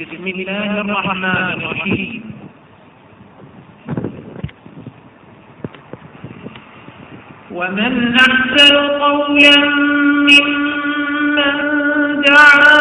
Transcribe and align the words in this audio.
بسم 0.00 0.26
الله 0.26 0.80
الرحمن 0.80 1.56
الرحيم. 1.56 2.22
ومن 7.50 7.92
أحسن 8.14 8.76
قولا 8.76 9.56
ممن 10.28 11.54
دعا 12.28 12.76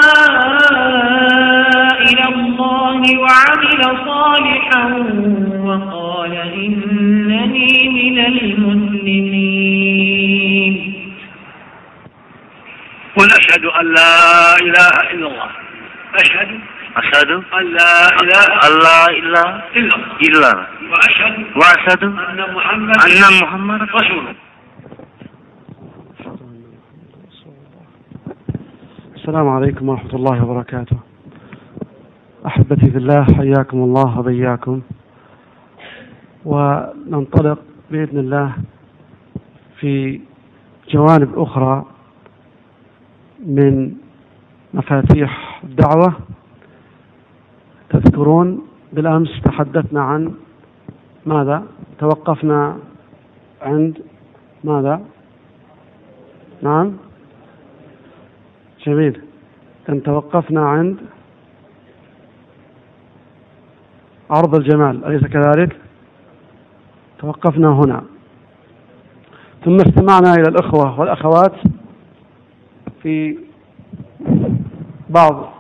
إلى 2.04 2.26
الله 2.36 3.02
وعمل 3.24 3.82
صالحا 4.12 4.84
وقال 5.64 6.34
إنني 6.36 7.74
من 8.00 8.18
المسلمين 8.26 9.56
قل 13.16 13.28
أشهد 13.40 13.66
أن 13.66 13.86
لا 13.94 14.16
إله 14.60 14.94
إلا 15.14 15.28
الله. 15.28 15.50
أشهد 16.16 16.50
أشهد 16.96 17.32
أن 17.32 17.66
لا 17.74 18.08
إله 18.24 18.46
إله 18.70 19.46
إلا 19.78 19.96
الله. 19.96 20.06
إلا 20.28 20.52
وأشهد 20.92 21.36
وأشهد 21.56 22.04
أن 22.04 22.54
محمد 22.56 22.96
أن 23.08 23.22
محمد 23.44 23.82
رسول 23.82 24.20
الله. 24.20 24.36
السلام 29.16 29.48
عليكم 29.50 29.90
ورحمة 29.90 30.14
الله 30.16 30.44
وبركاته. 30.44 30.98
أحبتي 32.46 32.92
في 32.92 32.98
الله 32.98 33.24
حياكم 33.24 33.78
الله 33.78 34.20
وبياكم. 34.20 34.82
وننطلق 36.46 37.60
بإذن 37.92 38.20
الله 38.20 38.56
في 39.80 40.22
جوانب 40.90 41.40
أخرى 41.40 41.86
من 43.46 43.92
مفاتيح 44.74 45.62
الدعوة. 45.64 46.14
تذكرون 47.96 48.62
بالأمس 48.94 49.42
تحدثنا 49.44 50.02
عن 50.02 50.34
ماذا؟ 51.26 51.64
توقفنا 52.00 52.78
عند 53.62 54.02
ماذا؟ 54.64 55.02
نعم. 56.62 56.94
جميل. 58.86 59.22
كان 59.88 60.04
توقفنا 60.04 60.62
عند 60.70 60.98
عرض 64.30 64.56
الجمال 64.56 65.06
أليس 65.06 65.24
كذلك؟ 65.24 65.78
توقفنا 67.20 67.68
هنا. 67.68 68.04
ثم 69.66 69.76
استمعنا 69.76 70.34
إلى 70.34 70.50
الأخوة 70.50 71.00
والأخوات 71.00 71.54
في 73.02 73.38
بعض 75.10 75.54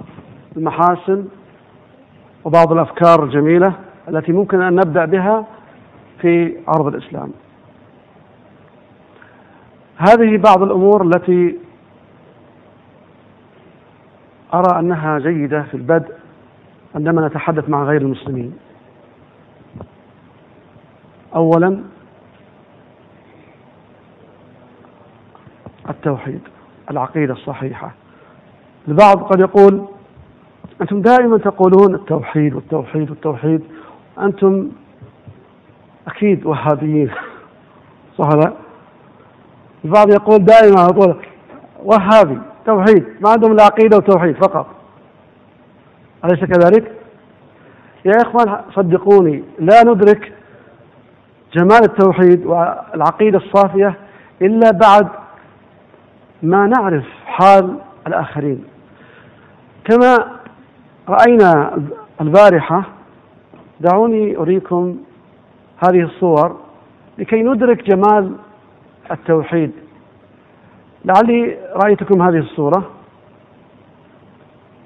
المحاسن. 0.58 1.26
وبعض 2.46 2.72
الأفكار 2.72 3.24
الجميلة 3.24 3.74
التي 4.10 4.32
ممكن 4.32 4.62
أن 4.62 4.76
نبدأ 4.76 5.06
بها 5.06 5.46
في 6.22 6.58
عرض 6.68 6.88
الإسلام. 6.88 7.32
هذه 9.98 10.38
بعض 10.38 10.64
الأمور 10.64 11.04
التي 11.04 11.58
أرى 14.54 14.80
أنها 14.80 15.20
جيدة 15.20 15.62
في 15.64 15.74
البدء 15.74 16.14
عندما 16.96 17.28
نتحدث 17.28 17.70
مع 17.70 17.84
غير 17.84 18.02
المسلمين. 18.02 18.58
أولا 21.36 21.84
التوحيد 25.90 26.42
العقيدة 26.92 27.34
الصحيحة. 27.34 27.92
البعض 28.88 29.24
قد 29.24 29.40
يقول 29.40 29.86
أنتم 30.82 31.02
دائما 31.02 31.38
تقولون 31.38 31.96
التوحيد 31.96 32.54
والتوحيد 32.54 33.10
والتوحيد. 33.10 33.62
أنتم 34.20 34.72
أكيد 36.08 36.46
وهابيين. 36.46 37.12
صح 38.18 38.28
لا؟ 38.28 38.54
البعض 39.86 40.10
يقول 40.10 40.46
دائما 40.46 40.82
يقول 40.82 41.16
وهابي 41.84 42.40
توحيد. 42.66 43.06
ما 43.22 43.30
عندهم 43.30 43.52
الا 43.52 43.64
عقيدة 43.64 43.98
وتوحيد 43.98 44.36
فقط. 44.36 44.68
أليس 46.26 46.40
كذلك؟ 46.40 46.92
يا 48.06 48.22
اخوان 48.22 48.62
صدقوني 48.76 49.44
لا 49.60 49.84
ندرك 49.84 50.34
جمال 51.54 51.84
التوحيد 51.84 52.46
والعقيدة 52.46 53.38
الصافية 53.38 53.96
إلا 54.42 54.72
بعد 54.72 55.08
ما 56.44 56.68
نعرف 56.68 57.06
حال 57.26 57.78
الآخرين. 58.08 58.64
كما 59.86 60.35
رأينا 61.10 61.82
البارحة 62.22 62.84
دعوني 63.80 64.38
أريكم 64.38 64.98
هذه 65.78 66.02
الصور 66.02 66.58
لكي 67.18 67.44
ندرك 67.44 67.84
جمال 67.84 68.32
التوحيد. 69.12 69.72
لعلي 71.06 71.58
رأيتكم 71.84 72.22
هذه 72.22 72.38
الصورة. 72.38 72.90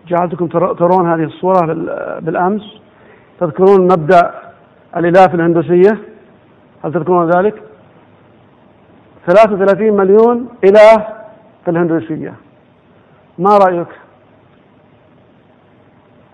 جعلتكم 0.08 0.48
ترون 0.74 1.14
هذه 1.14 1.24
الصورة 1.24 1.66
بالأمس. 2.20 2.82
تذكرون 3.40 3.82
مبدأ 3.82 4.32
الإله 4.98 5.28
في 5.28 5.34
الهندوسية 5.34 5.98
هل 6.84 6.94
تذكرون 6.94 7.30
ذلك؟ 7.30 7.64
33 9.28 9.98
مليون 9.98 10.48
إله 10.64 11.08
في 11.66 11.72
الهندوسية 11.72 12.34
ما 13.38 13.58
رأيك؟ 13.58 13.88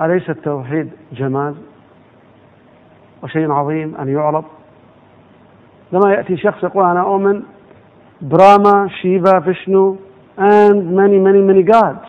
أليس 0.02 0.30
التوحيد 0.30 0.92
جمال؟ 1.12 1.56
وشيء 3.24 3.52
عظيم 3.52 3.96
أن 3.96 4.08
يعرض 4.10 4.44
لما 5.92 6.14
يأتي 6.14 6.38
شخص 6.38 6.64
يقول 6.64 6.86
أنا 6.86 7.02
أؤمن 7.02 7.44
براما 8.22 8.90
شيفا 9.02 9.40
فيشنو 9.40 9.98
and 10.38 10.96
many 10.96 11.18
many 11.18 11.42
many 11.42 11.64
gods. 11.64 12.06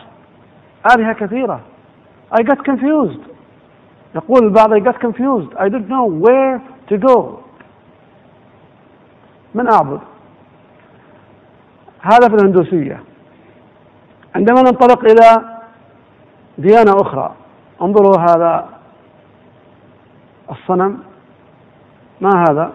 آلهة 0.95 1.13
كثيرة. 1.13 1.59
I 2.31 2.43
got 2.43 2.57
confused. 2.65 3.21
يقول 4.15 4.43
البعض 4.43 4.73
I 4.73 4.79
got 4.79 4.99
confused. 4.99 5.55
I 5.57 5.69
didn't 5.69 5.87
know 5.87 6.05
where 6.05 6.61
to 6.89 6.97
go. 6.97 7.39
من 9.55 9.71
أعبد؟ 9.71 9.99
هذا 12.01 12.27
في 12.27 12.35
الهندوسية. 12.35 13.03
عندما 14.35 14.61
ننطلق 14.61 15.03
إلى 15.03 15.57
ديانة 16.57 16.91
أخرى. 17.01 17.35
انظروا 17.81 18.17
هذا 18.29 18.69
الصنم 20.51 20.99
ما 22.21 22.45
هذا؟ 22.49 22.71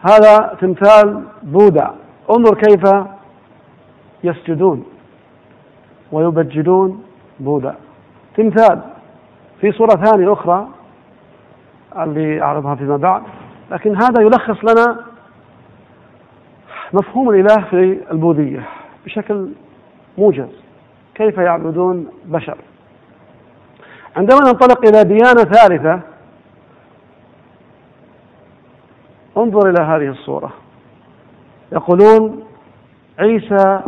هذا 0.00 0.56
تمثال 0.60 1.22
بوذا 1.42 1.94
انظر 2.30 2.54
كيف 2.54 2.82
يسجدون 4.24 4.84
ويبجلون 6.12 7.04
بوذا 7.40 7.76
تمثال 8.36 8.80
في 9.60 9.72
صورة 9.72 9.90
ثانية 10.04 10.32
أخرى 10.32 10.68
اللي 11.98 12.42
أعرضها 12.42 12.74
فيما 12.74 12.96
بعد 12.96 13.22
لكن 13.70 13.96
هذا 14.02 14.22
يلخص 14.22 14.64
لنا 14.64 15.00
مفهوم 16.92 17.30
الإله 17.30 17.64
في 17.70 18.00
البوذية 18.10 18.68
بشكل 19.04 19.48
موجز. 20.18 20.48
كيف 21.14 21.38
يعبدون 21.38 22.06
بشر؟ 22.24 22.56
عندما 24.16 24.40
ننطلق 24.40 24.86
إلى 24.86 25.04
ديانة 25.04 25.44
ثالثة 25.44 26.00
انظر 29.36 29.70
إلى 29.70 29.82
هذه 29.82 30.08
الصورة. 30.08 30.52
يقولون 31.72 32.44
عيسى 33.18 33.80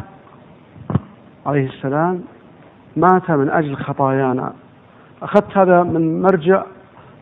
عليه 1.47 1.67
السلام 1.67 2.23
مات 2.97 3.31
من 3.31 3.51
أجل 3.51 3.77
خطايانا. 3.77 4.53
أخذت 5.23 5.59
هذا 5.59 5.83
من 5.83 6.23
مرجع 6.23 6.63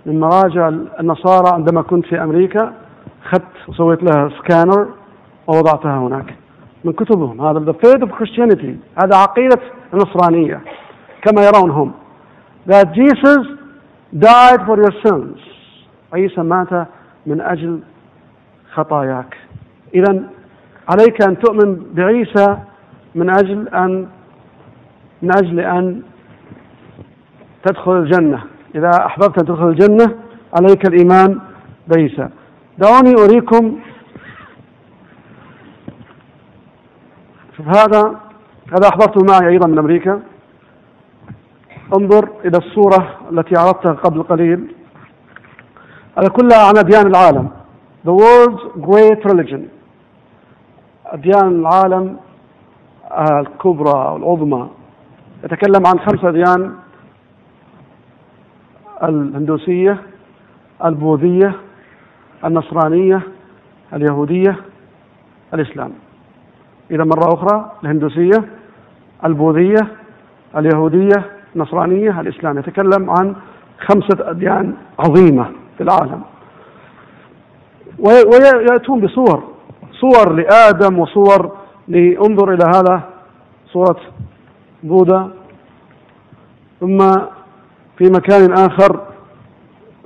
من 0.06 0.20
مراجع 0.20 0.68
النصارى 1.00 1.54
عندما 1.54 1.82
كنت 1.82 2.06
في 2.06 2.22
أمريكا. 2.22 2.72
أخذت 3.24 3.68
وسويت 3.68 4.02
لها 4.02 4.28
سكانر 4.28 4.88
ووضعتها 5.46 5.98
هناك 5.98 6.34
من 6.84 6.92
كتبهم. 6.92 7.40
هذا 7.40 7.72
the 7.72 7.76
faith 7.86 8.02
of 8.02 8.10
Christianity. 8.10 8.74
هذا 9.04 9.16
عقيدة 9.16 9.60
النصرانية 9.94 10.60
كما 11.22 11.42
يرون 11.46 11.70
هم 11.70 11.92
that 12.66 12.94
Jesus 12.94 13.46
died 14.18 14.60
for 14.66 14.76
your 14.76 14.92
sins. 15.04 15.38
عيسى 16.12 16.42
مات 16.42 16.88
من 17.26 17.40
أجل 17.40 17.80
خطاياك. 18.72 19.36
إذا 19.94 20.22
عليك 20.88 21.22
أن 21.28 21.38
تؤمن 21.38 21.94
بعيسى 21.94 22.58
من 23.14 23.30
أجل 23.30 23.68
أن 23.68 24.06
من 25.22 25.30
أجل 25.36 25.60
أن 25.60 26.02
تدخل 27.64 27.92
الجنة. 27.92 28.42
إذا 28.74 28.90
أحببت 29.06 29.38
أن 29.38 29.46
تدخل 29.46 29.68
الجنة 29.68 30.14
عليك 30.54 30.88
الإيمان 30.88 31.40
بعيسى. 31.88 32.28
دعوني 32.78 33.14
أريكم 33.24 33.78
شوف 37.56 37.66
هذا 37.68 38.20
هذا 38.72 38.88
أحضرته 38.88 39.20
معي 39.30 39.48
أيضا 39.48 39.66
من 39.66 39.78
أمريكا. 39.78 40.22
انظر 41.92 42.28
إلى 42.44 42.58
الصورة 42.58 43.16
التي 43.32 43.58
عرضتها 43.58 43.92
قبل 43.92 44.22
قليل. 44.22 44.74
هذا 46.18 46.28
كلها 46.28 46.68
عن 46.68 46.78
أديان 46.78 47.06
العالم. 47.06 47.48
The 48.06 48.12
world's 48.12 48.62
great 48.80 49.32
religion. 49.32 49.60
أديان 51.06 51.48
العالم 51.60 52.16
الكبرى 53.20 54.12
والعظمى. 54.12 54.68
يتكلم 55.44 55.86
عن 55.86 55.98
خمس 55.98 56.24
أديان 56.24 56.74
الهندوسية 59.02 60.02
البوذية 60.84 61.54
النصرانية 62.44 63.22
اليهودية 63.92 64.56
الإسلام. 65.54 65.92
إذا 66.90 67.04
مرة 67.04 67.34
أخرى 67.34 67.72
الهندوسية 67.82 68.44
البوذية 69.24 69.88
اليهودية 70.56 71.33
النصرانية 71.56 72.20
الإسلام 72.20 72.58
يتكلم 72.58 73.10
عن 73.10 73.34
خمسة 73.86 74.30
أديان 74.30 74.74
عظيمة 74.98 75.50
في 75.78 75.82
العالم. 75.82 76.22
ويأتون 77.98 79.00
بصور 79.00 79.42
صور 79.92 80.32
لآدم 80.32 80.98
وصور 80.98 81.52
لانظر 81.88 82.54
إلى 82.54 82.64
هذا 82.64 83.02
صورة 83.72 84.00
بوذا. 84.82 85.30
ثم 86.80 86.98
في 87.98 88.04
مكان 88.04 88.52
آخر 88.52 89.00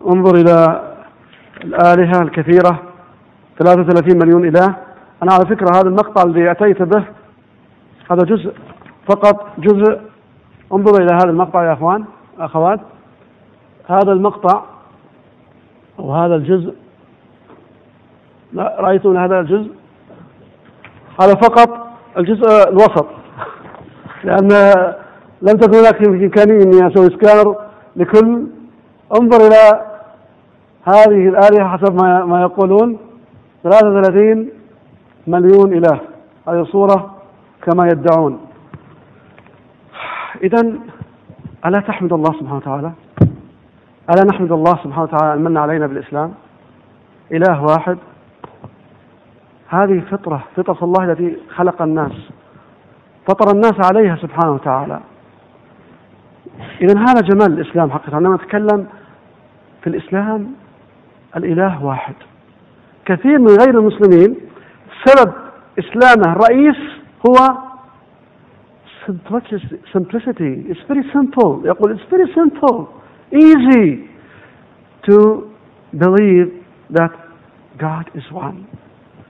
انظر 0.06 0.34
إلى 0.34 0.82
الآلهة 1.64 2.22
الكثيرة 2.22 2.82
33 3.58 4.18
مليون 4.18 4.48
إله. 4.48 4.76
أنا 5.22 5.32
على 5.32 5.46
فكرة 5.46 5.76
هذا 5.76 5.88
المقطع 5.88 6.22
الذي 6.22 6.50
أتيت 6.50 6.82
به 6.82 7.04
هذا 8.10 8.24
جزء 8.24 8.52
فقط 9.08 9.46
جزء 9.58 10.00
انظر 10.72 11.02
إلى 11.02 11.14
هذا 11.14 11.30
المقطع 11.30 11.64
يا 11.64 11.72
أخوان 11.72 12.04
أخوات. 12.38 12.80
هذا 13.88 14.12
المقطع 14.12 14.62
أو 15.98 16.14
هذا 16.14 16.34
الجزء. 16.34 16.74
رأيتم 18.56 19.16
هذا 19.16 19.40
الجزء؟ 19.40 19.70
هذا 21.20 21.34
فقط 21.34 21.88
الجزء 22.18 22.68
الوسط. 22.68 23.06
لأن 24.24 24.48
لم 25.42 25.58
تكن 25.58 25.78
هناك 25.78 26.06
إمكانية 26.06 26.62
إني 26.62 26.86
أسوي 26.86 27.06
سكانر 27.06 27.56
لكل. 27.96 28.46
انظر 29.20 29.46
إلى 29.46 29.86
هذه 30.84 31.28
الآلهة 31.28 31.68
حسب 31.68 31.94
ما 32.02 32.24
ما 32.24 32.40
يقولون. 32.42 32.98
33 33.64 34.48
مليون 35.26 35.72
إله. 35.72 36.00
هذه 36.48 36.64
صورة 36.64 37.14
كما 37.62 37.86
يدعون. 37.86 38.47
إذا 40.42 40.72
ألا 41.66 41.80
تحمد 41.80 42.12
الله 42.12 42.32
سبحانه 42.32 42.56
وتعالى؟ 42.56 42.92
ألا 44.10 44.24
نحمد 44.24 44.52
الله 44.52 44.72
سبحانه 44.84 45.02
وتعالى 45.02 45.34
أن 45.34 45.44
من 45.44 45.56
علينا 45.56 45.86
بالإسلام؟ 45.86 46.34
إله 47.32 47.62
واحد. 47.62 47.98
هذه 49.68 50.00
فطرة 50.10 50.44
فطرة 50.56 50.78
الله 50.82 51.12
التي 51.12 51.36
خلق 51.54 51.82
الناس 51.82 52.12
فطر 53.28 53.54
الناس 53.54 53.74
عليها 53.92 54.16
سبحانه 54.16 54.52
وتعالى. 54.52 55.00
إذا 56.80 56.98
هذا 56.98 57.20
جمال 57.20 57.60
الإسلام 57.60 57.90
حقيقة. 57.90 58.16
عندما 58.16 58.36
نتكلم 58.36 58.86
في 59.82 59.86
الإسلام 59.86 60.52
الإله 61.36 61.84
واحد. 61.84 62.14
كثير 63.04 63.38
من 63.38 63.56
غير 63.60 63.78
المسلمين 63.78 64.36
سبب 65.04 65.32
إسلامه 65.78 66.32
الرئيس 66.32 66.76
هو 67.28 67.67
simplicity 69.92 70.52
it's 70.70 70.80
very 70.88 71.04
simple. 71.12 71.62
يقول 71.64 71.96
it's 71.96 72.08
very 72.10 72.28
simple. 72.34 72.88
Easy 73.32 74.08
to 75.08 75.50
believe 75.94 76.48
that 76.90 77.12
God 77.78 78.10
is 78.14 78.24
one. 78.32 78.66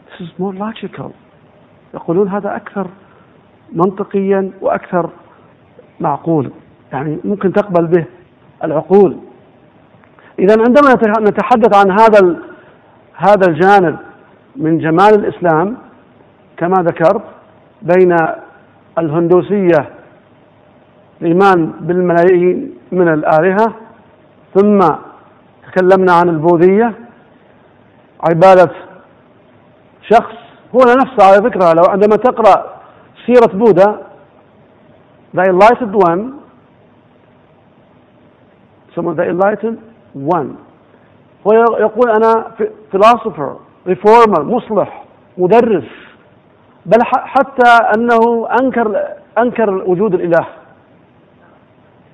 This 0.06 0.28
is 0.28 0.38
more 0.38 0.54
logical. 0.54 1.12
يقولون 1.94 2.28
هذا 2.28 2.56
أكثر 2.56 2.86
منطقيا 3.72 4.50
وأكثر 4.60 5.10
معقول. 6.00 6.50
يعني 6.92 7.18
ممكن 7.24 7.52
تقبل 7.52 7.86
به 7.86 8.04
العقول. 8.64 9.16
إذا 10.38 10.56
عندما 10.58 10.94
نتحدث 11.20 11.76
عن 11.76 11.90
هذا 11.90 12.36
هذا 13.14 13.48
الجانب 13.48 13.98
من 14.56 14.78
جمال 14.78 15.14
الإسلام 15.14 15.76
كما 16.56 16.74
ذكرت 16.82 17.22
بين 17.82 18.16
الهندوسية 19.00 19.90
الإيمان 21.22 21.72
بالملايين 21.80 22.74
من 22.92 23.08
الآلهة. 23.08 23.74
ثم 24.54 24.78
تكلمنا 25.66 26.12
عن 26.12 26.28
البوذية. 26.28 26.94
عبادة 28.30 28.70
شخص 30.10 30.34
هو 30.74 30.80
نفسه 30.80 31.26
على 31.28 31.50
فكرة 31.50 31.72
لو 31.72 31.82
عندما 31.88 32.16
تقرأ 32.16 32.80
سيرة 33.26 33.58
بوذا 33.58 34.08
The 35.36 35.42
Enlightened 35.42 35.94
One. 36.08 36.22
ثم 38.96 39.14
The 39.14 39.24
Enlightened 39.32 39.78
One. 40.34 40.48
هو 41.46 41.52
يقول 41.80 42.10
أنا 42.10 42.44
philosopher 42.92 43.52
reformer 43.88 44.40
مصلح 44.40 45.04
مدرس. 45.38 46.07
بل 46.88 46.98
حتى 47.04 47.70
أنه 47.96 48.48
أنكر 48.62 49.00
أنكر 49.38 49.70
وجود 49.70 50.14
الإله. 50.14 50.46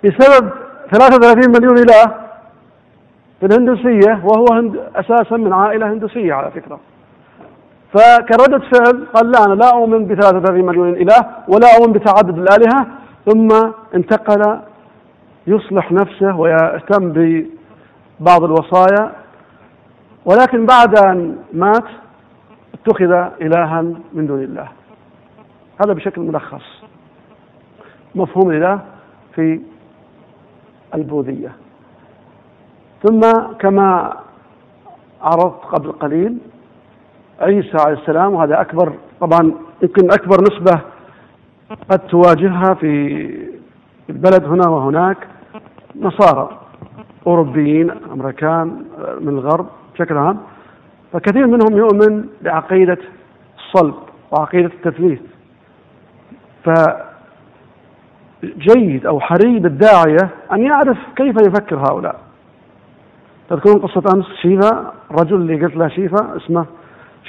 بسبب 0.04 0.50
33 0.92 1.50
مليون 1.50 1.78
إله 1.78 2.14
في 3.40 3.46
الهندوسية 3.46 4.20
وهو 4.24 4.46
هند 4.52 4.80
أساسا 4.96 5.36
من 5.36 5.52
عائلة 5.52 5.92
هندوسية 5.92 6.34
على 6.34 6.50
فكرة. 6.50 6.80
فكردة 7.92 8.58
فعل 8.58 9.06
قال 9.14 9.30
لا 9.30 9.44
أنا 9.46 9.54
لا 9.54 9.70
أؤمن 9.74 10.06
ب 10.06 10.20
33 10.20 10.66
مليون 10.66 10.88
إله 10.88 11.26
ولا 11.48 11.66
أؤمن 11.78 11.92
بتعدد 11.92 12.38
الآلهة. 12.38 12.86
ثم 13.26 13.48
انتقل 13.94 14.60
يصلح 15.46 15.92
نفسه 15.92 16.36
ويهتم 16.36 17.12
ببعض 17.12 18.44
الوصايا. 18.44 19.12
ولكن 20.24 20.66
بعد 20.66 20.98
أن 20.98 21.36
مات 21.52 21.84
اتخذ 22.86 23.12
إلها 23.40 23.82
من 24.12 24.26
دون 24.26 24.42
الله. 24.42 24.68
هذا 25.84 25.92
بشكل 25.92 26.20
ملخص. 26.20 26.84
مفهوم 28.14 28.50
الإله 28.50 28.80
في 29.34 29.60
البوذية. 30.94 31.52
ثم 33.02 33.20
كما 33.58 34.16
عرضت 35.22 35.64
قبل 35.64 35.92
قليل 35.92 36.38
عيسى 37.40 37.76
عليه 37.86 37.98
السلام 37.98 38.34
وهذا 38.34 38.60
أكبر 38.60 38.92
طبعا 39.20 39.52
يمكن 39.82 40.12
أكبر 40.12 40.36
نسبة 40.40 40.80
قد 41.90 41.98
تواجهها 41.98 42.74
في 42.74 43.48
البلد 44.10 44.44
هنا 44.44 44.68
وهناك 44.68 45.16
نصارى 46.00 46.60
أوروبيين 47.26 47.90
أمريكان 47.90 48.84
من 49.20 49.28
الغرب 49.28 49.66
بشكل 49.94 50.16
عام. 50.16 50.38
فكثير 51.14 51.46
منهم 51.46 51.76
يؤمن 51.76 52.28
بعقيدة 52.42 52.98
الصلب 53.58 53.94
وعقيدة 54.32 54.70
التثليث 54.74 55.20
فجيد 58.44 59.06
أو 59.06 59.20
حري 59.20 59.58
بالداعية 59.58 60.30
أن 60.52 60.62
يعرف 60.62 60.98
كيف 61.16 61.36
يفكر 61.46 61.78
هؤلاء. 61.78 62.20
تذكرون 63.50 63.78
قصة 63.82 64.02
أمس 64.14 64.26
شيفا 64.42 64.92
الرجل 65.10 65.36
اللي 65.36 65.64
قلت 65.64 65.76
له 65.76 65.88
شيفا 65.88 66.36
اسمه 66.36 66.66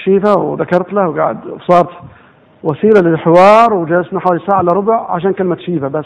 شيفا 0.03 0.37
وذكرت 0.37 0.93
له 0.93 1.09
وقعد 1.09 1.47
وصارت 1.47 1.89
وسيلة 2.63 3.01
للحوار 3.01 3.73
وجلسنا 3.73 4.19
حوالي 4.19 4.41
ساعة 4.49 4.61
إلا 4.61 4.73
ربع 4.73 5.11
عشان 5.11 5.33
كلمة 5.33 5.57
شيفا 5.57 5.87
بس. 5.87 6.05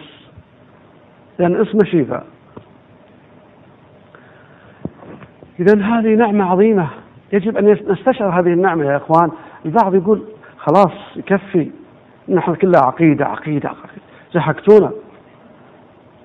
لأن 1.39 1.61
اسمه 1.61 1.83
شيفا. 1.83 2.23
إذا 5.59 5.81
هذه 5.81 6.15
نعمة 6.15 6.51
عظيمة. 6.51 6.89
يجب 7.33 7.57
أن 7.57 7.77
نستشعر 7.87 8.39
هذه 8.39 8.53
النعمة 8.53 8.85
يا 8.85 8.97
إخوان. 8.97 9.31
البعض 9.65 9.95
يقول 9.95 10.23
خلاص 10.57 10.91
يكفي 11.15 11.71
نحن 12.29 12.55
كلها 12.55 12.81
عقيدة 12.81 13.25
عقيدة, 13.25 13.69
عقيدة. 13.69 14.01
زحكتونا. 14.33 14.91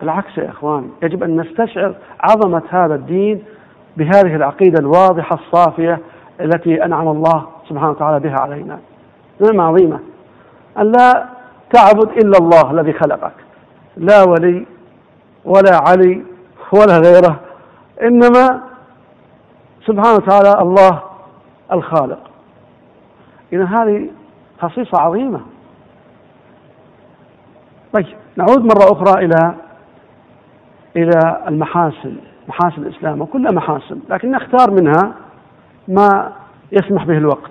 بالعكس 0.01 0.39
يا 0.39 0.51
إخوان 0.51 0.91
يجب 1.03 1.23
أن 1.23 1.41
نستشعر 1.41 1.95
عظمة 2.21 2.63
هذا 2.71 2.95
الدين 2.95 3.43
بهذه 3.97 4.37
العقيدة 4.37 4.81
الواضحة 4.81 5.37
الصافية 5.37 6.01
التي 6.41 6.85
أنعم 6.85 7.09
الله 7.09 7.47
سبحانه 7.69 7.91
وتعالى 7.91 8.21
بها 8.21 8.41
علينا. 8.41 8.79
نعمة 9.41 9.63
عظيمة. 9.65 9.99
أن 10.79 10.93
لا 10.93 11.27
تعبد 11.73 12.11
إلا 12.11 12.39
الله 12.41 12.71
الذي 12.71 12.93
خلقك. 12.93 13.33
لا 13.97 14.23
ولي 14.23 14.67
ولا 15.45 15.81
علي 15.89 16.23
ولا 16.73 16.99
غيره. 16.99 17.41
إنما 18.03 18.61
سبحانه 19.87 20.15
وتعالى 20.15 20.63
الله 20.63 21.03
الخالق. 21.73 22.31
إذا 23.53 23.65
هذه 23.65 24.11
خصيصة 24.61 25.01
عظيمة. 25.01 25.41
طيب 27.93 28.07
نعود 28.37 28.65
مرة 28.65 28.93
أخرى 28.93 29.25
إلى 29.25 29.55
إلى 30.97 31.45
المحاسن 31.49 32.17
محاسن 32.49 32.83
الإسلام 32.83 33.21
وكلها 33.21 33.53
محاسن 33.53 33.99
لكن 34.09 34.31
نختار 34.31 34.71
منها 34.71 35.15
ما 35.89 36.33
يسمح 36.73 37.05
به 37.05 37.19
الوقت. 37.19 37.51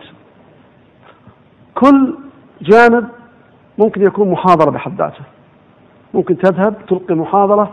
كل 1.75 2.17
جانب 2.61 3.07
ممكن 3.77 4.01
يكون 4.01 4.31
محاضرة 4.31 4.71
بحد 4.71 4.97
ذاته. 4.97 5.23
ممكن 6.13 6.37
تذهب 6.37 6.75
تلقي 6.87 7.15
محاضرة 7.15 7.71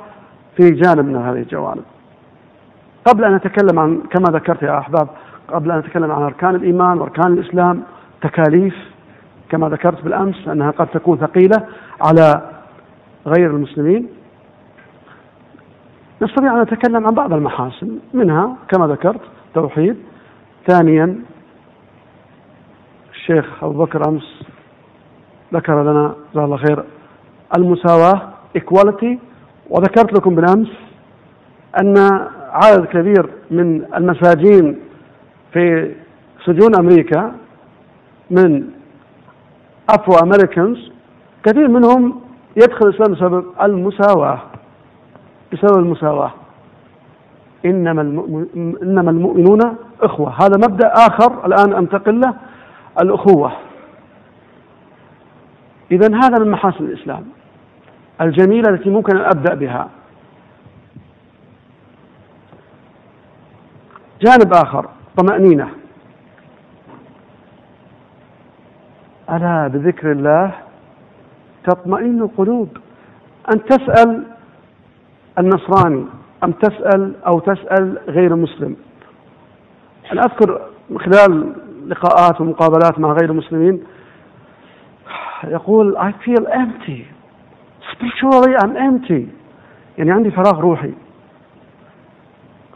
في 0.56 0.70
جانب 0.70 1.04
من 1.04 1.16
هذه 1.16 1.38
الجوانب. 1.38 1.84
قبل 3.04 3.24
أن 3.24 3.34
أتكلم 3.34 3.78
عن 3.78 4.00
كما 4.10 4.38
ذكرت 4.38 4.62
يا 4.62 4.78
أحباب 4.78 5.08
قبل 5.48 5.70
أن 5.70 5.78
أتكلم 5.78 6.12
عن 6.12 6.22
أركان 6.22 6.54
الإيمان 6.54 6.98
وأركان 6.98 7.32
الإسلام 7.32 7.82
تكاليف 8.22 8.74
كما 9.48 9.68
ذكرت 9.68 10.04
بالأمس 10.04 10.48
أنها 10.48 10.70
قد 10.70 10.86
تكون 10.86 11.18
ثقيلة 11.18 11.66
على 12.00 12.50
غير 13.26 13.50
المسلمين. 13.50 14.08
نستطيع 16.22 16.56
أن 16.56 16.62
نتكلم 16.62 17.06
عن 17.06 17.14
بعض 17.14 17.32
المحاسن 17.32 17.98
منها 18.14 18.56
كما 18.68 18.86
ذكرت 18.86 19.20
توحيد. 19.54 19.96
ثانيا 20.68 21.16
الشيخ 23.12 23.64
أبو 23.64 23.84
بكر 23.84 24.08
أمس 24.08 24.42
ذكر 25.54 25.82
لنا 25.82 26.14
جزاه 26.34 26.44
الله 26.44 26.56
خير 26.56 26.84
المساواة 27.56 28.22
equality. 28.58 29.18
وذكرت 29.70 30.12
لكم 30.12 30.34
بالأمس 30.34 30.68
أن 31.80 31.94
عدد 32.50 32.84
كبير 32.84 33.30
من 33.50 33.84
المساجين 33.96 34.78
في 35.52 35.94
سجون 36.44 36.74
أمريكا 36.80 37.32
من 38.30 38.64
أفرو 39.90 40.14
أمريكانز 40.22 40.92
كثير 41.44 41.68
منهم 41.68 42.20
يدخل 42.56 42.88
الإسلام 42.88 43.12
بسبب 43.12 43.44
المساواة. 43.62 44.40
بسبب 45.52 45.78
المساواة. 45.78 46.32
إنما 47.64 48.02
إنما 48.82 49.10
المؤمنون 49.10 49.76
إخوة. 50.00 50.30
هذا 50.30 50.56
مبدأ 50.56 50.92
آخر 50.94 51.46
الآن 51.46 51.74
أنتقل 51.74 52.20
له 52.20 52.34
الأخوة. 53.02 53.52
إذا 55.92 56.16
هذا 56.16 56.44
من 56.44 56.50
محاسن 56.50 56.84
الإسلام. 56.84 57.24
الجميلة 58.20 58.70
التي 58.70 58.90
ممكن 58.90 59.16
أن 59.16 59.24
أبدأ 59.24 59.54
بها. 59.54 59.88
جانب 64.20 64.52
آخر 64.54 64.88
طمأنينة. 65.16 65.68
ألا 69.30 69.68
بذكر 69.68 70.12
الله 70.12 70.54
تطمئن 71.64 72.22
القلوب. 72.22 72.68
أن 73.54 73.64
تسأل 73.64 74.24
النصراني 75.38 76.04
أم 76.44 76.52
تسأل 76.52 77.14
أو 77.26 77.38
تسأل 77.38 77.98
غير 78.08 78.36
مسلم. 78.36 78.76
أنا 80.12 80.22
أذكر 80.22 80.60
من 80.90 80.98
خلال 80.98 81.52
لقاءات 81.86 82.40
ومقابلات 82.40 82.98
مع 82.98 83.12
غير 83.12 83.30
المسلمين 83.30 83.84
يقول 85.44 85.98
I 85.98 86.12
feel 86.24 86.44
empty. 86.46 87.04
Spiritually 87.92 88.56
I'm 88.62 88.76
empty. 88.76 89.22
يعني 89.98 90.10
عندي 90.10 90.30
فراغ 90.30 90.60
روحي. 90.60 90.92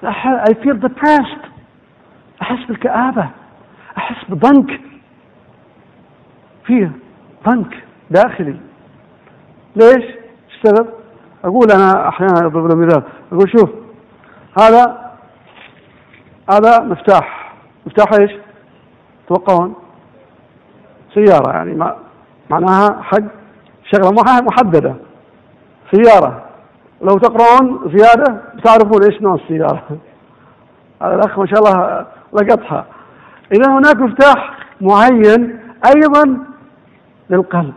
I 0.05 0.55
feel 0.63 0.77
depressed. 0.89 1.45
أحس 2.43 2.67
بالكآبة. 2.69 3.29
أحس 3.99 4.31
بضنك. 4.31 4.81
فيه 6.65 6.93
ضنك 7.49 7.85
داخلي. 8.11 8.57
ليش؟ 9.77 10.05
السبب؟ 10.55 10.89
أقول 11.45 11.71
أنا 11.71 12.09
أحيانا 12.09 12.47
أضرب 12.47 12.67
له 12.67 12.77
مثال. 12.77 13.03
أقول 13.33 13.51
شوف 13.51 13.71
هذا 14.61 15.13
هذا 16.51 16.81
مفتاح. 16.81 17.55
مفتاح 17.87 18.07
إيش؟ 18.21 18.33
توقعون. 19.29 19.75
سيارة 21.15 21.53
يعني 21.53 21.95
معناها 22.51 23.03
حق 23.03 23.23
شغلة 23.93 24.43
محددة. 24.43 24.95
سيارة. 25.93 26.45
لو 27.05 27.19
تقرؤون 27.19 27.91
زيادة 27.97 28.41
بتعرفون 28.55 29.03
إيش 29.05 29.23
نوع 29.23 29.35
السيارة 29.35 29.83
هذا 31.03 31.15
الأخ 31.15 31.39
ما 31.39 31.47
شاء 31.47 31.59
الله 31.59 32.07
لقطها. 32.33 32.87
إذا 33.53 33.71
هناك 33.71 33.97
مفتاح 33.97 34.59
معين 34.81 35.61
أيضا 35.95 36.39
للقلب. 37.31 37.75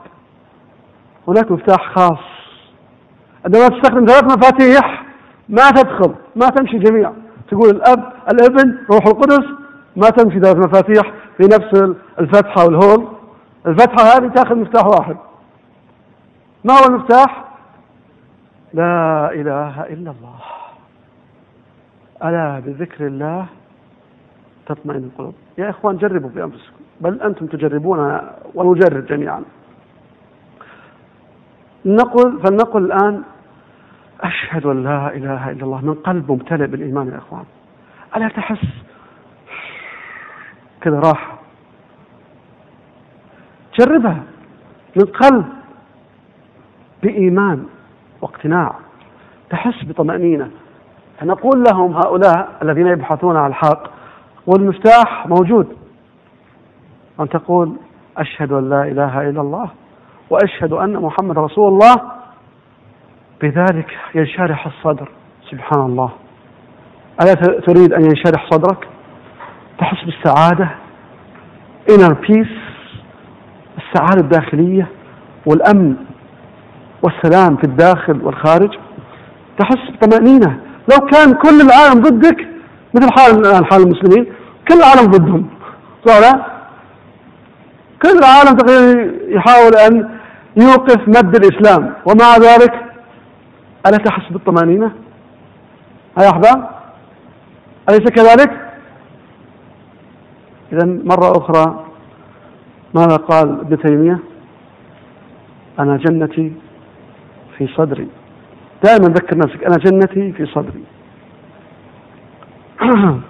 هناك 1.28 1.52
مفتاح 1.52 1.94
خاص. 1.96 2.20
عندما 3.46 3.68
تستخدم 3.68 4.06
ثلاث 4.06 4.24
مفاتيح 4.24 5.04
ما 5.50 5.70
تدخل 5.70 6.16
ما 6.36 6.50
تمشي 6.50 6.80
جميع 6.80 7.12
تقول 7.52 7.70
الأب 7.70 8.14
الابن 8.32 8.78
روح 8.92 9.06
القدس 9.06 9.46
ما 9.96 10.10
تمشي 10.10 10.40
ثلاث 10.40 10.58
مفاتيح 10.58 11.14
في 11.38 11.44
نفس 11.44 11.96
الفتحة 12.20 12.66
والهول. 12.66 13.08
الفتحة 13.68 14.04
هذه 14.04 14.28
تأخذ 14.28 14.56
مفتاح 14.56 14.86
واحد. 14.86 15.18
ما 16.64 16.74
هو 16.74 16.86
المفتاح؟ 16.90 17.47
لا 18.74 19.32
إله 19.34 19.84
إلا 19.84 20.12
الله. 20.12 20.40
ألا 22.24 22.60
بذكر 22.60 23.08
الله 23.08 23.46
تطمئن 24.66 25.04
القلوب. 25.04 25.36
يا 25.58 25.70
إخوان 25.70 25.98
جربوا 25.98 26.30
بأنفسكم 26.30 26.84
بل 27.02 27.22
أنتم 27.22 27.46
تجربون 27.46 28.20
ونجرب 28.56 29.06
جميعا. 29.06 29.44
نقول 31.86 32.40
فلنقل 32.44 32.86
الآن 32.86 33.24
أشهد 34.22 34.66
أن 34.66 34.84
لا 34.84 35.16
إله 35.16 35.50
إلا 35.50 35.64
الله. 35.64 35.86
من 35.86 35.94
قلب 35.94 36.32
ممتلئ 36.32 36.68
بالإيمان 36.68 37.08
يا 37.08 37.18
إخوان. 37.18 37.46
ألا 38.16 38.28
تحس؟ 38.28 38.68
كذا 40.82 41.00
راحة. 41.00 41.38
جربها. 43.80 44.24
من 44.96 45.06
قلب 45.06 45.46
بإيمان. 47.04 47.66
واقتناع. 48.22 48.76
تحس 49.50 49.86
بطمأنينة. 49.86 50.50
فنقول 51.20 51.64
لهم 51.72 51.94
هؤلاء 51.94 52.50
الذين 52.62 52.88
يبحثون 52.88 53.38
عن 53.38 53.50
الحق 53.50 53.84
والمفتاح 54.48 55.28
موجود. 55.28 55.68
أن 57.20 57.30
تقول 57.30 57.76
أشهد 58.18 58.52
أن 58.52 58.70
لا 58.70 58.84
إله 58.84 59.30
إلا 59.30 59.42
الله 59.42 59.70
وأشهد 60.30 60.74
أن 60.74 60.94
محمد 60.94 61.38
رسول 61.38 61.68
الله. 61.68 61.96
بذلك 63.42 63.98
ينشرح 64.16 64.66
الصدر. 64.66 65.10
سبحان 65.52 65.86
الله 65.86 66.10
ألا 67.22 67.34
تريد 67.60 67.94
أن 67.94 68.02
ينشرح 68.04 68.50
صدرك؟ 68.52 68.88
تحس 69.78 70.04
بالسعادة. 70.06 70.70
Inner 71.90 72.16
peace. 72.16 72.58
السعادة 73.78 74.22
الداخلية. 74.24 74.88
والأمن. 75.46 75.96
والسلام 77.02 77.58
في 77.58 77.64
الداخل 77.64 78.22
والخارج 78.24 78.70
تحس 79.60 79.92
بطمأنينة 79.92 80.60
لو 80.92 81.08
كان 81.08 81.34
كل 81.34 81.62
العالم 81.62 82.02
ضدك 82.02 82.48
مثل 82.94 83.10
حال 83.18 83.40
الآن 83.40 83.66
حال 83.66 83.82
المسلمين 83.82 84.34
كل 84.70 84.76
العالم 84.76 85.12
ضدهم 85.12 85.50
صح 86.06 86.58
كل 88.04 88.18
العالم 88.20 88.58
تقريبا 88.58 89.14
يحاول 89.28 89.76
أن 89.76 90.10
يوقف 90.58 91.08
مد 91.08 91.36
الإسلام 91.36 91.94
ومع 92.06 92.38
ذلك 92.38 92.74
ألا 93.88 93.98
تحس 93.98 94.32
بالطمأنينة؟ 94.32 94.92
يا 96.20 96.30
أحباب 96.30 96.70
أليس 97.90 98.10
كذلك؟ 98.10 98.52
إذا 100.74 100.86
مرة 100.86 101.32
أخرى 101.32 101.86
ماذا 102.94 103.16
قال 103.16 103.60
ابن 103.60 103.78
تيمية؟ 103.78 104.20
أنا 105.80 105.98
جنتي 105.98 106.54
في 107.58 107.68
صدري. 107.68 108.08
دائما 108.84 109.08
ذكر 109.08 109.38
نفسك 109.38 109.64
أنا 109.64 109.76
جنتي 109.78 110.32
في 110.32 110.46
صدري. 110.46 110.84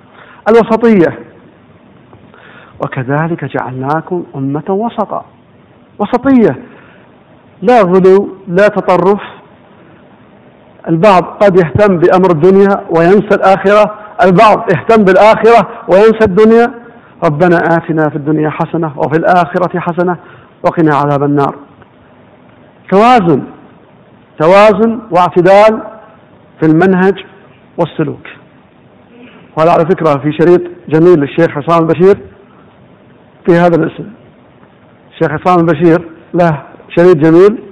الوسطية. 0.49 1.19
وكذلك 2.83 3.45
جعلناكم 3.45 4.23
أمة 4.35 4.63
وسطا. 4.69 5.25
وسطية. 5.99 6.55
لا 7.61 7.81
غلو 7.81 8.29
لا 8.47 8.67
تطرف. 8.67 9.21
البعض 10.87 11.23
قد 11.23 11.59
يهتم 11.59 11.97
بأمر 11.97 12.31
الدنيا 12.31 12.85
وينسى 12.97 13.35
الآخرة. 13.35 13.95
البعض 14.25 14.71
يهتم 14.71 15.03
بالآخرة 15.03 15.67
وينسى 15.91 16.25
الدنيا. 16.25 16.73
ربنا 17.25 17.57
آتنا 17.57 18.09
في 18.09 18.15
الدنيا 18.15 18.49
حسنة 18.49 18.93
وفي 18.97 19.17
الآخرة 19.19 19.79
حسنة 19.79 20.17
وقنا 20.63 20.95
عذاب 20.95 21.23
النار. 21.23 21.55
توازن. 22.91 23.56
توازن 24.39 24.99
واعتدال 25.11 25.81
في 26.59 26.65
المنهج 26.67 27.25
والسلوك. 27.77 28.27
وهذا 29.57 29.71
على 29.71 29.85
فكرة 29.85 30.19
في 30.21 30.31
شريط 30.31 30.61
جميل 30.89 31.19
للشيخ 31.19 31.49
حسام 31.49 31.83
البشير 31.83 32.15
في 33.47 33.53
هذا 33.53 33.75
الاسم. 33.75 34.09
الشيخ 35.11 35.31
حسام 35.31 35.59
البشير 35.59 36.09
له 36.33 36.63
شريط 36.97 37.15
جميل 37.17 37.63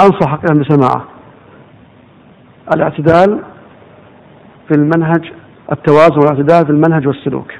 أنصحك 0.00 0.50
أن 0.50 0.62
بسماعه 0.62 1.04
الاعتدال 2.74 3.42
في 4.68 4.74
المنهج 4.74 5.32
التوازن 5.72 6.18
والاعتدال 6.18 6.66
في 6.66 6.72
المنهج 6.72 7.06
والسلوك. 7.06 7.52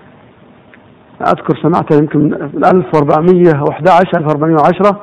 أذكر 1.20 1.58
سمعته 1.62 1.96
يمكن 1.96 2.18
من 2.18 2.64
1411 2.64 4.18
1410 4.18 5.00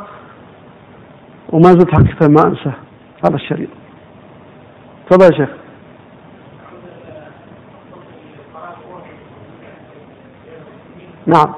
وما 1.50 1.70
زلت 1.70 1.92
حقيقة 1.92 2.28
ما 2.28 2.48
أنسى 2.48 2.72
هذا 3.26 3.36
الشريط. 3.36 3.70
تفضل 5.10 5.26
يا 5.26 5.38
شيخ. 5.38 5.50
نعم. 11.28 11.54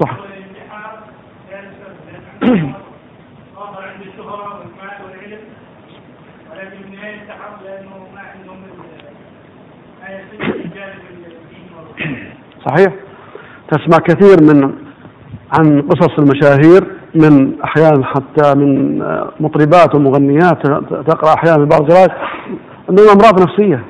صح. 0.00 0.16
صحيح. 12.68 12.92
تسمع 13.68 13.98
كثير 13.98 14.42
من 14.42 14.83
عن 15.52 15.82
قصص 15.82 16.18
المشاهير 16.18 16.94
من 17.14 17.60
أحيانا 17.62 18.04
حتى 18.04 18.58
من 18.58 18.98
مطربات 19.40 19.94
ومغنيات 19.94 20.66
تقرأ 21.06 21.34
أحيانا 21.34 21.64
بعض 21.64 21.82
الجرائد 21.82 22.10
عندهم 22.88 23.06
أمراض 23.08 23.42
نفسية. 23.42 23.84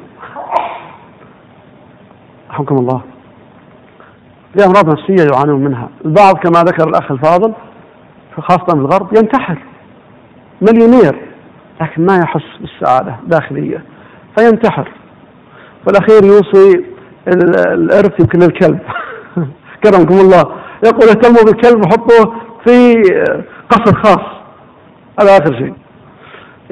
رحمكم 2.50 2.76
الله. 2.76 3.00
في 4.56 4.64
أمراض 4.64 4.90
نفسية 4.90 5.26
يعانون 5.32 5.64
منها. 5.64 5.88
البعض 6.04 6.34
كما 6.34 6.62
ذكر 6.62 6.88
الأخ 6.88 7.10
الفاضل 7.10 7.52
خاصة 8.40 8.66
في 8.66 8.74
الغرب 8.74 9.16
ينتحر. 9.16 9.58
مليونير 10.62 11.20
لكن 11.80 12.06
ما 12.06 12.16
يحس 12.16 12.60
بالسعادة 12.60 13.16
داخليه 13.26 13.84
فينتحر. 14.38 14.88
والأخير 15.86 16.24
يوصي 16.24 16.84
الإرث 17.74 18.20
يمكن 18.20 18.38
للكلب. 18.38 18.78
كرمكم 19.84 20.14
الله. 20.14 20.63
يقول 20.84 21.08
اهتموا 21.08 21.44
بالكلب 21.44 21.84
وحطوه 21.84 22.34
في 22.66 22.94
قصر 23.70 23.94
خاص. 24.02 24.34
هذا 25.20 25.30
آخر 25.30 25.58
شيء. 25.58 25.74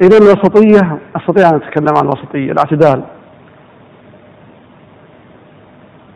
إذا 0.01 0.17
الوسطية 0.17 0.97
أستطيع 1.15 1.49
أن 1.49 1.55
أتكلم 1.55 1.97
عن 1.97 2.03
الوسطية 2.03 2.51
الاعتدال. 2.51 3.03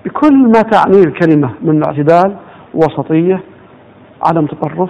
بكل 0.05 0.37
ما 0.37 0.61
تعنيه 0.61 1.03
الكلمة 1.03 1.53
من 1.61 1.77
الاعتدال 1.77 2.37
وسطية 2.73 3.41
عدم 4.23 4.45
تطرف 4.45 4.89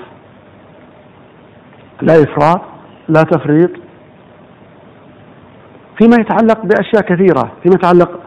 لا 2.02 2.14
إفراط 2.24 2.62
لا 3.08 3.22
تفريط 3.22 3.72
فيما 5.98 6.16
يتعلق 6.20 6.66
بأشياء 6.66 7.02
كثيرة 7.02 7.52
فيما 7.64 7.76
يتعلق 7.76 8.20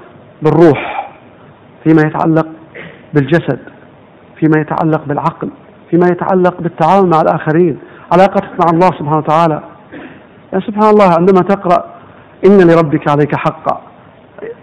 بالروح 0.42 1.10
فيما 1.84 2.02
يتعلق 2.06 2.46
بالجسد. 3.14 3.58
فيما 4.40 4.61
يتعلق 4.61 5.04
بالعقل 5.06 5.50
فيما 5.90 6.06
يتعلق 6.06 6.61
بالتعامل 6.61 7.11
مع 7.11 7.20
الآخرين 7.20 7.78
علاقتك 8.12 8.50
مع 8.50 8.70
الله 8.73 8.88
سبحانه 8.88 9.16
وتعالى. 9.18 9.62
يعني 10.52 10.64
سبحان 10.64 10.90
الله 10.90 11.14
عندما 11.18 11.40
تقرأ 11.40 11.85
إن 12.47 12.70
لربك 12.70 13.11
عليك 13.11 13.37
حقا 13.37 13.80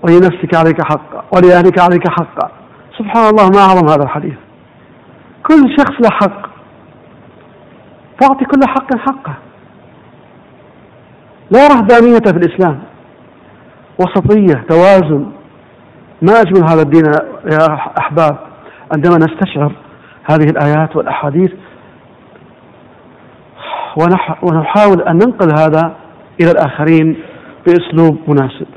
ولنفسك 0.04 0.56
عليك 0.56 0.82
حقا 0.82 1.24
ولأهلك 1.34 1.80
عليك 1.80 2.10
حقا. 2.10 2.52
سبحان 2.98 3.30
الله 3.30 3.50
ما 3.50 3.60
أعظم 3.60 3.88
هذا 3.90 4.04
الحديث. 4.04 4.36
كل 5.48 5.76
شخص 5.78 6.02
له 6.02 6.10
حق. 6.12 6.50
تعطي 8.20 8.46
كل 8.46 8.62
حق 8.68 8.98
حقه. 8.98 9.34
لا 11.52 11.68
رهبانية 11.68 12.20
في 12.20 12.38
الإسلام. 12.38 12.80
وسطية 14.00 14.66
توازن. 14.70 15.26
ما 16.22 16.42
أجمل 16.42 16.70
هذا 16.70 16.82
الدين 16.82 17.06
يا 17.52 17.78
أحباب. 18.00 18.47
عندما 18.96 19.18
نستشعر 19.18 19.72
هذه 20.32 20.50
الآيات 20.50 20.96
والأحاديث 20.96 21.52
ونحاول 24.44 25.02
أن 25.02 25.16
ننقل 25.16 25.50
هذا 25.60 25.96
إلى 26.42 26.52
الآخرين 26.52 27.18
بأسلوب 27.68 28.18
مناسب. 28.28 28.68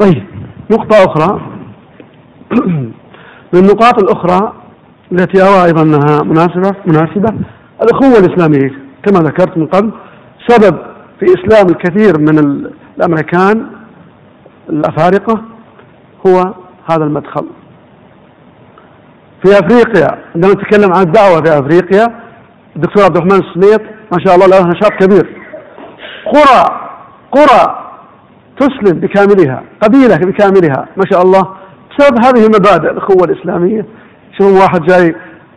طيب 0.00 0.24
نقطة 0.70 0.96
أخرى. 1.04 1.40
من 3.52 3.60
النقاط 3.60 4.02
الأخرى 4.02 4.52
التي 5.12 5.42
أرى 5.42 5.64
أيضا 5.64 5.82
أنها 5.82 6.22
مناسبة 6.24 6.76
مناسبة 6.86 7.34
الأخوة 7.82 8.18
الإسلامية 8.18 8.70
كما 9.06 9.20
ذكرت 9.20 9.56
من 9.56 9.66
قبل 9.66 9.92
سبب 10.48 10.78
في 11.20 11.26
إسلام 11.26 11.66
الكثير 11.66 12.18
من 12.18 12.38
الأمريكان 12.98 13.66
الأفارقة 14.68 15.42
هو 16.26 16.54
هذا 16.90 17.04
المدخل. 17.04 17.46
في 19.44 19.58
أفريقيا. 19.58 20.18
عندما 20.34 20.52
نتكلم 20.52 20.92
عن 20.92 21.02
الدعوة 21.02 21.42
في 21.42 21.58
أفريقيا 21.58 22.06
الدكتور 22.76 23.04
عبد 23.04 23.16
الرحمن 23.16 23.44
السميط 23.44 23.80
ما 24.12 24.18
شاء 24.24 24.34
الله 24.34 24.46
له 24.46 24.66
نشاط 24.66 24.92
كبير. 24.92 25.36
قرى 26.26 26.80
قرى 27.32 27.86
تسلم 28.60 29.00
بكاملها 29.00 29.62
قبيلة 29.82 30.16
بكاملها 30.16 30.86
ما 30.96 31.02
شاء 31.12 31.22
الله 31.22 31.48
بسبب 31.90 32.24
هذه 32.24 32.46
المبادئ 32.46 32.90
الاخوه 32.90 33.24
الإسلامية. 33.24 33.86
شوفوا 34.38 34.60
واحد 34.60 34.82
جاي 34.82 35.14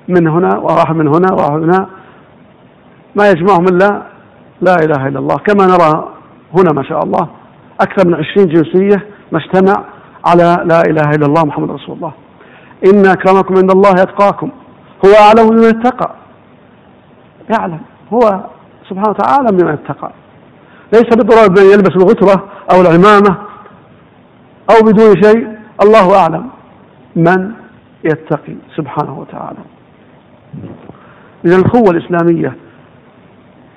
من 0.08 0.28
هنا 0.28 0.58
وواحد 0.58 0.96
من 0.96 1.08
هنا 1.08 1.34
وواحد 1.34 1.52
من 1.52 1.74
هنا. 1.74 1.88
ما 3.16 3.30
يجمعهم 3.30 3.66
إلا 3.66 4.04
لا 4.62 4.76
إله 4.76 5.08
إلا 5.08 5.20
الله. 5.20 5.36
كما 5.36 5.66
نرى 5.66 6.10
هنا 6.58 6.74
ما 6.74 6.84
شاء 6.84 7.04
الله 7.04 7.28
أكثر 7.82 8.08
من 8.08 8.14
عشرين 8.14 8.48
جنسية 8.48 9.06
نجتمع 9.34 9.84
على 10.26 10.58
لا 10.66 10.82
إله 10.82 11.10
إلا 11.10 11.26
الله 11.26 11.46
محمد 11.46 11.72
رسول 11.72 11.96
الله. 11.96 12.12
إن 12.86 13.06
أكرمكم 13.06 13.58
عند 13.58 13.72
الله 13.72 13.92
يتقاكم 13.92 14.50
هو 15.06 15.12
أعلم 15.12 15.50
بمن 15.50 15.66
اتقى. 15.66 16.16
يعلم. 17.58 17.80
هو 18.14 18.20
سبحانه 18.90 19.10
وتعالى 19.10 19.58
بمن 19.58 19.70
اتقى. 19.70 20.12
ليس 20.94 21.16
بالضرورة 21.16 21.48
بأن 21.48 21.66
يلبس 21.66 21.96
الغترة 21.96 22.48
أو 22.74 22.82
العمامة 22.82 23.38
أو 24.70 24.86
بدون 24.86 25.22
شيء. 25.24 25.48
الله 25.84 26.20
أعلم 26.20 26.50
من 27.16 27.52
يتقي 28.04 28.56
سبحانه 28.76 29.20
وتعالى. 29.20 29.60
إذا 31.46 31.56
الأخوة 31.56 31.90
الإسلامية 31.92 32.56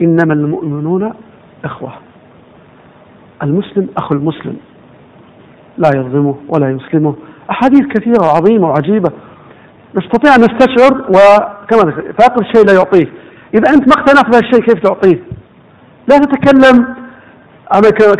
إنما 0.03 0.35
المؤمنون 0.35 1.13
إخوة. 1.65 1.93
المسلم 3.43 3.89
أخو 3.97 4.15
المسلم. 4.15 4.57
لا 5.79 5.89
يظلمه 5.97 6.37
ولا 6.49 6.71
يسلمه. 6.71 7.15
أحاديث 7.51 7.83
كثيرة 7.95 8.23
وعظيمة 8.23 8.69
وعجيبة. 8.69 9.11
نستطيع 9.95 10.35
أن 10.35 10.41
نستشعر 10.41 11.05
وكما 11.09 11.93
فاقد 12.19 12.41
الشيء 12.41 12.67
لا 12.67 12.73
يعطيه. 12.73 13.07
إذا 13.55 13.75
أنت 13.75 13.89
ما 13.89 14.03
اقتنعت 14.03 14.25
بهذا 14.25 14.47
الشيء 14.47 14.61
كيف 14.61 14.83
تعطيه؟ 14.83 15.21
لا 16.09 16.19
تتكلم 16.19 16.95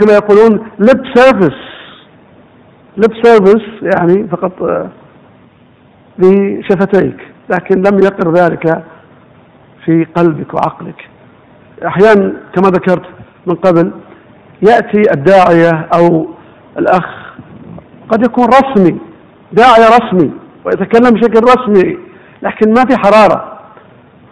كما 0.01 0.13
يقولون 0.13 0.67
lip 0.79 1.03
service 1.15 1.59
lip 2.97 3.13
service 3.23 3.83
يعني 3.83 4.29
فقط 4.29 4.63
آه، 4.63 4.89
بشفتيك 6.19 7.17
لكن 7.51 7.83
لم 7.83 7.99
يقر 8.05 8.33
ذلك 8.33 8.85
في 9.85 10.07
قلبك 10.17 10.55
وعقلك. 10.55 11.09
أحيانا 11.87 12.33
كما 12.55 12.69
ذكرت 12.69 13.07
من 13.47 13.55
قبل 13.55 13.93
يأتي 14.63 15.03
الداعية 15.15 15.89
أو 15.95 16.27
الأخ 16.79 17.07
قد 18.09 18.27
يكون 18.27 18.45
رسمي. 18.45 18.99
داعية 19.53 19.89
رسمي 19.89 20.31
ويتكلم 20.65 21.11
بشكل 21.11 21.41
رسمي 21.45 21.99
لكن 22.43 22.69
ما 22.75 22.85
في 22.85 22.97
حرارة. 22.97 23.59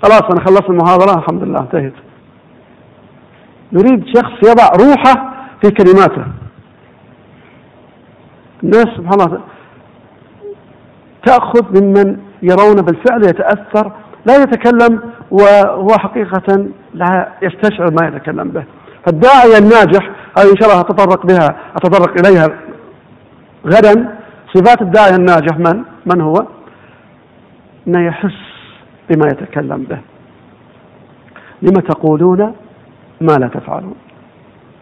خلاص 0.03 0.22
أنا 0.22 0.40
خلصت 0.40 0.70
المحاضرة 0.70 1.18
الحمد 1.18 1.42
لله 1.42 1.61
انتهت 1.61 1.92
نريد 3.72 4.05
شخص 4.16 4.50
يضع 4.50 4.68
روحه 4.85 5.35
في 5.62 5.70
كلماته. 5.70 6.24
الناس 8.62 8.87
سبحان 8.96 9.20
الله 9.20 9.40
تأخذ 11.27 11.83
ممن 11.83 12.16
يرون 12.42 12.74
بالفعل 12.74 13.22
يتأثر 13.22 13.92
لا 14.27 14.37
يتكلم 14.37 15.00
وهو 15.31 15.88
حقيقة 15.98 16.66
لا 16.94 17.29
يستشعر 17.42 17.90
ما 17.90 18.09
يتكلم 18.09 18.48
به. 18.48 18.64
فالداعية 19.07 19.59
الناجح 19.59 20.11
هذه 20.38 20.50
إن 20.50 20.57
شاء 20.61 20.70
الله 20.70 20.81
أتطرق 20.81 21.27
بها 21.27 21.57
أتطرق 21.77 22.27
إليها 22.27 22.48
غدا 23.66 24.18
صفات 24.54 24.82
الداعية 24.82 25.16
الناجح 25.16 25.58
من؟ 25.58 25.84
من 26.06 26.20
هو؟ 26.20 26.34
أنه 27.86 28.06
يحس 28.06 28.40
بما 29.10 29.26
يتكلم 29.26 29.82
به. 29.82 29.98
لما 31.62 31.80
تقولون 31.80 32.54
ما 33.20 33.32
لا 33.32 33.48
تفعلون. 33.48 33.94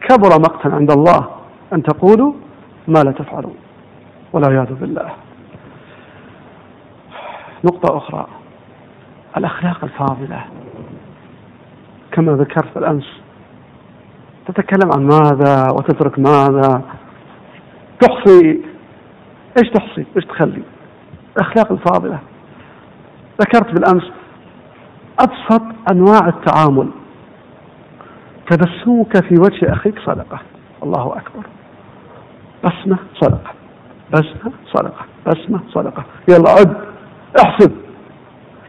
كبر 0.08 0.28
مقتا 0.38 0.68
عند 0.68 0.90
الله 0.90 1.28
أن 1.72 1.82
تقولوا 1.82 2.32
ما 2.88 2.98
لا 2.98 3.12
تفعلون. 3.12 3.56
والعياذ 4.32 4.74
بالله. 4.74 5.12
نقطة 7.64 7.96
أخرى. 7.96 8.26
الأخلاق 9.36 9.84
الفاضلة. 9.84 10.44
كما 12.12 12.32
ذكرت 12.32 12.74
بالأمس. 12.74 13.20
تتكلم 14.46 14.92
عن 14.92 15.02
ماذا 15.02 15.66
وتترك 15.72 16.18
ماذا. 16.18 16.82
تحصي 18.00 18.71
إيش 19.58 19.70
تحصي 19.70 20.06
إيش 20.16 20.24
تخلي؟ 20.24 20.62
الأخلاق 21.36 21.72
الفاضلة. 21.72 22.18
ذكرت 23.40 23.74
بالأمس 23.74 24.12
أبسط 25.20 25.62
أنواع 25.92 26.28
التعامل. 26.28 26.90
تبسمك 28.50 29.24
في 29.24 29.34
وجه 29.34 29.72
أخيك 29.72 29.98
صدقة. 29.98 30.38
الله 30.82 31.16
أكبر. 31.16 31.46
بسمة 32.64 32.98
صدقة. 33.20 33.50
بسمة 34.12 34.52
صدقة. 34.74 35.04
بسمة 35.26 35.60
صدقة. 35.74 36.04
يلا 36.28 36.50
عد. 36.50 36.76
احسب. 37.44 37.72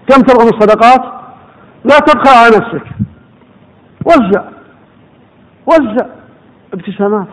كم 0.10 0.22
تبغى 0.22 0.46
من 0.46 0.54
الصدقات؟ 0.54 1.14
لا 1.86 2.00
تبخل 2.00 2.38
على 2.38 2.58
نفسك. 2.58 2.88
وزع. 4.06 4.44
وزع. 5.66 6.06
ابتسامات. 6.74 7.28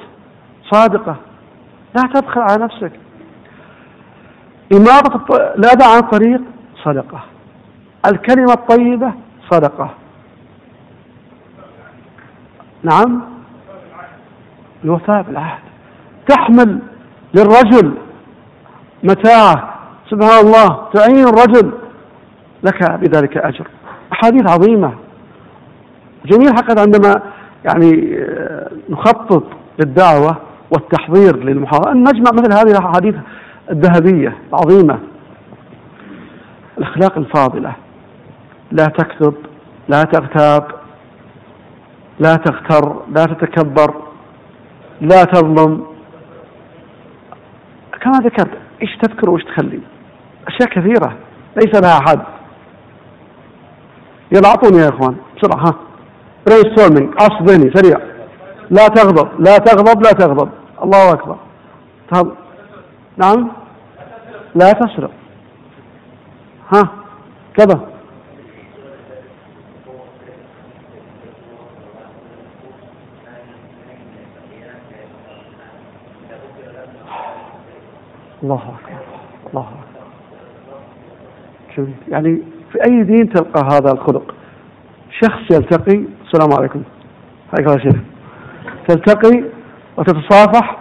صادقة. 0.71 1.17
لا 1.97 2.03
تبخل 2.03 2.41
على 2.41 2.65
نفسك. 2.65 2.93
إمارة 4.73 5.25
الأذى 5.59 5.85
عن 5.85 5.99
الطريق 5.99 6.41
صدقة. 6.85 7.21
الكلمة 8.07 8.53
الطيبة 8.53 9.13
صدقة. 9.51 9.91
نعم. 12.83 13.21
الوفاء 14.85 15.23
بالعهد 15.23 15.59
تحمل 16.29 16.79
للرجل 17.35 17.95
متاعه 19.03 19.75
سبحان 20.11 20.47
الله 20.47 20.89
تعين 20.95 21.25
الرجل 21.29 21.73
لك 22.63 22.91
بذلك 22.93 23.37
أجر. 23.37 23.69
أحاديث 24.13 24.51
عظيمة. 24.51 24.95
جميل 26.27 26.49
حقا 26.49 26.81
عندما 26.81 27.23
يعني 27.65 28.19
آه، 28.19 28.71
نخطط 28.89 29.45
للدعوة 29.79 30.37
والتحضير 30.71 31.37
للمحاضرة. 31.37 31.93
أن 31.93 32.01
نجمع 32.01 32.31
مثل 32.33 32.53
هذه 32.53 32.79
الأحاديث 32.79 33.15
الذهبية 33.71 34.39
العظيمة. 34.49 34.99
الأخلاق 36.79 37.19
الفاضلة. 37.19 37.73
لا 38.73 38.85
تكذب 38.85 39.35
لا 39.89 40.03
تغتاب 40.03 40.65
لا 42.19 42.37
تغتر 42.37 42.97
لا 43.09 43.25
تتكبر 43.25 43.95
لا 45.01 45.25
تظلم. 45.25 45.87
كما 48.01 48.19
ذكرت 48.19 48.51
إيش 48.83 48.97
تذكر 48.97 49.31
وإيش 49.31 49.45
تخلي؟ 49.45 49.81
أشياء 50.47 50.69
كثيرة 50.69 51.17
ليس 51.57 51.83
لها 51.83 52.01
حد. 52.01 52.21
يلا 54.33 54.49
أعطوني 54.49 54.79
يا 54.79 54.89
إخوان 54.89 55.17
بسرعة 55.37 55.65
ها. 55.67 55.75
brainstorming 56.47 57.15
عصف 57.21 57.43
ذهني 57.43 57.71
سريع. 57.75 57.99
لا 58.71 58.89
تغضب 58.89 59.41
لا 59.41 59.59
تغضب 59.59 60.03
لا 60.03 60.13
تغضب. 60.13 60.51
الله 60.85 61.13
أكبر. 61.13 61.37
تغضب. 62.13 62.35
نعم؟ 63.17 63.60
لا 64.55 64.73
تسرق 64.73 65.11
ها 66.75 66.89
كذا. 67.57 67.91
الله 78.43 78.55
أكبر 78.55 79.01
الله 79.51 79.69
أكبر. 81.71 81.89
يعني 82.09 82.43
في 82.73 82.79
أي 82.85 83.03
دين 83.03 83.29
تلقى 83.29 83.63
هذا 83.73 83.93
الخلق؟ 83.93 84.35
شخص 85.11 85.51
يلتقي 85.51 86.05
السلام 86.25 86.59
عليكم. 86.59 86.83
حياك 87.51 87.67
الله 87.69 87.79
شيخ. 87.79 87.97
تلتقي 88.89 89.45
وتتصافح 89.97 90.77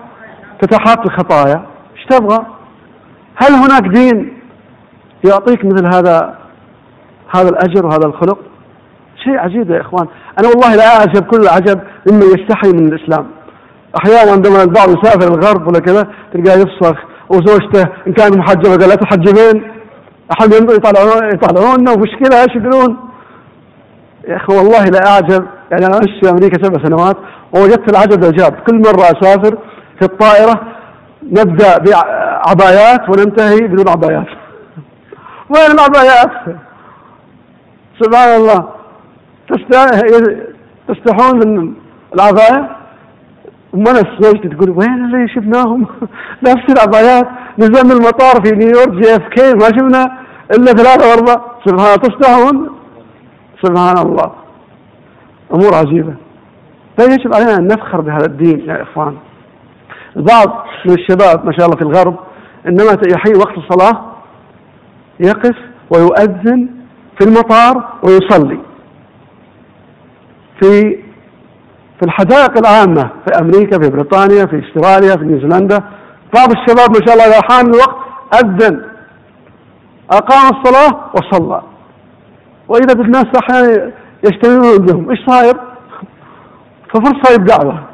تتحاط 0.62 1.00
الخطايا 1.06 1.66
إيش 1.96 2.06
تبغى؟ 2.06 2.46
هل 3.42 3.54
هناك 3.54 3.88
دين 3.96 4.34
يعطيك 5.26 5.66
مثل 5.66 5.86
هذا 5.86 6.38
هذا 7.36 7.50
الأجر 7.50 7.86
وهذا 7.86 8.06
الخلق؟ 8.06 8.38
شيء 9.24 9.38
عجيب 9.38 9.72
يا 9.72 9.82
إخوان. 9.82 10.08
أنا 10.40 10.48
والله 10.48 10.76
لا 10.76 10.98
أعجب 10.98 11.24
كل 11.24 11.42
العجب 11.42 11.82
ممن 12.12 12.22
يستحي 12.22 12.72
من 12.74 12.94
الإسلام. 12.94 13.28
أحيانا 13.98 14.32
عندما 14.32 14.64
البعض 14.64 14.90
يسافر 14.90 15.34
الغرب 15.34 15.68
ولا 15.68 15.80
كذا 15.80 16.08
تلقاه 16.34 16.56
يفسخ 16.56 16.98
وزوجته 17.30 17.90
إن 18.08 18.14
كان 18.14 18.38
محجبة 18.38 18.70
قال 18.70 18.90
لا 18.90 18.96
تحجبين. 18.96 19.72
أحد 20.32 20.54
يطلعون 20.54 21.30
يطلعون 21.34 21.90
ومشكلة 21.90 22.42
إيش 22.42 22.56
يقولون؟ 22.56 22.98
يا 24.28 24.36
أخي 24.36 24.58
والله 24.58 24.84
لا 24.84 25.08
أعجب. 25.08 25.46
يعني 25.72 25.86
أنا 25.86 25.96
عشت 25.96 26.26
في 26.26 26.32
أمريكا 26.32 26.64
سبع 26.64 26.84
سنوات 26.84 27.18
ووجدت 27.56 27.92
العجب 27.92 28.24
العجاب 28.24 28.54
كل 28.68 28.78
مرة 28.78 29.02
أسافر 29.02 29.58
في 30.00 30.06
الطائرة 30.06 30.79
نبدأ 31.24 31.78
بعبايات 31.78 33.10
وننتهي 33.10 33.68
بدون 33.68 33.90
عبايات 33.90 34.28
وين 35.50 35.72
العبايات؟ 35.72 36.32
سبحان 38.02 38.42
الله. 38.42 38.70
تستحون 40.88 41.48
من 41.48 41.74
العباية 42.14 42.70
أنا 43.74 44.04
زوجتي 44.20 44.50
تقول 44.50 44.70
وين 44.70 44.94
اللي 44.94 45.28
شفناهم؟ 45.28 45.88
نفس 46.48 46.66
العبايات 46.70 47.28
نزلنا 47.58 47.94
المطار 47.94 48.46
في 48.46 48.52
نيويورك 48.56 48.90
JFK 48.90 49.54
ما 49.54 49.68
شفنا 49.68 50.18
إلا 50.52 50.72
ثلاثة 50.72 51.14
أربع 51.14 51.42
سبحان 51.66 52.00
تصدعون 52.02 52.70
سبحان 53.64 53.98
الله. 53.98 54.32
أمور 55.54 55.76
عجيبة. 55.76 56.14
فيجب 56.98 57.34
علينا 57.34 57.56
أن 57.56 57.68
نفخر 57.68 58.02
بهذا 58.02 58.26
الدين 58.26 58.60
يا 58.60 58.82
إخوان. 58.82 59.18
البعض 60.18 60.66
من 60.86 60.94
الشباب 60.94 61.46
ما 61.46 61.52
شاء 61.52 61.66
الله 61.66 61.78
في 61.78 61.82
الغرب 61.82 62.16
لما 62.68 62.98
يحين 63.14 63.36
وقت 63.36 63.58
الصلاة 63.58 64.06
يقف 65.20 65.56
ويؤذن 65.90 66.70
في 67.20 67.26
المطار 67.28 67.94
ويصلي. 68.04 68.60
في 70.62 71.00
في 72.00 72.06
الحدائق 72.06 72.58
العامة 72.58 73.10
في 73.26 73.42
أمريكا 73.42 73.80
في 73.80 73.90
بريطانيا 73.90 74.46
في 74.46 74.64
أستراليا 74.68 75.16
في 75.16 75.24
نيوزيلندا 75.24 75.84
بعض 76.36 76.52
الشباب 76.52 76.90
ما 76.90 77.06
شاء 77.06 77.16
الله 77.16 77.26
إذا 77.26 77.42
حان 77.50 77.66
الوقت 77.66 77.96
أذن 78.34 78.82
أقام 80.12 80.50
الصلاة 80.58 81.12
وصلى. 81.14 81.62
وإذا 82.68 82.94
بالناس 82.94 83.26
أحيانا 83.44 83.92
يجتمعون 84.24 84.78
بهم 84.78 85.10
إيش 85.10 85.20
صاير؟ 85.28 85.54
ففرصة 86.94 87.36
دعوة 87.36 87.89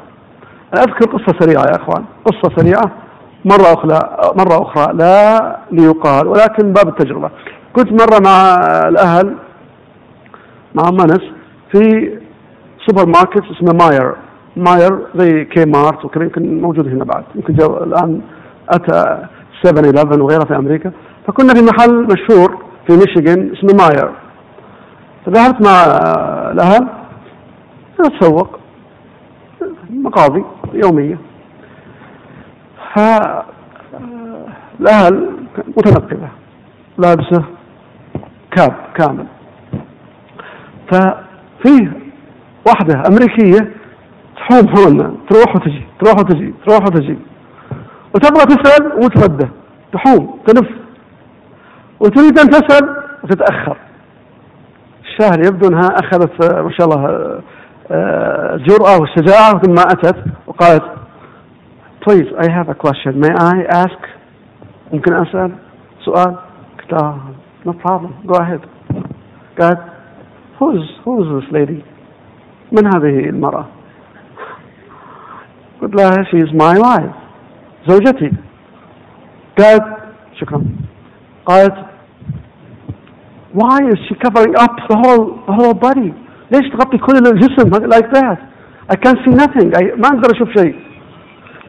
أذكر 0.74 1.10
قصة 1.10 1.38
سريعة 1.40 1.62
يا 1.62 1.76
أخوان. 1.82 2.04
قصة 2.24 2.56
سريعة 2.56 2.92
مرة 3.44 3.72
أخرى 3.72 3.98
مرة 4.36 4.62
أخرى 4.62 4.94
لا 4.94 5.56
ليقال 5.72 6.26
ولكن 6.26 6.72
باب 6.72 6.88
التجربة. 6.88 7.30
كنت 7.76 7.92
مرة 7.92 8.20
مع 8.24 8.56
الأهل 8.88 9.36
مع 10.74 10.90
منس 10.90 11.22
في 11.72 12.10
سوبر 12.86 13.06
ماركت 13.06 13.42
اسمه 13.50 13.86
Meijer. 13.86 14.14
Meijer 14.56 14.98
زي 15.14 15.44
Kmart 15.44 16.04
وكذا 16.04 16.24
يمكن 16.24 16.60
موجود 16.62 16.88
هنا 16.88 17.04
بعد. 17.04 17.24
يمكن 17.34 17.54
جو 17.54 17.76
الآن 17.76 18.20
أتى 18.68 19.26
7 19.62 19.80
11 19.80 20.22
وغيرها 20.22 20.44
في 20.44 20.56
أمريكا. 20.56 20.92
فكنا 21.26 21.54
في 21.54 21.62
محل 21.62 22.02
مشهور 22.02 22.58
في 22.86 22.92
ميشيغان 22.92 23.52
اسمه 23.52 23.84
Meijer. 23.84 24.10
فذهبت 25.26 25.66
مع 25.66 25.84
الأهل 26.52 26.88
نتسوق 28.00 28.55
مقاضي 30.06 30.44
يومية. 30.72 31.18
ف 32.94 32.98
الاهل 34.80 35.30
متنقبه 35.76 36.28
لابسة 36.98 37.44
كاب 38.50 38.72
كامل. 38.94 39.26
ففيه 40.92 41.92
واحدة 42.66 43.02
أمريكية 43.08 43.72
تحوم 44.36 44.68
حولنا 44.68 45.14
تروح 45.30 45.56
وتجي 45.56 45.86
تروح 46.00 46.18
وتجي 46.18 46.54
تروح 46.66 46.82
وتجي. 46.82 47.18
وتبغى 48.14 48.44
تسأل 48.44 48.92
وتردى 49.04 49.48
تحوم 49.92 50.38
تلف. 50.46 50.68
وتريد 52.00 52.38
أن 52.38 52.50
تسأل 52.50 52.96
وتتأخر. 53.24 53.76
الشاهد 55.04 55.46
يبدو 55.46 55.68
أنها 55.68 55.88
أخذت 55.88 56.54
ما 56.54 56.70
شاء 56.70 56.86
الله 56.86 57.40
الجرأة 57.90 58.94
آه، 58.94 59.00
والشجاعة 59.00 59.58
ثم 59.62 59.74
أتت 59.78 60.24
وقالت 60.46 60.84
please 62.04 62.28
I 62.38 62.50
have 62.50 62.68
a 62.68 62.74
question 62.74 63.20
may 63.20 63.32
I 63.32 63.64
ask 63.84 63.98
ممكن 64.92 65.14
أسأل 65.14 65.52
سؤال 66.04 66.36
قلت 66.78 67.14
no 67.64 67.72
problem 67.72 68.12
go 68.26 68.34
ahead 68.34 68.60
قالت 69.60 69.80
who's 70.58 70.84
who's 71.04 71.42
this 71.42 71.52
lady 71.52 71.82
من 72.72 72.86
هذه 72.94 73.28
المرأة 73.28 73.66
قلت 75.82 75.94
لها 75.94 76.24
she 76.24 76.38
is 76.38 76.52
my 76.52 76.78
wife 76.78 77.14
زوجتي 77.88 78.32
قالت 79.58 79.84
شكرا 80.40 80.64
قالت 81.46 81.86
why 83.54 83.78
is 83.88 83.98
she 84.08 84.14
covering 84.16 84.54
up 84.56 84.76
the 84.88 84.96
whole, 85.02 85.40
the 85.46 85.52
whole 85.52 85.74
body 85.74 86.12
ليش 86.51 86.69
تغطي 86.69 86.97
كل 86.97 87.17
الجسم 87.17 87.69
like 87.89 88.11
that 88.13 88.37
I 88.89 88.95
can't 88.95 89.19
see 89.25 89.33
nothing 89.43 89.67
I 89.79 89.83
ما 89.97 90.07
أقدر 90.07 90.31
أشوف 90.35 90.49
شيء 90.57 90.75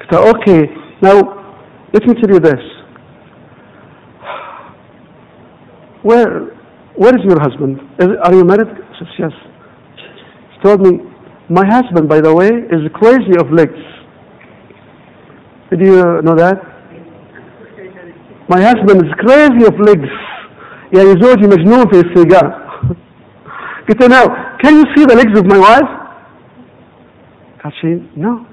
قلت 0.01 0.13
له 0.13 0.33
okay 0.33 0.71
now 1.03 1.17
let 1.95 2.03
me 2.09 2.15
tell 2.21 2.31
you 2.35 2.41
this 2.41 2.63
where 6.03 6.33
where 6.97 7.15
is 7.19 7.25
your 7.31 7.41
husband 7.47 7.81
is, 7.99 8.09
are 8.25 8.35
you 8.35 8.45
married 8.45 8.69
I 8.69 8.99
said 8.99 9.09
yes 9.19 9.33
he 10.53 10.57
told 10.67 10.81
me 10.87 10.93
my 11.49 11.65
husband 11.77 12.09
by 12.09 12.21
the 12.21 12.33
way 12.35 12.51
is 12.77 12.83
crazy 13.01 13.35
of 13.43 13.47
legs 13.61 13.83
did 15.71 15.81
you 15.87 15.97
know 16.27 16.37
that 16.45 16.59
my 18.49 18.61
husband 18.61 18.99
is 19.07 19.13
crazy 19.25 19.65
of 19.71 19.77
legs 19.91 20.13
يعني 20.97 21.09
زوجي 21.21 21.47
مجنون 21.47 21.91
في 21.91 22.01
السيجار 22.01 22.63
قلت 23.89 24.03
له 24.03 24.09
now 24.09 24.46
can 24.62 24.76
you 24.76 24.86
see 24.96 25.06
the 25.06 25.16
legs 25.16 25.38
of 25.40 25.46
my 25.46 25.58
wife? 25.58 25.92
قالت 27.64 27.76
شيء 27.82 28.02
no. 28.18 28.46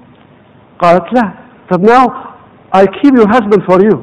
قالت 0.79 1.13
لا. 1.13 1.33
طب 1.71 1.85
now 1.85 2.05
I 2.73 2.85
keep 2.85 3.13
your 3.15 3.27
husband 3.27 3.63
for 3.69 3.79
you. 3.81 3.97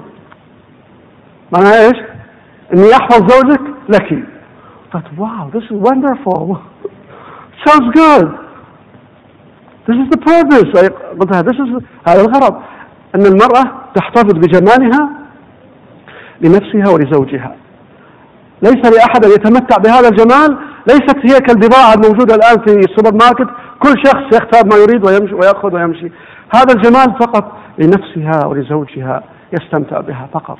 معناها 1.53 1.87
إيش؟ 1.87 1.99
إني 2.75 2.93
أحفظ 2.93 3.33
زوجك 3.33 3.61
لك. 3.89 4.25
قلت 4.93 5.05
wow 5.19 5.51
this 5.53 5.65
is 5.65 5.79
wonderful. 5.91 6.59
Sounds 7.67 7.89
good. 7.95 8.27
This 9.87 9.97
is 9.97 10.09
the 10.11 10.19
purpose 10.19 10.69
قلت 11.21 11.47
this 11.47 11.59
is 11.59 11.83
هذا 12.09 12.21
الغرض. 12.21 12.63
إن 13.15 13.27
المرأة 13.27 13.65
تحتفظ 13.95 14.33
بجمالها 14.35 15.09
لنفسها 16.41 16.95
ولزوجها. 16.95 17.57
ليس 18.63 18.93
لأحد 18.97 19.25
أن 19.25 19.31
يتمتع 19.31 19.77
بهذا 19.77 20.09
الجمال 20.09 20.72
ليست 20.89 21.17
هي 21.17 21.41
كالبضاعة 21.41 21.95
الموجودة 21.95 22.35
الآن 22.35 22.65
في 22.67 22.79
السوبر 22.79 23.19
ماركت. 23.25 23.51
كل 23.79 23.95
شخص 24.07 24.37
يختار 24.37 24.65
ما 24.65 24.77
يريد 24.77 25.07
ويمشي 25.07 25.35
ويأخذ 25.35 25.75
ويمشي. 25.75 26.11
هذا 26.55 26.75
الجمال 26.75 27.19
فقط 27.21 27.53
لنفسها 27.79 28.47
ولزوجها 28.47 29.23
يستمتع 29.53 30.01
بها 30.01 30.29
فقط. 30.33 30.59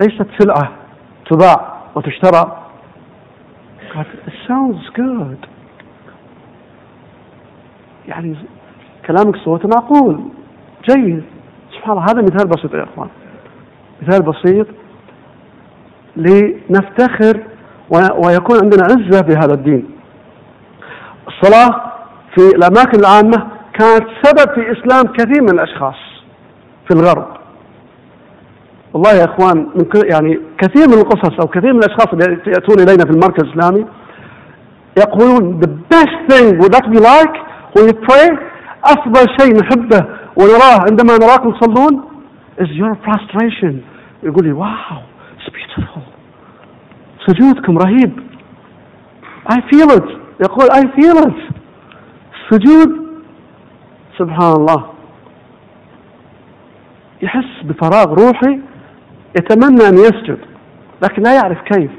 ليست 0.00 0.26
سلعة 0.38 0.72
تباع 1.30 1.76
وتشترى. 1.94 2.62
قالت 3.94 4.08
it 4.26 4.48
sounds 4.48 4.98
good. 4.98 5.48
يعني 8.08 8.36
كلامك 9.06 9.36
صوت 9.36 9.66
معقول. 9.74 10.20
جيد. 10.90 11.24
سبحان 11.76 11.92
الله 11.92 12.04
هذا 12.04 12.22
مثال 12.22 12.48
بسيط 12.48 12.74
يا 12.74 12.84
إخوان. 12.84 13.08
مثال 14.02 14.22
بسيط 14.22 14.66
لنفتخر 16.16 17.42
ويكون 17.90 18.56
عندنا 18.62 18.84
عزة 18.84 19.22
في 19.22 19.32
هذا 19.32 19.54
الدين. 19.54 19.90
الصلاة 21.28 21.82
في 22.36 22.56
الأماكن 22.56 23.00
العامة 23.00 23.46
كانت 23.78 24.06
سبب 24.22 24.54
في 24.54 24.72
إسلام 24.72 25.12
كثير 25.12 25.42
من 25.42 25.50
الأشخاص 25.50 25.96
في 26.88 26.94
الغرب. 26.94 27.26
والله 28.92 29.12
يا 29.12 29.24
إخوان 29.24 29.56
من 29.74 29.86
يعني 30.12 30.40
كثير 30.58 30.88
من 30.88 30.94
القصص 30.98 31.40
أو 31.40 31.46
كثير 31.46 31.72
من 31.72 31.78
الأشخاص 31.78 32.06
اللي 32.12 32.24
يأتون 32.46 32.80
إلينا 32.80 33.04
في 33.04 33.10
المركز 33.10 33.42
الإسلامي 33.44 33.86
يقولون 34.98 35.60
the 35.60 35.68
best 35.94 36.16
thing 36.30 36.60
that 36.60 36.84
we 36.90 36.98
like 36.98 37.36
when 37.74 37.86
you 37.88 37.94
pray 38.10 38.38
أفضل 38.84 39.26
شيء 39.40 39.56
نحبه 39.56 40.06
ونراه 40.36 40.80
عندما 40.90 41.16
نراكم 41.18 41.52
تصلون 41.52 42.04
is 42.60 42.68
your 42.68 42.94
prostration 43.06 43.74
يقول 44.22 44.44
لي 44.44 44.52
واو 44.52 45.00
it's 45.38 45.50
beautiful. 45.50 46.15
سجودكم 47.26 47.78
رهيب. 47.78 48.20
I 49.48 49.54
feel 49.54 49.90
it. 49.90 50.08
يقول 50.40 50.70
I 50.70 50.82
feel 50.96 51.26
it. 51.26 51.54
السجود 52.34 53.06
سبحان 54.18 54.52
الله. 54.52 54.90
يحس 57.22 57.62
بفراغ 57.64 58.14
روحي 58.14 58.60
يتمنى 59.38 59.88
أن 59.88 59.94
يسجد 59.94 60.38
لكن 61.02 61.22
لا 61.22 61.34
يعرف 61.34 61.58
كيف. 61.62 61.90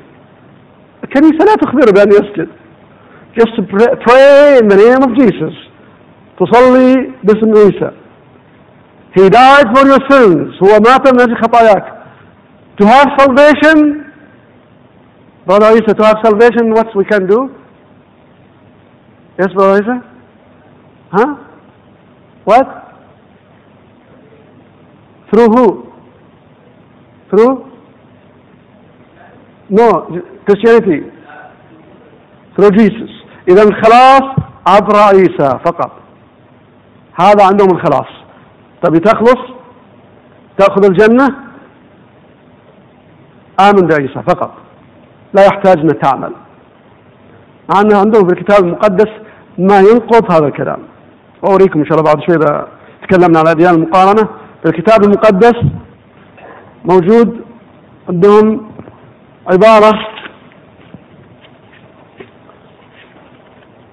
الكنيسة 1.03 1.45
لا 1.45 1.55
تخبره 1.55 1.91
بأن 1.91 2.09
يسجد. 2.09 2.49
Just 3.39 3.55
pray 4.07 4.57
in 4.61 4.67
the 4.67 4.75
name 4.75 5.01
of 5.07 5.15
Jesus. 5.19 5.53
تصلي 6.39 7.11
باسم 7.23 7.51
عيسى. 7.57 7.91
He 9.15 9.29
died 9.29 9.67
for 9.75 9.85
your 9.87 10.01
sins. 10.09 10.63
هو 10.63 10.79
مات 10.79 11.13
من 11.13 11.21
أجل 11.21 11.37
خطاياك. 11.37 11.93
To 12.81 12.85
have 12.85 13.09
salvation 13.19 14.06
Brother 15.47 15.77
Isa, 15.77 15.93
to 15.93 16.03
have 16.03 16.17
salvation, 16.23 16.73
what 16.73 16.93
we 16.93 17.05
can 17.05 17.25
do? 17.25 17.49
Yes, 19.39 19.47
Brother 19.55 19.81
Isa? 19.81 20.03
Huh? 21.11 21.35
What? 22.43 22.67
Through 25.31 25.49
who? 25.55 25.87
Through? 27.29 27.71
No, 29.69 29.87
Christianity. 30.45 31.09
Through 32.55 32.71
Jesus. 32.71 33.11
إذا 33.47 33.63
الخلاص 33.63 34.35
عبر 34.67 34.95
عيسى 34.97 35.59
فقط. 35.65 35.91
هذا 37.21 37.45
عندهم 37.45 37.69
الخلاص. 37.71 38.07
تبي 38.83 38.99
تخلص؟ 38.99 39.41
تأخذ 40.57 40.85
الجنة؟ 40.85 41.27
آمن 43.59 43.87
بعيسى 43.87 44.23
فقط. 44.27 44.66
لا 45.33 45.45
يحتاج 45.45 45.77
أن 45.77 45.99
تعمل. 45.99 46.31
أن 47.75 47.95
عندهم 47.95 48.27
في 48.27 48.33
الكتاب 48.33 48.65
المقدس 48.65 49.09
ما 49.57 49.79
ينقض 49.79 50.31
هذا 50.31 50.47
الكلام. 50.47 50.79
وأوريكم 51.41 51.79
إن 51.79 51.85
شاء 51.85 51.99
الله 51.99 52.13
بعد 52.13 52.23
شوي 52.25 52.35
إذا 52.35 52.67
تكلمنا 53.07 53.39
عن 53.39 53.45
الأديان 53.45 53.75
المقارنة. 53.75 54.29
في 54.63 54.69
الكتاب 54.69 55.03
المقدس 55.03 55.55
موجود 56.85 57.41
عندهم 58.09 58.71
عبارة 59.47 59.99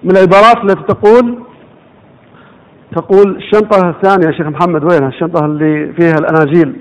من 0.03 0.11
العبارات 0.11 0.57
التي 0.63 0.83
تقول 0.83 1.43
تقول 2.95 3.35
الشنطة 3.35 3.89
الثانية 3.89 4.27
يا 4.27 4.31
شيخ 4.31 4.47
محمد 4.47 4.83
وينها 4.83 5.07
الشنطة 5.07 5.45
اللي 5.45 5.93
فيها 5.93 6.15
الأناجيل؟ 6.15 6.75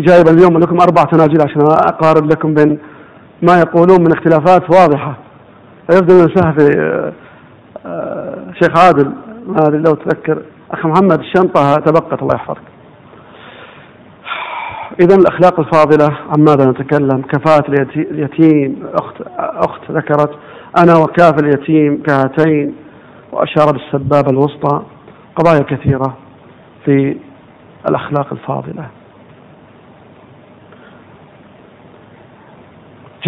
جايب 0.00 0.28
اليوم 0.28 0.58
لكم 0.58 0.76
أربع 0.80 1.04
تناجيل 1.04 1.42
عشان 1.42 1.60
أقارن 1.62 2.28
لكم 2.28 2.54
بين 2.54 2.78
ما 3.42 3.58
يقولون 3.58 4.00
من 4.00 4.12
اختلافات 4.12 4.70
واضحة. 4.70 5.16
يبدو 5.92 6.20
أن 6.20 6.28
في 6.28 7.12
شيخ 8.62 8.78
عادل 8.84 9.12
ما 9.46 9.58
أدري 9.58 9.78
لو 9.78 9.94
تذكر 9.94 10.42
أخ 10.70 10.86
محمد 10.86 11.18
الشنطة 11.18 11.74
تبقت 11.74 12.22
الله 12.22 12.34
يحفظك. 12.34 12.62
إذا 15.00 15.16
الأخلاق 15.16 15.60
الفاضلة 15.60 16.18
عن 16.28 16.44
ماذا 16.44 16.70
نتكلم؟ 16.70 17.22
كفاءة 17.22 17.64
اليتيم 17.96 18.86
أخت, 18.94 19.14
أخت 19.38 19.90
ذكرت 19.90 20.30
أنا 20.78 20.96
وكاف 20.96 21.38
اليتيم 21.38 22.02
كهاتين 22.02 22.74
وأشار 23.32 23.72
بالسبابة 23.72 24.30
الوسطى 24.30 24.82
قضايا 25.36 25.62
كثيرة 25.62 26.16
في 26.84 27.16
الأخلاق 27.88 28.32
الفاضلة. 28.32 28.86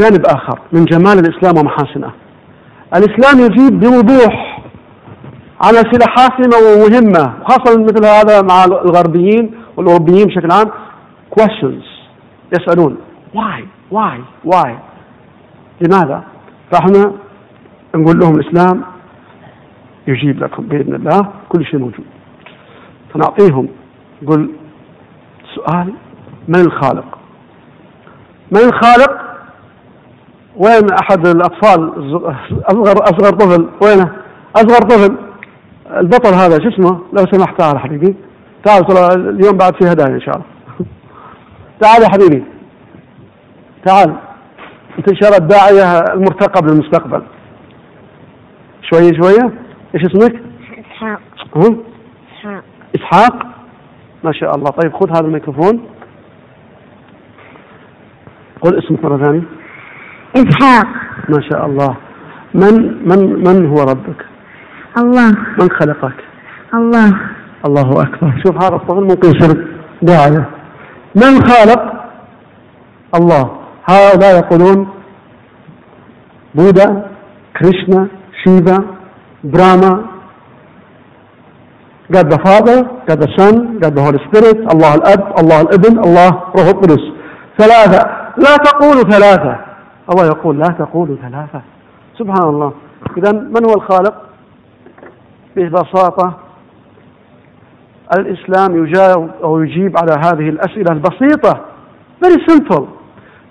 جانب 0.00 0.26
آخر 0.26 0.58
من 0.72 0.84
جمال 0.84 1.18
الإسلام 1.18 1.58
ومحاسنه. 1.58 2.10
الإسلام 2.96 3.38
يجيب 3.46 3.80
بوضوح 3.80 4.60
على 5.60 5.78
أسئلة 5.78 6.06
حاسمة 6.08 6.56
ومهمة 6.66 7.34
وخاصة 7.42 7.82
مثل 7.82 8.06
هذا 8.06 8.42
مع 8.42 8.64
الغربيين 8.64 9.54
والأوروبيين 9.76 10.26
بشكل 10.26 10.48
عام 10.52 10.70
questions. 11.40 11.84
يسألون 12.52 12.96
why? 13.34 13.62
Why? 13.92 14.18
Why? 14.52 14.70
لماذا؟ 15.80 16.24
فاحنا 16.72 17.12
نقول 17.94 18.18
لهم 18.18 18.34
الإسلام 18.34 18.84
يجيب 20.06 20.44
لكم 20.44 20.62
بإذن 20.62 20.94
الله 20.94 21.28
كل 21.48 21.64
شيء 21.64 21.80
موجود. 21.80 22.06
فنعطيهم 23.14 23.68
نقول 24.22 24.50
سؤال 25.54 25.92
من 26.48 26.60
الخالق؟ 26.60 27.18
من 28.52 28.60
الخالق؟ 28.60 29.23
وين 30.56 30.92
أحد 31.02 31.26
الأطفال 31.26 31.92
اصغر 32.66 33.02
أصغر 33.02 33.30
طفل؟ 33.30 33.68
وينه 33.82 34.12
أصغر 34.56 34.80
طفل. 34.80 35.16
البطل 35.90 36.34
هذا 36.34 36.58
شو 36.58 36.68
اسمه؟ 36.68 37.00
لو 37.12 37.24
سمحت 37.32 37.58
تعال 37.58 37.78
حبيبي. 37.78 38.14
تعال 38.64 38.86
ترى 38.86 39.30
اليوم 39.30 39.56
بعد 39.56 39.74
في 39.74 39.92
هدايا 39.92 40.14
إن 40.14 40.20
شاء 40.20 40.34
الله. 40.34 40.46
تعال 41.80 42.02
يا 42.02 42.08
حبيبي. 42.08 42.44
تعال. 43.86 44.14
أنت 44.98 45.08
إن 45.08 45.16
شاء 45.16 45.28
الله 45.30 45.38
الداعية 45.38 45.98
المرتقب 46.14 46.66
للمستقبل. 46.66 47.22
شوية 48.82 49.10
شوية. 49.22 49.52
إيش 49.94 50.02
اسمك؟ 50.04 50.42
إسحاق. 50.92 51.20
إسحاق. 51.36 52.64
إسحاق. 52.96 53.46
ما 54.24 54.32
شاء 54.32 54.56
الله. 54.56 54.70
طيب 54.70 54.92
خذ 54.92 55.10
هذا 55.10 55.26
الميكروفون. 55.26 55.80
قل 58.62 58.78
اسمك 58.78 59.04
مرة 59.04 59.16
ثانية. 59.16 59.63
إسحاق. 60.36 60.86
ما 61.28 61.40
شاء 61.50 61.66
الله. 61.66 61.96
من 62.54 62.74
من 63.08 63.44
من 63.48 63.66
هو 63.66 63.82
ربك؟ 63.82 64.20
الله. 64.98 65.30
من 65.60 65.68
خلقك؟ 65.80 66.18
الله. 66.74 67.12
الله 67.66 67.88
أكبر. 68.02 68.42
شوف 68.46 68.64
هذا 68.64 68.76
الطفل 68.76 69.00
ممكن 69.00 69.28
يصير 69.28 69.68
داعية. 70.02 70.44
من 71.16 71.32
خالق؟ 71.48 71.82
الله. 73.14 73.44
هؤلاء 73.90 74.36
يقولون 74.36 74.88
بوذا 76.54 77.10
كريشنا 77.56 78.08
شيفا 78.44 78.78
براما. 79.44 80.04
God 82.12 82.28
the 82.28 82.38
Father, 82.38 82.84
God 83.08 83.20
the 83.22 83.28
Son, 83.36 83.78
God 83.80 83.94
the 83.96 84.02
Holy 84.02 84.18
Spirit, 84.28 84.58
الله 84.74 84.94
الأب, 84.94 85.22
الله 85.40 85.60
الابن, 85.60 85.98
الله 86.04 86.30
روح 86.56 86.66
القدس. 86.66 87.02
ثلاثة. 87.58 88.00
لا 88.36 88.56
تقولوا 88.56 89.02
ثلاثة. 89.02 89.73
الله 90.12 90.26
يقول 90.26 90.58
لا 90.58 90.66
تقولوا 90.66 91.16
ثلاثة. 91.16 91.62
سبحان 92.18 92.48
الله. 92.48 92.72
إذا 93.16 93.32
من 93.32 93.68
هو 93.68 93.74
الخالق؟ 93.74 94.14
ببساطة 95.56 96.38
الإسلام 98.18 98.84
يجاوب 98.84 99.30
أو 99.42 99.62
يجيب 99.62 99.96
على 99.98 100.12
هذه 100.12 100.48
الأسئلة 100.48 100.92
البسيطة. 100.92 101.60
Very 102.24 102.38
simple. 102.50 102.82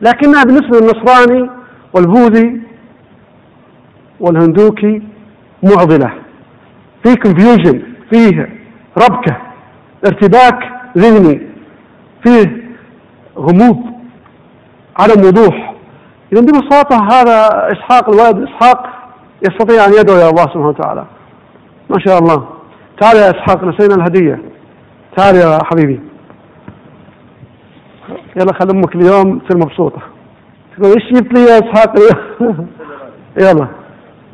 لكنها 0.02 0.44
بالنسبة 0.44 0.80
للنصراني 0.80 1.50
والبوذي 1.94 2.62
والهندوكي 4.20 5.02
معضلة. 5.64 6.14
في 7.04 7.16
confusion 7.16 7.78
فيه 8.14 8.50
ربكة 8.98 9.38
ارتباك 10.06 10.60
ذهني 10.98 11.48
فيه 12.24 12.64
غموض 13.38 13.84
عدم 15.00 15.28
وضوح 15.28 15.73
إذا 16.34 16.42
ببساطة 16.42 16.96
هذا 17.12 17.68
إسحاق 17.72 18.10
الولد 18.10 18.50
إسحاق 18.50 18.88
يستطيع 19.50 19.86
أن 19.86 19.94
يدعو 19.94 20.16
إلى 20.16 20.30
الله 20.30 20.44
سبحانه 20.44 20.68
وتعالى. 20.68 21.06
ما 21.90 22.00
شاء 22.00 22.20
الله. 22.20 22.50
تعال 23.02 23.18
يا 23.18 23.30
إسحاق 23.30 23.64
نسينا 23.64 23.96
الهدية. 23.96 24.42
تعال 25.18 25.36
يا 25.36 25.60
حبيبي. 25.64 26.00
يلا 28.36 28.54
خلي 28.54 28.72
أمك 28.72 28.96
اليوم 28.96 29.40
تصير 29.40 29.58
مبسوطة. 29.58 30.02
تقول 30.78 30.94
إيش 30.94 31.14
جبت 31.14 31.34
لي 31.34 31.42
يا 31.42 31.58
إسحاق 31.60 31.96
يلا. 33.42 33.68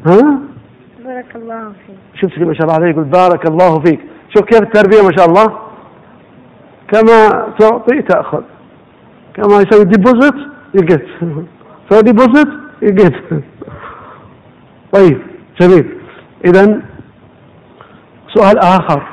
ها؟ 0.08 0.40
بارك 1.06 1.36
الله 1.36 1.72
فيك. 1.88 1.98
شوف 2.22 2.38
ما 2.38 2.54
شاء 2.54 2.64
الله 2.64 2.74
عليه 2.74 2.88
يقول 2.88 3.04
بارك 3.04 3.50
الله 3.50 3.80
فيك. 3.80 4.00
شوف 4.36 4.46
كيف 4.46 4.62
التربية 4.62 5.02
ما 5.02 5.12
شاء 5.18 5.28
الله. 5.30 5.60
كما 6.92 7.48
تعطي 7.60 8.02
تأخذ. 8.02 8.42
كما 9.34 9.56
يسوي 9.62 9.86
deposit 9.86 10.36
you 10.74 10.90
get 10.90 11.06
يسوي 11.92 12.02
deposit 12.02 12.48
you 12.82 13.13
get 13.13 13.44
طيب 14.94 15.22
جميل. 15.62 15.98
إذا 16.46 16.82
سؤال 18.34 18.60
آخر. 18.60 19.08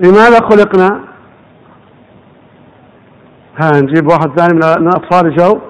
لماذا 0.00 0.40
خلقنا؟ 0.40 1.04
ها 3.60 3.80
نجيب 3.80 4.06
واحد 4.06 4.38
ثاني 4.38 4.54
من 4.54 4.62
الأطفال 4.62 5.32
يجاوب. 5.32 5.60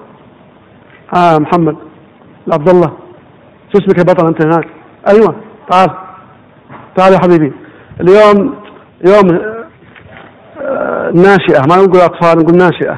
ها 1.15 1.39
محمد 1.39 1.75
عبد 2.53 2.69
الله. 2.69 2.97
شو 3.73 3.79
اسمك 3.79 3.97
يا 3.97 4.03
بطل؟ 4.03 4.27
أنت 4.27 4.45
هناك. 4.45 4.67
أيوة 5.07 5.35
تعال. 5.71 5.89
تعال 6.95 7.13
يا 7.13 7.19
حبيبي. 7.19 7.53
اليوم 8.01 8.55
يوم 9.07 9.53
آه، 10.61 11.11
ناشئة. 11.11 11.61
ما 11.69 11.75
نقول 11.75 12.01
أطفال 12.01 12.37
نقول 12.37 12.57
ناشئة. 12.57 12.97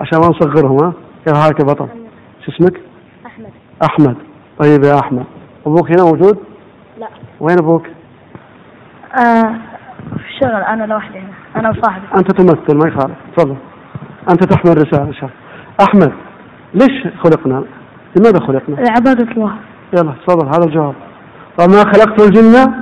عشان 0.00 0.20
ما 0.20 0.28
نصغرهم 0.28 0.84
ها. 0.84 0.92
كيف 1.26 1.36
حالك 1.36 1.60
يا 1.60 1.64
بطل. 1.64 2.05
شو 2.46 2.52
اسمك؟ 2.52 2.80
أحمد. 3.26 3.50
أحمد. 3.90 4.16
طيب 4.62 4.84
يا 4.84 4.98
أحمد 5.00 5.24
أبوك 5.66 5.90
هنا 5.90 6.04
موجود؟ 6.04 6.38
لا. 6.98 7.08
وين 7.40 7.56
أبوك؟ 7.58 7.86
آه 9.14 9.54
في 10.16 10.24
الشغل 10.28 10.62
أنا 10.62 10.84
لوحدي 10.84 11.18
هنا. 11.18 11.32
أنا 11.56 11.70
وصاحبي. 11.70 12.04
أنت 12.16 12.32
تمثل 12.32 12.76
ما 12.76 12.88
يخالف. 12.88 13.16
تفضل. 13.36 13.56
أنت 14.30 14.44
تحمل 14.44 14.76
رسالة 14.76 15.12
شاف 15.12 15.30
أحمد 15.80 16.12
ليش 16.74 17.14
خلقنا؟ 17.24 17.64
لماذا 18.16 18.46
خلقنا؟ 18.46 18.76
عبادة 18.96 19.32
الله. 19.32 19.54
يلا 19.96 20.14
تفضل 20.26 20.46
هذا 20.46 20.64
الجواب. 20.66 20.94
وما 21.60 21.82
خلقت 21.92 22.22
الجن؟ 22.22 22.72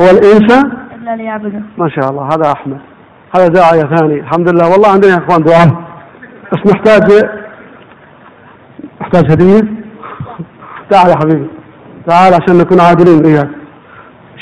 والإنس؟ 0.00 0.64
إلا 0.94 1.16
ليعبدوا 1.16 1.60
ما 1.78 1.88
شاء 1.88 2.10
الله 2.10 2.24
هذا 2.26 2.52
أحمد. 2.52 2.80
هذا 3.36 3.46
داعية 3.48 3.96
ثاني 3.96 4.20
الحمد 4.20 4.48
لله. 4.48 4.70
والله 4.72 4.88
عندنا 4.92 5.12
يا 5.12 5.18
إخوان 5.18 5.42
دعاء. 5.42 5.84
بس 6.52 6.74
نحتاج 6.74 7.30
نحتاج 9.14 9.32
هدية 9.32 9.60
تعال 10.90 11.10
يا 11.10 11.16
حبيبي 11.16 11.48
تعال 12.06 12.34
عشان 12.34 12.58
نكون 12.58 12.80
عادلين 12.80 13.26
وياك 13.26 13.50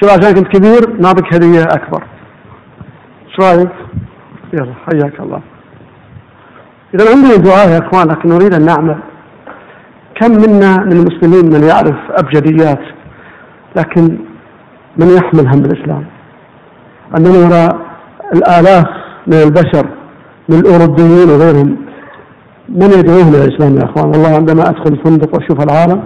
شوف 0.00 0.10
عشان 0.10 0.34
كنت 0.34 0.56
كبير 0.56 1.00
نعطيك 1.00 1.34
هدية 1.34 1.62
أكبر. 1.62 2.02
شو 3.36 3.42
رأيك؟ 3.42 3.72
يلا 4.52 4.74
حياك 4.86 5.20
الله. 5.20 5.40
إذا 6.94 7.10
عندنا 7.10 7.36
دعاء 7.36 7.68
يا 7.68 7.78
إخوان 7.78 8.08
لكن 8.08 8.28
نريد 8.28 8.54
أن 8.54 8.64
نعمل. 8.64 8.98
كم 10.20 10.30
منا 10.30 10.76
من 10.76 10.92
المسلمين 10.92 11.44
من 11.54 11.68
يعرف 11.68 11.98
أبجديات 12.10 12.82
لكن 13.76 14.18
من 14.96 15.08
يحمل 15.16 15.46
هم 15.54 15.64
الإسلام؟ 15.64 16.04
عندما 17.14 17.48
نرى 17.48 17.68
الآلاف 18.34 18.86
من 19.26 19.34
البشر 19.34 19.86
من 20.48 20.58
الأوروبيين 20.58 21.30
وغيرهم 21.30 21.76
من 22.68 22.90
يدعوهم 22.98 23.34
إلى 23.34 23.44
الإسلام 23.44 23.76
يا 23.76 23.84
أخوان؟ 23.84 24.06
والله 24.06 24.36
عندما 24.36 24.68
أدخل 24.68 24.92
الفندق 24.92 25.34
وأشوف 25.34 25.60
العالم 25.60 26.02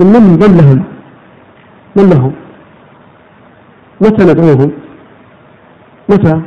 من 0.00 0.06
من 0.12 0.56
لهم؟ 0.58 0.82
من 1.96 2.10
لهم؟ 2.10 2.32
متى 4.00 4.24
ندعوهم؟ 4.24 4.72
متى؟ 6.08 6.40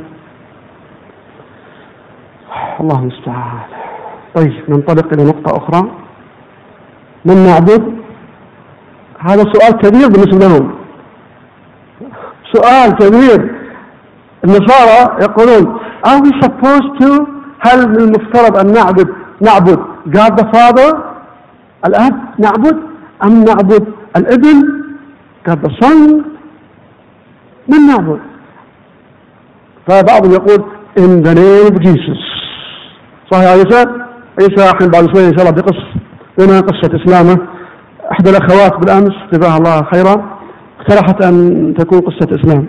الله 2.80 3.00
المستعان. 3.00 3.60
طيب 4.36 4.64
ننطلق 4.70 5.14
إلى 5.14 5.24
نقطة 5.24 5.58
أخرى. 5.58 5.92
من 7.26 7.38
نعبد؟ 7.46 7.94
هذا 9.20 9.44
سؤال 9.54 9.72
كبير 9.72 10.08
بالنسبة 10.08 10.48
لهم. 10.48 10.76
سؤال 12.54 12.92
كبير. 12.96 13.62
النصارى 14.46 15.18
يقولون 15.22 15.80
are 16.08 16.20
we 16.24 16.32
supposed 16.46 17.02
to 17.02 17.28
هل 17.60 17.90
من 17.90 17.98
المفترض 17.98 18.58
أن 18.58 18.74
نعبد 18.74 19.21
نعبد. 19.42 19.80
God 20.08 20.32
the 20.38 20.46
Father 20.54 20.98
الأب 21.88 22.14
نعبد 22.40 22.78
أم 23.24 23.44
نعبد 23.44 23.88
الإبن؟ 24.18 24.64
God 25.48 25.60
the 25.66 25.72
Son 25.82 26.24
من 27.68 27.88
نعبد. 27.88 28.20
فبعضهم 29.88 30.32
يقول 30.32 30.66
in 31.00 31.24
the 31.24 31.34
name 31.36 31.76
of 31.76 31.82
Jesus. 31.82 32.22
صحيح 33.32 33.50
عيسى؟ 33.50 33.86
عيسى 34.40 34.72
الحين 34.72 34.90
بعد 34.90 35.16
شوي 35.16 35.28
إن 35.28 35.38
شاء 35.38 35.50
الله 35.50 35.62
بقص 35.62 35.80
لنا 36.40 36.60
قصة 36.60 37.04
إسلامة. 37.04 37.38
إحدى 38.12 38.30
الأخوات 38.30 38.74
بالأمس 38.80 39.14
جزاها 39.34 39.58
الله 39.58 39.84
خيرا 39.94 40.16
اقترحت 40.80 41.22
أن 41.24 41.74
تكون 41.78 42.00
قصة 42.00 42.36
إسلام. 42.36 42.66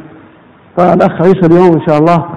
فالأخ 0.76 1.22
عيسى 1.22 1.46
اليوم 1.46 1.72
إن 1.72 1.86
شاء 1.88 1.98
الله 1.98 2.28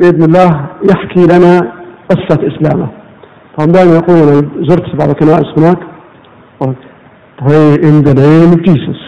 بإذن 0.00 0.22
الله 0.22 0.66
يحكي 0.90 1.26
لنا 1.26 1.72
قصة 2.10 2.40
إسلامة. 2.48 2.97
فهم 3.58 3.72
دائما 3.72 3.96
يقولون 3.96 4.64
زرت 4.68 4.96
بعض 4.96 5.08
الكنائس 5.08 5.58
هناك 5.58 5.78
pray 7.38 7.74
in 7.88 8.02
the 8.02 8.14
name 8.14 8.52
of 8.56 8.60
Jesus. 8.68 9.00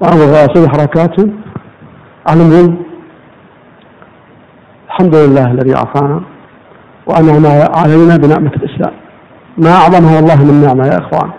بعض 0.00 0.18
الرؤساء 0.20 0.68
حركاتهم 0.68 1.40
علمهم 2.26 2.76
الحمد 4.88 5.14
لله 5.16 5.50
الذي 5.50 5.74
عافانا. 5.74 6.20
وأنعم 7.06 7.46
علينا 7.76 8.16
بنعمة 8.16 8.52
الإسلام. 8.56 8.94
ما 9.58 9.72
أعظمها 9.72 10.16
والله 10.16 10.44
من 10.44 10.60
نعمة 10.66 10.86
يا 10.86 10.98
إخوان. 10.98 11.30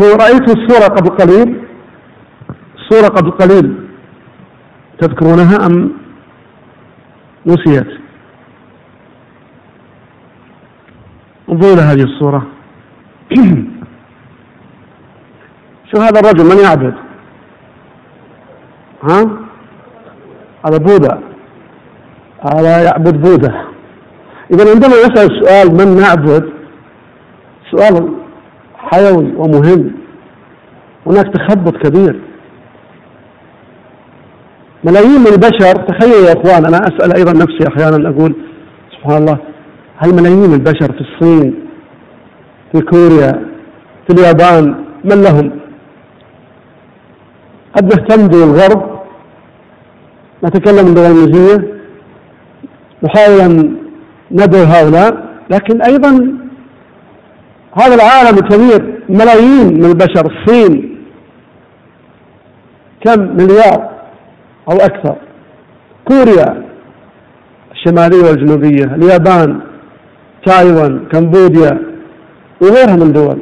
رأيتوا 0.00 0.54
الصورة 0.54 0.86
قبل 0.96 1.10
قليل. 1.10 1.60
الصورة 2.78 3.08
قبل 3.08 3.30
قليل. 3.30 3.88
تذكرونها 5.00 5.66
أم 5.66 6.05
نسيت 7.46 7.86
انظروا 11.48 11.74
إلى 11.74 11.82
هذه 11.82 12.02
الصورة. 12.02 12.46
شو 15.92 16.00
هذا 16.00 16.20
الرجل؟ 16.20 16.44
من 16.44 16.58
يعبد؟ 16.64 16.94
ها؟ 19.02 19.20
هذا 20.66 20.78
بوذا 20.78 21.22
هذا 22.40 22.82
يعبد 22.84 23.20
بوذا 23.20 23.64
إذا 24.52 24.70
عندما 24.70 24.94
نسأل 25.06 25.30
السؤال 25.32 25.72
من 25.72 25.96
نعبد 25.96 26.52
سؤال 27.70 28.14
حيوي 28.76 29.34
ومهم. 29.36 29.92
هناك 31.06 31.26
تخبط 31.34 31.76
كبير. 31.76 32.25
ملايين 34.84 35.26
البشر 35.26 35.74
تخيل 35.88 36.24
يا 36.24 36.32
إخوان 36.32 36.64
أنا 36.66 36.76
أسأل 36.78 37.16
أيضا 37.16 37.32
نفسي 37.32 37.68
أحيانا 37.68 38.08
أقول 38.10 38.34
سبحان 38.96 39.16
الله 39.16 39.38
هل 39.96 40.14
ملايين 40.14 40.52
البشر 40.54 40.92
في 40.92 41.00
الصين 41.00 41.54
في 42.72 42.80
كوريا 42.80 43.32
في 44.06 44.14
اليابان 44.14 44.74
من 45.04 45.22
لهم؟ 45.22 45.50
قد 47.76 47.84
نهتم 47.84 48.28
بالغرب 48.28 48.96
نتكلم 50.44 50.86
اللغة 50.86 51.06
الإنجليزية 51.10 51.76
نحاول 53.02 53.40
أن 53.40 53.76
ندعو 54.30 54.62
هؤلاء 54.64 55.26
لكن 55.50 55.82
أيضا 55.82 56.36
هذا 57.80 57.94
العالم 57.94 58.38
الكبير 58.38 59.00
ملايين 59.08 59.74
من 59.74 59.84
البشر 59.84 60.26
الصين 60.32 60.96
كم 63.04 63.20
مليار؟ 63.20 63.95
أو 64.70 64.76
أكثر. 64.76 65.16
كوريا 66.04 66.64
الشمالية 67.72 68.22
والجنوبية 68.28 68.94
اليابان 68.94 69.60
تايوان 70.46 71.06
كمبوديا 71.12 71.78
وغيرها 72.62 72.96
من 72.96 73.12
دول. 73.12 73.38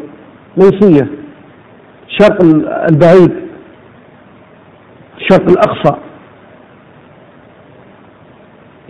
منسية 0.56 1.08
الشرق 2.08 2.42
البعيد 2.88 3.32
الشرق 5.18 5.50
الأقصى. 5.50 5.96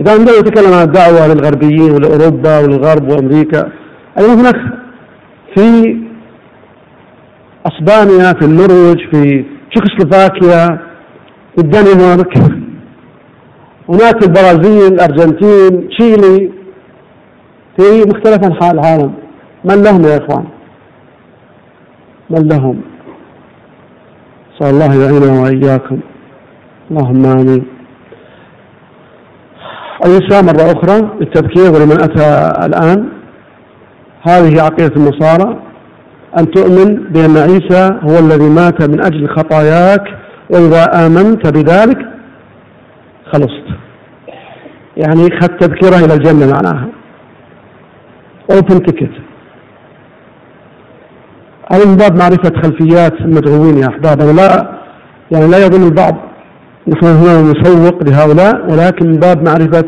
إذا 0.00 0.12
عندما 0.12 0.40
نتكلم 0.40 0.72
عن 0.72 0.82
الدعوة 0.82 1.26
للغربيين 1.26 1.90
ولأوروبا 1.90 2.58
وللغرب 2.58 3.08
وأمريكا 3.08 3.68
أيضا 4.18 4.34
هناك 4.34 4.56
في 5.56 5.96
أسبانيا 7.66 8.32
في 8.32 8.44
النرويج 8.44 8.98
في 9.10 9.44
تشيكوسلوفاكيا 9.70 10.78
في 11.54 11.60
الدنمارك 11.60 12.38
هناك 13.88 14.22
البرازيل 14.22 14.92
الأرجنتين 14.92 15.88
تشيلي. 15.88 16.50
في 17.76 18.02
مختلف 18.08 18.44
أنحاء 18.44 18.74
العالم. 18.74 19.12
من 19.64 19.82
لهم 19.82 20.02
يا 20.04 20.18
إخوان؟ 20.18 20.44
من 22.30 22.48
لهم؟ 22.48 22.80
صلى 24.58 24.70
الله 24.70 24.94
يعيننا 25.04 25.42
وإياكم. 25.42 25.98
اللهم 26.90 27.26
آمين. 27.26 27.64
عيسى 30.04 30.42
مرة 30.42 30.72
أخرى؟ 30.72 31.10
للتذكير 31.20 31.72
ولمن 31.72 32.02
أتى 32.02 32.52
الآن؟ 32.66 33.08
هذه 34.22 34.62
عقيدة 34.62 34.96
النصارى 34.96 35.58
أن 36.38 36.50
تؤمن 36.50 36.94
بأن 36.94 37.36
عيسى 37.36 37.98
هو 38.02 38.18
الذي 38.18 38.48
مات 38.50 38.88
من 38.88 39.00
أجل 39.00 39.28
خطاياك 39.28 40.23
وإذا 40.50 41.06
آمنت 41.06 41.46
بذلك 41.46 41.98
خلصت. 43.32 43.64
يعني 44.96 45.22
خذ 45.40 45.48
تذكرة 45.48 46.04
إلى 46.04 46.14
الجنة 46.14 46.52
معناها. 46.52 46.88
أوبن 48.50 48.82
تيكت 48.82 49.10
هذا 51.72 51.86
من 51.86 51.96
باب 51.96 52.16
معرفة 52.16 52.52
خلفيات 52.62 53.20
المدعوين 53.20 53.78
يا 53.78 53.88
أحباب. 53.88 54.20
أنا 54.20 54.32
لا 54.32 54.78
يعني 55.32 55.50
لا 55.50 55.66
يظن 55.66 55.86
البعض 55.88 56.16
نحن 56.88 57.06
هنا 57.06 57.42
نسوق 57.42 58.02
لهؤلاء 58.02 58.72
ولكن 58.72 59.06
من 59.06 59.16
باب 59.16 59.48
معرفة 59.48 59.84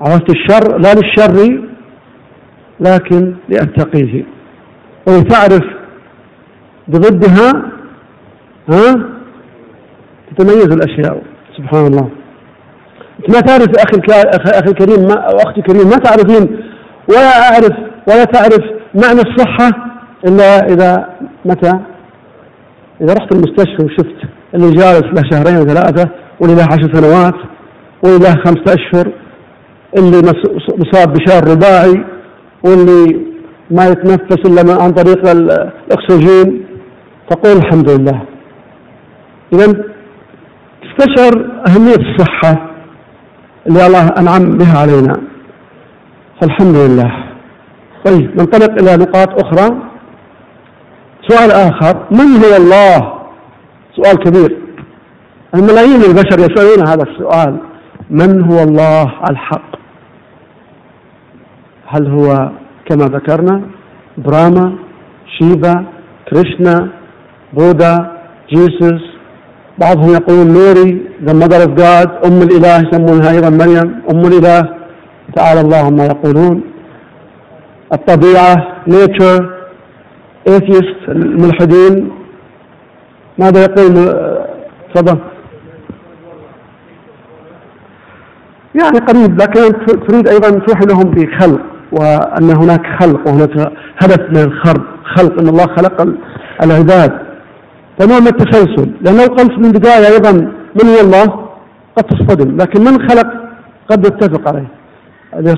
عرفت 0.00 0.30
الشر 0.30 0.78
لا 0.78 0.94
للشر 0.94 1.62
لكن 2.80 3.34
لأتقيه. 3.48 4.24
وتعرف 5.08 5.64
بضدها 6.88 7.52
ها؟ 8.68 9.17
تتميز 10.36 10.72
الأشياء. 10.72 11.22
سبحان 11.56 11.86
الله. 11.86 12.08
ما 13.28 13.40
تعرف 13.40 13.68
أخي 13.78 13.98
أخي 14.58 14.70
الكريم 14.70 15.08
ما 15.08 15.14
أو 15.14 15.36
أختي 15.36 15.60
الكريم 15.60 15.88
ما 15.88 15.96
تعرفين 15.96 16.60
ولا 17.08 17.52
أعرف 17.52 17.72
ولا 18.08 18.24
تعرف 18.24 18.64
معنى 18.94 19.20
الصحة 19.20 19.70
إلا 20.26 20.66
إذا 20.72 21.08
متى؟ 21.44 21.72
إذا 23.00 23.14
رحت 23.14 23.32
المستشفى 23.32 23.84
وشفت 23.84 24.16
اللي 24.54 24.70
جالس 24.70 25.02
له 25.04 25.22
شهرين 25.30 25.56
وثلاثة 25.56 26.10
واللي 26.40 26.56
له 26.56 26.62
عشر 26.62 26.94
سنوات 26.94 27.34
واللي 28.02 28.18
له 28.18 28.34
خمسة 28.44 28.74
أشهر 28.74 29.12
اللي 29.98 30.32
مصاب 30.78 31.12
بشار 31.12 31.48
رباعي 31.50 32.04
واللي 32.64 33.20
ما 33.70 33.86
يتنفس 33.86 34.38
إلا 34.46 34.82
عن 34.82 34.92
طريق 34.92 35.30
الأكسجين 35.30 36.66
تقول 37.30 37.56
الحمد 37.56 37.90
لله. 37.90 38.22
إذا 39.52 39.84
تستشعر 40.98 41.50
أهمية 41.68 42.12
الصحة 42.12 42.70
اللي 43.66 43.86
الله 43.86 44.08
أنعم 44.18 44.58
بها 44.58 44.78
علينا. 44.78 45.14
فالحمد 46.40 46.76
لله. 46.76 47.24
طيب 48.04 48.30
ننطلق 48.40 48.70
إلى 48.82 48.96
نقاط 48.96 49.44
أخرى. 49.44 49.76
سؤال 51.28 51.50
آخر 51.50 52.06
من 52.10 52.28
هو 52.42 52.56
الله؟ 52.56 53.14
سؤال 53.96 54.16
كبير. 54.24 54.58
الملايين 55.54 55.98
من 55.98 56.04
البشر 56.04 56.38
يسألون 56.38 56.88
هذا 56.88 57.02
السؤال 57.02 57.60
من 58.10 58.42
هو 58.42 58.62
الله؟ 58.62 59.04
الحق. 59.30 59.78
هل 61.86 62.06
هو 62.06 62.50
كما 62.86 63.04
ذكرنا 63.04 63.62
براما 64.18 64.78
شيفا 65.38 65.84
كريشنا 66.28 66.88
بودا 67.52 68.12
Jesus؟ 68.50 69.17
بعضهم 69.80 70.12
يقولون 70.12 70.46
Mary 70.46 71.02
the 71.24 71.32
mother 71.32 71.62
of 71.62 71.70
God 71.70 72.10
أم 72.26 72.42
الإله 72.42 72.88
يسمونها 72.88 73.30
أيضا 73.30 73.50
مريم 73.50 74.02
أم 74.10 74.20
الإله. 74.20 74.68
تعالى 75.36 75.60
الله 75.60 75.76
عما 75.76 76.06
يقولون. 76.06 76.62
الطبيعة 77.92 78.56
nature 78.88 79.50
ايثيست 80.48 81.08
الملحدين. 81.08 82.10
ماذا 83.38 83.62
يقول 83.62 83.94
تفضل. 84.94 85.18
يعني 88.74 88.98
قريب 88.98 89.42
لكن 89.42 89.86
تريد 90.08 90.28
أيضا 90.28 90.50
توحي 90.50 90.84
لهم 90.86 91.10
بخلق 91.10 91.60
وأن 91.92 92.50
هناك 92.50 92.86
خلق 93.00 93.28
وهناك 93.28 93.72
هدف 93.98 94.20
من 94.30 94.42
الخلق 94.42 94.84
خلق 95.04 95.40
إن 95.40 95.48
الله 95.48 95.66
خلق 95.66 96.08
العباد. 96.62 97.27
فنوع 97.98 98.18
من 98.18 98.26
التسلسل 98.26 98.90
لأن 99.00 99.16
لو 99.16 99.34
قلت 99.34 99.58
من 99.58 99.64
البدايه 99.64 100.06
أيضا 100.06 100.32
من 100.82 100.88
هو 100.88 101.00
الله 101.00 101.48
قد 101.96 102.04
تصطدم. 102.04 102.56
لكن 102.56 102.80
من 102.80 103.08
خلق 103.08 103.26
قد 103.90 104.06
يتفق 104.06 104.48
عليه. 104.48 104.68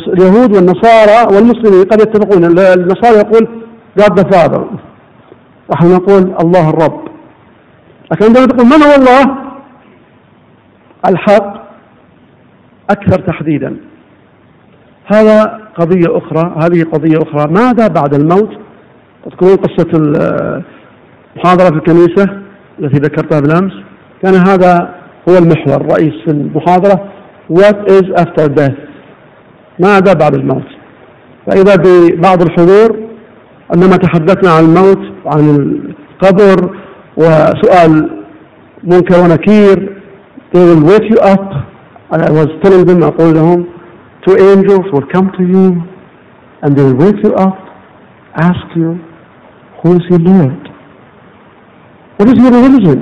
اليهود 0.09 0.57
والنصارى 0.57 1.35
والمسلمين 1.35 1.85
قد 1.85 2.01
يتفقون. 2.01 2.45
النصارى 2.45 3.17
يقول 3.17 3.49
God 4.01 4.13
the 4.21 4.25
Father 4.33 4.63
نحن 5.73 5.95
نقول 5.95 6.35
الله 6.45 6.71
الرب 6.71 7.01
لكن 8.13 8.25
عندما 8.27 8.47
تقول 8.47 8.67
من 8.67 8.83
هو 8.83 8.95
الله؟ 8.95 9.37
الحق 11.09 11.71
أكثر 12.91 13.21
تحديدا. 13.21 13.77
هذا 15.07 15.61
قضية 15.79 16.19
أخرى. 16.19 16.55
هذه 16.57 16.85
قضية 16.85 17.19
أخرى. 17.23 17.53
ماذا 17.53 17.89
بعد 17.89 18.15
الموت؟ 18.15 18.51
تذكرون 19.25 19.57
قصة 19.57 19.93
المحاضرة 21.37 21.71
في 21.71 21.77
الكنيسة 21.77 22.41
التي 22.81 22.99
ذكرتها 22.99 23.41
بالأمس 23.41 23.73
كان 24.23 24.35
هذا 24.35 24.95
هو 25.29 25.39
المحور 25.39 25.81
الرئيس 25.81 26.13
في 26.25 26.31
المحاضرة. 26.31 27.09
What 27.53 27.91
is 27.91 28.05
after 28.23 28.49
death 28.49 28.79
ماذا 29.79 30.13
بعد 30.13 30.35
الموت؟ 30.35 30.67
فإذا 31.47 31.77
ببعض 31.77 32.43
الحضور 32.43 32.97
أنما 33.75 33.97
تحدثنا 33.97 34.51
عن 34.51 34.65
الموت 34.65 35.13
عن 35.27 35.57
القبر 35.57 36.77
وسؤال 37.17 38.11
منكر 38.85 39.21
ونكير 39.21 40.01
they 40.53 40.59
will 40.59 40.85
wake 40.85 41.09
you 41.11 41.19
up. 41.21 41.51
And 42.13 42.23
I 42.23 42.31
was 42.31 42.49
telling 42.63 42.85
them 42.87 43.03
أقول 43.03 43.35
لهم 43.35 43.65
two 44.29 44.37
angels 44.37 44.93
will 44.93 45.07
come 45.15 45.31
to 45.39 45.43
you 45.45 45.83
and 46.63 46.77
they 46.77 46.83
will 46.83 46.97
wake 47.07 47.23
you 47.25 47.35
up 47.35 47.59
ask 48.37 48.67
you 48.77 48.99
who 49.83 49.97
is 49.97 50.03
your 50.11 50.19
Lord? 50.19 50.70
What 52.21 52.29
is 52.29 52.37
your 52.37 52.51
religion? 52.53 52.99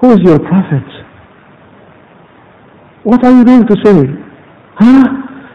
Who 0.00 0.12
is 0.12 0.20
your 0.20 0.38
prophet? 0.38 0.86
What 3.02 3.24
are 3.24 3.32
you 3.32 3.44
going 3.44 3.66
to 3.66 3.76
say? 3.84 4.06
Huh? 4.76 5.02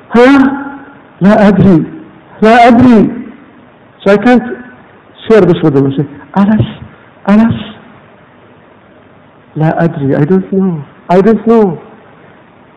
Huh? 0.10 0.40
La 1.22 1.36
adri. 1.38 1.78
La 2.42 2.58
adri. 2.68 3.32
So 4.04 4.12
I 4.12 4.18
can't 4.18 4.44
share 5.30 5.40
this 5.40 5.56
with 5.64 5.74
them 5.76 5.86
and 5.86 5.94
say, 5.96 6.04
Alas, 6.36 6.66
Alas. 7.30 7.56
La 9.56 9.72
adri. 9.80 10.18
I 10.20 10.26
don't 10.26 10.52
know. 10.52 10.86
I 11.08 11.22
don't 11.22 11.48
know. 11.48 11.82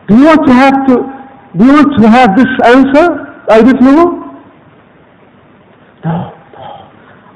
Do 0.07 0.17
you 0.17 0.27
want 0.27 0.47
to 0.47 0.53
have 0.53 0.87
to, 0.87 0.95
do 1.57 1.65
you 1.65 1.73
want 1.73 2.01
to 2.01 2.09
have 2.09 2.37
this 2.37 2.47
answer? 2.63 3.07
I 3.49 3.61
don't 3.63 3.81
know. 3.81 4.05
No, 6.05 6.33
no. 6.53 6.71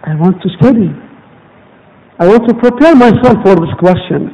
I 0.05 0.15
want 0.15 0.41
to 0.41 0.49
study. 0.61 1.07
I 2.20 2.28
want 2.28 2.47
to 2.47 2.53
prepare 2.55 2.95
myself 2.95 3.38
for 3.45 3.55
this 3.55 3.74
question. 3.80 4.32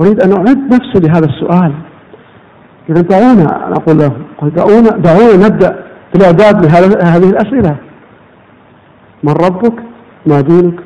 أريد 0.00 0.22
أن 0.22 0.32
أعد 0.32 0.74
نفسي 0.74 1.00
لهذا 1.00 1.26
السؤال. 1.26 1.72
إذا 2.90 3.00
دعونا 3.00 3.66
أنا 3.66 3.74
أقول 3.74 3.98
لهم 3.98 4.24
دعونا 4.42 4.90
دعونا 4.90 5.46
نبدأ 5.46 5.84
بالإعداد 6.14 6.64
لهذه 6.64 7.30
الأسئلة. 7.30 7.76
من 9.24 9.32
ربك؟ 9.32 9.74
ما 10.26 10.40
دينك؟ 10.40 10.80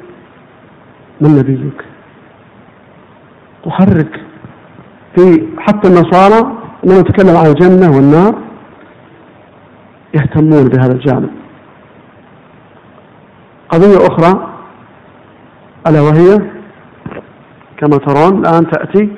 من 1.20 1.36
نبيك؟ 1.36 1.84
تحرك 3.64 4.20
في 5.16 5.48
حتى 5.58 5.88
النصارى 5.88 6.52
لما 6.84 7.00
نتكلم 7.00 7.36
عن 7.36 7.46
الجنة 7.46 7.96
والنار 7.96 8.34
يهتمون 10.14 10.68
بهذا 10.68 10.92
الجانب. 10.92 11.30
قضية 13.68 13.96
أخرى. 13.96 14.53
ألا 15.86 16.00
وهي 16.00 16.38
كما 17.78 17.96
ترون 17.96 18.38
الآن 18.38 18.70
تأتي 18.70 19.08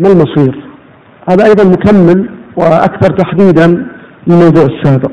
ما 0.00 0.08
المصير 0.12 0.64
هذا 1.30 1.44
أيضا 1.44 1.64
مكمل 1.64 2.30
وأكثر 2.56 3.16
تحديدا 3.16 3.86
للموضوع 4.26 4.64
السابق 4.64 5.12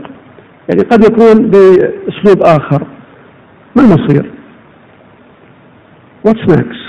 يعني 0.70 0.82
قد 0.91 1.03
يكون 1.03 1.49
بأسلوب 1.49 2.41
آخر 2.43 2.88
ما 3.76 3.84
المصير 3.84 4.32
What's 6.26 6.41
next? 6.47 6.86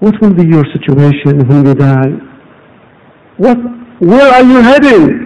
What 0.00 0.20
will 0.20 0.34
be 0.34 0.44
your 0.44 0.64
situation 0.74 1.46
when 1.46 1.64
you 1.64 1.74
die? 1.76 2.10
What, 3.36 3.58
where 4.00 4.30
are 4.34 4.42
you 4.42 4.60
heading? 4.62 5.24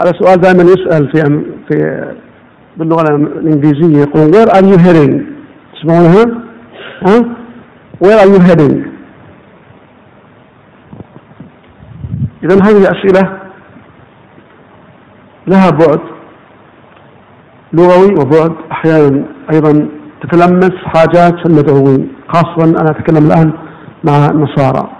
هذا 0.00 0.12
سؤال 0.18 0.40
دائما 0.40 0.62
يسأل 0.62 1.12
في 1.12 1.22
في 1.68 2.04
باللغة 2.76 3.02
الإنجليزية 3.16 3.98
يقول 4.02 4.32
where 4.32 4.50
are 4.50 4.64
you 4.64 4.78
heading؟ 4.78 5.22
تسمعونها؟ 5.74 6.24
ها؟ 7.06 7.20
where 8.04 8.18
are 8.20 8.28
you 8.34 8.40
heading؟ 8.40 8.94
إذا 12.44 12.54
هذه 12.64 12.78
الأسئلة 12.78 13.38
لها 15.46 15.70
بعد 15.70 16.00
لغوي 17.72 18.14
وبعد 18.20 18.52
أحيانا 18.72 19.24
أيضا 19.52 19.88
تتلمس 20.22 20.72
حاجات 20.84 21.46
المدعوين 21.46 22.08
خاصة 22.28 22.64
أنا 22.64 22.90
أتكلم 22.90 23.26
الآن 23.26 23.52
مع 24.04 24.26
النصارى 24.26 24.90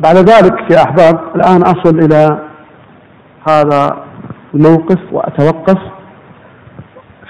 بعد 0.00 0.16
ذلك 0.16 0.70
يا 0.70 0.82
أحباب 0.82 1.20
الآن 1.36 1.62
أصل 1.62 1.98
إلى 1.98 2.38
هذا 3.48 4.03
الموقف 4.54 4.98
وأتوقف. 5.12 5.78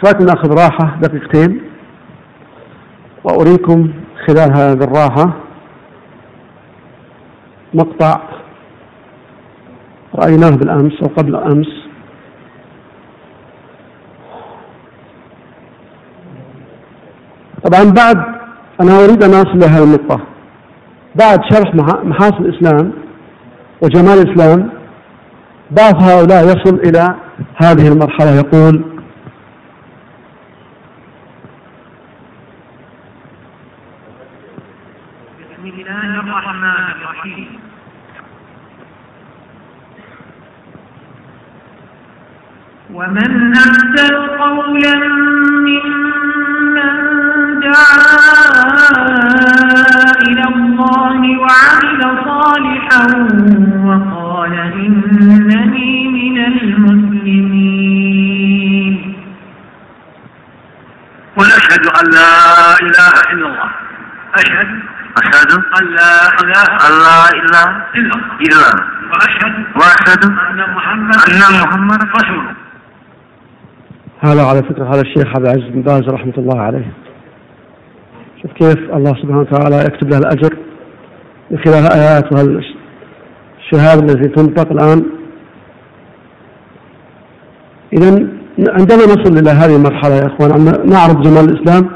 شوية 0.01 0.27
نأخذ 0.27 0.55
راحة 0.55 0.99
دقيقتين؟ 1.01 1.61
وأريكم 3.25 3.93
خلال 4.27 4.57
هذه 4.57 4.85
الراحة 4.85 5.33
مقطع 7.75 8.21
رأيناه 10.15 10.51
بالأمس 10.51 11.03
أو 11.03 11.09
قبل 11.17 11.37
أمس 11.37 11.85
طبعا 17.65 17.85
بعد 17.93 18.17
أنا 18.81 19.05
أريد 19.05 19.23
أن 19.25 19.31
أصل 19.31 19.59
لهذه 19.59 19.85
النقطة. 19.85 20.21
بعد 21.15 21.41
شرح 21.53 21.75
محاسن 22.05 22.45
الإسلام 22.45 22.93
وجمال 23.83 24.19
الإسلام 24.19 24.71
بعض 25.71 26.03
هؤلاء 26.03 26.45
يصل 26.45 26.75
إلى 26.75 27.15
هذه 27.57 27.89
المرحلة 27.93 28.31
يقول 28.31 28.85
بسم 35.41 35.65
الله 35.65 36.21
الرحمن 36.21 36.85
الرحيم. 36.97 37.61
ومن 42.95 43.53
أحسن 43.57 44.15
قولا 44.39 44.95
ممن 45.67 46.95
دعا 47.61 48.14
إلى 50.29 50.45
الله 50.55 51.21
وعمل 51.45 52.01
صالحا 52.29 53.03
وقال 53.87 54.55
إنني 54.55 55.93
من 56.09 56.37
المسلمين. 56.53 57.85
ونشهد 61.39 61.85
أن 62.01 62.05
لا 62.19 62.33
إله 62.87 63.15
إلا 63.33 63.47
الله. 63.47 63.69
أشهد 64.35 64.69
أشهد 65.23 65.51
أن 65.79 65.85
لا 65.99 66.15
إله 66.43 66.67
إله 67.41 67.67
إلا 67.95 68.15
الله. 68.17 68.29
إلا 68.41 68.69
وأشهد 69.11 69.55
وأشهد 69.77 70.23
أن 70.25 70.61
محمد 70.77 71.19
أن 71.29 71.43
محمد 71.63 72.01
رسول 72.03 72.39
الله. 72.39 72.55
هذا 74.21 74.43
على 74.47 74.61
فكرة 74.63 74.85
هذا 74.95 75.01
الشيخ 75.01 75.27
عبد 75.37 75.47
العزيز 75.47 75.69
بن 75.69 75.83
باز 75.83 76.09
رحمة 76.09 76.35
الله 76.39 76.61
عليه. 76.63 76.93
شوف 78.45 78.53
كيف 78.53 78.79
الله 78.95 79.11
سبحانه 79.11 79.41
وتعالى 79.41 79.77
يكتب 79.77 80.11
له 80.11 80.19
الأجر 80.19 80.57
من 81.51 81.59
خلال 81.59 81.87
الآيات 81.87 82.33
وهالشهادة 82.33 84.13
التي 84.13 84.29
تنطق 84.29 84.73
الآن؟ 84.73 85.05
إذا 87.93 88.11
عندما 88.69 89.05
نصل 89.05 89.39
إلى 89.39 89.51
هذه 89.51 89.77
المرحلة 89.77 90.15
يا 90.15 90.27
إخوان 90.27 90.51
أن 90.53 90.91
نعرض 90.91 91.23
جمال 91.23 91.45
الإسلام 91.51 91.91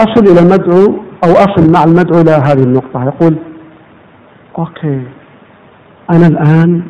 أصل 0.00 0.32
إلى 0.32 0.40
المدعو 0.40 1.02
أو 1.24 1.30
أصل 1.32 1.72
مع 1.72 1.84
المدعو 1.84 2.20
إلى 2.20 2.30
هذه 2.30 2.62
النقطة. 2.62 3.04
يقول 3.04 3.36
أوكي 4.58 5.02
أنا 6.10 6.26
الآن 6.26 6.82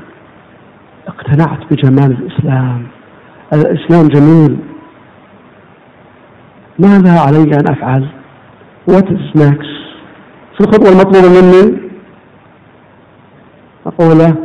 اقتنعت 1.09 1.59
بجمال 1.71 2.17
الإسلام. 2.19 2.87
الإسلام 3.53 4.09
جميل. 4.09 4.59
ماذا 6.81 7.21
علي 7.21 7.43
أن 7.55 7.69
أفعل؟ 7.69 8.09
What 8.91 9.05
is 9.05 9.41
next? 9.41 9.71
في 10.57 10.61
الخطوة 10.61 10.89
المطلوبة 10.93 11.29
مني؟ 11.29 11.91
أقول 13.87 14.19
له 14.19 14.37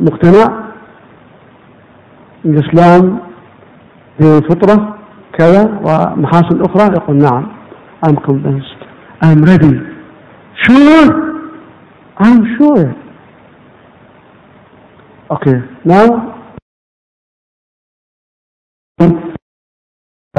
مقتنع؟ 0.00 0.62
الإسلام 2.44 3.18
دين 4.20 4.36
الفطرة 4.38 4.98
كذا 5.38 5.64
ومحاسن 5.84 6.60
أخرى؟ 6.62 6.94
يقول 6.96 7.16
نعم 7.16 7.46
I'm 8.04 8.16
convinced. 8.16 8.80
I'm 9.22 9.44
ready. 9.44 9.74
Sure! 10.64 11.08
I'm 12.18 12.56
sure. 12.58 12.94
Okay 15.30 15.58
now 15.84 16.06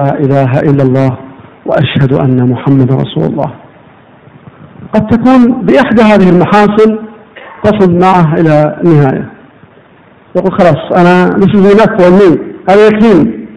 لا 0.01 0.19
إله 0.19 0.51
إلا 0.59 0.83
الله 0.83 1.17
وأشهد 1.65 2.13
أن 2.13 2.49
محمد 2.49 2.91
رسول 2.91 3.23
الله. 3.23 3.55
قد 4.93 5.07
تكون 5.07 5.65
بإحدى 5.65 6.01
هذه 6.01 6.29
المحاسن 6.29 6.97
تصل 7.63 7.99
معه 7.99 8.33
إلى 8.33 8.79
النهاية. 8.83 9.29
يقول 10.35 10.51
خلاص 10.59 10.91
أنا 10.97 11.29
this 11.29 11.53
is 11.53 11.73
enough 11.75 11.93
for 11.99 12.09
me 12.09 12.39
هذا 12.69 12.87
يكفيني. 12.87 13.47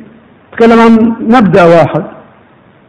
تكلم 0.53 0.79
عن 0.81 1.17
مبدأ 1.21 1.65
واحد 1.65 2.05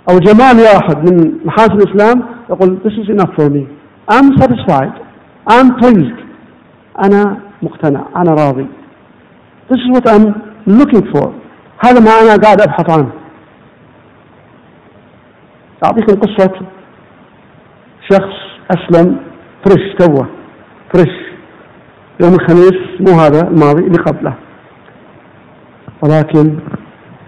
أو 0.10 0.20
جمال 0.20 0.60
واحد 0.60 1.12
من 1.12 1.32
محاسن 1.46 1.74
الإسلام 1.74 2.24
يقول 2.50 2.80
this 2.84 3.06
is 3.06 3.10
enough 3.16 3.32
for 3.40 3.50
me. 3.50 3.64
I'm 4.12 4.38
satisfied. 4.42 4.94
I'm 5.50 5.80
pleased. 5.80 6.20
أنا 7.06 7.38
مقتنع. 7.62 8.02
أنا 8.16 8.34
راضي. 8.34 8.68
This 9.70 9.78
is 9.78 9.98
what 9.98 10.08
I'm 10.10 10.34
looking 10.68 11.16
for. 11.16 11.30
هذا 11.86 12.00
ما 12.00 12.12
أنا 12.12 12.44
قاعد 12.44 12.62
أبحث 12.62 12.90
عنه. 12.90 13.12
أعطيكم 15.86 16.20
قصة 16.20 16.54
شخص 18.12 18.36
أسلم 18.72 19.18
فريش 19.66 19.96
توه 20.00 20.28
فريش. 20.94 21.16
يوم 22.24 22.34
الخميس 22.34 22.78
مو 23.00 23.20
هذا 23.20 23.48
الماضي 23.48 23.84
اللي 23.84 23.98
قبله. 23.98 24.34
ولكن 26.04 26.60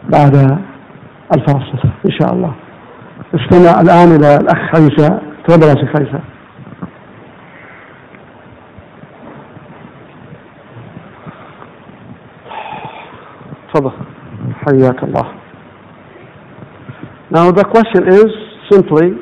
بعد 0.10 0.36
الفاصل 1.38 1.90
إن 2.06 2.12
شاء 2.22 2.34
الله. 2.34 2.54
استمع 3.36 3.82
الآن 3.82 4.16
إلى 4.16 4.36
الأخ 4.36 4.76
عيسى 4.76 5.20
تفضل 5.48 5.68
يا 5.68 5.76
شيخ 5.76 5.96
عيسى 6.00 6.20
تفضل. 13.74 13.92
حياك 14.66 15.04
الله. 15.04 15.39
Now 17.32 17.52
the 17.52 17.64
question 17.64 18.10
is 18.10 18.26
simply 18.72 19.14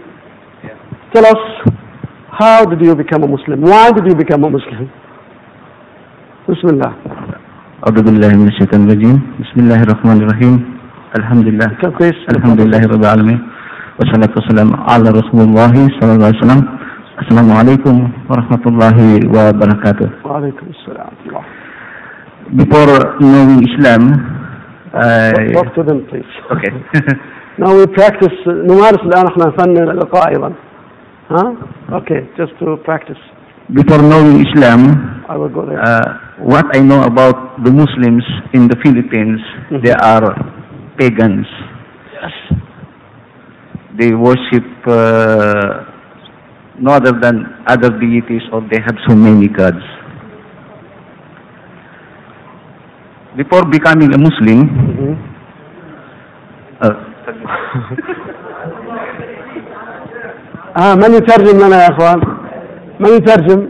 tell 1.13 1.25
us 1.27 1.43
how 2.31 2.63
did 2.63 2.79
you 2.79 2.95
become 2.95 3.23
a 3.23 3.27
Muslim? 3.27 3.59
Why 3.61 3.91
did 3.91 4.05
you 4.07 4.15
become 4.15 4.43
a 4.45 4.49
Muslim? 4.49 4.87
بسم 6.47 6.67
الله 6.73 6.91
أعوذ 7.83 7.97
بالله 8.07 8.31
من 8.39 8.47
الشيطان 8.47 8.87
الرجيم. 8.87 9.15
بسم 9.43 9.57
الله 9.59 9.79
الرحمن 9.83 10.17
الرحيم. 10.23 10.55
الحمد 11.19 11.47
لله 11.47 11.67
كيف 11.83 11.91
كويس 11.99 12.19
الحمد 12.31 12.59
لله 12.61 12.81
رب 12.93 13.03
العالمين. 13.03 13.39
والصلاة 13.99 14.31
والسلام 14.37 14.69
على 14.91 15.09
رسول 15.19 15.41
الله 15.47 15.73
صلى 15.99 16.11
الله 16.15 16.27
عليه 16.31 16.39
وسلم. 16.43 16.61
السلام 17.21 17.47
عليكم 17.59 17.95
ورحمة 18.29 18.63
الله 18.71 18.97
وبركاته. 19.35 20.09
وعليكم 20.23 20.65
السلام. 20.75 21.11
ورحمة 21.11 21.27
الله 21.27 21.43
Before 22.55 23.19
knowing 23.19 23.59
Islam 23.67 24.01
I... 24.95 25.51
Talk 25.51 25.75
to 25.75 25.83
them 25.83 26.07
please. 26.07 26.31
Okay. 26.55 26.71
Now 27.58 27.70
we 27.78 27.86
practice 27.86 28.36
نمارس 28.46 29.00
الآن 29.04 29.26
احنا 29.26 29.50
فن 29.58 29.76
اللقاء 29.90 30.28
أيضا 30.28 30.52
ها 31.30 31.54
Okay 31.98 32.20
just 32.38 32.52
to 32.60 32.76
practice 32.88 33.20
Before 33.72 34.02
knowing 34.10 34.40
Islam 34.46 34.80
I 35.28 35.36
will 35.36 35.48
go 35.58 35.62
there 35.66 35.80
uh, 35.80 36.08
what 36.52 36.66
I 36.76 36.80
know 36.90 37.02
about 37.12 37.36
the 37.64 37.70
Muslims 37.82 38.24
in 38.56 38.62
the 38.72 38.76
Philippines, 38.84 39.40
Mhm. 39.70 39.82
they 39.84 39.94
are 40.12 40.26
pagans. 40.98 41.46
Yes 42.20 42.36
They 43.98 44.10
worship 44.26 44.66
uh, 44.86 45.70
no 46.84 46.90
other 46.98 47.12
than 47.24 47.36
other 47.74 47.90
deities 48.04 48.44
or 48.52 48.60
they 48.72 48.80
have 48.86 48.96
so 49.08 49.14
many 49.26 49.48
gods. 49.60 49.84
Before 53.36 53.64
becoming 53.76 54.10
a 54.12 54.18
Muslim, 54.28 54.60
Mhm. 54.68 55.12
uh, 56.84 56.94
آه 60.77 60.95
من 60.95 61.13
يترجم 61.13 61.57
لنا 61.67 61.83
يا 61.83 61.89
إخوان؟ 61.89 62.19
من 62.99 63.09
يترجم؟ 63.09 63.69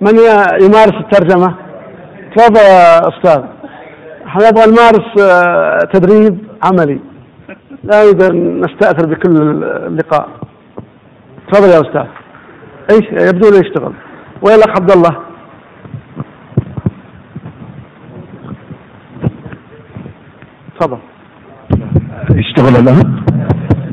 من 0.00 0.18
يمارس 0.60 0.94
الترجمة؟ 0.94 1.54
تفضل 2.36 2.60
يا 2.60 3.00
أستاذ. 3.08 3.42
إحنا 4.26 4.48
نبغى 4.50 4.66
نمارس 4.66 5.20
آه، 5.20 5.78
تدريب 5.92 6.38
عملي. 6.64 7.00
لا 7.84 8.10
أن 8.10 8.60
نستأثر 8.60 9.06
بكل 9.06 9.36
اللقاء. 9.86 10.28
تفضل 11.52 11.68
يا 11.68 11.80
أستاذ. 11.80 12.06
إيش 12.90 13.06
يبدو 13.28 13.50
له 13.50 13.58
يشتغل. 13.58 13.92
وين 14.42 14.54
الاخ 14.54 14.70
عبد 14.70 14.90
الله؟ 14.90 15.16
تفضل. 20.80 20.98
اشتغل 22.30 22.74
الآن 22.82 23.06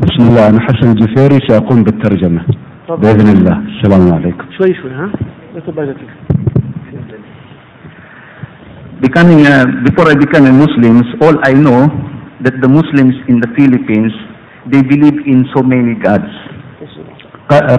بسم 0.04 0.24
الله 0.30 0.50
أنا 0.50 0.60
حسن 0.60 0.92
الجفيري 0.92 1.40
سأقوم 1.48 1.84
بالترجمة 1.84 2.42
تفضل. 2.88 3.02
بإذن 3.02 3.28
الله 3.38 3.56
السلام 3.72 4.14
عليكم 4.14 4.46
شوي 4.58 4.74
شوي 4.82 4.92
ها؟ 4.92 5.10
becoming 9.02 9.46
a, 9.46 9.66
before 9.86 10.08
I 10.10 10.16
became 10.16 10.46
a 10.46 10.52
Muslim, 10.64 10.96
all 11.22 11.36
I 11.44 11.54
know 11.54 11.82
that 12.46 12.56
the 12.62 12.70
Muslims 12.70 13.16
in 13.28 13.40
the 13.44 13.50
Philippines, 13.58 14.14
they 14.72 14.82
believe 14.82 15.18
in 15.28 15.46
so 15.56 15.62
many 15.64 15.96
gods. 15.96 16.32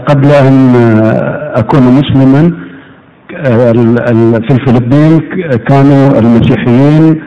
قبل 0.09 0.27
أن 0.31 0.75
أكون 1.57 1.83
مسلما 1.83 2.41
ال- 3.71 4.01
ال- 4.11 4.43
في 4.49 4.55
الفلبين 4.55 5.21
كانوا 5.69 6.19
المسيحيين 6.19 7.23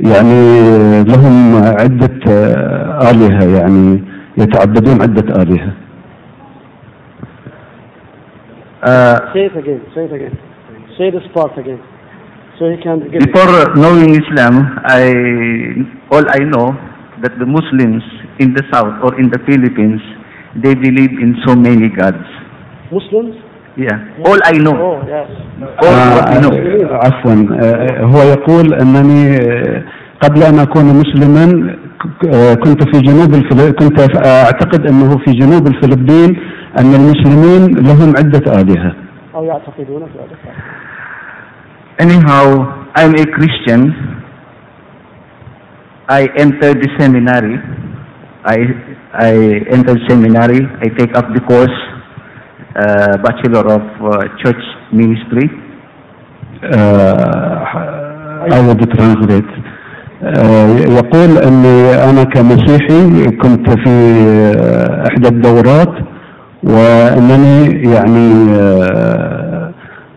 يعني 0.00 1.04
لهم 1.04 1.54
عدة 1.56 2.20
آلهة 3.10 3.44
يعني 3.58 4.02
يتعبدون 4.38 5.02
عدة 5.02 5.42
آلهة 5.42 5.72
Uh, 8.80 9.18
Say 9.34 9.46
it 9.50 9.56
again. 9.58 9.82
Say 9.92 10.04
it 10.04 10.12
again. 10.12 10.38
Say 10.96 11.10
this 11.10 11.26
part 11.34 11.58
again. 11.58 11.82
So 12.60 12.70
he 12.70 12.76
can 12.80 13.10
get 13.10 13.22
it. 13.22 13.32
before 13.32 13.74
knowing 13.74 14.14
Islam, 14.14 14.78
I 14.86 15.02
all 16.14 16.22
I 16.30 16.46
know 16.46 16.78
that 17.22 17.34
the 17.42 17.46
Muslims 17.46 18.04
in 18.38 18.54
the 18.54 18.62
south 18.72 18.94
or 19.02 19.18
in 19.18 19.30
the 19.34 19.40
Philippines, 19.50 20.00
they 20.62 20.74
believe 20.76 21.10
in 21.18 21.34
so 21.44 21.56
many 21.56 21.88
gods. 21.88 22.22
Muslims? 22.92 23.34
Yeah, 23.78 24.26
all 24.26 24.40
I 24.42 24.58
know, 24.58 24.74
Oh, 24.74 24.98
yes. 25.06 25.28
all 25.82 25.94
what 26.14 26.26
we 26.34 26.38
know. 26.42 26.52
آه، 26.52 27.06
عفوا 27.06 27.32
آه، 27.62 28.04
هو 28.04 28.22
يقول 28.22 28.74
أنني 28.74 29.36
آه، 29.36 29.82
قبل 30.20 30.42
أن 30.42 30.58
أكون 30.58 30.84
مسلما 30.84 31.74
آه، 32.34 32.54
كنت 32.54 32.82
في 32.96 33.02
جنوب 33.02 33.34
الفل... 33.34 33.70
كنت 33.70 34.16
أعتقد 34.26 34.86
أنه 34.86 35.18
في 35.18 35.32
جنوب 35.32 35.66
الفلبين 35.66 36.36
أن 36.78 36.94
المسلمين 36.94 37.86
لهم 37.86 38.16
عدة 38.16 38.60
آلهة 38.60 38.92
أو 39.34 39.44
يعتقدون 39.44 40.02
في 40.06 40.18
ذلك. 40.18 40.54
Anyhow, 42.00 42.46
I'm 43.00 43.14
a 43.14 43.26
Christian. 43.36 43.82
I 46.08 46.22
entered 46.44 46.78
the 46.84 46.90
seminary. 46.98 47.56
I 48.44 48.58
I 49.28 49.32
entered 49.76 50.00
seminary. 50.08 50.62
I 50.84 50.88
take 50.98 51.12
up 51.20 51.26
the 51.36 51.40
course, 51.50 51.78
uh, 52.78 53.16
Bachelor 53.18 53.64
of 53.76 53.86
uh, 54.02 54.28
Church 54.42 54.64
Ministry. 54.92 55.48
أود 58.52 58.80
ترانسليت 58.96 59.44
يقول 60.98 61.38
أني 61.38 61.94
أنا 62.10 62.24
كمسيحي 62.24 63.26
كنت 63.36 63.70
في 63.70 63.90
آه، 64.58 65.04
إحدى 65.08 65.28
الدورات 65.28 65.94
وأنني 66.62 67.82
يعني 67.92 68.30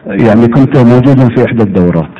يعني 0.06 0.48
كنت 0.48 0.78
موجودا 0.78 1.28
في 1.36 1.46
إحدى 1.46 1.64
الدورات 1.64 2.12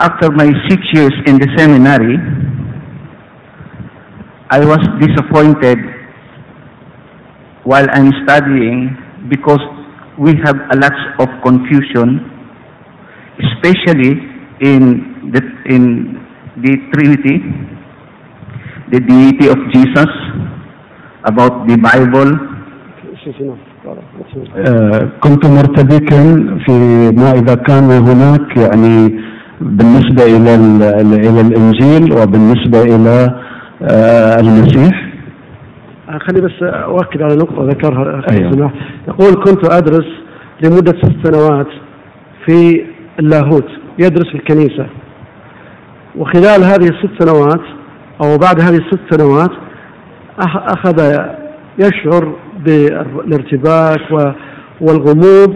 After 0.00 0.28
my 0.32 0.48
six 0.68 0.80
years 0.92 1.14
in 1.26 1.38
the 1.38 1.48
seminary, 1.56 2.16
I 4.50 4.60
was 4.72 4.82
disappointed 5.00 5.78
while 7.63 7.87
I'm 7.93 8.11
studying 8.23 8.95
because 9.29 9.61
we 10.17 10.31
have 10.45 10.57
a 10.71 10.77
lot 10.83 10.95
of 11.23 11.29
confusion, 11.43 12.07
especially 13.47 14.11
in 14.61 14.81
the, 15.33 15.41
in 15.75 15.83
the 16.63 16.73
Trinity, 16.93 17.37
the 18.91 18.99
deity 18.99 19.47
of 19.47 19.57
Jesus, 19.73 20.09
about 21.25 21.67
the 21.67 21.77
Bible, 21.77 22.29
This 23.11 23.35
is 23.35 23.41
enough. 23.41 23.59
brother. 23.83 24.03
That's 24.17 24.33
enough. 24.35 24.67
آه، 24.67 25.09
كنت 25.19 25.45
مرتبكا 25.45 26.21
في 26.65 26.71
ما 27.17 27.31
إذا 27.31 27.55
كان 27.55 27.83
هناك 27.91 28.57
يعني 28.57 29.19
بالنسبة 29.61 30.23
إلى 30.37 30.55
ال- 30.55 31.19
إلى 31.27 31.41
الإنجيل 31.41 32.13
وبالنسبة 32.13 32.81
إلى 32.83 33.17
آه، 33.81 34.39
المسيح 34.39 34.93
آه، 35.02 35.02
خلي 36.18 36.40
بس 36.40 36.62
أؤكد 36.62 37.22
على 37.22 37.34
نقطة 37.36 37.64
ذكرها 37.64 38.18
أخي 38.20 38.36
أيوة. 38.38 38.52
سماح. 38.52 38.72
يقول 39.08 39.34
كنت 39.44 39.72
أدرس 39.72 40.06
لمدة 40.64 40.92
ست 41.02 41.26
سنوات 41.26 41.66
في 42.46 42.84
اللاهوت 43.20 43.66
يدرس 43.98 44.26
في 44.28 44.34
الكنيسة 44.34 44.86
وخلال 46.16 46.64
هذه 46.64 46.88
الست 46.88 47.22
سنوات 47.22 47.60
أو 48.24 48.38
بعد 48.38 48.60
هذه 48.60 48.76
الست 48.76 49.00
سنوات 49.14 49.50
أخ- 50.40 50.72
أخذ 50.72 51.16
يشعر 51.78 52.32
بالارتباك 52.66 54.34
والغموض 54.80 55.54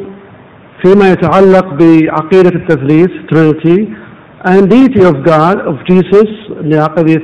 فيما 0.85 1.13
يتعلق 1.13 1.67
بعقيدة 1.75 2.51
التثليث 2.55 3.09
Trinity 3.33 3.89
and 4.49 4.71
deity 4.71 5.03
of 5.11 5.17
God 5.25 5.57
of 5.71 5.77
Jesus 5.91 6.29
قضية 6.97 7.23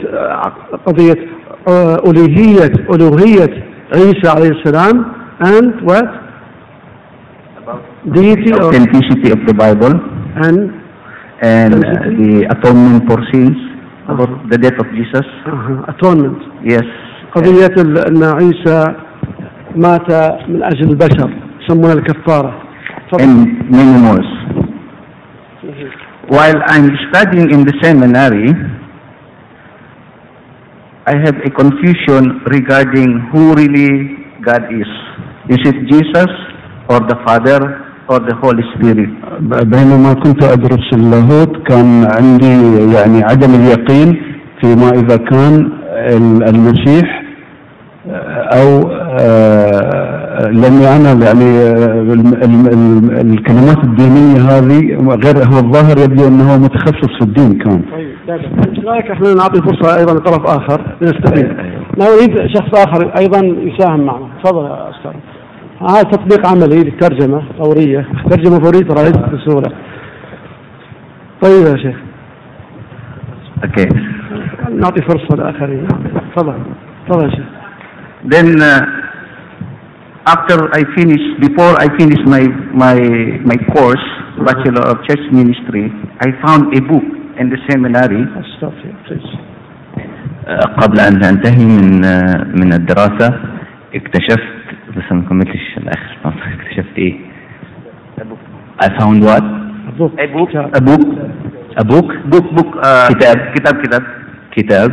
قضية 0.86 1.26
ألوهية 1.68 2.72
ألوهية 2.94 3.64
عيسى 3.94 4.28
عليه 4.28 4.48
السلام 4.50 5.04
and 5.40 5.80
what 5.88 6.04
deity 8.12 8.52
of 8.52 8.60
authenticity 8.68 9.30
of 9.32 9.40
the 9.48 9.54
Bible, 9.54 9.92
and 10.46 10.58
and 11.42 11.74
uh, 11.84 11.88
the 12.20 12.46
atonement 12.54 13.02
for 13.08 13.18
sins, 13.32 13.56
about 14.08 14.30
the 14.50 14.58
death 14.58 14.78
of 14.78 14.86
Jesus. 14.98 15.26
آه، 15.46 15.84
atonement 15.88 16.38
Yes. 16.64 16.84
قضية 17.34 17.74
أن 18.08 18.22
عيسى 18.24 18.94
مات 19.76 20.10
من 20.48 20.62
أجل 20.62 20.90
البشر 20.90 21.30
يسمونها 21.60 21.92
الكفارة 21.92 22.60
and 23.20 23.70
many 23.70 23.96
more. 24.06 24.22
While 26.28 26.58
I'm 26.66 26.88
studying 27.10 27.50
in 27.54 27.64
the 27.64 27.74
seminary, 27.82 28.48
I 31.07 31.15
have 31.25 31.37
a 31.45 31.49
confusion 31.61 32.23
regarding 32.55 33.09
who 33.31 33.53
really 33.55 33.91
God 34.47 34.63
is. 34.81 34.89
Is 35.49 35.61
it 35.69 35.77
Jesus 35.91 36.29
or 36.89 36.99
the 37.11 37.17
Father 37.25 37.59
or 38.09 38.19
the 38.29 38.35
Holy 38.43 38.63
Spirit? 38.75 39.09
ب- 39.41 39.69
بينما 39.69 40.13
كنت 40.13 40.43
أدرس 40.43 40.87
اللاهوت 40.93 41.67
كان 41.67 42.05
عندي 42.17 42.55
يعني 42.95 43.23
عدم 43.23 43.51
اليقين 43.59 44.09
فيما 44.61 44.89
إذا 44.89 45.17
كان 45.17 45.53
ال- 46.17 46.43
المسيح 46.49 47.23
آه، 48.09 48.59
أو 48.59 48.67
آه، 49.19 50.12
لأني 50.40 50.96
أنا 50.96 51.12
يعني 51.26 51.58
آه، 51.58 52.02
الكلمات 53.20 53.84
الدينية 53.84 54.40
هذه 54.40 54.80
غير 55.24 55.36
هو 55.36 55.58
الظاهر 55.58 55.98
يبدو 55.98 56.28
أنه 56.28 56.58
متخصص 56.58 57.18
في 57.18 57.22
الدين 57.22 57.58
كان. 57.58 57.82
طيب 57.92 58.40
إيش 58.68 58.84
رأيك 58.84 59.10
إحنا 59.10 59.34
نعطي 59.34 59.60
فرصة 59.62 59.96
أيضا 59.98 60.14
لطرف 60.14 60.46
آخر؟ 60.46 60.96
لنستفيد 61.00 61.46
نريد 61.98 62.46
شخص 62.46 62.86
آخر 62.86 63.18
أيضا 63.18 63.38
يساهم 63.46 64.00
معنا. 64.00 64.28
تفضل 64.44 64.64
يا 64.64 64.90
أستاذ. 64.90 65.12
هذا 65.80 66.02
تطبيق 66.02 66.46
عملي 66.46 66.84
للترجمه 66.84 67.42
فورية. 67.58 68.06
ترجمة 68.30 68.58
فورية 68.58 68.88
ترى 68.88 69.04
ليست 69.04 69.18
بسهولة. 69.18 69.70
طيب 71.42 71.66
يا 71.66 71.76
شيخ. 71.76 71.96
Okay. 73.64 73.96
نعطي 74.70 75.02
فرصة 75.02 75.36
لآخرين. 75.36 75.88
تفضل. 76.36 76.54
تفضل 77.08 77.24
يا 77.24 77.30
شيخ. 77.30 77.44
Then 78.32 78.60
uh, 78.60 78.82
after 80.26 80.56
I 80.72 80.82
finish, 80.96 81.22
before 81.40 81.74
I 81.84 81.86
finish 82.00 82.20
my 82.26 82.44
my 82.72 82.96
my 83.50 83.58
course, 83.74 84.06
Bachelor 84.46 84.84
of 84.92 84.96
Church 85.06 85.24
Ministry, 85.32 85.90
I 86.20 86.28
found 86.44 86.72
a 86.76 86.80
book 86.80 87.04
in 87.40 87.50
the 87.50 87.58
seminary. 87.68 88.22
استغفر 88.24 88.94
please. 89.06 89.28
قبل 90.82 91.00
أن 91.00 91.24
أنتهي 91.24 91.64
من 91.64 92.00
من 92.60 92.72
الدراسة 92.72 93.40
اكتشفت 93.94 94.54
بس 94.96 95.02
أنا 95.10 95.20
ما 95.20 95.28
كملتش 95.28 95.78
الآخر 95.78 96.16
اكتشفت 96.24 96.98
إيه؟ 96.98 97.14
I 98.82 98.88
found 99.00 99.24
what? 99.24 99.44
book 99.98 100.12
A 100.18 100.26
book. 100.26 100.50
A 100.74 100.80
book. 100.80 101.04
A 101.76 101.84
book 101.84 102.08
Book. 102.32 102.46
Book. 102.56 102.70
Uh, 102.76 103.08
كتاب. 103.14 103.36
كتاب 103.54 103.74
كتاب. 103.82 104.02
كتاب 104.56 104.90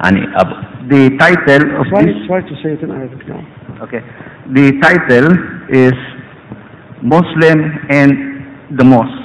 عن 0.00 0.34
أب... 0.34 0.48
The 0.90 1.10
title 1.18 1.64
of 1.80 1.86
this. 2.00 2.26
try 2.26 2.40
to 2.40 2.54
say 2.62 2.72
it 2.74 2.82
in 2.82 2.90
Arabic 2.90 3.28
now. 3.28 3.42
Okay. 3.83 4.01
The 4.53 4.65
title 4.81 5.27
is 5.69 5.93
Muslim 7.03 7.59
and 7.89 8.11
the 8.77 8.83
Mosque. 8.83 9.23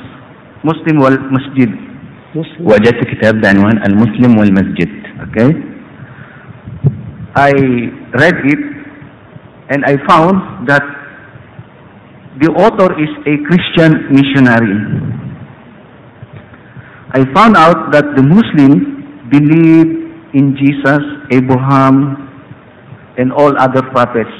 Muslim 0.64 0.98
wal 0.98 1.16
Masjid. 1.30 1.70
Muslim. 2.34 2.66
وجدت 2.66 3.05
كتاب 3.05 3.40
بعنوان 3.40 3.82
المسلم 3.86 4.38
والمسجد 4.38 4.90
Okay. 5.28 5.50
I 7.34 7.53
read 8.20 8.38
it 8.53 8.62
and 9.70 9.84
I 9.84 9.96
found 10.09 10.68
that 10.68 10.82
the 12.40 12.48
author 12.53 12.88
is 13.00 13.09
a 13.28 13.34
Christian 13.48 14.12
missionary. 14.12 14.76
I 17.14 17.24
found 17.34 17.57
out 17.57 17.92
that 17.92 18.16
the 18.16 18.22
Muslims 18.22 18.84
believe 19.30 19.86
in 20.34 20.57
Jesus, 20.57 21.03
Abraham, 21.30 22.16
and 23.18 23.32
all 23.32 23.53
other 23.59 23.82
prophets. 23.92 24.32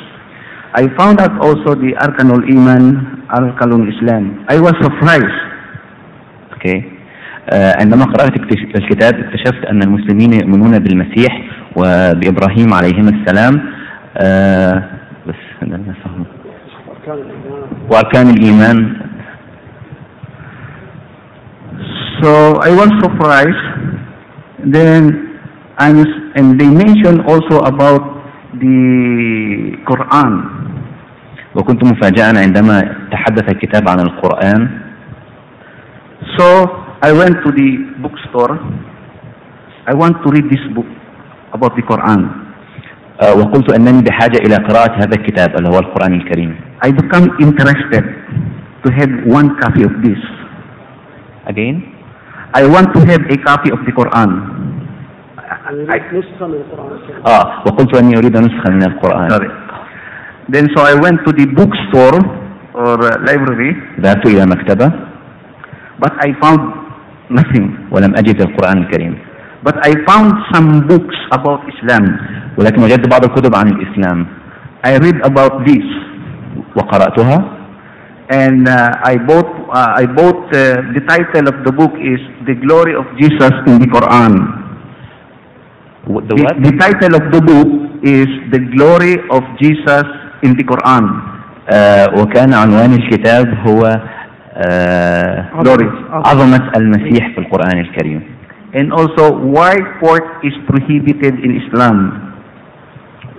I 0.78 0.86
found 0.99 1.19
out 1.19 1.34
also 1.41 1.73
the 1.73 1.91
Arkanul 2.05 2.43
Iman, 2.55 3.25
Arkanul 3.34 3.89
Islam. 3.93 4.45
I 4.47 4.59
was 4.59 4.73
surprised. 4.82 5.38
أوكي 6.53 6.84
آه 7.49 7.73
عندما 7.82 8.05
قرأت 8.05 8.36
الكتاب 8.75 9.13
اكتشفت 9.19 9.65
أن 9.65 9.84
المسلمين 9.84 10.34
يؤمنون 10.34 10.80
بالمسيح 10.80 11.41
وبإبراهيم 11.75 12.73
عليهما 12.73 13.09
السلام 13.09 13.61
آه 14.17 14.84
بس. 15.28 15.36
وأركان 17.89 18.30
الإيمان 18.30 18.93
So 22.23 22.55
I 22.61 22.71
was 22.73 22.89
surprised. 23.03 23.65
Then 24.73 25.03
I 25.78 25.93
was, 25.93 26.07
and 26.36 26.59
they 26.59 26.67
mentioned 26.67 27.21
also 27.30 27.59
about 27.71 28.01
the 28.57 29.78
Quran. 29.86 30.34
وكنت 31.57 31.83
مفاجئا 31.83 32.39
عندما 32.45 32.95
تحدث 33.11 33.49
الكتاب 33.49 33.89
عن 33.89 33.99
القرآن 33.99 34.69
So 36.37 36.47
I 37.01 37.11
went 37.13 37.35
to 37.45 37.49
the 37.59 37.69
bookstore. 38.03 38.53
I 39.87 39.93
want 39.93 40.15
to 40.23 40.27
read 40.35 40.45
this 40.53 40.63
book 40.75 40.89
about 41.53 41.73
the 41.77 41.81
Quran. 41.81 42.21
آه 43.21 43.33
وقلت 43.37 43.73
أنني 43.73 44.01
بحاجة 44.01 44.37
إلى 44.45 44.55
قراءة 44.55 44.93
هذا 44.95 45.15
الكتاب 45.17 45.55
اللي 45.57 45.69
هو 45.69 45.79
القرآن 45.79 46.13
الكريم 46.13 46.55
I 46.85 46.89
become 46.91 47.25
interested 47.41 48.03
to 48.85 48.89
have 48.99 49.11
one 49.37 49.47
copy 49.61 49.83
of 49.89 49.93
this. 50.05 50.21
Again 51.49 51.75
I 52.53 52.63
want 52.73 52.93
to 52.93 52.99
have 53.11 53.21
a 53.35 53.37
copy 53.49 53.69
of 53.75 53.79
the 53.85 53.91
Quran. 53.99 54.29
نسخة 56.13 56.47
من 56.47 56.53
القرآن 56.53 56.91
الكريم. 56.97 57.21
آه 57.27 57.63
وقلت 57.65 57.95
أني 57.97 58.17
أريد 58.17 58.37
نسخة 58.37 58.69
من 58.69 58.83
القرآن 58.83 59.29
Sorry. 59.29 59.66
Then 60.48 60.68
so 60.74 60.82
I 60.82 60.94
went 60.94 61.22
to 61.26 61.32
the 61.32 61.46
bookstore 61.54 62.18
or 62.74 62.96
uh, 63.04 63.18
library, 63.28 63.72
ذهبت 64.00 64.26
إلى 64.26 64.46
مكتبة 64.46 64.88
but 66.02 66.12
I 66.26 66.32
found 66.42 66.60
nothing. 67.30 67.88
ولم 67.90 68.12
أجد 68.16 68.40
القرآن 68.40 68.78
الكريم 68.78 69.14
But 69.62 69.78
I 69.86 69.94
found 70.10 70.32
some 70.52 70.88
books 70.90 71.14
about 71.30 71.60
Islam. 71.70 72.04
ولكن 72.58 72.82
وجدت 72.82 73.08
بعض 73.08 73.24
الكتب 73.24 73.54
عن 73.54 73.68
الإسلام 73.68 74.26
I 74.84 74.98
read 74.98 75.18
about 75.24 75.64
this, 75.66 75.86
وقرأتها 76.76 77.58
and 78.30 78.66
uh, 78.68 78.90
I 79.04 79.16
bought. 79.18 79.50
Uh, 79.70 80.00
I 80.02 80.06
bought. 80.06 80.48
Uh, 80.54 80.80
the 80.96 81.02
title 81.06 81.48
of 81.52 81.56
the 81.66 81.72
book 81.72 81.92
is 82.00 82.18
"The 82.48 82.54
Glory 82.64 82.94
of 82.96 83.04
Jesus 83.20 83.52
in 83.68 83.78
the 83.78 83.88
Quran." 83.92 84.32
The 86.08 86.20
The, 86.28 86.36
what? 86.42 86.54
the 86.66 86.72
title 86.84 87.12
of 87.20 87.24
the 87.34 87.40
book 87.50 87.70
is 88.02 88.26
"The 88.54 88.60
Glory 88.74 89.14
of 89.30 89.42
Jesus 89.60 90.06
in 90.45 90.51
the 90.59 90.63
Quran." 90.63 91.03
آه 91.69 92.07
وكان 92.21 92.53
عنوان 92.53 92.93
الكتاب 92.93 93.53
هو 93.67 93.81
آه. 94.55 95.45
عظمة 96.11 96.71
المسيح 96.77 97.27
في 97.35 97.38
القرآن 97.38 97.77
الكريم 97.79 98.21
And 98.73 98.91
also, 98.93 99.31
why 99.55 99.73
pork 100.03 100.25
is 100.43 100.53
prohibited 100.69 101.33
in 101.45 101.51
Islam? 101.61 101.97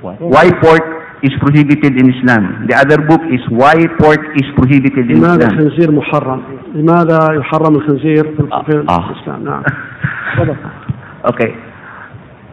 Why 0.02 0.46
pork 0.64 0.86
is 1.22 1.32
prohibited 1.44 1.92
in 2.00 2.06
Islam? 2.14 2.66
The 2.68 2.74
other 2.82 2.98
book 3.10 3.22
is 3.36 3.42
why 3.60 3.76
pork 4.00 4.22
is 4.40 4.46
prohibited 4.56 5.10
in 5.10 5.16
لماذا 5.20 5.46
Islam. 5.46 5.58
الخنزير 5.58 5.90
محرم؟ 5.90 6.40
لماذا 6.74 7.18
يحرم 7.32 7.74
الخنزير 7.76 8.24
في 8.24 8.48
آه. 8.52 8.64
الاسلام؟ 8.68 9.44
نعم. 9.44 9.62
Okay. 11.30 11.50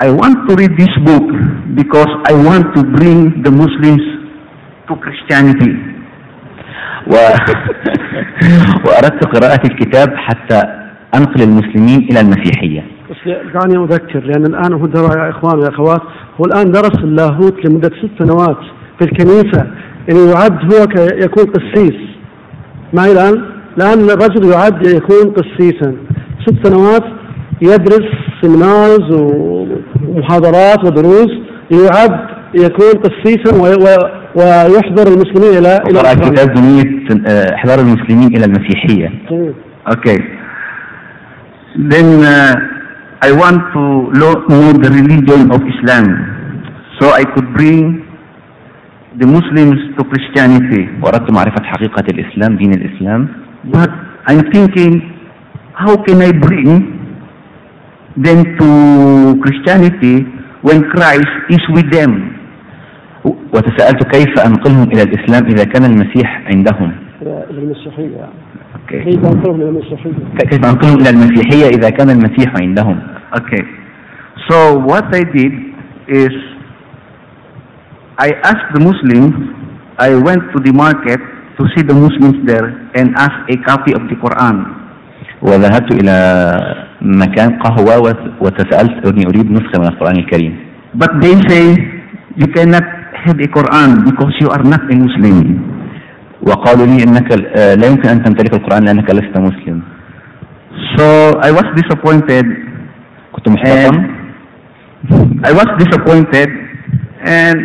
I 0.03 0.09
want 0.11 0.37
to 0.49 0.55
read 0.61 0.73
this 0.77 0.93
book 1.09 1.27
because 1.81 2.11
I 2.31 2.33
want 2.49 2.65
to 2.75 2.81
bring 2.97 3.41
the 3.45 3.51
Muslims 3.51 4.03
to 4.87 4.95
Christianity. 4.95 5.71
و... 7.07 7.13
وأردت 8.85 9.25
قراءة 9.25 9.67
الكتاب 9.71 10.15
حتى 10.15 10.61
أنقل 11.15 11.41
المسلمين 11.41 12.07
إلى 12.11 12.19
المسيحية. 12.19 12.83
بس 13.09 13.33
دعني 13.53 13.83
أذكر 13.83 14.19
لأن 14.19 14.45
الآن 14.45 14.73
هو 14.73 14.85
درى 14.85 15.19
يا 15.19 15.29
إخوان 15.29 15.59
ويا 15.59 15.69
أخوات 15.69 16.01
هو 16.41 16.45
الآن 16.45 16.71
درس 16.71 16.97
اللاهوت 17.03 17.65
لمدة 17.65 17.89
ست 17.89 18.23
سنوات 18.23 18.57
في 18.99 19.05
الكنيسة 19.05 19.67
يعني 20.07 20.31
يعد 20.31 20.73
هو 20.73 20.87
يكون 21.23 21.45
قسيس. 21.45 21.99
معي 22.93 23.11
الآن؟ 23.11 23.45
الآن 23.77 23.99
الرجل 24.09 24.51
يعد 24.51 24.87
يكون 24.87 25.33
قسيسا. 25.33 25.95
ست 26.45 26.67
سنوات 26.67 27.03
يدرس 27.61 28.05
seminars 28.41 29.11
ومحاضرات 29.11 30.85
ودروس 30.85 31.31
يعد 31.71 32.34
يكون 32.55 32.91
قسيسا 33.03 33.51
ويحضر 34.35 35.07
المسلمين 35.13 35.57
إلى 35.57 35.81
إلى 35.87 36.53
بنية 36.55 37.09
آه، 37.27 37.55
إحضار 37.55 37.79
المسلمين 37.79 38.27
إلى 38.27 38.45
المسيحية 38.45 39.11
جميل. 39.29 39.53
Okay. 39.87 40.17
Then 41.91 42.23
uh, 42.23 42.55
I 43.21 43.31
want 43.31 43.59
to 43.75 43.83
know 44.17 44.33
the 44.83 44.89
religion 44.99 45.51
of 45.51 45.61
Islam, 45.73 46.05
so 46.99 47.11
I 47.11 47.23
could 47.23 47.53
bring 47.53 48.01
the 49.19 49.27
Muslims 49.27 49.79
to 49.97 50.03
Christianity. 50.11 50.83
وأردت 51.03 51.31
معرفة 51.31 51.63
حقيقة 51.63 52.03
الإسلام 52.09 52.57
دين 52.57 52.73
الإسلام 52.73 53.27
But 53.71 53.89
I'm 54.27 54.41
thinking, 54.51 55.01
how 55.73 55.97
can 55.97 56.21
I 56.21 56.31
bring 56.31 56.69
them 58.17 58.39
to 58.59 58.67
Christianity 59.43 60.23
when 60.61 60.83
Christ 60.91 61.33
is 61.49 61.61
with 61.75 61.91
them? 61.91 62.34
وتساءلت 63.53 64.03
كيف 64.15 64.39
أنقلهم 64.45 64.83
إلى 64.93 65.01
الإسلام 65.03 65.45
إذا 65.45 65.63
كان 65.63 65.83
المسيح 65.91 66.41
عندهم 66.53 66.91
إلى 67.21 67.45
إلى 67.49 67.59
المسيحية 67.59 68.15
يعني 68.17 68.31
Okay. 68.85 69.03
كيف 69.03 69.25
أنقلهم 69.25 69.55
إلى 69.61 69.69
المسيحية؟ 69.69 70.11
كيف 70.49 70.65
أنقلهم 70.65 70.99
إلى 71.01 71.09
المسيحية 71.09 71.67
إذا 71.77 71.89
كان 71.89 72.09
المسيح 72.09 72.53
عندهم 72.61 72.99
Okay. 73.35 73.63
So 74.49 74.77
what 74.77 75.05
I 75.15 75.23
did 75.37 75.53
is 76.07 76.33
I 78.17 78.29
asked 78.43 78.69
the 78.75 78.79
Muslims, 78.89 79.33
I 79.99 80.15
went 80.15 80.43
to 80.55 80.59
the 80.63 80.71
market 80.73 81.19
to 81.57 81.63
see 81.75 81.83
the 81.83 81.93
Muslims 81.95 82.37
there 82.47 82.67
and 82.95 83.15
asked 83.15 83.43
a 83.49 83.57
copy 83.67 83.91
of 83.93 84.01
the 84.09 84.15
Quran. 84.23 84.57
وذهبت 85.41 85.93
إلى 86.01 86.15
مكان 87.01 87.59
قهوة 87.59 87.97
وت- 87.99 88.31
وتسألت 88.41 89.07
أني 89.07 89.23
أريد 89.27 89.51
نسخة 89.51 89.79
من 89.79 89.87
القرآن 89.87 90.15
الكريم 90.15 90.53
But 90.95 91.11
they 91.21 91.35
say 91.49 91.75
you 92.37 92.47
cannot 92.47 92.83
have 93.27 93.39
a 93.39 93.47
Quran 93.57 94.05
because 94.09 94.33
you 94.41 94.49
are 94.55 94.63
not 94.63 94.81
a 94.93 94.95
Muslim. 95.05 95.37
وقالوا 96.41 96.85
لي 96.85 97.03
انك 97.03 97.31
آه، 97.57 97.75
لا 97.75 97.87
يمكن 97.87 98.09
ان 98.09 98.23
تمتلك 98.23 98.53
القرآن 98.53 98.83
لانك 98.85 99.09
لست 99.11 99.37
مسلم 99.37 99.81
So 100.97 101.05
I 101.39 101.51
was 101.51 101.65
disappointed. 101.81 102.45
كنت 103.31 103.49
محبطا 103.49 104.15
I 105.49 105.51
was 105.59 105.69
disappointed, 105.83 106.49
and 107.25 107.57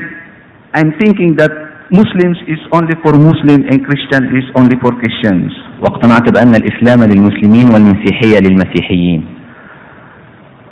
I'm 0.74 0.90
thinking 1.00 1.36
that 1.40 1.52
Muslims 1.90 2.38
is 2.54 2.60
only 2.76 2.94
for 3.02 3.12
Muslim 3.30 3.60
and 3.70 3.78
Christian 3.88 4.22
is 4.38 4.44
only 4.56 4.76
for 4.82 4.92
Christians. 5.00 5.52
واقتنعت 5.80 6.32
بان 6.32 6.54
الاسلام 6.54 7.04
للمسلمين 7.04 7.66
والمسيحية 7.74 8.38
للمسيحيين 8.38 9.24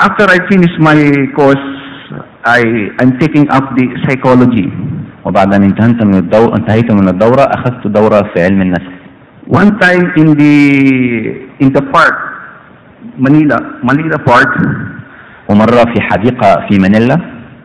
After 0.00 0.24
I 0.30 0.38
finish 0.52 0.74
my 0.78 0.98
course, 1.38 1.66
I 2.56 2.60
am 3.02 3.10
taking 3.22 3.46
up 3.56 3.64
the 3.76 3.84
psychology. 4.04 4.68
وبعد 5.24 5.54
ان 5.54 5.62
انتهيت 5.62 6.02
من 6.02 6.14
الدورة 6.14 6.56
انتهيت 6.56 6.92
من 6.92 7.08
الدورة 7.08 7.42
اخذت 7.42 7.86
دورة 7.86 8.20
في 8.34 8.42
علم 8.44 8.62
النفس 8.62 8.88
One 9.60 9.70
time 9.84 10.04
in 10.20 10.28
the 10.40 10.54
in 11.64 11.68
the 11.76 11.82
park, 11.94 12.16
Manila, 13.24 13.58
Manila 13.88 14.18
Park, 14.30 14.52
ومرة 15.50 15.84
في 15.94 16.00
حديقة 16.00 16.66
في 16.68 16.78
مانيلا 16.78 17.16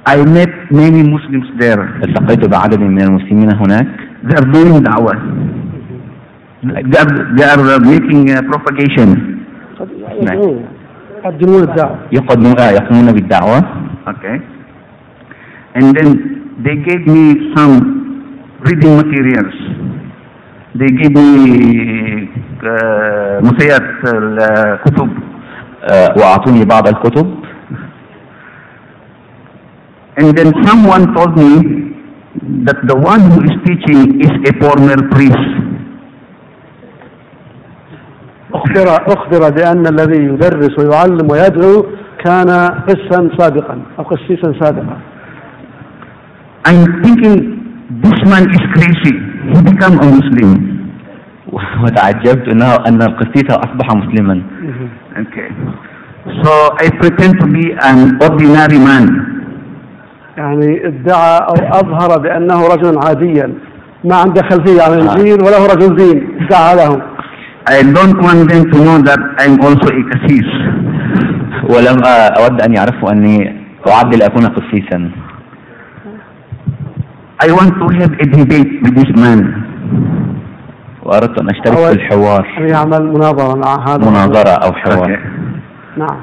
I 0.10 0.18
met 0.18 0.52
many 0.72 1.02
Muslims 1.14 1.48
there. 1.62 1.80
التقيت 2.04 2.46
بعدد 2.46 2.80
من 2.80 3.02
المسلمين 3.02 3.54
هناك 3.56 3.88
They 4.28 4.36
are 4.36 4.46
doing 4.56 4.84
da'wah. 4.84 5.16
They 6.64 7.00
are, 7.04 7.12
they 7.38 7.44
are 7.44 7.80
making 7.80 8.32
uh, 8.32 8.42
propagation. 8.52 9.10
يقدمون 11.26 11.64
الدعوة 11.64 11.98
يقدمون 12.12 12.60
آه، 12.60 12.72
يقومون 12.72 13.12
بالدعوة 13.12 13.64
Okay. 14.08 14.36
And 15.75 15.95
then 15.97 16.09
they 16.65 16.77
gave 16.89 17.07
me 17.07 17.53
some 17.57 17.75
reading 18.67 18.97
materials. 18.97 19.55
They 20.75 20.91
gave 21.01 21.13
me 21.13 22.29
uh, 22.63 23.41
مسيات 23.43 23.83
الكتب. 24.05 25.09
آه، 25.91 26.15
واعطوني 26.19 26.65
بعض 26.65 26.89
الكتب 26.89 27.35
And 30.21 30.37
then 30.37 30.53
someone 30.67 31.15
told 31.15 31.37
me 31.37 31.51
that 32.67 32.79
the 32.91 32.97
one 32.97 33.21
who 33.31 33.39
is 33.49 33.55
teaching 33.67 34.21
is 34.21 34.33
a 34.51 34.53
former 34.61 34.99
priest. 35.15 35.49
أخبر 38.55 38.87
أخبر 39.17 39.51
بأن 39.51 39.87
الذي 39.87 40.25
يدرس 40.25 40.79
ويعلم 40.79 41.31
ويدعو 41.31 41.87
كان 42.25 42.51
قسا 42.89 43.31
سابقا 43.39 43.83
أو 43.99 44.05
قسيسا 44.05 44.53
سابقا 44.61 44.97
I'm 46.66 46.82
thinking 47.04 47.36
this 48.04 48.20
man 48.32 48.44
is 48.56 48.64
crazy. 48.76 49.16
He 49.54 49.60
become 49.72 50.00
a 50.00 50.08
Muslim. 50.20 50.52
وتعجبت 51.84 52.48
انه 52.48 52.76
إن 52.88 53.02
القسيس 53.02 53.52
أصبح 53.52 53.88
مسلما 53.96 54.42
Okay. 55.22 55.50
So 56.44 56.52
I 56.84 56.90
pretend 57.02 57.40
to 57.42 57.46
be 57.48 57.66
an 57.90 58.18
ordinary 58.24 58.80
man. 58.80 59.06
يعني 60.38 60.88
ادعى 60.88 61.38
أو 61.40 61.80
أظهر 61.80 62.20
بأنه 62.20 62.68
رجلا 62.68 63.06
عاديا 63.08 63.54
ما 64.04 64.16
عنده 64.16 64.42
خلفية 64.50 64.82
عن 64.82 64.94
الإنجيل 64.94 65.44
ولا 65.44 65.58
هو 65.58 65.66
رجل 65.66 65.96
دين 65.96 66.28
ادعى 66.42 66.76
له 66.76 67.02
I 67.70 67.82
don't 67.82 68.18
want 68.26 68.50
them 68.52 68.64
to 68.72 68.78
know 68.86 68.98
that 69.10 69.20
I'm 69.40 69.56
also 69.62 69.88
a 69.88 70.04
cassis. 70.12 70.50
ولم 71.70 72.04
آه، 72.06 72.44
أود 72.44 72.62
أن 72.62 72.74
يعرفوا 72.74 73.12
أني 73.12 73.64
اعد 73.88 74.16
لاكون 74.16 74.46
قسيسا 74.46 75.12
I 77.40 77.48
want 77.52 77.74
to 77.82 77.88
have 78.00 78.12
a 78.24 78.26
debate 78.38 78.72
with 78.84 78.94
this 78.96 79.12
man. 79.24 79.42
واردت 81.04 81.40
ان 81.42 81.50
اشترك 81.50 81.78
أول- 81.78 81.88
في 81.88 81.92
الحوار 81.94 82.48
أن 82.58 82.70
يعمل 82.70 83.04
مناظرة 83.14 83.56
مع 83.56 83.88
هذا 83.88 84.10
مناظرة 84.10 84.50
أو 84.50 84.72
حوار 84.74 85.06
Okay. 85.06 85.20
نعم 85.98 86.20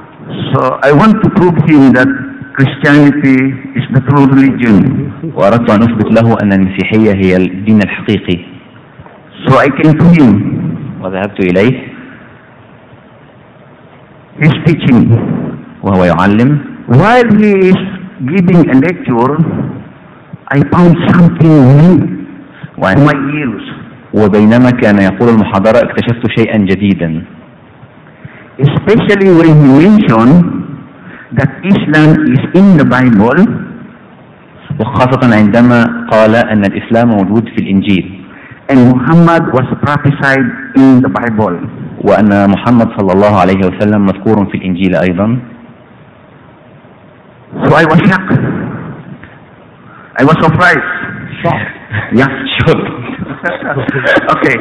So 0.55 0.61
I 0.89 0.93
want 1.01 1.15
to 1.25 1.29
prove 1.39 1.57
him 1.71 1.93
that 1.99 2.09
Christianity 2.57 3.39
is 3.79 3.85
the 3.95 4.01
true 4.09 4.27
religion. 4.37 4.77
واردت 5.35 5.71
ان 5.71 5.83
اثبت 5.83 6.13
له 6.23 6.37
ان 6.43 6.53
المسيحية 6.53 7.13
هي 7.15 7.37
الدين 7.37 7.79
الحقيقي 7.83 8.39
So 9.47 9.53
I 9.53 9.69
came 9.69 9.93
to 9.99 10.07
him. 10.21 10.31
وذهبت 11.03 11.41
اليه 11.41 11.91
He's 14.41 14.57
teaching. 14.67 15.01
وهو 15.83 16.05
يعلم 16.05 16.59
While 16.89 17.29
he 17.41 17.51
is 17.71 17.81
giving 18.33 18.61
a 18.71 18.77
lecture, 18.87 19.33
I 20.51 20.59
found 20.75 20.93
something 21.15 21.55
new 21.79 21.97
to 21.99 22.81
وعن- 22.83 23.05
my 23.07 23.17
ears. 23.39 23.63
وبينما 24.15 24.71
كان 24.71 24.99
يقول 24.99 25.29
المحاضرة 25.29 25.79
اكتشفت 25.79 26.27
شيئا 26.39 26.57
جديدا 26.59 27.23
Especially 28.59 29.31
when 29.39 29.53
he 29.63 29.69
mentioned 29.87 30.37
that 31.39 31.51
Islam 31.73 32.11
is 32.35 32.43
in 32.61 32.67
the 32.81 32.85
Bible 32.85 33.41
وخاصة 34.81 35.35
عندما 35.37 36.07
قال 36.11 36.35
أن 36.37 36.63
الإسلام 36.65 37.09
موجود 37.09 37.45
في 37.49 37.59
الإنجيل 37.63 38.21
and 38.71 38.79
Muhammad 38.95 39.43
was 39.55 39.67
prophesied 39.83 40.47
in 40.77 41.03
the 41.03 41.09
Bible. 41.11 41.57
وأن 42.05 42.51
محمد 42.51 42.89
صلى 42.99 43.13
الله 43.13 43.35
عليه 43.41 43.61
وسلم 43.67 44.07
مذكور 44.07 44.47
في 44.51 44.55
الإنجيل 44.59 44.95
أيضا 44.97 45.39
So 47.67 47.75
I 47.75 47.85
was 47.85 47.99
shocked. 48.09 48.39
I 50.18 50.24
was 50.24 50.38
surprised. 50.42 50.90
Yeah, 52.14 52.28
sure. 52.60 52.82
okay. 54.36 54.56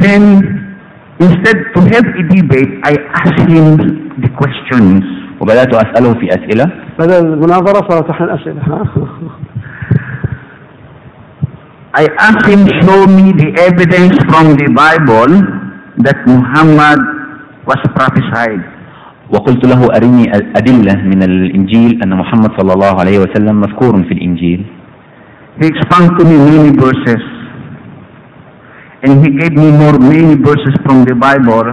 Then, 0.00 0.22
instead 1.20 1.58
to 1.74 1.80
have 1.92 2.06
a 2.06 2.22
debate, 2.34 2.72
I 2.84 2.94
asked 3.20 3.48
him 3.48 3.76
the 4.20 4.30
questions. 4.38 5.02
وبدأت 5.42 5.74
أسأله 5.74 6.14
في 6.20 6.28
أسئلة 6.28 6.64
بدل 6.98 7.26
المناظرة 7.32 7.88
صارت 7.88 8.10
الحين 8.10 8.28
أسئلة 8.30 8.62
ها؟ 8.62 8.84
I 11.94 12.06
asked 12.18 12.46
him 12.46 12.66
show 12.86 13.06
me 13.06 13.32
the 13.32 13.50
evidence 13.68 14.16
from 14.30 14.54
the 14.56 14.68
Bible 14.72 15.32
that 16.04 16.16
Muhammad 16.26 17.00
was 17.66 17.76
prophesied. 17.96 18.62
وقلت 19.33 19.65
له 19.67 19.81
أرني 19.97 20.23
أدلة 20.59 20.95
من 21.03 21.23
الإنجيل 21.23 21.99
أن 22.03 22.11
محمد 22.17 22.51
صلى 22.59 22.73
الله 22.73 22.93
عليه 22.99 23.17
وسلم 23.19 23.55
مذكور 23.59 24.03
في 24.03 24.11
الإنجيل 24.13 24.61
He 25.59 25.65
expounded 25.67 26.13
to 26.19 26.23
me 26.25 26.37
many 26.37 26.69
verses. 26.77 27.23
And 29.03 29.25
he 29.25 29.29
gave 29.39 29.53
me 29.57 29.71
more 29.71 29.97
many 29.97 30.35
verses 30.37 30.75
from 30.85 31.03
the 31.05 31.15
Bible 31.15 31.65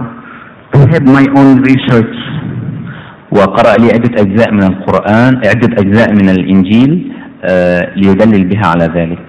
to 0.73 0.79
have 0.91 1.03
my 1.05 1.25
own 1.37 1.61
research. 1.61 2.15
وقرأ 3.31 3.73
لي 3.77 3.87
عدة 3.93 4.21
أجزاء 4.21 4.51
من 4.53 4.63
القرآن 4.63 5.33
عدة 5.37 5.69
أجزاء 5.81 6.13
من 6.13 6.29
الإنجيل 6.29 7.11
آه، 7.43 7.93
ليدلل 7.95 8.43
بها 8.47 8.65
على 8.67 8.85
ذلك 8.85 9.25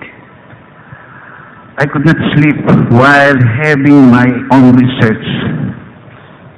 I 1.79 1.85
could 1.85 2.07
not 2.07 2.17
sleep 2.35 2.57
while 2.91 3.37
having 3.63 4.09
my 4.11 4.25
own 4.57 4.73
research. 4.81 5.27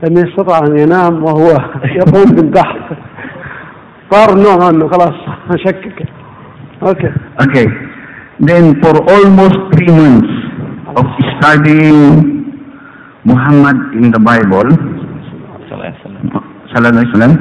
لم 0.03 0.17
يستطع 0.17 0.59
أن 0.67 0.77
ينام 0.79 1.23
وهو 1.23 1.47
يقوم 1.85 2.25
بالبحث 2.35 2.81
صار 4.11 4.33
النوم 4.37 4.61
عنه 4.61 4.87
خلاص 4.87 5.13
شكك 5.65 6.05
أوكي 6.83 7.11
Okay. 7.41 7.67
Then 8.39 8.81
for 8.81 8.93
almost 9.13 9.57
three 9.73 9.91
months 10.01 10.33
of 10.99 11.05
studying 11.39 11.97
Muhammad 13.23 13.77
in 13.95 14.11
the 14.11 14.19
Bible, 14.19 14.69
صلى 15.69 15.73
الله 15.73 15.85
عليه 15.85 16.01
وسلم. 16.05 16.25
Sallallahu 16.73 16.93
Alaihi 16.93 17.13
Wasallam, 17.13 17.33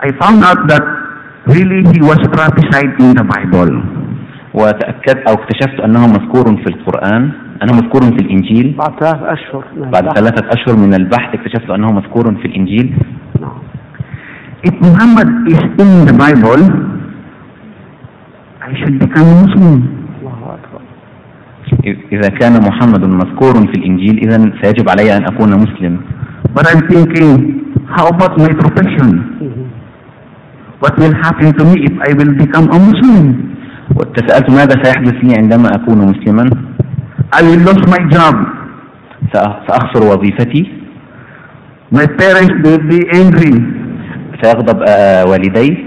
I 0.00 0.08
found 0.20 0.42
out 0.44 0.60
that 0.68 0.82
really 1.46 1.80
he 1.92 2.00
was 2.00 2.18
prophesied 2.32 2.92
in 3.00 3.14
the 3.14 3.24
Bible. 3.24 3.70
وتأكدت 4.53 5.27
أو 5.29 5.33
اكتشفت 5.33 5.79
أنه 5.79 6.07
مذكور 6.07 6.45
في 6.57 6.67
القرآن 6.69 7.31
أنه 7.63 7.73
مذكور 7.73 8.01
في 8.01 8.21
الإنجيل 8.25 8.75
بعد 8.77 8.99
ثلاث 8.99 9.21
أشهر 9.23 9.63
من 9.75 9.91
بعد 9.91 10.03
البحث. 10.03 10.17
ثلاثة 10.19 10.47
أشهر 10.53 10.75
من 10.77 10.93
البحث 10.93 11.35
اكتشفت 11.35 11.69
أنه 11.69 11.91
مذكور 11.91 12.35
في 12.35 12.45
الإنجيل 12.45 12.97
نعم. 13.41 13.57
If 14.69 14.75
Muhammad 14.87 15.27
is 15.53 15.59
in 15.83 15.91
the 16.07 16.15
Bible, 16.23 16.63
I 18.63 18.71
should 18.79 18.97
become 18.99 19.27
a 19.27 19.37
Muslim. 19.43 19.75
إذا 22.11 22.29
كان 22.29 22.53
محمد 22.67 23.05
مذكور 23.05 23.53
في 23.67 23.75
الإنجيل 23.79 24.17
إذا 24.17 24.51
سيجب 24.61 24.89
علي 24.89 25.17
أن 25.17 25.23
أكون 25.25 25.49
مسلم 25.55 25.99
But 26.55 26.67
I'm 26.67 26.81
thinking, 26.87 27.29
how 27.95 28.07
about 28.07 28.37
my 28.37 28.51
profession? 28.63 29.09
What 30.79 30.93
will 30.99 31.15
happen 31.25 31.49
to 31.57 31.63
me 31.65 31.75
if 31.89 31.95
I 32.07 32.13
will 32.13 32.33
become 32.43 32.67
a 32.69 32.79
Muslim? 32.79 33.25
وتسألت 33.95 34.49
ماذا 34.49 34.83
سيحدث 34.83 35.13
لي 35.23 35.35
عندما 35.37 35.69
أكون 35.75 35.97
مسلما 35.97 36.49
I 37.35 37.41
will 37.41 37.61
lose 37.67 37.83
my 37.89 38.01
job. 38.15 38.35
سأ- 39.35 39.57
سأخسر 39.67 40.03
وظيفتي 40.03 40.71
My 41.93 42.05
parents 42.21 42.53
will 42.65 42.81
be 42.91 42.99
angry. 43.21 43.61
سيغضب 44.43 44.83
آه، 44.89 45.25
والدي 45.25 45.77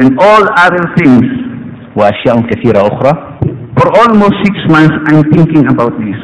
and 0.00 0.10
all 0.20 0.44
other 0.66 0.84
things. 1.00 1.26
وأشياء 1.96 2.40
كثيرة 2.40 2.78
أخرى 2.78 3.12
For 3.80 3.88
almost 4.02 4.34
six 4.46 4.54
months, 4.74 4.96
I'm 5.10 5.22
thinking 5.34 5.66
about 5.74 5.92
this. 6.04 6.20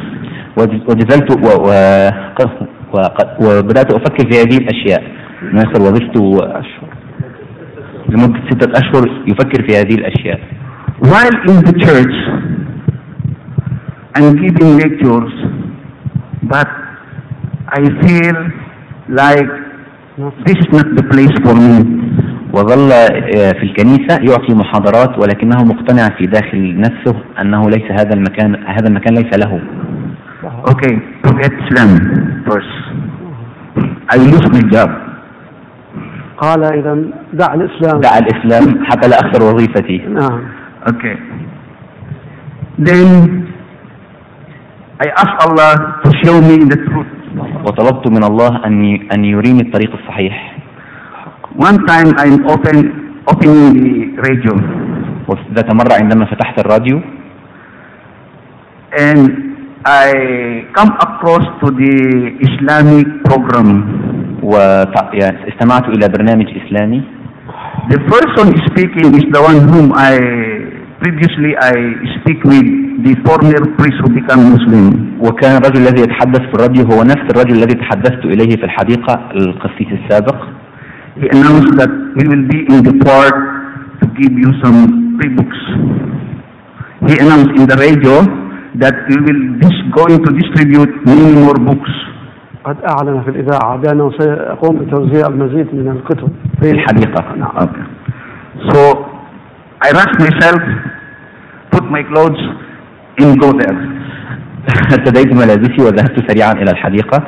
وج- 0.58 0.82
وجزلت 0.90 1.30
و... 1.30 1.46
و... 1.68 1.70
وقد- 2.92 3.36
وبدأت 3.44 3.92
أفكر 3.92 4.30
في 4.30 4.40
هذه 4.40 4.56
الأشياء 4.56 5.02
ناصر 5.52 5.80
وظيفته 5.82 6.38
لمدة 8.08 8.40
ستة 8.50 8.72
أشهر 8.80 9.22
يفكر 9.26 9.66
في 9.68 9.76
هذه 9.76 9.94
الأشياء 9.94 10.40
While 11.00 11.36
in 11.46 11.62
the 11.62 11.74
church, 11.78 12.14
I'm 14.14 14.34
giving 14.34 14.76
lectures, 14.82 15.32
but 16.42 16.66
I 17.68 17.82
feel 18.02 18.36
like 19.08 19.50
this 20.46 20.56
is 20.58 20.68
not 20.72 20.86
the 20.98 21.04
place 21.10 21.34
for 21.44 21.54
me. 21.54 22.04
وظل 22.52 22.92
آه، 22.92 23.52
في 23.52 23.62
الكنيسة 23.62 24.18
يعطي 24.30 24.54
محاضرات 24.54 25.18
ولكنه 25.18 25.64
مقتنع 25.64 26.08
في 26.18 26.26
داخل 26.26 26.80
نفسه 26.80 27.14
أنه 27.40 27.70
ليس 27.70 27.90
هذا 28.00 28.14
المكان 28.14 28.56
هذا 28.66 28.88
المكان 28.88 29.14
ليس 29.14 29.38
له 29.38 29.60
Okay, 30.72 30.94
forget 31.26 31.52
Islam 31.64 31.90
first. 32.48 32.74
I 34.10 34.16
lose 34.16 34.46
my 34.50 34.62
job. 34.72 34.90
قال 36.38 36.64
إذا 36.64 36.98
دع 37.32 37.54
الإسلام 37.54 38.00
دع 38.00 38.18
الإسلام 38.18 38.84
حتى 38.84 39.08
لا 39.08 39.16
أخسر 39.20 39.42
وظيفتي 39.54 39.98
نعم 39.98 40.40
Okay. 40.91 41.15
Then 42.79 43.07
I 44.99 45.07
ask 45.15 45.33
Allah 45.47 46.01
to 46.03 46.09
show 46.23 46.41
me 46.41 46.57
the 46.65 46.77
truth. 46.89 47.11
وطلبت 47.65 48.05
من 48.13 48.23
الله 48.23 48.61
أن 48.65 48.83
ي- 48.85 49.01
أن 49.13 49.25
يريني 49.25 49.61
الطريق 49.61 49.91
الصحيح 49.93 50.35
One 51.57 51.81
time 51.89 52.13
I'm 52.21 52.45
open 52.45 52.77
opening 53.25 53.73
the 53.73 54.21
radio 54.21 54.53
وذات 55.27 55.73
مرة 55.73 55.93
عندما 56.01 56.25
فتحت 56.25 56.59
الراديو 56.59 57.01
and 58.99 59.21
I 59.85 60.07
come 60.77 60.91
across 61.01 61.45
to 61.63 61.71
the 61.73 61.95
Islamic 62.45 63.07
program. 63.25 63.69
واستمعت 64.43 65.85
إلى 65.89 66.05
برنامج 66.09 66.47
إسلامي 66.67 67.01
The 67.89 67.99
person 68.13 68.47
speaking 68.69 69.15
is 69.17 69.25
the 69.33 69.41
one 69.41 69.59
whom 69.73 69.91
I 69.95 70.13
previously 71.02 71.52
I 71.56 71.74
speak 72.20 72.42
with 72.44 72.66
the 73.06 73.14
former 73.26 73.60
priest 73.78 73.98
who 74.02 74.10
became 74.18 74.40
Muslim. 74.54 74.86
وكان 75.20 75.56
الرجل 75.56 75.80
الذي 75.82 76.02
يتحدث 76.02 76.40
في 76.40 76.54
الراديو 76.54 76.84
هو 76.84 77.02
نفس 77.02 77.26
الرجل 77.34 77.54
الذي 77.58 77.74
تحدثت 77.74 78.24
إليه 78.24 78.56
في 78.56 78.64
الحديقة 78.64 79.30
القسيس 79.36 79.88
السابق 79.92 80.36
He 81.20 81.26
announced 81.36 81.72
that 81.80 81.90
we 82.18 82.24
will 82.30 82.46
be 82.54 82.58
in 82.72 82.78
the 82.88 82.94
port 83.04 83.36
to 84.00 84.06
give 84.20 84.32
you 84.42 84.50
some 84.62 84.78
free 85.18 85.32
books. 85.38 85.60
He 87.10 87.14
announced 87.24 87.54
in 87.60 87.64
the 87.66 87.76
radio 87.86 88.14
that 88.82 88.94
we 89.10 89.16
will 89.26 89.42
dis- 89.62 89.82
going 89.98 90.18
to 90.26 90.30
distribute 90.40 90.90
many 91.06 91.26
more 91.42 91.54
books. 91.68 91.90
قد 92.64 92.76
أعلن 92.84 93.22
في 93.22 93.30
الإذاعة 93.30 93.76
بأنه 93.76 94.10
سيقوم 94.18 94.76
بتوزيع 94.78 95.26
المزيد 95.26 95.66
من 95.74 95.88
الكتب 95.88 96.28
في 96.62 96.70
الحديقة 96.70 97.24
Okay. 97.64 97.84
So 98.70 98.78
I 99.80 99.90
rushed 99.90 100.18
myself, 100.18 100.60
put 101.70 101.84
my 101.84 102.02
clothes, 102.02 102.40
and 103.18 103.40
go 103.40 103.52
there. 103.52 103.78
ارتديت 104.92 105.32
ملابسي 105.32 105.80
وذهبت 105.82 106.30
سريعا 106.30 106.52
إلى 106.52 106.70
الحديقة 106.70 107.18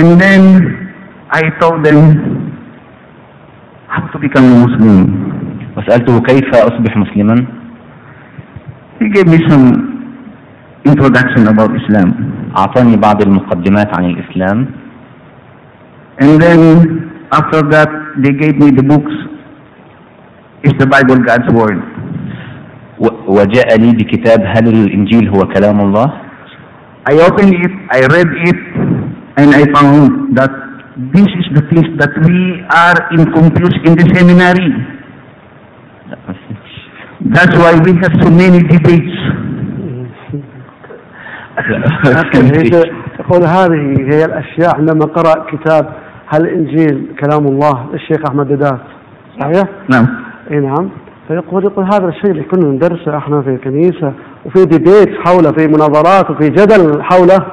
And 0.00 0.20
then 0.20 0.42
I 1.30 1.42
told 1.60 1.84
them 1.84 1.98
how 3.88 4.06
to 4.12 4.18
become 4.18 4.44
a 4.44 4.56
Muslim. 4.66 4.96
وسألته 5.76 6.20
كيف 6.20 6.48
أصبح 6.54 6.96
مسلما 6.96 7.36
He 9.00 9.08
gave 9.10 9.26
me 9.26 9.38
some 9.48 9.64
introduction 10.86 11.48
about 11.48 11.70
Islam. 11.76 12.08
أعطاني 12.56 12.96
بعض 12.96 13.22
المقدمات 13.22 13.98
عن 13.98 14.04
الإسلام 14.04 14.66
And 16.20 16.40
then 16.40 16.60
after 17.32 17.62
that, 17.74 17.90
they 18.22 18.32
gave 18.32 18.56
me 18.56 18.70
the 18.70 18.82
books. 18.82 19.12
It's 20.66 20.78
the 20.82 20.86
Bible, 20.86 21.18
God's 21.30 21.48
Word. 21.58 21.80
و- 22.98 23.16
وجاء 23.36 23.68
لي 23.80 23.90
بكتاب 23.92 24.40
هل 24.46 24.68
الإنجيل 24.68 25.28
هو 25.28 25.40
كلام 25.54 25.80
الله 25.80 26.06
I 27.10 27.14
opened 27.26 27.54
it, 27.64 27.72
I 27.96 28.00
read 28.16 28.30
it, 28.50 28.60
and 29.40 29.48
I 29.60 29.62
found 29.76 30.36
that 30.38 30.52
this 31.14 31.28
is 31.40 31.46
the 31.56 31.64
things 31.70 31.88
that 32.00 32.12
we 32.26 32.38
are 32.84 32.98
in 33.14 33.22
confused 33.36 33.80
in 33.88 33.92
the 34.00 34.06
seminary. 34.16 34.70
That's 37.36 37.54
why 37.62 37.72
we 37.86 37.92
have 38.02 38.14
so 38.22 38.30
many 38.30 38.60
debates. 38.74 39.16
هي- 42.34 42.90
يقول 43.20 43.42
هذه 43.44 43.84
هي 44.12 44.24
الأشياء 44.24 44.76
عندما 44.76 45.04
قرأ 45.04 45.46
كتاب 45.50 45.84
هل 46.28 46.40
الإنجيل 46.40 47.06
كلام 47.20 47.46
الله 47.46 47.90
للشيخ 47.92 48.18
أحمد 48.28 48.48
ددات 48.48 48.80
صحيح؟ 49.40 49.64
Now, 49.92 50.04
إي 50.50 50.60
نعم. 50.60 50.90
فيقول 51.28 51.64
يقول 51.64 51.84
هذا 51.84 52.08
الشيء 52.08 52.30
اللي 52.30 52.42
كنا 52.42 52.68
ندرسه 52.68 53.16
إحنا 53.16 53.42
في 53.42 53.50
الكنيسة 53.50 54.12
وفي 54.44 54.64
ديبيت 54.64 55.08
حوله 55.26 55.50
في 55.52 55.66
مناظرات 55.66 56.30
وفي 56.30 56.50
جدل 56.50 57.02
حوله. 57.02 57.46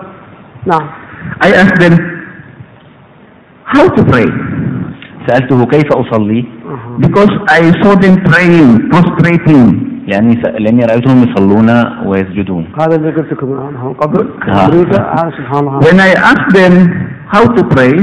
نعم. 0.66 0.90
I 1.44 1.48
asked 1.48 1.80
them 1.82 1.96
how 3.66 3.88
to 3.88 4.04
pray. 4.12 4.32
سألته 5.28 5.66
كيف 5.66 5.94
أصلي؟ 5.94 6.46
because 7.00 7.32
I 7.48 7.62
saw 7.82 7.96
them 7.96 8.16
praying, 8.30 8.90
prostrating. 8.92 9.92
لأني 10.08 10.44
س... 10.44 10.46
لأني 10.60 10.86
رأيتهم 10.86 11.24
يصلون 11.24 11.70
ويسجدون. 12.06 12.68
هذا 12.82 12.96
اللي 12.96 13.12
قلت 13.12 13.34
لكم 13.34 13.60
عنه 13.60 13.96
قبل. 14.00 14.28
في 14.44 14.52
آه. 14.52 14.54
هذا 14.54 15.32
سبحان 15.38 15.68
الله. 15.68 15.80
When 15.80 16.00
I 16.00 16.14
asked 16.32 16.52
them 16.54 16.74
how 17.34 17.44
to 17.56 17.64
pray, 17.76 17.94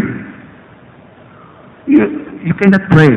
you, 1.87 2.03
you 2.47 2.55
cannot 2.55 2.85
pray. 2.91 3.13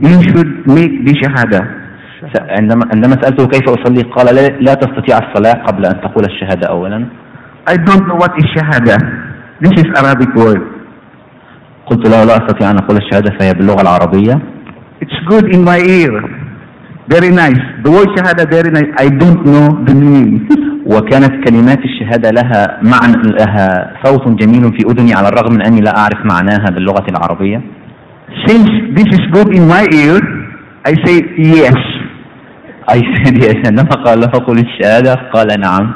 You 0.00 0.22
should 0.30 0.66
make 0.66 1.04
the 1.04 1.14
shahada. 1.22 1.88
عندما 2.34 2.88
عندما 2.94 3.22
سألته 3.22 3.46
كيف 3.46 3.68
أصلي 3.68 4.02
قال 4.02 4.34
لا, 4.34 4.48
لا 4.48 4.74
تستطيع 4.74 5.18
الصلاة 5.18 5.62
قبل 5.66 5.86
أن 5.86 6.00
تقول 6.00 6.24
الشهادة 6.24 6.68
أولا 6.68 7.06
I 7.68 7.76
don't 7.76 8.06
know 8.08 8.16
what 8.16 8.32
is 8.38 8.46
shahada. 8.56 8.96
This 9.60 9.72
is 9.82 9.86
Arabic 9.96 10.34
word. 10.34 10.62
قلت 11.86 12.08
له 12.08 12.24
لا 12.24 12.36
أستطيع 12.36 12.70
أن 12.70 12.78
أقول 12.78 12.96
الشهادة 12.96 13.38
فهي 13.38 13.54
باللغة 13.54 13.82
العربية 13.82 14.34
It's 15.00 15.18
good 15.30 15.54
in 15.54 15.64
my 15.64 15.78
ear. 15.78 16.12
Very 17.08 17.30
nice. 17.30 17.62
The 17.84 17.90
word 17.90 18.08
shahada 18.16 18.50
very 18.50 18.70
nice. 18.70 18.90
I 18.98 19.08
don't 19.08 19.44
know 19.46 19.66
the 19.86 19.94
meaning. 19.94 20.48
وكانت 20.92 21.48
كلمات 21.48 21.78
الشهادة 21.78 22.30
لها 22.30 22.80
معنى 22.82 23.22
لها 23.40 23.92
صوت 24.04 24.28
جميل 24.28 24.62
في 24.62 24.86
أذني 24.90 25.14
على 25.14 25.28
الرغم 25.28 25.52
من 25.52 25.62
أني 25.62 25.80
لا 25.80 25.98
أعرف 25.98 26.20
معناها 26.24 26.70
باللغة 26.70 27.06
العربية 27.10 27.62
Since 28.47 28.67
this 28.97 29.07
is 29.17 29.23
good 29.31 29.55
in 29.55 29.67
my 29.67 29.83
ear, 29.93 30.19
I 30.85 30.93
say 31.05 31.17
yes. 31.37 31.77
أي 32.91 32.99
سيدي 33.23 33.47
عندما 33.67 33.89
قال 34.05 34.19
له 34.19 34.27
قل 34.27 34.57
الشهادة 34.59 35.13
قال 35.33 35.47
نعم 35.59 35.93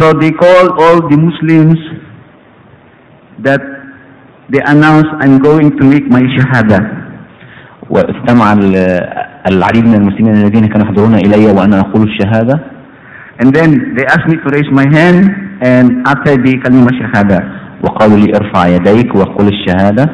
So 0.00 0.12
they 0.12 0.30
call 0.32 0.72
all 0.80 0.98
the 1.10 1.16
Muslims 1.16 1.76
that 3.44 3.60
they 4.50 4.60
announce 4.66 5.06
I'm 5.20 5.38
going 5.38 5.76
to 5.78 5.84
make 5.84 6.06
my 6.08 6.22
shahada. 6.36 6.80
واستمع 7.90 8.52
ال- 8.52 9.00
العديد 9.52 9.84
من 9.86 9.94
المسلمين 9.94 10.34
الذين 10.34 10.66
كانوا 10.66 10.86
يحضرون 10.86 11.14
إلي 11.14 11.46
وأنا 11.52 11.80
أقول 11.80 12.02
الشهادة 12.08 12.56
And 13.42 13.52
then 13.52 13.94
they 13.96 14.06
asked 14.06 14.28
me 14.28 14.36
to 14.36 14.48
raise 14.56 14.70
my 14.72 14.86
hand 14.98 15.28
and 15.60 16.06
after 16.08 16.36
the 16.40 16.52
kalima 16.64 16.90
shahada. 16.96 17.40
وقالوا 17.82 18.16
لي 18.18 18.32
ارفع 18.36 18.66
يديك 18.66 19.14
وقل 19.14 19.48
الشهادة 19.48 20.04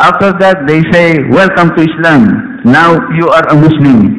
After 0.00 0.32
that 0.40 0.64
they 0.66 0.80
say, 0.92 1.20
welcome 1.28 1.76
to 1.76 1.80
Islam. 1.84 2.22
Now 2.64 2.96
you 3.20 3.28
are 3.28 3.44
a 3.52 3.56
Muslim. 3.56 4.16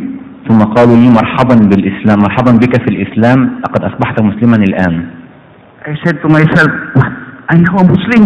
ثم 0.48 0.60
قالوا 0.64 0.96
لي 0.98 1.10
مرحبا 1.10 1.56
بالإسلام 1.56 2.20
مرحبا 2.20 2.52
بك 2.52 2.74
في 2.82 2.88
الإسلام 2.90 3.60
لقد 3.66 3.84
أصبحت 3.84 4.22
مسلما 4.22 4.56
الآن 4.56 5.06
I 5.86 5.94
said 6.06 6.22
to 6.22 6.30
myself? 6.30 6.72
I 7.50 7.56
am 7.58 7.78
a 7.78 7.84
Muslim. 7.84 8.24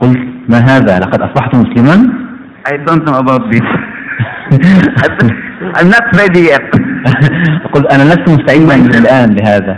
قلت 0.00 0.18
ما 0.48 0.58
هذا 0.58 0.98
لقد 0.98 1.20
أصبحت 1.22 1.54
مسلما 1.54 1.96
I 2.68 2.76
don't 2.86 3.04
know 3.08 3.16
about 3.24 3.42
this. 3.52 3.66
I'm 5.76 5.88
not 5.88 6.04
ready 6.20 6.40
yet. 6.52 6.68
قلت 7.72 7.86
أنا 7.92 8.02
لست 8.02 8.28
مستعدا 8.28 8.98
الآن 8.98 9.34
لهذا 9.34 9.76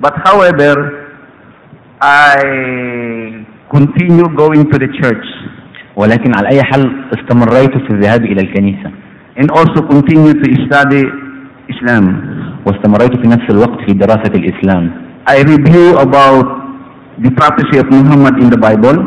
But 0.00 0.14
however, 0.26 0.74
I 2.00 3.44
continue 3.70 4.28
going 4.36 4.70
to 4.72 4.78
the 4.78 4.88
church 5.00 5.26
ولكن 6.00 6.30
على 6.36 6.48
أي 6.48 6.62
حال 6.62 6.82
استمريت 7.18 7.70
في 7.84 7.90
الذهاب 7.90 8.24
إلى 8.24 8.40
الكنيسة 8.40 8.90
and 9.40 9.48
also 9.58 9.80
continue 9.92 10.34
to 10.42 10.48
study 10.66 11.02
Islam. 11.72 12.04
واستمريت 12.66 13.14
في 13.22 13.28
نفس 13.28 13.46
الوقت 13.50 13.80
في 13.86 13.92
دراسة 13.92 14.32
الإسلام 14.34 14.90
I 15.28 15.38
review 15.52 15.98
about 16.06 16.46
the 17.24 17.30
prophecy 17.40 17.76
of 17.82 17.86
Muhammad 17.92 18.34
in 18.42 18.48
the 18.50 18.58
Bible. 18.66 18.98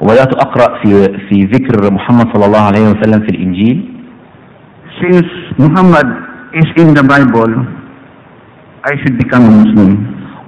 وبدأت 0.00 0.32
أقرأ 0.34 0.78
في 0.82 0.90
في 1.28 1.44
ذكر 1.44 1.92
محمد 1.92 2.26
صلى 2.34 2.46
الله 2.46 2.60
عليه 2.60 2.84
وسلم 2.90 3.20
في 3.20 3.28
الإنجيل 3.36 3.90
since 5.00 5.28
Muhammad 5.58 6.08
is 6.60 6.68
in 6.76 6.92
the 6.94 7.02
Bible, 7.02 7.52
I 8.84 8.92
should 9.00 9.16
become 9.18 9.44
a 9.48 9.52
Muslim. 9.64 9.92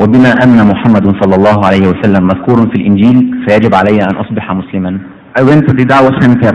وبما 0.01 0.33
أن 0.45 0.67
محمد 0.67 1.05
صلى 1.23 1.35
الله 1.37 1.67
عليه 1.67 1.85
وسلم 1.89 2.23
مذكور 2.27 2.57
في 2.71 2.77
الإنجيل 2.81 3.45
فيجب 3.49 3.75
علي 3.75 3.99
أن 4.03 4.17
أصبح 4.17 4.53
مسلما 4.53 4.99
I 5.35 5.43
went 5.43 5.67
to 5.69 5.73
the 5.75 5.85
Dawah 5.85 6.13
Center. 6.21 6.53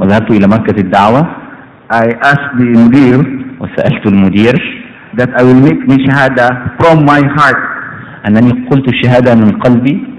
وذهبت 0.00 0.30
إلى 0.30 0.46
مركز 0.48 0.74
الدعوة 0.78 1.22
I 1.90 2.06
asked 2.22 2.52
the 2.58 2.66
mudir 2.74 3.22
وسألت 3.60 4.06
المدير 4.06 4.54
that 5.16 5.30
I 5.38 5.42
will 5.42 5.54
make 5.54 5.80
me 5.88 5.96
shahada 6.06 6.76
from 6.80 7.04
my 7.04 7.22
heart. 7.36 7.56
أنني 8.26 8.68
قلت 8.70 8.88
الشهادة 8.88 9.34
من 9.34 9.58
قلبي 9.60 10.16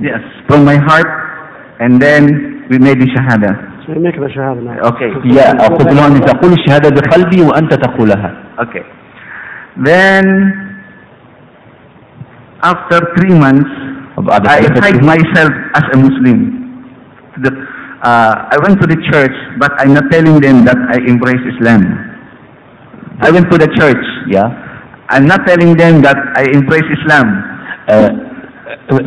Yes, 0.00 0.18
from 0.48 0.64
my 0.64 0.74
heart, 0.76 1.06
and 1.78 2.02
then 2.02 2.66
we 2.68 2.76
made 2.78 2.98
the 3.00 3.06
shahada. 3.14 3.54
So 3.86 3.92
you 3.94 4.00
make 4.00 4.16
the 4.16 4.26
shahada 4.34 4.60
now. 4.62 4.90
Okay. 4.90 5.10
يا 5.24 5.52
قلت 5.68 5.92
له 5.94 6.06
أن 6.06 6.20
تقول 6.20 6.52
الشهادة 6.52 6.88
بقلبي 6.90 7.42
وأنت 7.42 7.74
تقولها 7.74 8.30
Okay. 8.58 8.82
Then, 9.78 10.24
after 12.62 12.98
three 13.16 13.32
months, 13.38 13.70
I 14.18 14.60
شهور 14.68 15.02
myself 15.02 15.52
as 15.74 15.84
a 15.94 15.96
Muslim. 15.96 16.38
The, 17.40 17.50
uh, 18.04 18.34
I 18.52 18.56
went 18.62 18.80
to 18.82 18.86
the 18.86 18.98
church, 19.10 19.32
but 19.58 19.72
I'm 19.80 19.94
not 19.94 20.04
telling 20.10 20.40
them 20.40 20.64
that 20.68 20.76
I 20.90 20.98
embrace 21.08 21.40
Islam. 21.56 21.82
I 23.20 23.30
went 23.30 23.50
to 23.50 23.58
the 23.58 23.68
church. 23.78 24.04
يا 24.28 24.44
I'm 25.08 25.26
not 25.26 25.46
telling 25.46 25.76
them 25.76 26.02
that 26.02 26.18
I 26.36 26.44
embrace 26.56 26.88
Islam. 26.98 27.26
آه، 27.90 28.10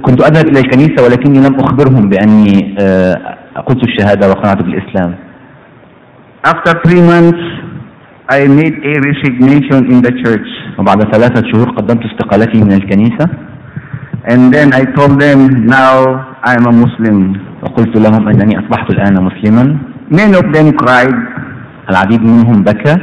كنت 0.02 0.22
أذهب 0.22 0.48
إلى 0.48 0.60
الكنيسة 0.60 1.04
ولكني 1.04 1.40
لم 1.40 1.56
أخبرهم 1.56 2.10
بأني 2.10 2.76
آه، 2.80 3.38
قلت 3.66 3.84
الشهادة 3.84 4.30
وقنعت 4.30 4.62
بالإسلام 4.62 5.16
After 6.46 6.74
three 6.86 7.02
months, 7.02 7.42
I 8.30 8.46
made 8.46 8.76
a 8.92 8.94
resignation 9.10 9.80
in 9.92 10.02
the 10.02 10.12
church. 10.24 10.50
وبعد 10.80 11.14
ثلاثة 11.14 11.52
شهور 11.52 11.70
قدمت 11.70 12.06
استقالتي 12.06 12.62
من 12.62 12.74
الكنيسة 12.74 13.30
And 14.28 14.52
then 14.54 14.74
I 14.74 14.84
told 14.98 15.22
them, 15.22 15.66
now 15.68 15.98
I'm 16.44 16.66
a 16.66 16.72
Muslim. 16.72 17.18
وقلت 17.64 17.98
لهم 17.98 18.28
أنني 18.28 18.60
أصبحت 18.60 18.90
الآن 18.90 19.24
مسلما 19.24 19.78
Many 20.12 20.36
of 20.38 20.46
them 20.54 20.72
cried. 20.78 21.16
العديد 21.90 22.22
منهم 22.24 22.64
بكى 22.64 22.96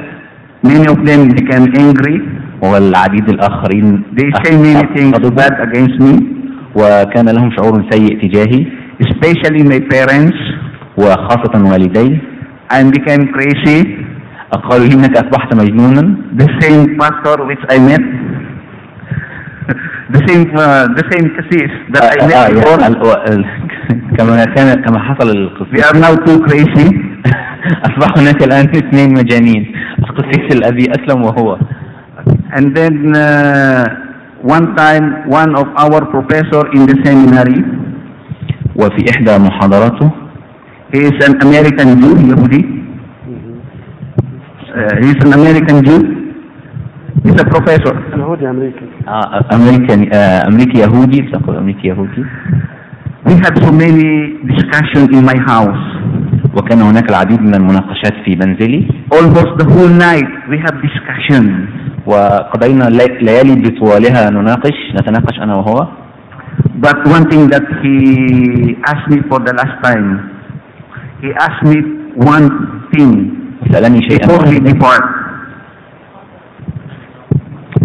Many 0.66 0.86
of 0.86 0.98
them 1.06 1.28
became 1.28 1.66
angry. 1.78 2.18
والعديد 2.62 3.28
الآخرين 3.28 4.04
They 4.18 4.30
say 4.44 4.56
many 4.56 4.86
things 4.96 5.18
bad 5.30 5.54
against 5.60 5.98
me, 6.00 6.14
وكان 6.74 7.28
لهم 7.28 7.50
شعور 7.56 7.84
سيء 7.90 8.22
تجاهي 8.22 8.66
especially 9.02 9.62
my 9.62 9.80
parents, 9.94 10.36
وخاصة 10.98 11.54
والدي 11.72 12.18
and 12.72 12.92
became 12.92 13.26
crazy. 13.34 13.86
قالوا 14.52 14.86
لي 14.86 14.94
إنك 14.94 15.16
أصبحت 15.16 15.54
مجنونا 15.56 16.16
The 16.36 16.48
same 16.60 16.98
pastor 16.98 17.44
which 17.44 17.62
I 17.70 17.78
met, 17.78 18.02
the 20.14 20.20
same 20.28 20.44
uh, 20.56 20.86
the 20.98 21.04
same 21.12 21.26
cases 21.36 21.70
that 21.92 22.04
I 22.04 22.22
آه، 22.22 22.36
آه، 22.36 22.48
before, 22.48 24.18
كما 24.18 24.44
كان 24.44 24.82
كما 24.82 24.98
حصل 24.98 25.30
القسيس 25.30 25.84
are 25.86 25.96
now 25.96 26.14
too 26.26 26.38
crazy. 26.48 26.88
أصبح 27.88 28.18
هناك 28.18 28.42
الآن 28.42 28.64
اثنين 28.76 29.14
مجانين 29.14 29.72
القسيس 29.98 30.56
الذي 30.56 30.86
أسلم 30.90 31.22
وهو 31.22 31.58
And 32.56 32.76
then 32.76 33.16
uh, 33.16 33.84
one 34.42 34.76
time, 34.76 35.28
one 35.28 35.56
of 35.56 35.66
our 35.82 36.00
professor 36.14 36.62
in 36.76 36.86
the 36.86 36.96
seminary, 37.04 37.60
وفي 38.76 39.10
إحدى 39.10 39.38
محاضراته 39.38 40.22
he 40.92 40.98
is 40.98 41.12
an 41.24 41.40
American 41.40 41.88
Jew, 42.02 42.14
Yehudi. 42.30 42.60
Uh, 44.76 44.96
he 45.00 45.08
is 45.08 45.16
an 45.24 45.32
American 45.32 45.82
Jew. 45.86 46.00
He's 47.24 47.40
a 47.40 47.44
professor. 47.44 47.94
يهودي 48.18 48.50
امريكي 48.50 48.86
آه، 49.08 49.44
آه، 50.14 50.46
أمريكي 50.48 50.78
يهودي 50.78 51.30
سأقول 51.32 51.56
أمريكي 51.56 51.88
يهودي 51.88 52.24
We 53.28 53.34
had 53.44 53.54
so 53.64 53.70
many 53.70 54.08
discussions 54.54 55.08
in 55.16 55.24
my 55.24 55.38
house. 55.52 55.84
وكان 56.56 56.82
هناك 56.82 57.10
العديد 57.10 57.42
من 57.42 57.54
المناقشات 57.54 58.12
في 58.24 58.36
منزلي 58.46 58.88
Almost 59.14 59.62
the 59.62 59.66
whole 59.72 59.92
night 60.08 60.30
we 60.50 60.58
have 60.66 60.74
discussion. 60.82 61.44
وقضينا 62.06 62.84
لي- 62.84 63.18
ليالي 63.22 63.54
بطوالها 63.70 64.30
نناقش 64.30 64.72
نتناقش 64.94 65.38
أنا 65.42 65.54
وهو 65.54 65.88
But 66.82 66.98
one 67.16 67.24
thing 67.30 67.42
that 67.54 67.66
he 67.82 67.96
asked 68.90 69.08
me 69.14 69.18
for 69.30 69.38
the 69.46 69.54
last 69.60 69.76
time, 69.86 70.06
he 71.22 71.28
asked 71.46 71.64
me 71.70 71.76
one 72.34 72.46
thing 72.92 73.10
سألني 73.72 74.00
شيئا 74.10 74.26
before 74.26 74.44
he 74.46 74.60
واحدا 74.60 74.70
depart. 74.72 75.04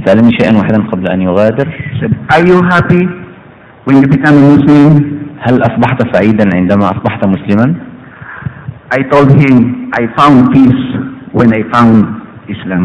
سألني 0.07 0.31
شيئا 0.39 0.57
واحدا 0.57 0.79
قبل 0.91 1.05
أن 1.11 1.21
يغادر 1.21 1.67
Are 2.33 2.43
you 2.49 2.57
happy 2.71 3.03
when 3.85 3.95
you 4.01 4.07
become 4.07 4.35
a 4.39 4.45
Muslim? 4.55 4.91
هل 5.39 5.61
أصبحت 5.61 6.15
سعيدا 6.15 6.49
عندما 6.55 6.85
أصبحت 6.91 7.25
مسلما؟ 7.25 7.75
I 8.95 8.99
told 9.11 9.29
him 9.41 9.55
I 9.99 10.03
found 10.17 10.37
peace 10.55 10.83
when 11.33 11.49
I 11.53 11.61
found 11.75 11.97
Islam. 12.47 12.83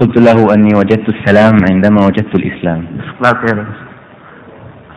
قلت 0.00 0.16
له 0.20 0.54
أني 0.54 0.70
وجدت 0.76 1.08
السلام 1.08 1.54
عندما 1.70 2.06
وجدت 2.06 2.34
الإسلام 2.34 2.84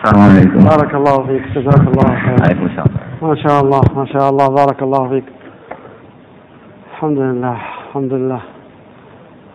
السلام 0.03 0.22
عليكم. 0.30 0.59
بارك 0.64 0.95
الله 0.95 1.18
فيك 1.28 1.43
جزاك 1.55 1.84
الله 1.88 2.07
خير 2.26 2.38
عليكم 2.45 2.66
السلام 2.66 2.91
ما 3.22 3.36
شاء 3.36 3.57
الله 3.64 3.82
ما 3.95 4.05
شاء 4.05 4.30
الله 4.30 4.47
بارك 4.47 4.82
الله 4.84 5.09
فيك 5.09 5.24
الحمد 6.93 7.18
لله 7.20 7.57
الحمد 7.88 8.14
لله 8.14 8.41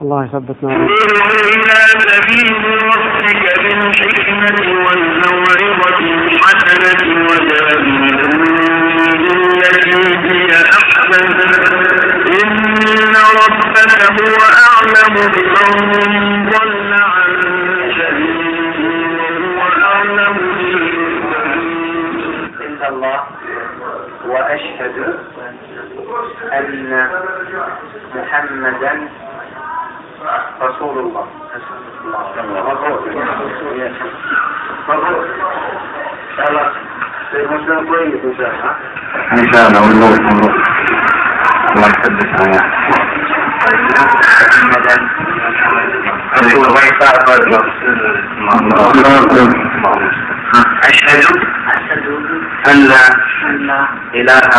الله 0.02 0.24
يثبتنا. 0.24 0.76
إلى 0.76 1.78
سبيل 1.98 2.52
ربك 2.94 3.44
بالحكمة 3.62 4.58
والموعظة 4.86 5.98
الحسنة 5.98 7.02
وجادلهم 7.28 8.42
بالتي 9.58 10.00
هي 10.28 10.50
أحسن 10.78 11.24
إن 12.44 13.14
ربك 13.42 14.00
هو 14.20 14.38
أعلم 14.68 15.14
بمن 15.34 16.48
ضل 16.50 16.92
عن 16.92 17.30
أعلم 19.82 20.36
الله 22.88 23.20
وأشهد 24.26 24.96
أن 26.52 27.08
محمدا 28.14 29.08
رسول 30.62 30.98
الله 30.98 31.26
مبروك 32.44 33.06
مبروك 34.88 35.26
إن 36.28 36.36
شاء 36.36 36.48
الله 36.50 36.66
تصير 37.30 37.44
مسلم 37.52 37.86
كويس 37.88 38.24
إن 38.24 38.34
شاء 38.38 38.50
الله 38.54 38.72
إن 39.32 39.52
شاء 39.52 39.68
الله 39.68 39.80
والله 39.88 40.10
مبروك. 40.22 40.56
الله 41.76 41.88
يثبت 41.88 42.40
عليك. 42.40 42.62
محمدا 44.40 44.94
رسول 46.34 46.64
الله 46.66 46.82
أشهد 50.84 51.24
أن 52.70 52.76
لا 52.90 53.04
إله 54.14 54.50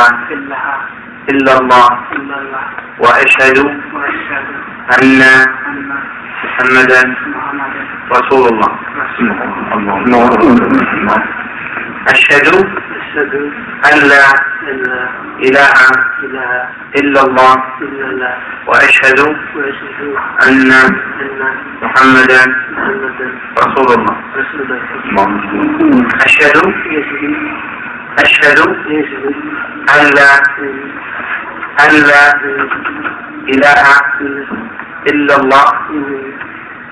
إلا 1.31 1.53
الله 1.57 1.88
وأشهد 2.99 3.57
أن 4.90 5.22
محمدا 6.44 7.02
رسول 8.11 8.44
الله. 8.53 8.72
أشهد 12.07 12.48
أن 13.90 13.95
لا 14.11 14.26
إله 15.45 15.74
إلا 16.99 17.22
الله. 17.22 17.56
وأشهد 18.68 19.20
أن 20.48 20.72
محمدا 21.82 22.41
رسول 23.64 23.90
الله. 23.98 24.16
أشهد 26.26 26.57
أشهد 28.26 28.60
أن 29.94 30.02
لا 30.18 30.32
أن 31.86 31.94
لا 32.10 32.24
إله 33.53 33.84
إلا 35.11 35.35
الله 35.35 35.65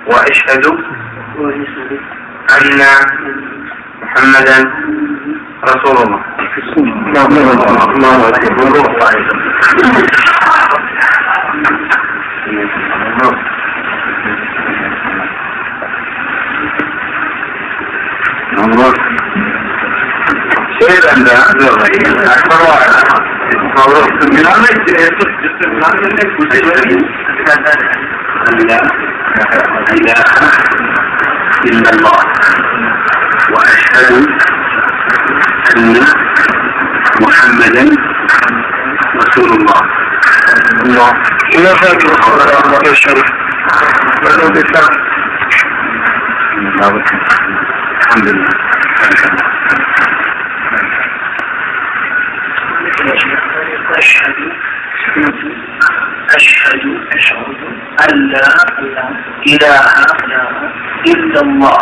وأشهد 0.07 0.65
أن 2.57 2.79
محمدا 4.01 4.57
رسول 5.63 5.97
الله 6.03 6.19
الله 18.65 18.93
شيئا 20.81 21.15
لا 21.15 21.51
أكبر 21.51 22.59
واحد 22.69 23.36
إلا 31.65 31.90
الله 31.94 32.19
وأشهد 33.52 34.28
أن 35.78 35.95
محمدا 37.22 37.84
رسول 39.22 39.49
الله 39.60 39.82
الله 40.86 41.11
لا 41.64 41.74
فاكر 41.76 42.10
الله 42.65 42.91
الشرف 42.91 43.24
الحمد 48.02 48.28
لله 48.28 48.57
أشهد 53.98 54.38
أشهد 56.36 56.84
أن 58.06 58.14
لا 58.34 58.49
إله 59.48 59.86
إلا 61.07 61.40
الله 61.41 61.80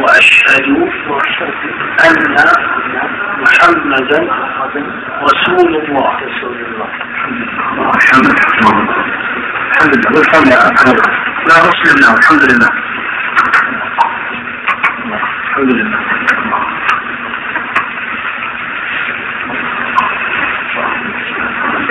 وأشهد 0.00 0.66
أن 2.04 2.18
محمدا 3.42 4.18
رسول 5.22 5.72
الله. 5.82 6.08
الحمد 7.96 8.26
لله 8.26 8.48
الحمد 9.70 10.46
لله 10.46 10.60
لا 11.48 11.56
مسلم 11.68 11.96
له 12.02 12.12
الحمد 12.18 12.44
لله. 12.50 12.70
الحمد 15.46 15.70
لله. 15.74 16.00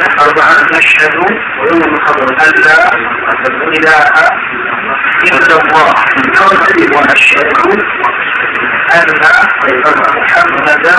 أربعة 0.03 0.77
أشهد 0.77 1.15
أن 2.41 2.51
لا 2.65 2.79
إله 3.77 4.27
إلا 5.23 5.55
الله 5.59 5.93
وأشهد. 6.95 7.47
أن 8.95 9.09
محمدا 10.17 10.95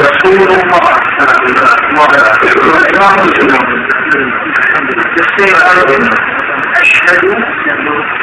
رسول 0.00 0.48
الله 0.48 1.00
أشهد 6.80 7.24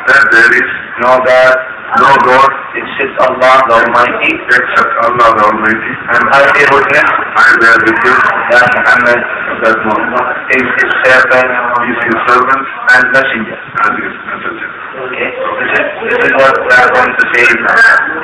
that 0.07 0.24
there 0.33 0.53
is 0.53 0.69
no 1.01 1.12
God, 1.23 1.57
no 2.03 2.11
God 2.27 2.51
except 2.77 3.15
Allah 3.24 3.55
the 3.69 3.74
Almighty, 3.85 4.33
except 4.33 4.93
Allah 5.07 5.29
the 5.37 5.45
Almighty, 5.49 5.93
and 6.12 6.23
I 6.33 6.41
bear 6.53 6.69
witness, 6.73 7.09
I 7.37 7.49
bear 7.61 7.77
witness 7.85 8.19
that 8.53 8.66
Muhammad, 8.77 9.20
that 9.62 9.77
Muhammad 9.87 10.27
is 10.57 10.66
his 10.83 10.91
servant, 11.05 11.51
is 11.89 11.99
his 12.05 12.19
servant 12.29 12.65
and 12.93 13.05
messenger. 13.12 13.59
And 13.62 13.93
his 14.03 14.16
messenger. 14.29 14.69
Okay, 14.93 15.29
this 15.33 15.73
is, 15.73 15.87
this 16.12 16.20
is 16.29 16.33
what 16.37 16.55
we 16.61 16.73
are 16.73 16.91
going 16.93 17.15
to 17.16 17.24
say 17.33 17.45
now. 17.61 17.77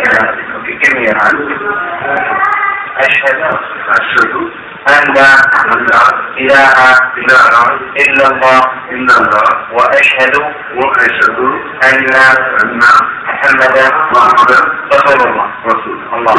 Yeah. 0.04 0.58
Okay, 0.60 0.74
give 0.82 0.92
me 0.96 1.02
your 1.08 1.16
hand. 1.16 1.38
أشهد 2.98 3.38
أشهد 3.88 4.34
أن 4.87 5.13
لا 5.15 5.33
إله 6.37 6.75
إلا 8.03 8.27
الله 8.31 8.61
إلا 8.91 9.13
الله 9.17 9.49
وأشهد 9.73 10.35
وأشهد 10.75 11.39
أن 11.83 12.05
أن 12.63 12.79
محمدا 13.27 13.85
محمدا 14.13 14.59
رسول 14.93 15.19
الله 15.29 15.47
رسول 15.65 15.97
الله 16.13 16.33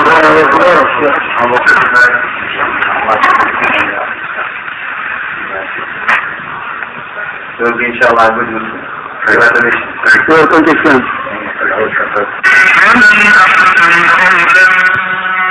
So 7.57 7.65
inshallah, 7.71 8.27
good 8.35 8.51
Muslim. 8.51 8.83
Congratulations. 9.25 9.85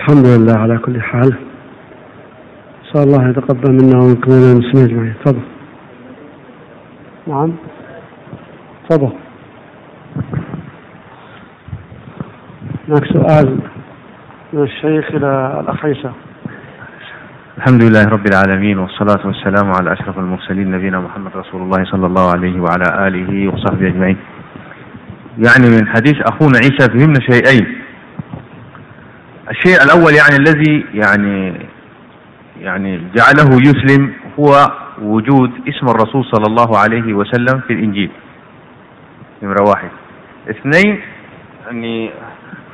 الحمد 0.00 0.26
لله 0.26 0.58
على 0.58 0.78
كل 0.78 1.00
حال. 1.00 1.32
نسأل 2.84 3.02
الله 3.02 3.28
يتقبل 3.28 3.72
منا 3.72 3.98
ومنكم 3.98 4.32
من 4.32 4.52
المسلمين 4.52 4.84
أجمعين. 4.84 5.14
تفضل. 5.24 5.40
نعم. 7.26 7.52
تفضل. 8.88 9.12
هناك 12.88 13.04
سؤال 13.04 13.58
من 14.52 14.62
الشيخ 14.62 15.10
إلى 15.10 15.60
الأخ 15.60 15.84
عيسى. 15.84 16.10
الحمد 17.58 17.82
لله 17.82 18.04
رب 18.04 18.26
العالمين 18.26 18.78
والصلاة 18.78 19.26
والسلام 19.26 19.72
على 19.72 19.92
أشرف 19.92 20.18
المرسلين 20.18 20.70
نبينا 20.70 21.00
محمد 21.00 21.30
رسول 21.36 21.62
الله 21.62 21.84
صلى 21.84 22.06
الله 22.06 22.30
عليه 22.30 22.60
وعلى 22.60 23.08
آله 23.08 23.48
وصحبه 23.48 23.86
أجمعين. 23.86 24.16
يعني 25.38 25.66
من 25.76 25.88
حديث 25.88 26.16
أخونا 26.20 26.58
عيسى 26.58 26.88
فهمنا 26.88 27.20
شيئين. 27.20 27.79
الشيء 29.60 29.82
الأول 29.84 30.12
يعني 30.14 30.36
الذي 30.36 30.84
يعني 30.94 31.52
يعني 32.60 33.02
جعله 33.16 33.56
يسلم 33.62 34.12
هو 34.40 34.70
وجود 35.02 35.50
اسم 35.68 35.86
الرسول 35.88 36.24
صلى 36.24 36.44
الله 36.46 36.78
عليه 36.78 37.14
وسلم 37.14 37.60
في 37.66 37.72
الإنجيل. 37.72 38.10
نمرة 39.42 39.62
واحد 39.68 39.88
اثنين 40.50 41.00
يعني 41.66 42.10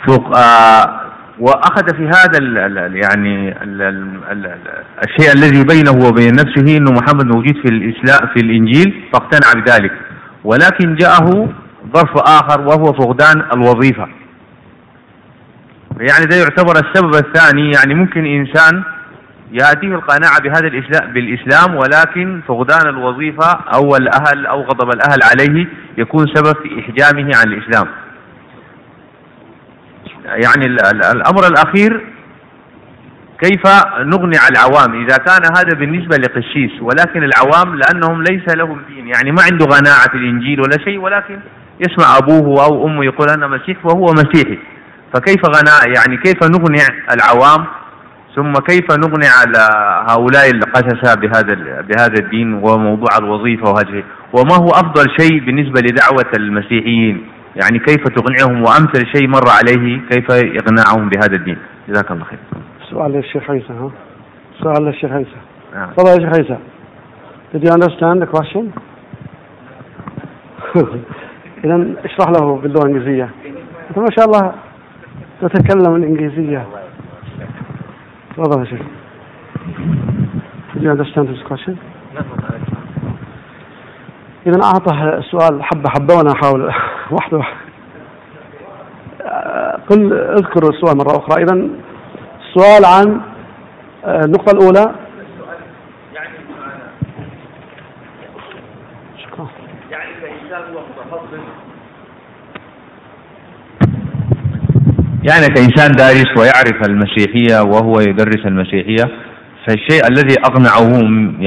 فوق 0.06 0.36
آه 0.38 1.00
وأخذ 1.40 1.96
في 1.96 2.06
هذا 2.06 2.38
ال 2.38 2.58
ال 2.58 2.96
يعني 2.96 3.62
ال 3.62 3.82
ال 3.82 4.20
ال 4.30 4.58
الشيء 5.06 5.32
الذي 5.36 5.64
بينه 5.64 6.06
وبين 6.08 6.32
نفسه 6.32 6.76
إنه 6.76 6.90
محمد 6.92 7.26
موجود 7.34 7.54
في 7.54 7.68
الإسلام 7.68 8.28
في 8.34 8.40
الإنجيل 8.40 9.04
فاقتنع 9.12 9.62
بذلك. 9.62 9.92
ولكن 10.44 10.94
جاءه 10.94 11.48
ظرف 11.94 12.16
آخر 12.16 12.60
وهو 12.60 12.84
فقدان 12.84 13.42
الوظيفة. 13.54 14.08
يعني 16.00 16.26
ده 16.26 16.36
يعتبر 16.36 16.72
السبب 16.72 17.14
الثاني 17.14 17.70
يعني 17.70 17.94
ممكن 17.94 18.24
إنسان 18.26 18.82
يأتيه 19.52 19.94
القناعة 19.94 20.40
بهذا 20.40 20.66
الاسلام 20.66 21.12
بالإسلام 21.12 21.74
ولكن 21.76 22.40
فقدان 22.48 22.88
الوظيفة 22.88 23.52
أو 23.74 23.96
الأهل 23.96 24.46
أو 24.46 24.62
غضب 24.62 24.88
الأهل 24.90 25.18
عليه 25.22 25.66
يكون 25.98 26.26
سبب 26.34 26.56
في 26.62 26.80
إحجامه 26.80 27.30
عن 27.36 27.52
الإسلام. 27.52 27.86
يعني 30.24 30.66
ال 30.66 30.86
ال 30.86 31.04
الأمر 31.04 31.46
الأخير 31.46 32.06
كيف 33.42 33.62
نغني 33.98 34.36
العوام؟ 34.50 35.02
إذا 35.04 35.16
كان 35.16 35.42
هذا 35.56 35.78
بالنسبة 35.78 36.16
لقسيس 36.16 36.70
ولكن 36.80 37.22
العوام 37.22 37.76
لأنهم 37.78 38.22
ليس 38.22 38.54
لهم 38.56 38.80
دين 38.88 39.06
يعني 39.08 39.32
ما 39.32 39.42
عنده 39.50 39.66
غناعة 39.66 40.10
في 40.10 40.16
الإنجيل 40.16 40.60
ولا 40.60 40.78
شيء 40.84 40.98
ولكن 40.98 41.38
يسمع 41.80 42.18
أبوه 42.18 42.64
أو 42.64 42.86
أمه 42.86 43.04
يقول 43.04 43.28
أنا 43.30 43.46
مسيح 43.46 43.86
وهو 43.86 44.04
مسيحي. 44.04 44.58
فكيف 45.16 45.44
غناء 45.46 45.88
يعني 45.96 46.16
كيف 46.16 46.36
نغني 46.42 46.78
العوام؟ 47.14 47.66
ثم 48.36 48.52
كيف 48.52 48.86
نغني 48.92 49.26
على 49.26 49.68
هؤلاء 50.10 50.50
القسسة 50.50 51.14
بهذا 51.14 51.54
بهذا 51.80 52.18
الدين 52.18 52.54
وموضوع 52.54 53.18
الوظيفة 53.18 53.70
وهذه؟ 53.70 54.04
وما 54.32 54.56
هو 54.56 54.68
أفضل 54.68 55.04
شيء 55.20 55.40
بالنسبة 55.40 55.80
لدعوة 55.80 56.32
المسيحيين؟ 56.38 57.26
يعني 57.56 57.78
كيف 57.78 58.08
تقنعهم؟ 58.08 58.62
وأمثل 58.62 59.06
شيء 59.16 59.28
مر 59.28 59.48
عليه 59.48 60.00
كيف 60.10 60.26
إقناعهم 60.30 61.08
بهذا 61.08 61.36
الدين؟ 61.36 61.58
جزاك 61.88 62.10
الله 62.10 62.24
خير. 62.24 62.38
سؤال 62.90 63.12
للشيخ 63.12 63.50
عيسى 63.50 63.72
ها؟ 63.72 63.90
سؤال 64.62 64.84
للشيخ 64.84 65.12
عيسى. 65.12 65.36
نعم. 65.74 65.90
تفضل 65.90 66.10
يا 66.10 66.28
شيخ 66.28 66.38
عيسى. 66.38 66.58
Did 67.54 67.64
you 67.64 67.70
understand 67.70 68.22
the 68.22 68.26
question? 68.26 68.72
إذا 71.64 71.86
اشرح 72.04 72.28
له 72.28 72.56
باللغة 72.56 72.86
الإنجليزية. 72.86 73.30
ما 73.96 74.06
شاء 74.16 74.26
الله. 74.26 74.65
تتكلم 75.40 75.96
الإنجليزية. 75.96 76.66
تفضل 78.36 78.60
يا 78.60 78.64
شيخ. 78.64 78.82
Did 80.74 80.82
you 80.82 80.90
understand 80.90 81.28
his 81.28 81.42
question? 81.48 81.76
إذا 84.46 84.60
أعطه 84.64 85.18
السؤال 85.18 85.62
حبة 85.64 85.90
حبة 85.90 86.14
وأنا 86.14 86.32
أحاول 86.32 86.72
واحدة 87.10 87.38
واحدة 87.38 87.56
قل 89.90 90.12
اذكر 90.12 90.68
السؤال 90.68 90.96
مرة 90.96 91.18
أخرى. 91.18 91.42
إذا 91.42 91.68
السؤال 92.40 92.84
عن 92.84 93.20
آه، 94.04 94.20
النقطة 94.24 94.50
الأولى 94.52 94.94
شكرا 99.18 99.48
يعني 105.30 105.46
كإنسان 105.54 105.90
دارس 105.90 106.30
ويعرف 106.38 106.88
المسيحية 106.88 107.62
وهو 107.62 108.00
يدرس 108.00 108.46
المسيحية 108.46 109.04
فالشيء 109.66 110.02
الذي 110.10 110.34
أقنعه 110.44 111.00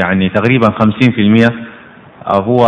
يعني 0.04 0.30
تقريبا 0.30 0.68
50% 0.68 1.54
هو 2.34 2.66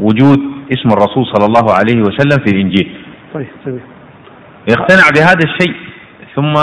وجود 0.00 0.38
اسم 0.72 0.88
الرسول 0.88 1.26
صلى 1.34 1.46
الله 1.46 1.74
عليه 1.74 2.00
وسلم 2.00 2.44
في 2.44 2.50
الإنجيل. 2.52 2.96
طيب 3.34 3.46
جميل 3.66 3.80
يقتنع 4.70 5.08
بهذا 5.16 5.40
الشيء 5.44 5.74
ثم 6.36 6.54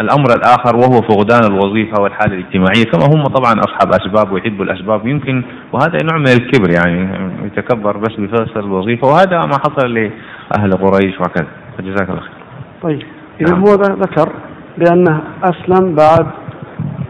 الأمر 0.00 0.34
الآخر 0.36 0.76
وهو 0.76 1.02
فقدان 1.02 1.40
الوظيفة 1.44 2.02
والحالة 2.02 2.34
الاجتماعية 2.34 2.84
كما 2.84 3.04
هم 3.04 3.22
طبعا 3.22 3.52
أصحاب 3.52 3.92
أسباب 3.92 4.32
ويحبوا 4.32 4.64
الأسباب 4.64 5.06
يمكن 5.06 5.44
وهذا 5.72 5.98
نوع 6.02 6.18
من 6.18 6.28
الكبر 6.28 6.70
يعني 6.70 7.08
يتكبر 7.46 7.96
بس 7.96 8.12
بفصل 8.18 8.60
الوظيفة 8.60 9.08
وهذا 9.08 9.38
ما 9.38 9.58
حصل 9.58 9.94
لأهل 9.94 10.72
قريش 10.72 11.20
وكذا. 11.20 11.46
فجزاك 11.78 12.10
الله 12.10 12.20
خير. 12.20 12.45
طيب. 12.82 13.02
إذا 13.40 13.54
هو 13.54 13.74
ذكر 13.74 14.32
بأنه 14.78 15.22
أسلم 15.44 15.94
بعد 15.94 16.26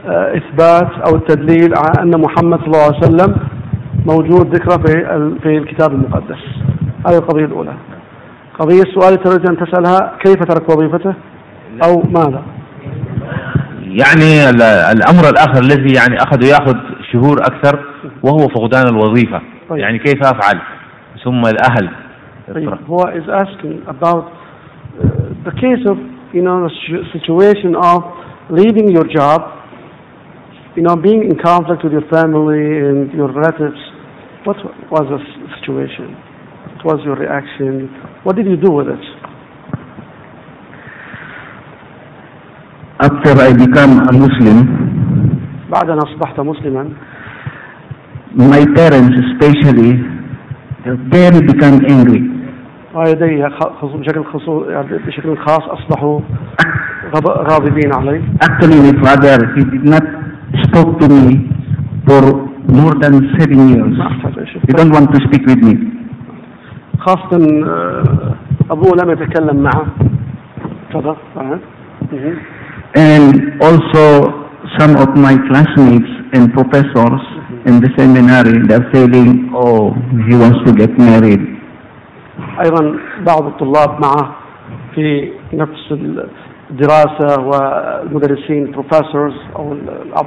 آه، 0.06 0.36
إثبات 0.36 0.90
أو 1.08 1.16
التدليل 1.16 1.74
على 1.76 2.02
أن 2.02 2.20
محمد 2.20 2.58
صلى 2.58 2.66
الله 2.66 2.84
عليه 2.84 2.98
وسلم 2.98 3.36
موجود 4.06 4.54
ذكره 4.54 4.76
في 4.86 4.92
في 5.42 5.58
الكتاب 5.58 5.92
المقدس. 5.92 6.38
هذه 7.06 7.18
القضية 7.18 7.44
الأولى. 7.44 7.72
قضية 8.58 8.82
السؤال 8.82 9.22
تريد 9.22 9.48
أن 9.50 9.56
تسألها 9.56 10.12
كيف 10.24 10.36
ترك 10.36 10.68
وظيفته؟ 10.68 11.14
أو 11.84 12.02
ماذا؟ 12.02 12.42
يعني 13.82 14.50
ال- 14.50 14.62
الأمر 14.96 15.28
الآخر 15.30 15.60
الذي 15.62 15.92
يعني 15.96 16.16
أخذ 16.16 16.44
يأخذ 16.44 16.76
شهور 17.12 17.36
أكثر 17.40 17.84
وهو 18.22 18.38
فقدان 18.38 18.86
الوظيفة. 18.88 19.40
طيب. 19.68 19.78
يعني 19.78 19.98
كيف 19.98 20.20
أفعل؟ 20.22 20.60
ثم 21.24 21.40
الأهل. 21.40 21.90
طيب. 22.54 22.78
هو 22.88 22.98
is 22.98 23.28
asking 23.30 23.90
about 23.90 24.24
the 25.47 25.53
case 25.63 25.83
of 25.91 25.97
you 26.33 26.41
know 26.41 26.63
the 26.67 26.71
situ- 26.81 27.05
situation 27.17 27.75
of 27.75 28.03
leaving 28.49 28.89
your 28.89 29.05
job 29.07 29.41
you 30.75 30.83
know 30.83 30.95
being 30.95 31.23
in 31.29 31.37
conflict 31.39 31.83
with 31.83 31.91
your 31.93 32.07
family 32.09 32.63
and 32.87 33.11
your 33.13 33.31
relatives 33.31 33.79
what 34.45 34.57
was 34.91 35.05
the 35.13 35.19
s- 35.19 35.59
situation 35.59 36.15
what 36.83 36.97
was 36.97 36.99
your 37.05 37.15
reaction 37.15 37.87
what 38.23 38.35
did 38.35 38.45
you 38.45 38.57
do 38.57 38.71
with 38.71 38.87
it 38.87 39.03
After 43.03 43.31
I 43.41 43.51
become 43.53 43.93
a 44.09 44.13
Muslim, 44.13 44.57
بعد 45.71 45.89
أن 45.89 45.97
أصبحت 45.97 46.39
مسلما 46.39 46.89
my 48.35 48.63
parents 48.75 49.15
especially, 49.25 49.93
they 50.85 50.95
very 51.09 51.41
become 51.41 51.81
angry. 51.89 52.21
خصو- 53.00 53.96
بشكل 53.98 54.24
خصو 54.24 54.64
يعني 54.64 54.98
بشكل 55.06 55.36
خاص 55.36 55.62
أصبحوا 55.62 56.20
غض- 57.14 57.50
غاضبين 57.52 57.92
علي 57.94 58.22
Actually, 58.42 58.80
my 58.86 59.04
father, 59.04 59.38
he 59.56 59.64
did 59.64 59.84
not 59.94 60.04
spoke 60.66 60.98
to 61.00 61.08
me 61.08 61.50
for 62.08 62.22
more 62.80 62.94
than 63.02 63.14
seven 63.38 63.60
years. 63.72 63.96
He 64.66 64.72
don't 64.78 64.92
want 64.96 65.08
to 65.14 65.18
speak 65.26 65.44
with 65.46 65.60
me. 65.68 65.74
خاصة 66.98 67.36
آه، 67.66 68.34
أبوه 68.70 68.96
لم 69.04 69.10
يتكلم 69.10 69.62
معه 69.62 69.86
تفضل. 70.90 71.16
And 72.96 73.62
also, 73.62 74.04
some 74.78 74.92
of 75.04 75.08
my 75.26 75.34
classmates 75.48 76.12
and 76.34 76.52
professors 76.58 77.22
in 77.68 77.74
the 77.80 77.90
seminary, 77.98 78.56
they're 78.68 78.88
saying, 78.94 79.50
oh, 79.54 79.92
he 80.28 80.34
wants 80.42 80.58
to 80.66 80.72
get 80.82 80.98
married. 80.98 81.55
أيضا 82.64 82.96
بعض 83.26 83.46
الطلاب 83.46 84.00
معه 84.00 84.34
في 84.94 85.30
نفس 85.52 85.92
الدراسة 86.70 87.40
والمدرسين 87.40 88.74
professors 88.74 89.56
أو 89.56 89.76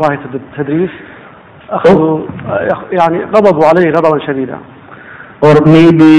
هيئة 0.10 0.20
التدريس 0.34 0.90
أخذوا 1.70 2.20
يعني 2.92 3.24
غضبوا 3.26 3.66
عليه 3.66 3.92
غضبا 3.92 4.26
شديدا 4.28 4.58
Or 5.42 5.56
maybe 5.66 6.14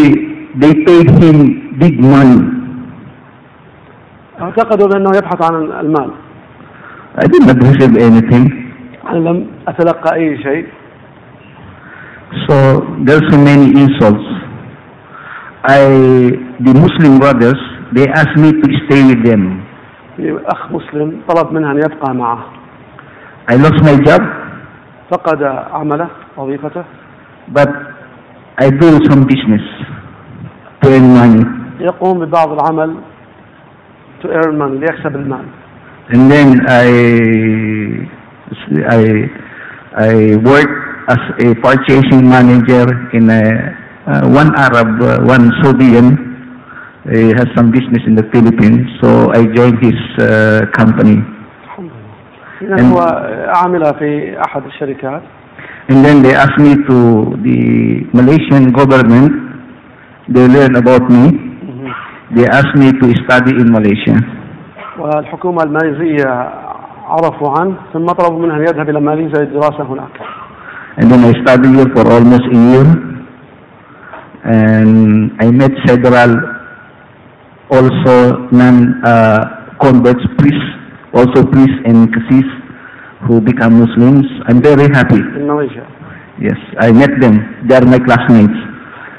they 0.62 0.72
paid 0.88 1.08
him 1.22 1.76
big 1.78 2.00
money. 2.00 2.42
أعتقدوا 4.40 4.88
بأنه 4.88 5.10
يبحث 5.16 5.50
عن 5.50 5.54
المال 5.80 6.10
I 7.18 7.26
did 7.26 7.42
not 7.46 7.56
receive 7.62 7.96
anything. 7.96 8.52
أنا 9.10 9.18
لم 9.28 9.46
أتلقى 9.68 10.14
أي 10.14 10.42
شيء 10.42 10.66
So 12.48 12.54
there's 13.06 13.26
so 13.32 13.38
many 13.38 13.66
insults. 13.82 14.49
I, 15.64 15.80
the 16.64 16.72
Muslim 16.74 17.18
brothers, 17.18 17.58
they 17.92 18.06
asked 18.08 18.36
me 18.38 18.52
to 18.52 18.68
stay 18.86 19.02
with 19.04 19.24
them. 19.24 19.66
أخ 20.20 20.72
مسلم 20.72 21.20
طلب 21.28 21.52
منها 21.52 21.72
أن 21.72 21.76
يبقى 21.78 22.14
معه 22.14 22.44
I 23.48 23.54
lost 23.56 23.80
my 23.82 23.96
job, 24.04 24.22
فقد 25.10 25.42
عمله 25.72 26.08
وظيفته 26.36 26.84
but 27.54 27.68
I 28.58 28.68
do 28.70 28.98
some 29.08 29.24
business 29.26 29.64
to 30.82 30.88
earn 30.88 31.14
money. 31.14 31.44
يقوم 31.80 32.18
ببعض 32.24 32.52
العمل 32.52 32.96
to 34.22 34.28
earn 34.28 34.58
money 34.58 34.80
ليكسب 34.80 35.16
المال 35.16 35.44
And 36.12 36.30
then 36.30 36.48
I, 36.68 36.88
I, 38.88 39.30
I 39.96 40.36
work 40.36 40.70
as 41.08 41.22
a 41.46 41.54
purchasing 41.54 42.28
manager 42.28 42.84
in 43.14 43.30
a, 43.30 43.40
uh, 43.40 43.79
one 44.39 44.55
Arab, 44.55 45.01
uh, 45.01 45.19
one 45.25 45.51
Saudian. 45.63 46.07
He 47.11 47.29
has 47.37 47.45
some 47.55 47.69
business 47.71 48.01
in 48.07 48.15
the 48.15 48.25
Philippines, 48.33 48.81
so 49.01 49.31
I 49.31 49.45
joined 49.53 49.77
his 49.83 49.99
uh, 50.19 50.61
company. 50.73 51.21
إذا 52.61 52.81
هو 52.89 52.99
عامل 53.47 53.93
في 53.99 54.41
أحد 54.45 54.65
الشركات 54.65 55.21
And 55.89 56.03
then 56.05 56.23
they 56.23 56.33
asked 56.33 56.57
me 56.57 56.73
to 56.89 56.97
the 57.45 57.59
Malaysian 58.13 58.71
government. 58.71 59.31
They 60.29 60.47
learn 60.47 60.75
about 60.75 61.03
me. 61.09 61.25
They 62.35 62.47
asked 62.47 62.75
me 62.75 62.91
to 62.91 63.07
study 63.25 63.51
in 63.61 63.71
Malaysia. 63.71 64.17
والحكومة 64.99 65.63
الماليزية 65.63 66.49
عرفوا 67.07 67.59
عنه 67.59 67.75
ثم 67.93 68.05
طلبوا 68.05 68.39
منه 68.45 68.55
أن 68.55 68.61
يذهب 68.61 68.89
إلى 68.89 68.99
ماليزيا 69.01 69.45
للدراسة 69.45 69.83
هناك 69.83 70.15
And 70.97 71.11
then 71.11 71.23
I 71.25 71.33
studied 71.43 71.75
here 71.75 71.89
for 71.95 72.09
almost 72.11 72.43
a 72.51 72.57
year. 72.57 73.15
And 74.45 75.31
I 75.41 75.47
met 75.51 75.71
several 75.87 76.31
also 77.71 78.15
non-converts 78.61 80.25
priests, 80.37 80.69
also 81.13 81.43
priests 81.53 81.79
and 81.85 82.13
cassis 82.13 82.49
who 83.27 83.41
become 83.41 83.73
Muslims. 83.83 84.25
I'm 84.47 84.61
very 84.61 84.87
happy. 84.93 85.21
في 85.21 85.43
ماليزيا 85.43 85.83
Yes, 86.39 86.59
I 86.87 86.91
met 86.91 87.13
them. 87.21 87.35
They 87.67 87.75
are 87.75 87.85
my 87.85 87.99
classmates. 88.07 88.59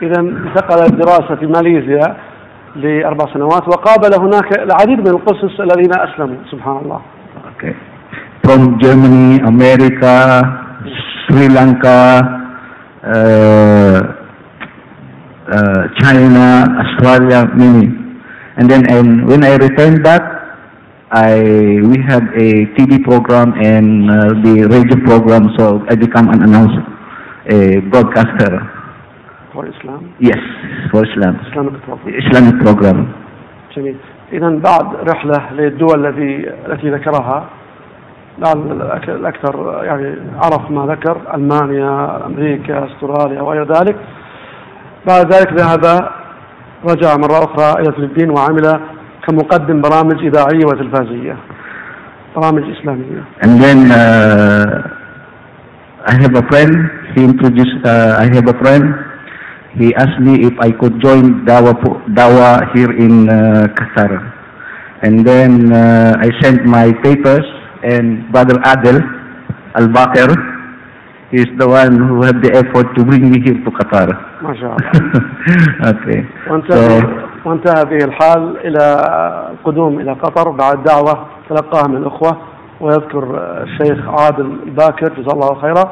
إذا 0.03 0.21
انتقل 0.21 0.85
الدراسة 0.93 1.35
في 1.35 1.47
ماليزيا 1.47 2.17
لأربع 2.77 3.25
سنوات 3.35 3.69
وقابل 3.69 4.15
هناك 4.21 4.59
العديد 4.59 4.99
من 4.99 5.09
القسس 5.09 5.61
الذين 5.61 5.91
أسلموا 5.95 6.37
سبحان 6.53 6.77
الله 6.85 7.01
Okay. 7.57 7.73
from 8.47 8.79
Germany, 8.83 9.41
America, 9.41 10.43
Sri 11.27 11.49
Lanka, 11.49 12.21
uh, 13.03 14.01
uh, 15.50 15.88
China, 16.00 16.68
Australia, 16.84 17.48
many. 17.56 17.88
And 18.58 18.70
then 18.70 18.86
and 18.90 19.28
when 19.28 19.44
I 19.44 19.56
returned 19.56 20.04
back, 20.04 20.22
I 21.12 21.36
we 21.90 21.98
had 22.08 22.24
a 22.38 22.50
TV 22.78 23.04
program 23.04 23.54
and 23.62 24.10
uh, 24.10 24.16
the 24.44 24.68
radio 24.70 24.98
program, 25.06 25.50
so 25.58 25.84
I 25.90 25.96
become 25.96 26.30
an 26.30 26.44
announcer, 26.44 26.84
a 27.50 27.80
broadcaster. 27.90 28.82
for 29.54 29.68
Islam 29.68 30.16
Yes, 30.20 30.40
for 30.92 31.04
Islam, 31.04 31.36
Islamic 31.52 31.82
program 31.84 32.14
Islamic 32.24 32.56
program. 32.64 32.98
جميل 33.76 33.96
إذا 34.34 34.50
بعد 34.50 34.96
رحلة 35.10 35.54
للدول 35.54 36.06
التي 36.06 36.50
التي 36.68 36.90
ذكرها 36.90 37.50
الأكثر 39.08 39.84
يعني 39.84 40.16
عرف 40.44 40.72
ما 40.72 40.86
ذكر 40.86 41.18
ألمانيا 41.36 42.26
أمريكا 42.26 42.86
أستراليا 42.86 43.42
وغير 43.42 43.74
ذلك 43.74 43.96
بعد 45.08 45.34
ذلك 45.34 45.54
ذهب 45.54 46.10
رجع 46.86 47.18
مرة 47.18 47.44
أخرى 47.44 47.82
إلى 47.82 47.90
الفلبين 47.90 48.30
وعمل 48.30 48.80
كمقدم 49.28 49.82
برامج 49.82 50.26
إذاعية 50.26 50.66
وتلفازية 50.66 51.36
برامج 52.36 52.64
إسلامية 52.80 53.24
And 53.42 53.62
then 53.64 53.92
uh, 53.92 55.02
I 56.06 56.14
have 56.22 56.36
a 56.36 56.44
friend. 56.50 56.74
He 57.16 57.24
introduced. 57.24 57.86
Uh, 57.86 58.16
I 58.18 58.26
have 58.34 58.48
a 58.48 58.58
friend. 58.64 58.84
He 59.78 59.94
asked 59.96 60.20
me 60.20 60.46
if 60.46 60.54
I 60.60 60.72
could 60.72 61.02
join 61.02 61.46
Dawa 61.46 61.74
Dawa 62.20 62.74
here 62.76 62.92
in 62.92 63.30
uh, 63.30 63.68
Qatar. 63.78 64.12
And 65.04 65.26
then 65.26 65.72
uh, 65.74 66.18
I 66.20 66.30
sent 66.42 66.66
my 66.66 66.94
papers, 67.04 67.46
and 67.84 68.32
Brother 68.32 68.58
Adel 68.66 69.00
Al 69.76 69.88
Is 71.34 71.48
the 71.58 71.68
one 71.68 71.96
who 71.96 72.24
had 72.24 72.44
the 72.44 72.52
effort 72.52 72.94
to 72.96 73.06
bring 73.06 73.32
me 73.32 73.40
here 73.40 73.56
to 73.56 73.72
Qatar. 73.72 74.08
ما 74.44 74.54
شاء 74.54 74.76
الله 74.76 74.92
okay. 75.92 76.26
وانتهى, 76.50 77.02
So 77.02 77.48
وانتهى 77.48 77.86
به 77.86 78.06
الحال 78.06 78.58
إلى 78.58 78.86
القدوم 79.52 80.00
إلى 80.00 80.12
قطر 80.12 80.50
بعد 80.52 80.84
دعوة 80.84 81.26
تلقاها 81.50 81.88
من 81.88 81.98
الأخوة 81.98 82.38
ويذكر 82.82 83.40
الشيخ 83.64 84.10
عادل 84.10 84.58
الباكر 84.68 85.14
جزاه 85.18 85.34
الله 85.34 85.62
خيرا 85.62 85.84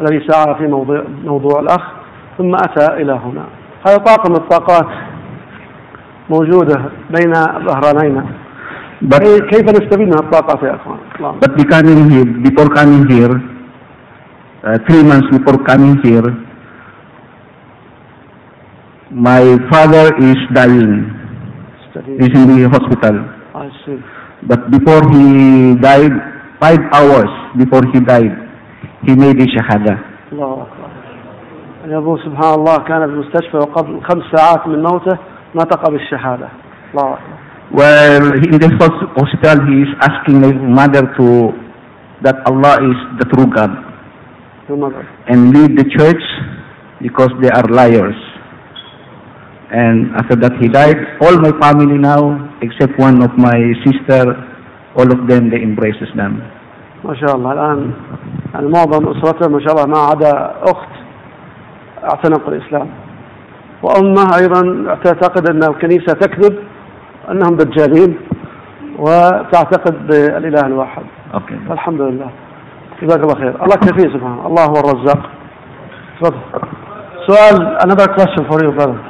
الذي 0.00 0.26
سعى 0.28 0.54
في 0.54 0.66
موضوع, 0.66 1.04
موضوع 1.24 1.60
الأخ 1.60 1.82
ثم 2.38 2.54
أتى 2.54 2.86
إلى 3.02 3.12
هنا 3.12 3.44
هذا 3.86 3.96
طاقة 3.96 4.30
من 4.30 4.36
الطاقات 4.36 4.86
موجودة 6.30 6.82
بين 7.10 7.32
ظهرانينا 7.66 8.24
but 9.02 9.22
كيف 9.22 9.64
نستفيد 9.64 10.08
من 10.08 10.14
الطاقات 10.14 10.62
يا 10.62 10.74
أخوان. 10.74 10.98
But 11.40 11.56
becoming 11.56 12.10
here, 12.10 12.24
before 12.24 12.68
coming 12.68 13.08
here, 13.08 13.59
uh, 14.63 14.77
three 14.87 15.03
months 15.03 15.27
before 15.35 15.57
coming 15.65 15.95
here, 16.03 16.25
my 19.11 19.57
father 19.71 20.11
is 20.17 20.37
dying. 20.53 21.11
He's 22.19 22.33
in 22.35 22.47
the 22.51 22.67
hospital. 22.69 23.15
I 23.55 23.69
see. 23.85 23.97
But 24.43 24.69
before 24.71 25.01
he 25.13 25.75
died, 25.75 26.11
five 26.59 26.79
hours 26.91 27.29
before 27.57 27.83
he 27.93 27.99
died, 28.01 28.33
he 29.05 29.15
made 29.15 29.39
a 29.41 29.47
shahada. 29.55 29.95
الله 30.31 30.61
أكبر 30.61 30.89
يا 31.91 31.97
أبو 31.97 32.17
سبحان 32.17 32.53
الله 32.53 32.77
كان 32.77 32.99
في 33.07 33.13
المستشفى 33.13 33.57
وقبل 33.57 34.01
خمس 34.03 34.23
ساعات 34.35 34.67
من 34.67 34.81
موته 34.83 35.17
نطق 35.55 35.89
بالشهادة 35.89 36.47
الله 36.93 37.13
أكبر 37.13 37.35
Well, 37.71 38.23
he- 38.41 38.49
in 38.53 38.59
the 38.61 38.69
hos- 38.79 39.09
hospital, 39.17 39.57
he 39.65 39.81
is 39.85 39.91
asking 40.01 40.41
my 40.41 40.51
mother 40.53 41.01
to 41.17 41.53
that 42.21 42.37
Allah 42.49 42.75
is 42.89 42.97
the 43.19 43.25
true 43.31 43.47
God 43.47 43.71
ثم 43.71 43.83
قال 43.83 43.88
And 45.28 45.52
leave 45.54 45.76
the 45.76 45.84
church 45.98 46.22
because 47.02 47.30
they 47.42 47.50
are 47.50 47.66
liars. 47.68 48.16
And 49.72 50.10
after 50.16 50.36
that 50.36 50.52
he 50.60 50.68
died, 50.68 50.96
all 51.22 51.36
my 51.38 51.52
family 51.60 51.98
now, 51.98 52.50
except 52.62 52.98
one 52.98 53.22
of 53.22 53.30
my 53.38 53.58
sister, 53.86 54.22
all 54.96 55.08
of 55.10 55.28
them 55.28 55.50
they 55.50 55.62
embrace 55.62 55.96
Islam. 56.02 56.42
ما 57.04 57.14
شاء 57.14 57.36
الله 57.36 57.52
الآن 57.52 57.90
يعني 58.54 58.68
معظم 58.68 59.08
أسرته 59.08 59.48
ما 59.48 59.60
شاء 59.60 59.72
الله 59.72 59.86
ما 59.86 59.98
عدا 59.98 60.52
أخت 60.62 60.92
اعتنق 62.04 62.48
الإسلام 62.48 62.88
وأمه 63.82 64.36
أيضا 64.36 64.60
تعتقد 65.04 65.50
أن 65.50 65.62
الكنيسة 65.64 66.12
تكذب 66.12 66.56
أنهم 67.30 67.56
دجالين 67.56 68.16
وتعتقد 68.98 70.06
بالإله 70.06 70.66
الواحد 70.66 71.02
Okay. 71.34 71.72
الحمد 71.72 72.00
لله 72.00 72.30
جزاك 73.02 73.20
الله 73.20 73.34
خير. 73.34 73.64
الله 73.64 73.76
كفيه 73.76 74.08
سبحانه 74.14 74.46
الله 74.46 74.64
هو 74.64 74.74
الرزاق. 74.74 75.22
تفضل. 76.20 76.40
سؤال 77.26 77.78
another 77.80 78.08
question 78.16 78.44
for 78.50 78.58
you 78.62 78.72
brother. 78.78 79.09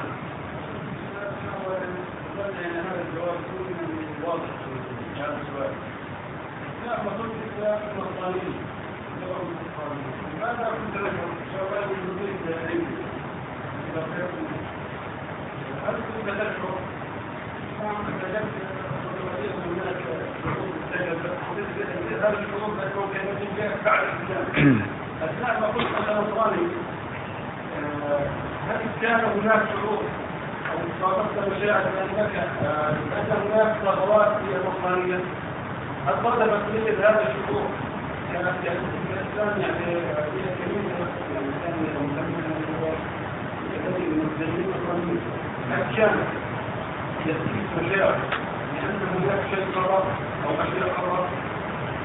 هل 28.71 28.77
كان 29.03 29.21
هناك 29.21 29.63
شعور 29.73 30.03
أو 30.71 30.79
صادفت 31.01 31.57
مشاعر 31.57 31.83
بأنك 31.83 32.35
آه، 32.65 32.91
أن 32.91 33.53
هناك 33.53 33.77
ثغرات 33.85 34.29
في 34.37 34.57
النصرانية؟ 34.57 35.21
هل 36.07 36.15
صادفت 36.23 36.63
مثل 36.75 37.03
هذا 37.03 37.23
الشعور؟ 37.29 37.67
كانت 38.33 38.65
يعني 38.65 38.79
في 38.79 39.13
الإسلام 39.13 39.61
يعني 39.61 39.97
آه، 39.97 40.25
هي 40.35 40.45
كلمة 40.59 40.91
هو 42.83 42.93
الذي 43.87 44.03
من 44.03 44.21
المسلمين 44.21 44.65
النصرانيين 44.65 45.21
هل 45.71 45.97
كان 45.97 46.17
يأتيك 47.27 47.69
مشاعر 47.83 48.17
لأن 48.75 49.01
هناك 49.15 49.41
شيء 49.55 49.67
غلط 49.77 50.05
أو 50.47 50.51
أشياء 50.51 51.01
غلط؟ 51.01 51.27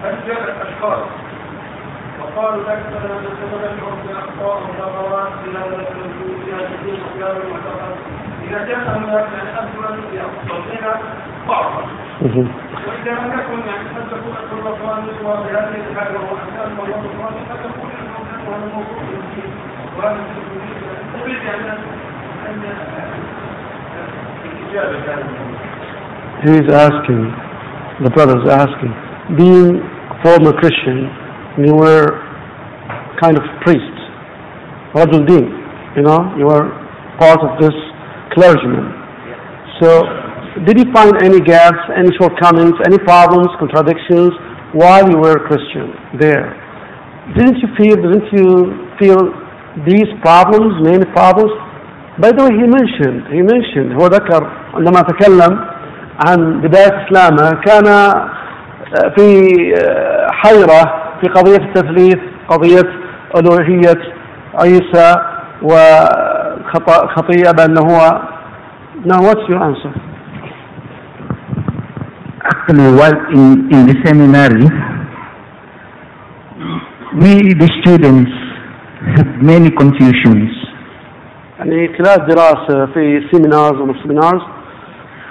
هل 0.03 0.15
جاءت 0.27 0.67
أشخاص 0.67 1.24
وقالوا 2.25 2.63
لك 2.63 2.79
مثلا 2.95 3.15
سنشعر 3.39 3.93
باخطاء 4.07 4.57
وثغرات 4.63 5.31
في 5.43 5.49
هذا 5.57 5.75
الوجود 5.75 6.37
في 6.45 6.51
هذا 6.53 6.69
الدين 6.75 6.99
وفي 7.05 7.23
هذا 7.23 7.39
المعتقد 7.43 7.95
إذا 8.47 8.59
كان 8.65 8.81
هناك 9.03 9.27
يعني 9.37 9.51
أصلا 9.59 9.97
يستطيع 10.13 10.95
بعضا 11.47 11.81
وإذا 12.21 13.11
لم 13.11 13.39
يكن 13.39 13.59
يعني 13.67 13.87
قد 13.95 14.05
تكون 14.11 14.35
النصراني 14.53 15.07
وبهذه 15.25 15.81
الحاله 15.91 16.19
وهو 16.19 16.35
أساس 16.35 16.71
والله 16.79 16.95
النصراني 16.95 17.41
قد 17.49 17.59
تكون 17.65 17.89
انه 18.01 18.17
هذا 18.47 18.65
الموضوع 18.65 18.99
في 19.09 19.15
الدين 19.15 19.51
وهذا 19.97 20.17
في 20.17 21.19
تريد 21.19 21.43
يعني 21.43 21.71
ان 22.49 22.61
الاجابه 24.45 25.01
في 25.01 25.09
هذا 25.11 25.21
الموضوع 25.21 25.55
He 26.43 26.51
is 26.51 26.69
asking, 26.69 27.23
the 28.03 28.09
brother 28.09 28.37
is 28.43 28.47
asking, 28.61 28.93
being 29.37 29.79
former 30.21 30.51
Christian, 30.61 31.09
you 31.58 31.74
were 31.74 32.06
kind 33.20 33.36
of 33.36 33.44
priest, 33.62 33.96
Rajul 34.94 35.26
Deen, 35.26 35.48
you 35.96 36.02
know, 36.02 36.34
you 36.38 36.46
were 36.46 36.70
part 37.18 37.40
of 37.42 37.60
this 37.60 37.76
clergyman. 38.32 38.92
So, 39.80 40.02
did 40.66 40.78
you 40.78 40.92
find 40.92 41.22
any 41.22 41.40
gaps, 41.40 41.78
any 41.96 42.10
shortcomings, 42.18 42.74
any 42.84 42.98
problems, 42.98 43.48
contradictions 43.58 44.32
while 44.72 45.08
you 45.10 45.18
were 45.18 45.36
a 45.36 45.48
Christian 45.48 45.92
there? 46.18 46.56
Didn't 47.36 47.58
you 47.62 47.68
feel, 47.78 47.96
didn't 47.96 48.28
you 48.32 48.48
feel 48.98 49.20
these 49.86 50.08
problems, 50.22 50.82
many 50.82 51.04
problems? 51.12 51.52
By 52.18 52.32
the 52.32 52.42
way, 52.44 52.52
he 52.52 52.66
mentioned, 52.66 53.32
he 53.32 53.42
mentioned, 53.42 53.92
هو 53.92 54.06
ذكر 54.06 54.50
عندما 54.74 55.00
تكلم 55.02 55.64
عن 56.28 56.60
بداية 56.60 57.06
إسلامه 57.06 57.50
كان 57.64 57.84
في 59.16 59.28
حيرة 60.30 61.03
في 61.21 61.27
قضية 61.27 61.65
التثليث 61.65 62.17
قضية 62.49 62.89
ألوهية 63.37 64.01
عيسى 64.55 65.15
وخطيئة 65.61 67.51
بأنه 67.51 67.81
هو 67.81 68.21
Now 69.05 69.21
what's 69.21 69.47
your 69.49 69.61
answer? 69.61 69.93
Actually, 72.51 72.91
while 72.99 73.19
in, 73.33 73.69
in 73.75 73.85
the 73.87 73.95
seminary, 74.05 74.65
we, 77.21 77.53
the 77.53 77.69
students, 77.81 78.31
had 79.15 79.43
many 79.43 79.69
confusions. 79.69 80.51
يعني 81.59 81.97
خلال 81.97 82.21
الدراسة 82.21 82.85
في 82.85 83.27
seminars 83.31 83.79
و 83.79 83.86
seminars 83.86 84.41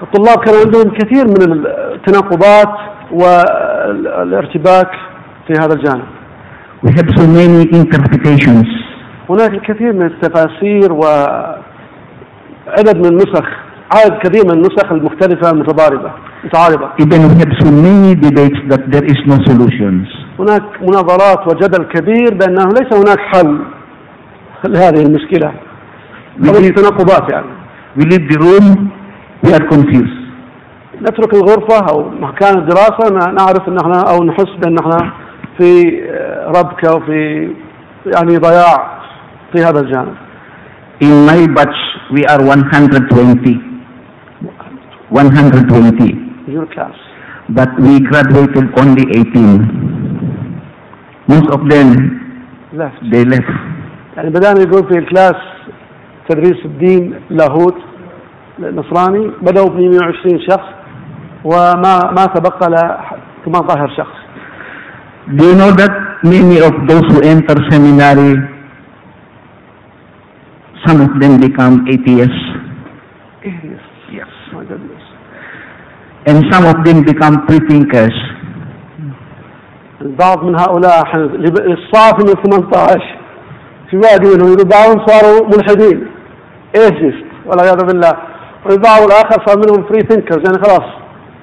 الطلاب 0.02 0.44
كان 0.44 0.55
عندهم 0.55 0.90
كثير 0.98 1.24
من 1.27 1.66
التناقضات 1.66 2.78
والارتباك 3.12 4.90
في 5.47 5.53
هذا 5.61 5.75
الجانب 5.75 6.05
We 6.87 6.91
have 6.91 7.09
so 7.16 7.27
many 7.27 7.62
interpretations. 7.81 8.66
هناك 9.31 9.53
الكثير 9.55 9.93
من 9.93 10.07
التفاسير 10.07 10.93
وعدد 10.93 12.97
من 12.97 13.07
النسخ 13.07 13.45
عدد 13.95 14.19
كبير 14.23 14.45
من 14.45 14.51
النسخ 14.53 14.93
المختلفة 14.93 15.51
المتضاربة 15.51 16.11
متعارضة 16.45 16.89
Even 16.99 17.21
we 17.29 17.35
have 17.43 17.53
so 17.65 17.71
many 17.71 18.15
debates 18.15 18.59
that 18.71 18.83
there 18.93 19.05
is 19.05 19.19
no 19.27 19.37
solutions. 19.49 20.07
هناك 20.39 20.62
مناظرات 20.83 21.47
وجدل 21.49 21.85
كبير 21.85 22.35
بأنه 22.35 22.65
ليس 22.65 22.93
هناك 22.95 23.19
حل 23.19 23.59
لهذه 24.65 25.03
المشكلة 25.07 25.53
leave, 26.41 26.57
التناقضات 26.57 27.33
يعني 27.33 27.47
we 27.99 28.03
leave 28.03 28.29
the 28.33 28.39
room, 28.39 28.91
we 29.47 29.53
are 29.55 29.65
confused. 29.75 30.25
نترك 31.03 31.35
الغرفة 31.35 31.79
أو 31.93 32.11
مكان 32.11 32.59
الدراسة 32.59 33.15
نعرف 33.33 33.69
أن 33.69 33.77
إحنا 33.79 34.01
أو 34.11 34.25
نحس 34.25 34.51
بأن 34.62 34.79
إحنا 34.79 35.12
في 35.59 36.01
ربكة 36.47 36.97
وفي 36.97 37.51
يعني 38.06 38.36
ضياع 38.36 39.01
في 39.52 39.62
هذا 39.64 39.81
الجانب 39.81 40.14
In 41.02 41.26
my 41.26 41.47
batch, 41.56 41.81
we 42.12 42.24
are 42.26 42.40
120. 42.40 43.74
120. 45.10 46.47
your 46.48 46.66
class 46.66 46.94
But 47.48 47.68
we 47.81 48.01
graduated 48.01 48.64
only 48.78 49.05
18. 49.12 49.59
Most 51.28 51.48
of 51.56 51.60
them, 51.68 51.89
left 52.72 53.01
they 53.12 53.24
left. 53.24 53.52
يعني 54.16 54.31
بدأنا 54.31 54.60
يقول 54.60 54.89
في 54.93 54.98
الكلاس 54.98 55.36
تدريس 56.28 56.64
الدين 56.64 57.14
لاهوت 57.31 57.76
نصراني 58.59 59.31
بدأوا 59.43 59.68
ب 59.68 59.76
120 59.76 60.40
شخص 60.51 60.68
وما 61.44 62.12
ما 62.16 62.26
تبقى 62.26 62.70
لا 62.70 63.01
18 63.47 63.89
شخص 63.97 64.16
Do 65.36 65.44
you 65.48 65.55
know 65.55 65.70
that 65.72 65.92
many 66.22 66.59
of 66.60 66.72
those 66.88 67.05
who 67.10 67.20
enter 67.22 67.56
seminary, 67.70 68.34
some 70.86 71.01
of 71.01 71.18
them 71.20 71.40
become 71.40 71.86
atheists, 71.88 72.44
Yes. 74.12 74.28
My 74.52 74.64
goodness. 74.64 75.02
and 76.26 76.44
some 76.52 76.64
of 76.66 76.84
them 76.84 77.02
become 77.05 77.46
free-thinkers. 77.46 78.14
البعض 80.02 80.44
من 80.44 80.55
هؤلاء 80.60 81.02
الصافي 81.72 82.22
من 82.24 82.34
18 82.44 83.01
في 83.90 83.96
واحد 83.96 84.20
منهم 84.26 84.52
يقول 84.52 84.68
بعضهم 84.68 85.06
صاروا 85.06 85.46
ملحدين 85.46 86.06
atheist 86.77 87.24
والعياذ 87.46 87.84
بالله 87.86 88.12
والبعض 88.66 89.02
الآخر 89.02 89.46
صار 89.46 89.56
منهم 89.59 89.84
free 89.89 90.01
thinkers 90.01 90.43
يعني 90.46 90.59
خلاص 90.64 90.88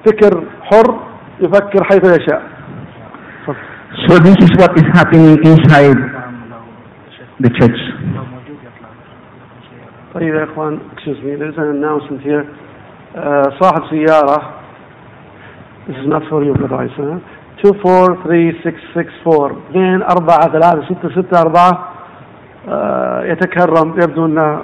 فكر 0.06 0.44
حر 0.62 1.00
يفكر 1.40 1.84
حيث 1.84 2.04
يشاء 2.20 2.42
So 3.92 4.18
this 4.18 4.36
is 4.40 4.50
what 4.56 4.72
is 4.78 4.84
happening 4.94 5.36
inside 5.44 5.96
the 7.40 7.50
church. 7.60 7.80
طيب 10.14 10.34
يا 10.34 10.44
إخوان 10.44 10.78
excuse 10.92 11.20
me 11.24 11.36
there 11.36 11.48
is 11.48 11.58
an 11.58 11.68
announcement 11.76 12.20
here 12.22 12.44
آه، 13.16 13.42
صاحب 13.60 13.82
سيارة 13.90 14.54
this 15.88 15.96
is 15.96 16.06
not 16.08 16.22
for 16.30 16.42
you 16.44 16.54
brother 16.54 16.82
Isa 16.84 17.20
243664 17.64 19.56
اثنين 19.70 20.02
أربعة 20.02 20.52
ثلاثة 20.52 20.84
ستة 20.84 21.08
ستة 21.10 21.40
أربعة 21.40 21.88
آه، 22.68 23.24
يتكرم 23.24 23.94
يبدو 24.02 24.26
آه. 24.38 24.62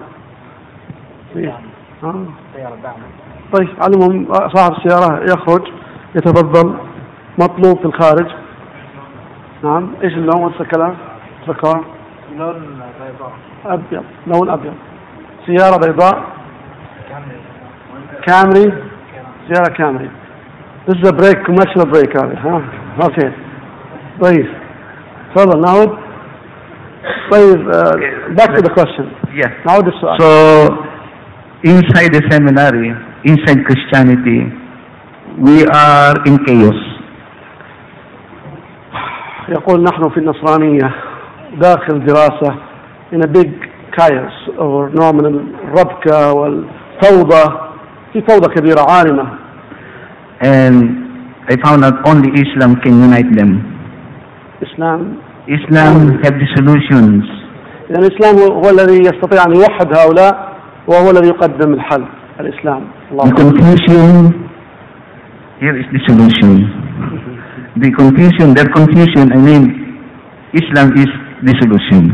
طيب 3.52 3.68
على 3.80 3.96
العموم 3.96 4.32
آه، 4.32 4.48
صاحب 4.48 4.72
السيارة 4.72 5.24
يخرج 5.24 5.68
يتفضل 6.16 6.74
مطلوب 7.38 7.78
في 7.78 7.84
الخارج 7.84 8.26
نعم. 9.64 9.88
إيش 10.02 10.12
اللون 10.12 10.42
واتس 10.42 10.60
الكلام؟ 10.60 10.94
ذكر 11.48 11.84
لون 12.38 12.54
بيضاء. 13.00 13.32
أبيض. 13.66 14.04
لون 14.26 14.50
أبيض. 14.50 14.74
سيارة 15.46 15.76
بيضاء. 15.86 16.22
كامري. 18.26 18.72
سيارة 19.48 19.72
كامري. 19.78 20.10
This 20.86 20.96
is 21.02 21.08
a 21.08 21.12
break 21.12 21.44
commercial 21.44 21.84
break 21.92 22.22
هذه 22.22 22.38
ها؟ 22.44 22.62
أوكي 23.02 23.32
طيب. 24.22 24.46
تفضل 25.34 25.60
نعود. 25.60 25.98
طيب 27.32 27.72
uh, 27.72 28.34
back 28.38 28.54
to 28.54 28.62
the 28.62 28.70
question. 28.70 29.06
Yes. 29.34 29.50
نعود 29.66 29.88
السؤال 29.88 30.18
So 30.20 30.88
inside 31.64 32.12
the 32.14 32.22
seminary, 32.30 32.90
inside 33.24 33.64
Christianity, 33.66 34.40
we 35.38 35.66
are 35.66 36.14
in 36.26 36.38
chaos. 36.46 36.97
يقول 39.50 39.82
نحن 39.82 40.08
في 40.08 40.20
النصرانية 40.20 40.94
داخل 41.60 42.04
دراسة 42.04 42.54
in 43.12 43.20
a 43.22 43.26
big 43.38 43.48
chaos 43.96 44.58
أو 44.58 44.88
نوع 44.88 45.12
من 45.12 45.26
الربكة 45.26 46.32
والفوضى 46.32 47.58
في 48.12 48.22
فوضى 48.28 48.54
كبيرة 48.54 48.86
عارمة 48.90 49.24
And 50.40 51.08
I 51.50 51.56
found 51.64 51.84
out 51.84 51.94
only 52.06 52.30
Islam 52.44 52.76
can 52.76 52.94
unite 53.02 53.30
them. 53.38 53.50
إسلام 54.62 55.16
Islam 55.48 56.18
have 56.22 56.34
the 56.34 56.46
solutions. 56.56 57.24
يعني 57.90 58.06
الإسلام 58.06 58.52
هو 58.52 58.70
الذي 58.70 58.98
يستطيع 59.00 59.44
أن 59.46 59.56
يوحد 59.56 59.96
هؤلاء 59.98 60.52
وهو 60.88 61.10
الذي 61.10 61.28
يقدم 61.28 61.72
الحل 61.74 62.04
الإسلام 62.40 62.82
The 63.08 63.12
الله 63.12 63.30
confusion, 63.34 64.32
here 65.60 65.76
is 65.80 65.86
the 65.92 66.00
solution. 66.08 66.68
The 67.77 67.91
confusion, 67.91 68.53
their 68.53 68.69
confusion, 68.69 69.31
I 69.31 69.37
mean, 69.37 69.63
Islam 70.53 70.93
is 70.97 71.09
the 71.41 71.53
solution. 71.61 72.13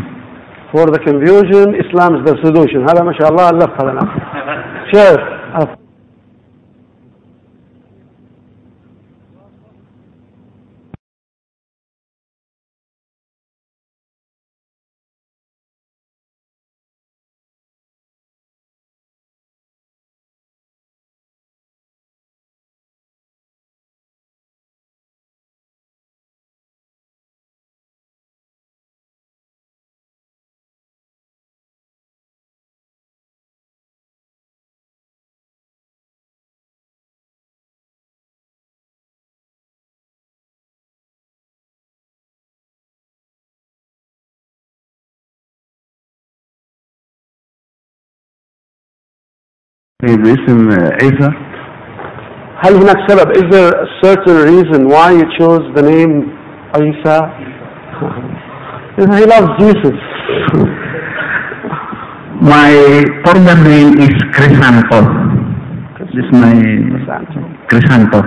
For 0.72 0.86
the 0.86 1.00
confusion 1.00 1.74
Islam 1.76 2.16
is 2.18 2.24
the 2.30 2.38
solution 2.46 2.86
هذا 2.90 3.04
ما 3.04 3.14
شاء 3.20 3.30
الله 3.30 3.50
ألف 3.50 3.72
هذا 3.82 3.92
الأخ 3.92 4.10
شيخ 4.94 5.20
باسم 50.04 50.70
عيسى 51.02 51.32
هل 52.64 52.74
هناك 52.74 52.98
سبب 53.10 53.32
is 53.32 53.44
there 53.52 53.72
a 53.72 53.88
certain 54.04 54.38
reason 54.52 54.88
why 54.88 55.12
you 55.12 55.26
chose 55.40 55.64
the 55.76 55.82
name 55.82 56.14
Isa 56.76 57.18
he 58.98 59.26
loves 59.26 59.50
Jesus 59.60 59.96
My 62.42 62.72
former 63.26 63.56
name 63.62 64.00
is 64.00 64.16
Crisanto. 64.32 65.00
This 66.00 66.24
is 66.24 66.32
my 66.32 66.56
Crisanto. 67.68 68.24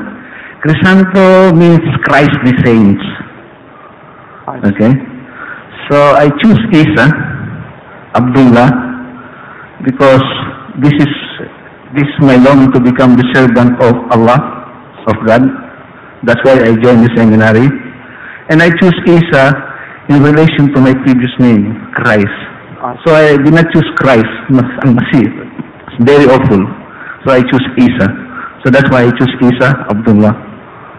Crisanto 0.62 1.56
means 1.56 1.80
Christ 2.05 2.36
the 2.44 2.52
saints. 2.62 3.02
Okay. 4.68 4.93
So 5.89 5.97
I 6.12 6.28
choose 6.43 6.60
Isa, 6.74 7.09
Abdullah, 8.14 8.68
because 9.82 10.22
this 10.82 10.93
is 11.01 11.09
this 11.97 12.05
is 12.09 12.18
my 12.20 12.36
longing 12.36 12.72
to 12.72 12.80
become 12.80 13.16
the 13.16 13.26
servant 13.34 13.76
of 13.82 13.94
Allah, 14.16 14.39
of 15.06 15.16
God. 15.26 15.43
That's 16.24 16.40
why 16.44 16.56
I 16.62 16.72
joined 16.80 17.05
the 17.05 17.10
seminary. 17.16 17.68
And 18.51 18.62
I 18.62 18.70
choose 18.80 18.97
Isa 19.06 19.44
in 20.09 20.22
relation 20.22 20.72
to 20.74 20.80
my 20.80 20.94
previous 21.05 21.32
name, 21.39 21.76
Christ. 21.94 22.39
So 23.06 23.14
I 23.14 23.36
did 23.36 23.52
not 23.55 23.66
choose 23.72 23.86
Christ, 23.97 24.32
Mas- 24.51 24.78
Masih. 24.86 25.26
It's 25.30 25.98
very 26.02 26.26
awful. 26.26 26.62
So 27.24 27.32
I 27.32 27.40
choose 27.51 27.66
Isa. 27.78 28.09
So 28.64 28.70
that's 28.70 28.89
why 28.90 29.02
I 29.06 29.10
choose 29.18 29.34
Isa, 29.51 29.68
Abdullah. 29.90 30.34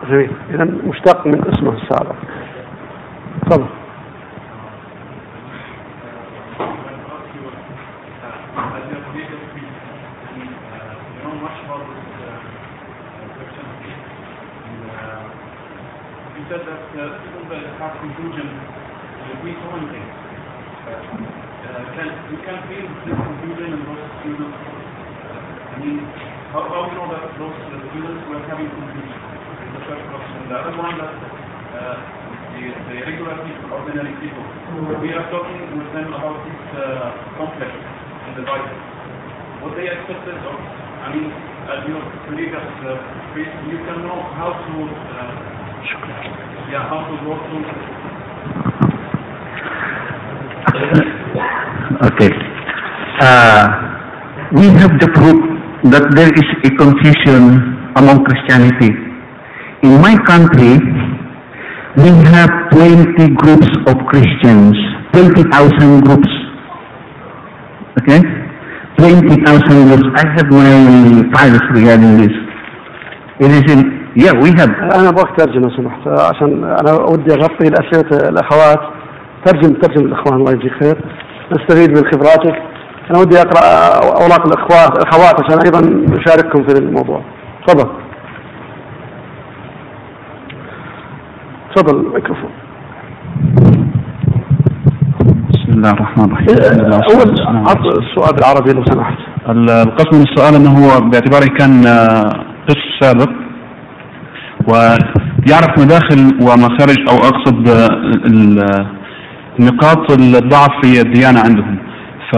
جميل 0.03 0.30
إذا 0.53 0.64
مشتق 0.84 1.27
من 1.27 1.40
اسمه 1.48 1.73
السابق 1.73 2.15
تفضل 3.48 3.65
other 30.59 30.74
one 30.74 30.98
that 30.98 31.14
uh, 31.14 31.97
the, 32.59 32.62
the 32.90 32.94
regular 33.06 33.39
people, 33.47 33.70
ordinary 33.70 34.14
people, 34.18 34.43
we 34.98 35.14
are 35.14 35.26
talking 35.30 35.59
with 35.78 35.90
them 35.94 36.10
about 36.10 36.43
this 36.43 36.62
uh, 36.74 37.14
conflict 37.39 37.78
in 38.26 38.32
the 38.35 38.44
Bible. 38.44 38.74
What 39.62 39.78
they 39.78 39.86
accepted 39.86 40.39
or, 40.43 40.59
I 40.59 41.14
mean, 41.14 41.30
as 41.70 41.86
your 41.86 42.02
colleague 42.26 42.55
as 42.55 42.70
uh, 42.82 42.98
priest, 43.30 43.55
you 43.70 43.78
can 43.86 44.02
know 44.02 44.18
how 44.35 44.51
to, 44.51 44.74
uh, 44.82 45.30
yeah, 46.74 46.90
how 46.90 47.06
to 47.06 47.14
go 47.22 47.39
through 47.47 47.64
Okay. 51.98 52.30
Uh, 53.20 53.64
we 54.52 54.66
have 54.78 54.93
the 55.01 55.09
proof 55.14 55.39
that 55.90 56.05
there 56.14 56.30
is 56.30 56.48
a 56.64 56.70
confusion 56.76 57.93
among 57.97 58.24
Christianity. 58.24 59.07
In 59.82 60.00
my 60.00 60.14
country, 60.26 60.74
we 61.96 62.10
have 62.34 62.50
20 62.72 63.34
groups 63.42 63.68
of 63.86 63.96
Christians, 64.10 64.74
20,000 65.12 66.00
groups. 66.05 66.32
Okay? 68.00 68.20
20,000 68.98 69.86
groups. 69.86 70.06
I 70.16 70.24
have 70.36 70.48
my 70.50 71.22
files 71.32 71.62
regarding 71.72 72.16
this. 72.18 72.34
It 73.40 73.50
is 73.55 73.64
in, 73.72 73.80
yeah, 74.16 74.32
we 74.32 74.50
have. 74.59 74.70
أنا 74.94 75.09
ابغاك 75.09 75.36
ترجم 75.38 75.60
لو 75.60 75.70
سمحت 75.76 76.09
عشان 76.09 76.64
أنا 76.64 76.92
ودي 76.92 77.32
أغطي 77.34 77.68
الأسئلة 77.68 78.28
الأخوات 78.28 78.80
ترجم 79.44 79.72
ترجم 79.72 80.06
الأخوان 80.06 80.40
الله 80.40 80.52
يجزيك 80.52 80.72
خير 80.82 80.96
نستفيد 81.52 81.90
من 81.90 82.05
خبراتك 82.12 82.56
أنا 83.10 83.18
ودي 83.20 83.40
أقرأ 83.40 83.64
أوراق 84.22 84.46
الاخوات 84.46 84.98
الأخوات 84.98 85.44
عشان 85.44 85.59
أيضا 85.66 85.80
نشارككم 86.16 86.66
في 86.66 86.78
الموضوع 86.78 87.22
تفضل 87.66 87.90
تفضل 91.77 91.97
الميكروفون. 92.07 92.51
بسم 95.51 95.69
الله 95.73 95.90
الرحمن 95.90 96.24
الرحيم. 96.24 96.49
أول 96.93 97.28
عط 97.69 97.86
السؤال 97.86 98.35
بالعربي 98.36 98.73
لو 98.73 98.85
سمحت. 98.85 99.19
ال- 99.49 99.70
القصد 99.70 100.15
من 100.15 100.23
السؤال 100.23 100.55
إنه 100.55 100.70
هو 100.70 101.01
باعتباره 101.11 101.47
كان 101.59 101.86
آه، 101.86 102.45
قس 102.69 102.77
سابق 103.01 103.31
ويعرف 104.69 105.70
مداخل 105.78 106.20
ومخارج 106.43 106.99
أو 107.11 107.16
أقصد 107.16 107.69
آه، 107.69 108.86
نقاط 109.61 110.12
الضعف 110.12 110.70
في 110.82 111.01
الديانة 111.01 111.40
عندهم. 111.40 111.78
ف 112.32 112.36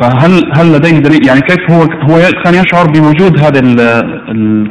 فهل 0.00 0.32
هل 0.58 0.66
لديه 0.76 0.98
دليل؟ 0.98 1.26
يعني 1.28 1.40
كيف 1.40 1.70
هو 1.70 1.82
هو 1.82 2.18
كان 2.44 2.54
يشعر 2.54 2.86
بوجود 2.86 3.40
هذه 3.40 3.58
ال- 3.58 3.80
ال- 4.30 4.70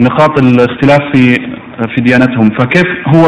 نقاط 0.00 0.42
الاختلاف 0.42 1.00
في 1.12 1.51
في 1.94 2.00
ديانتهم. 2.00 2.50
فكيف 2.58 2.86
هو 3.14 3.26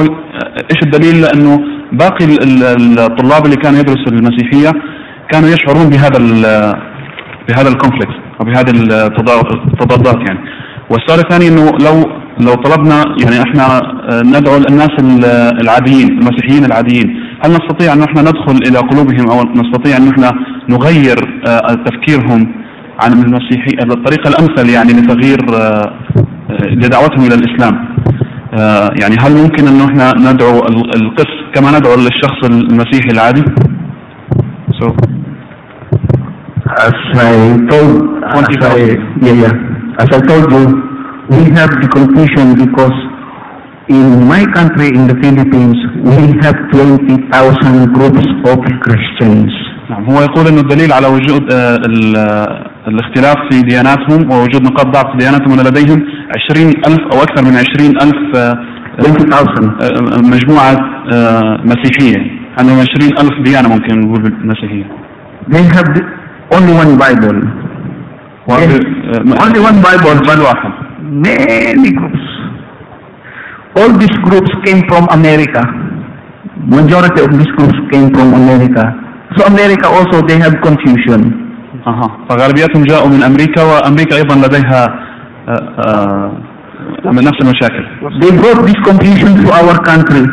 إيش 0.71 0.79
الدليل؟ 0.83 1.21
لأنه 1.23 1.61
باقي 1.93 2.25
ال- 2.25 2.63
ال- 2.65 2.99
الطلاب 2.99 3.45
اللي 3.45 3.57
كانوا 3.57 3.79
يدرسوا 3.81 4.13
المسيحية 4.13 4.73
كانوا 5.33 5.49
يشعرون 5.49 5.91
بهذا 5.91 6.19
بهذا 7.49 7.69
الكونفليكت 7.69 8.17
أو 8.41 8.45
بهذه 8.47 8.71
التضا- 8.71 9.65
التضادات 9.73 10.29
يعني. 10.29 10.41
والسؤال 10.91 11.21
الثاني 11.21 11.49
إنه 11.49 11.65
لو 11.87 11.97
لو 12.41 12.55
طلبنا 12.55 13.05
يعني 13.25 13.43
إحنا 13.43 13.67
آه، 14.11 14.23
ندعو 14.23 14.57
الناس 14.57 14.91
ال- 15.01 15.61
العاديين 15.63 16.09
المسيحيين 16.09 16.65
العاديين 16.65 17.17
هل 17.45 17.51
نستطيع 17.51 17.93
أن 17.93 18.03
إحنا 18.03 18.23
ندخل 18.23 18.57
إلى 18.69 18.79
قلوبهم 18.79 19.31
أو 19.31 19.43
نستطيع 19.43 19.97
أن 19.97 20.09
إحنا 20.09 20.31
نغير 20.69 21.17
آه، 21.49 21.75
تفكيرهم 21.87 22.53
عن 23.01 23.13
المسيحي 23.13 23.71
الطريقة 23.83 24.29
الأمثل 24.29 24.69
يعني 24.71 24.93
لتغيير 24.93 25.39
آه، 25.55 25.93
لدعوتهم 26.71 27.27
إلى 27.27 27.35
الإسلام؟ 27.35 27.94
يعني 29.01 29.17
هل 29.21 29.33
ممكن 29.43 29.69
انه 29.69 29.85
إحنا 29.85 30.33
ندعو 30.33 30.59
ال- 30.59 30.95
القس 30.97 31.31
كما 31.55 31.79
ندعو 31.79 31.95
للشخص 31.95 32.45
المسيحي 32.51 33.09
العادي؟ 33.13 33.45
So, 34.81 34.87
As 36.89 36.97
I 37.15 37.35
told, 37.71 37.97
as 38.39 38.57
I, 38.73 38.79
yeah, 39.27 39.37
yeah. 39.43 39.55
As 40.03 40.09
I 40.19 40.21
told 40.31 40.47
you, 40.55 40.65
we 41.35 41.43
have 41.59 41.71
the 41.83 41.89
confusion 41.99 42.47
because 42.65 42.97
in 43.89 44.07
my 44.33 44.43
country, 44.57 44.89
in 44.99 45.07
the 45.11 45.17
Philippines, 45.23 45.79
we 46.11 46.25
have 46.45 46.57
20,000 46.73 47.93
groups 47.97 48.27
of 48.51 48.59
Christians. 48.85 49.51
نعم 49.91 50.05
هو 50.05 50.23
يقول 50.23 50.47
انه 50.47 50.61
الدليل 50.61 50.93
على 50.93 51.07
وجود 51.07 51.53
آه، 51.53 51.79
آه، 52.17 52.71
الاختلاف 52.89 53.37
في 53.51 53.63
دياناتهم 53.63 54.31
ووجود 54.31 54.63
نقاط 54.63 54.87
ضعف 54.87 55.07
في 55.13 55.17
دياناتهم 55.19 55.53
ان 55.53 55.67
لديهم 55.67 56.03
20 56.51 56.69
ألف 56.69 57.01
أو 57.13 57.23
أكثر 57.23 57.45
من 57.45 57.57
20 57.57 57.97
ألف 58.03 58.37
آه، 58.37 58.55
20,000. 58.99 59.65
آه، 59.83 60.21
مجموعة 60.23 60.77
آه، 61.15 61.61
مسيحية 61.65 62.19
عندهم 62.59 62.79
20 62.79 63.13
ألف 63.19 63.43
ديانة 63.45 63.69
ممكن 63.69 64.01
نقول 64.01 64.33
مسيحية 64.45 64.85
They 65.51 65.65
have 65.77 65.89
only 66.57 66.73
one 66.83 66.93
Bible. 67.05 67.37
آه، 68.51 69.45
Only 69.45 69.61
one 69.69 69.79
Bible, 69.87 70.29
بل 70.29 70.41
واحد 70.41 70.71
many 71.27 71.91
groups. 71.99 72.25
All 73.79 73.93
these 74.03 74.17
groups 74.27 74.51
came 74.67 74.81
from 74.91 75.05
America. 75.19 75.63
Majority 76.79 77.21
of 77.27 77.31
these 77.39 77.53
groups 77.59 77.79
came 77.93 78.09
from 78.17 78.29
America. 78.43 78.85
So 79.37 79.41
America 79.53 79.87
also 79.97 80.17
they 80.29 80.39
have 80.45 80.55
confusion. 80.69 81.44
أها 81.87 82.09
فغالبيتهم 82.29 82.83
جاءوا 82.85 83.09
من 83.09 83.23
أمريكا 83.23 83.63
وامريكا 83.63 84.17
أيضا 84.17 84.35
لديها 84.35 84.85
آه، 85.49 85.53
آه، 85.87 86.33
من 87.13 87.25
نفس 87.25 87.39
المشاكل 87.43 87.85
They 88.21 88.31
brought 88.41 88.61
this 88.69 88.81
confusion 88.91 89.31
to 89.45 89.51
our 89.53 89.77
country. 89.91 90.25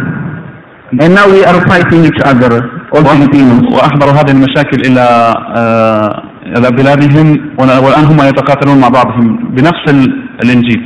And 1.04 1.16
now 1.16 1.26
we 1.36 1.40
are 1.50 1.60
fighting 1.72 2.02
each 2.10 2.22
other, 2.32 2.52
all 2.94 3.04
Filipinos. 3.04 3.64
واحضروا 3.74 4.12
هذه 4.14 4.32
المشاكل 4.32 4.78
إلى 4.86 5.36
آه، 5.58 6.24
إلى 6.58 6.72
بلادهم 6.72 7.28
والان 7.60 8.06
هم 8.06 8.18
يتقاتلون 8.28 8.80
مع 8.82 8.88
بعضهم 8.90 9.38
بنفس 9.56 9.84
ال- 9.90 10.14
الانجيل 10.44 10.82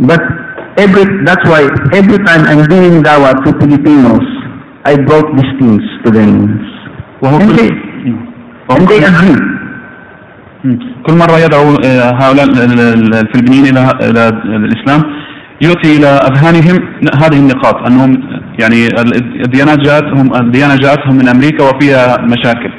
But 0.00 0.20
every, 0.84 1.04
that's 1.28 1.44
why 1.52 1.62
every 2.00 2.18
time 2.28 2.42
I'm 2.50 2.62
doing 2.74 3.02
dawah 3.04 3.34
to 3.44 3.50
Filipinos, 3.60 4.24
I 4.90 4.96
brought 5.08 5.28
these 5.36 5.52
things 5.60 5.82
to 6.04 6.10
them. 6.10 6.30
وهو 7.22 7.38
And 7.40 7.50
they, 7.58 7.70
and 8.74 8.88
they 8.88 9.00
agree. 9.10 9.38
كل 11.06 11.14
مرة 11.14 11.38
يدعو 11.44 11.74
آه، 11.84 12.10
هؤلاء 12.22 12.44
ال- 12.44 12.58
ال- 12.58 12.80
ال- 12.80 13.14
الفلبينيين 13.14 13.64
إلى 13.66 13.90
إلى 14.10 14.28
الإسلام 14.56 15.02
يؤتي 15.62 15.96
إلى 15.96 16.06
أذهانهم 16.06 16.76
هذه 17.22 17.38
النقاط 17.38 17.76
أنهم 17.90 18.10
يعني 18.60 18.86
ال- 18.86 19.44
الديانات 19.44 19.78
جاءتهم 19.78 20.34
الديانة 20.34 20.76
جاءتهم 20.76 21.14
من 21.16 21.28
أمريكا 21.28 21.64
وفيها 21.64 22.16
مشاكل 22.22 22.70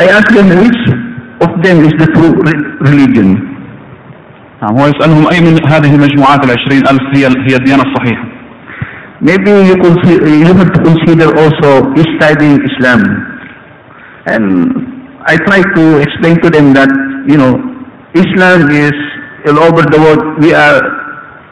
I 0.00 0.04
ask 0.18 0.28
them 0.38 0.48
which 0.62 0.82
of 1.44 1.50
them 1.64 1.76
is 1.88 1.94
the 2.02 2.08
true 2.14 2.32
re- 2.46 2.66
religion. 2.90 3.28
نعم 4.62 4.78
هو 4.78 4.86
يسألهم 4.86 5.24
أي 5.32 5.40
من 5.40 5.58
هذه 5.72 5.94
المجموعات 5.94 6.44
العشرين 6.44 6.82
ألف 6.90 7.02
هي 7.16 7.24
هي 7.26 7.56
الديانة 7.56 7.82
الصحيحة 7.82 8.24
Maybe 9.22 9.50
you, 9.68 9.76
consider, 9.86 10.28
you 10.28 10.46
have 10.46 10.72
to 10.76 10.80
consider 10.88 11.28
also 11.42 11.70
studying 12.16 12.56
Islam. 12.70 13.00
And 14.34 14.46
I 15.30 15.36
try 15.46 15.60
to 15.76 15.82
explain 16.02 16.36
to 16.42 16.50
them 16.50 16.74
that, 16.74 16.90
you 17.30 17.36
know, 17.38 17.52
Islam 18.18 18.66
is 18.70 18.90
all 19.46 19.60
over 19.68 19.82
the 19.86 19.98
world, 20.04 20.22
we 20.42 20.50
are 20.52 20.80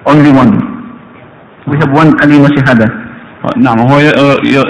only 0.07 0.33
one. 0.35 0.53
We 1.71 1.77
have 1.83 1.93
one 1.95 2.11
kalima 2.19 2.49
shahada. 2.59 2.89
نعم 3.57 3.79
هو 3.81 3.99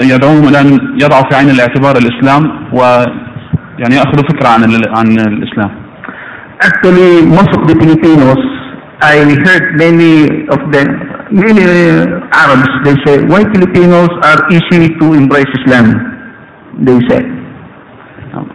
يدعوهم 0.01 0.47
إلى 0.47 0.61
أن 0.61 0.79
يضعوا 1.01 1.29
في 1.29 1.35
عين 1.35 1.49
الاعتبار 1.49 1.97
الإسلام 1.97 2.43
ويعني 2.73 3.95
يأخذوا 3.95 4.23
فكرة 4.29 4.47
عن 4.47 4.63
عن 4.97 5.07
الإسلام 5.19 5.71
Actually, 6.61 7.25
most 7.25 7.49
of 7.57 7.61
the 7.69 7.75
Filipinos, 7.81 8.37
I 9.01 9.15
heard 9.45 9.65
many 9.79 10.45
of 10.55 10.59
them, 10.73 10.87
many 11.31 11.63
uh, 11.63 12.43
Arabs, 12.43 12.67
they 12.83 12.95
say, 13.05 13.23
why 13.31 13.41
Filipinos 13.55 14.09
are 14.29 14.39
easy 14.51 14.89
to 14.99 15.13
embrace 15.13 15.47
Islam? 15.59 15.87
They 16.85 16.99
say. 17.09 17.38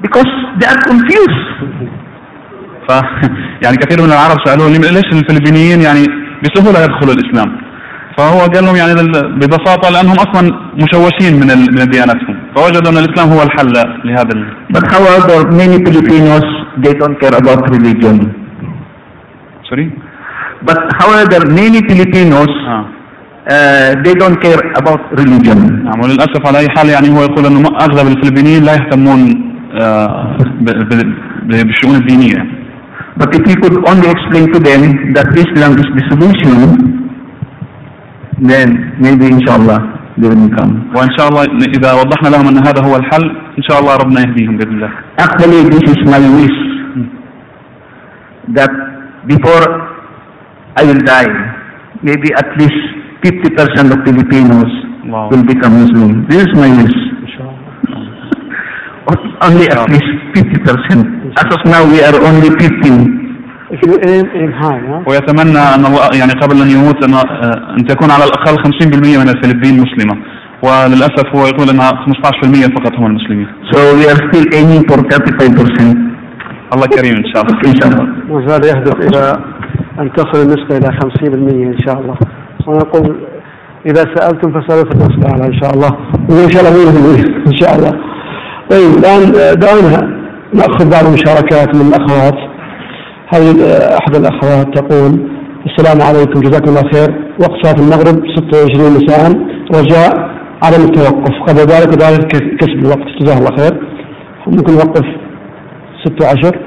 Because 0.07 0.31
they 0.61 0.67
are 0.73 0.81
confused. 0.91 1.43
ف 2.89 2.91
يعني 3.65 3.77
كثير 3.83 3.99
من 4.05 4.13
العرب 4.13 4.39
سألوه 4.47 4.69
لم- 4.69 4.85
ليش 4.97 5.09
الفلبينيين 5.13 5.81
يعني 5.81 6.05
بسهولة 6.43 6.79
يدخلوا 6.85 7.15
الإسلام 7.15 7.49
فهو 8.19 8.39
قال 8.41 8.65
لهم 8.65 8.77
يعني 8.77 8.95
ببساطة 9.41 9.87
لانهم 9.91 10.17
أصلا 10.27 10.43
مشوشين 10.83 11.33
من 11.41 11.49
من 11.79 11.85
ديانتهم 11.95 12.37
فوجدوا 12.57 12.91
أن 12.93 12.99
الإسلام 13.03 13.29
هو 13.35 13.43
الحل 13.43 13.73
لهذا 14.05 14.33
ال... 14.37 14.43
But 14.77 14.85
however, 14.95 15.39
many 15.63 15.77
Filipinos, 15.87 16.45
they 16.85 16.95
don't 17.01 17.17
care 17.23 17.35
about 17.43 17.61
religion. 17.77 18.17
سوري 19.71 19.91
But 20.69 20.79
however, 21.03 21.41
many 21.61 21.81
Filipinos, 21.91 22.51
آه 22.69 22.85
uh, 23.49 23.91
they 24.05 24.15
don't 24.23 24.39
care 24.47 24.63
about 24.81 25.01
religion. 25.21 25.59
نعم 25.85 26.01
وللأسف 26.01 26.47
على 26.47 26.59
أي 26.59 26.69
حال 26.69 26.89
يعني 26.89 27.09
هو 27.09 27.23
يقول 27.23 27.47
إنه 27.47 27.69
أغلب 27.81 28.07
الفلبينيين 28.07 28.65
لا 28.65 28.73
يهتمون 28.75 29.54
آه، 29.82 30.38
ب- 30.66 30.84
ب- 30.90 30.90
ب- 31.50 31.66
بالشؤون 31.68 31.96
الدينيه 31.96 32.40
But 33.22 33.30
if 33.38 33.44
we 33.50 33.56
could 33.62 33.76
only 33.91 34.08
explain 34.16 34.46
to 34.56 34.60
them 34.70 34.82
that 35.16 35.28
Islam 35.44 35.72
is 35.82 35.90
the 35.98 36.04
solution, 36.12 36.56
then 38.52 38.68
maybe 39.06 39.26
inshallah 39.36 39.80
they 40.22 40.30
will 40.32 40.50
come. 40.58 40.74
وان 40.96 41.10
شاء 41.18 41.26
الله 41.30 41.44
اذا 41.78 41.91
وضحنا 42.00 42.30
لهم 42.34 42.48
ان 42.48 42.58
هذا 42.68 42.82
هو 42.88 42.96
الحل 42.96 43.26
ان 43.60 43.64
شاء 43.68 43.78
الله 43.80 43.94
ربنا 44.04 44.20
يهديهم 44.26 44.58
باذن 44.58 44.74
الله 44.78 44.91
Actually, 45.26 45.62
this 45.76 45.86
is 45.94 46.00
my 46.14 46.22
wish 46.40 46.58
that 48.58 48.72
before 49.34 49.64
I 50.80 50.84
will 50.90 51.04
die, 51.16 51.32
maybe 52.08 52.30
at 52.41 52.50
least 52.60 52.80
50% 53.24 53.91
of 53.96 54.00
Filipinos 54.08 54.72
Wow. 55.14 55.28
will 55.32 55.44
become 55.44 55.74
Muslim. 55.84 56.12
This 56.30 56.41
is 56.48 56.52
my 56.64 56.70
wish. 56.82 56.98
Only 59.47 59.67
at 59.69 59.85
least 59.93 60.11
50%. 60.33 61.37
As 61.37 61.49
of 61.55 61.61
now, 61.67 61.83
we 61.93 62.01
are 62.01 62.17
only 62.29 62.49
15. 62.57 63.25
If 63.75 63.81
you 63.87 63.95
aim, 64.09 64.25
aim 64.41 64.53
high, 64.53 64.81
huh? 64.81 65.03
ويتمنى 65.09 65.59
أن 65.75 65.85
الله 65.87 66.09
يعني 66.21 66.33
قبل 66.33 66.57
أن 66.63 66.71
يموت 66.71 67.05
ان 67.05 67.15
أن 67.79 67.87
تكون 67.87 68.11
على 68.11 68.25
الأقل 68.25 68.57
50% 68.57 68.87
من 68.97 69.29
الفلبين 69.29 69.75
مسلمة 69.81 70.17
وللأسف 70.63 71.27
هو 71.37 71.47
يقول 71.47 71.69
إنها 71.71 71.91
15% 71.91 72.75
فقط 72.77 72.93
هم 72.99 73.07
المسلمين 73.07 73.47
So 73.73 73.79
we 73.99 74.05
are 74.11 74.19
still 74.29 74.47
aiming 74.55 74.83
for 74.89 74.99
35%. 74.99 75.97
الله 76.75 76.87
كريم 76.87 77.15
إن 77.17 77.27
شاء 77.35 77.43
الله 77.43 77.59
إن 77.67 77.77
شاء 77.81 77.89
الله. 77.89 78.49
زال 78.49 78.65
يهدف 78.65 78.97
إلى 79.09 79.39
أن 80.01 80.13
تصل 80.13 80.43
النسبة 80.43 80.77
إلى 80.77 80.89
50% 80.99 81.25
إن 81.75 81.79
شاء 81.87 82.01
الله 82.01 82.17
ونقول 82.67 83.17
إذا 83.87 84.05
سألتم 84.15 84.53
فاسألوا 84.53 84.85
في 84.85 84.95
إن 85.47 85.61
شاء 85.63 85.75
الله 85.75 85.91
وإن 86.31 86.51
شاء 86.51 86.63
الله 86.63 86.91
إن 87.47 87.57
شاء 87.61 87.77
الله 87.77 87.93
طيب 88.70 88.91
الآن 88.99 89.23
دعونا 89.61 90.24
نأخذ 90.55 90.91
بعض 90.91 91.05
المشاركات 91.07 91.74
من 91.74 91.86
الأخوات. 91.89 92.35
هذه 93.35 93.51
أحد 94.01 94.15
الأخوات 94.15 94.78
تقول 94.78 95.12
السلام 95.66 96.03
عليكم 96.03 96.41
جزاكم 96.41 96.69
الله 96.69 96.82
خير. 96.93 97.11
وقت 97.41 97.53
صلاة 97.62 97.85
المغرب 97.85 98.16
26 98.36 98.93
مساء. 98.93 99.32
رجاء 99.74 100.31
عدم 100.62 100.85
التوقف. 100.85 101.35
قبل 101.49 101.61
ذلك 101.61 102.03
ذلك 102.03 102.27
كسب 102.59 102.78
الوقت. 102.78 103.09
جزاه 103.20 103.39
الله 103.39 103.57
خير. 103.57 103.81
ممكن 104.47 104.73
نوقف 104.73 105.05
16 106.05 106.59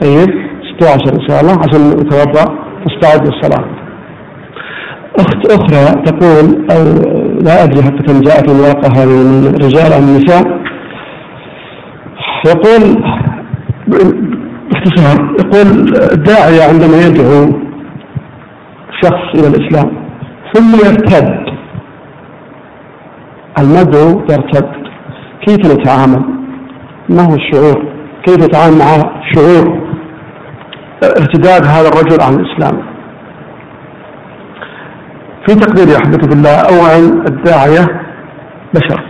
طيب 0.00 0.28
16 0.76 1.14
إن 1.14 1.28
شاء 1.28 1.40
الله 1.40 1.52
عشان 1.52 1.90
نتوضأ. 1.90 2.44
نستعد 2.86 3.26
للصلاة. 3.26 3.64
أخت 5.18 5.46
أخرى 5.46 6.02
تقول 6.04 6.66
أو 6.70 6.82
لا 7.42 7.64
أدري 7.64 7.82
حتى 7.82 8.20
جاءت 8.20 8.50
الورقة 8.50 8.88
هذه 8.96 9.08
من 9.08 9.54
رجال 9.54 9.92
أو 9.92 10.00
نساء 10.00 10.62
يقول 12.46 12.82
باختصار 13.86 15.36
يقول 15.40 15.68
الداعية 16.12 16.62
عندما 16.68 16.96
يدعو 17.06 17.52
شخص 19.02 19.26
إلى 19.34 19.46
الإسلام 19.46 19.90
ثم 20.54 20.74
يرتد 20.74 21.42
المدعو 23.58 24.20
يرتد 24.30 24.68
كيف 25.46 25.72
نتعامل؟ 25.72 26.22
ما 27.08 27.22
هو 27.22 27.34
الشعور؟ 27.34 27.82
كيف 28.26 28.36
نتعامل 28.36 28.78
مع 28.78 28.86
شعور 29.34 29.82
ارتداد 31.04 31.66
هذا 31.66 31.88
الرجل 31.88 32.22
عن 32.22 32.34
الإسلام 32.34 32.91
في 35.46 35.54
تقديري 35.54 35.96
أحبتي 35.96 36.28
بالله 36.28 36.56
أولا 36.60 36.96
الداعية 37.28 37.84
بشر. 38.74 39.00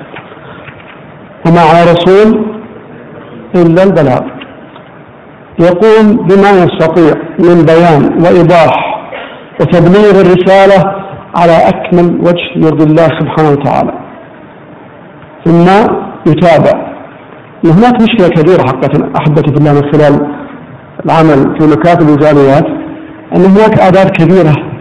وما 1.47 1.61
على 1.61 1.93
رسول 1.93 2.47
إلا 3.57 3.83
البلاغ 3.83 4.21
يقوم 5.61 6.17
بما 6.27 6.51
يستطيع 6.51 7.15
من 7.39 7.65
بيان 7.65 8.25
وإيضاح 8.25 8.75
وتبليغ 9.61 10.21
الرسالة 10.21 10.95
على 11.37 11.69
أكمل 11.69 12.21
وجه 12.21 12.67
يرضي 12.67 12.85
الله 12.85 13.09
سبحانه 13.21 13.51
وتعالى. 13.51 13.93
ثم 15.45 15.67
يتابع. 16.27 16.93
هناك 17.65 17.95
مشكلة 18.03 18.29
كبيرة 18.29 18.63
حقيقة 18.63 19.11
أحبتي 19.21 19.53
في 19.53 19.59
الله 19.59 19.73
من 19.73 19.93
خلال 19.93 20.15
العمل 21.05 21.59
في 21.59 21.67
مكاتب 21.67 22.09
الجاليات 22.09 22.67
أن 23.37 23.41
هناك 23.41 23.79
أعداد 23.79 24.11
كبيرة 24.11 24.72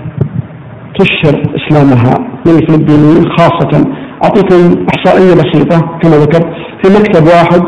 تشهر 1.00 1.44
إسلامها 1.56 2.14
من 2.46 2.52
الفلبينيين 2.56 3.26
خاصة. 3.38 3.86
أعطيكم 4.24 4.86
إحصائية 4.96 5.34
بسيطة 5.34 5.80
كما 6.02 6.16
ذكرت. 6.18 6.46
في 6.84 7.00
مكتب 7.00 7.24
واحد 7.28 7.62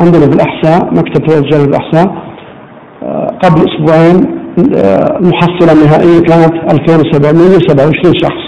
عندنا 0.00 0.26
في 0.30 0.34
الأحساء 0.36 0.94
مكتب 0.94 1.22
رجال 1.30 1.68
الأحساء 1.68 2.14
آه، 3.02 3.26
قبل 3.42 3.60
أسبوعين 3.68 4.44
آه، 4.76 5.18
المحصلة 5.20 5.72
النهائية 5.72 6.20
كانت 6.20 6.72
2727 6.72 8.14
شخص. 8.22 8.44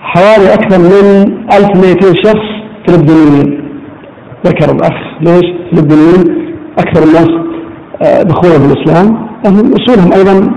حوالي 0.00 0.54
أكثر 0.54 0.78
من 0.78 1.32
1200 1.52 2.14
شخص 2.24 2.46
فلبينيين. 2.88 3.66
ذكر 4.46 4.74
الأخ 4.74 4.94
ليش 5.20 5.46
فلبينيين؟ 5.72 6.46
أكثر 6.78 7.02
الناس 7.04 7.28
آه، 8.02 8.22
دخولا 8.22 8.58
في 8.58 8.72
الإسلام 8.72 9.26
أصولهم 9.46 10.12
أيضا 10.12 10.50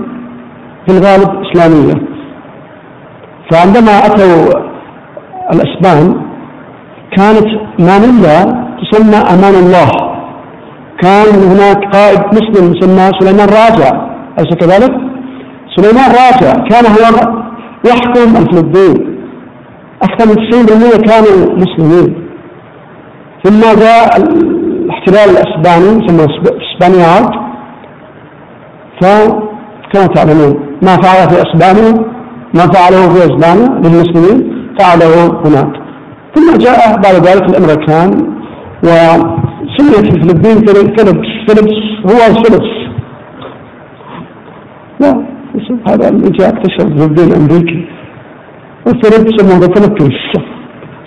في 0.86 0.98
الغالب 0.98 1.30
إسلامية. 1.44 1.94
فعندما 3.50 4.06
أتوا 4.06 4.70
الأسبان 5.52 6.20
كانت 7.16 7.46
مانيلا 7.78 8.38
تسمى 8.80 9.16
أمان 9.16 9.54
الله. 9.54 9.90
كان 11.02 11.28
هناك 11.50 11.94
قائد 11.94 12.20
مسلم 12.20 12.74
يسمى 12.74 13.10
سليمان 13.20 13.48
راجع. 13.48 13.90
أليس 14.38 14.54
كذلك؟ 14.54 14.92
سليمان 15.76 16.10
راجع. 16.10 16.52
كان 16.70 16.84
هو 16.86 17.04
يحكم 17.88 18.36
الفلبين. 18.36 19.20
أكثر 20.02 20.28
من 20.28 20.36
90% 20.50 20.96
كانوا 20.96 21.56
مسلمين. 21.56 22.28
ثم 23.44 23.60
جاء 23.60 24.16
الاحتلال 24.16 25.28
الأسباني 25.30 26.04
يسمى 26.04 26.26
اسبانيات 26.62 27.30
فكما 29.00 30.06
تعلمون. 30.14 30.69
ما 30.82 30.96
فعل 30.96 31.30
في 31.30 31.36
اسبانيا 31.42 31.92
ما 32.54 32.66
فعله 32.74 33.08
في 33.12 33.18
اسبانيا 33.28 33.68
للمسلمين 33.82 34.38
فعله 34.78 35.26
هناك. 35.44 35.72
ثم 36.34 36.58
جاء 36.58 37.00
بعد 37.04 37.14
ذلك 37.14 37.44
الأمريكان 37.50 38.10
وسميت 38.84 40.14
الفلبين 40.14 40.58
فيلبس 40.66 41.28
فيلبس 41.46 41.78
هو 42.06 42.34
فيلبس 42.34 42.70
لا 45.00 45.24
هذا 45.88 46.08
اللي 46.08 46.30
جاء 46.30 46.48
اكتشف 46.48 46.86
الفلبين 46.86 47.28
الأمريكي. 47.28 47.88
والفيلبس 48.86 49.32
سموه 49.40 49.60
فيلبس 49.74 50.14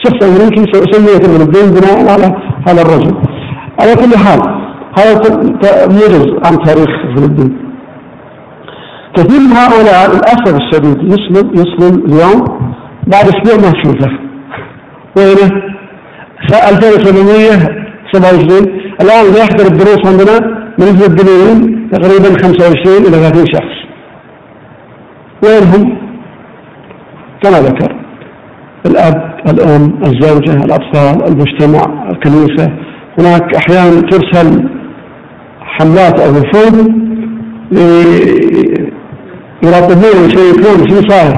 شخص 0.03 0.23
أمريكي 0.23 0.61
سميت 0.91 1.25
الفلبين 1.25 1.67
بناء 1.75 1.97
على 2.13 2.35
هذا 2.67 2.81
الرجل. 2.81 3.15
على 3.79 3.95
كل 3.95 4.17
حال 4.17 4.41
هذا 4.97 5.17
موجز 5.95 6.27
عن 6.45 6.57
تاريخ 6.63 6.89
الفلبين. 7.05 7.72
كثير 9.15 9.39
من 9.39 9.51
هؤلاء 9.51 10.11
للاسف 10.11 10.55
الشديد 10.61 10.97
يسلم 11.13 11.51
يسلم 11.53 11.93
اليوم 12.05 12.41
بعد 13.07 13.25
أسبوع 13.25 13.55
ما 13.61 13.69
نشوفه 13.79 14.11
وينه؟ 15.17 15.49
2827 16.43 18.67
الآن 19.01 19.25
اللي 19.25 19.39
يحضر 19.39 19.65
الدروس 19.65 20.01
عندنا 20.07 20.39
من 20.79 20.87
الفلبينيين 20.87 21.89
تقريبا 21.91 22.29
25 22.43 22.97
إلى 22.97 23.11
30 23.29 23.45
شخص 23.45 23.75
وينهم؟ 25.43 25.83
كما 27.43 27.59
ذكر 27.61 27.91
الأب 28.85 29.33
الأم 29.47 29.83
الزوجة 30.05 30.53
الأطفال 30.65 31.23
المجتمع 31.27 31.81
الكنيسة 32.11 32.67
هناك 33.19 33.55
أحيانا 33.55 34.01
ترسل 34.01 34.69
حملات 35.61 36.19
أو 36.19 36.29
وفود 36.31 37.03
يراقبون 39.63 40.15
ويشيكون 40.21 40.89
شو 40.89 41.09
صاير؟ 41.09 41.33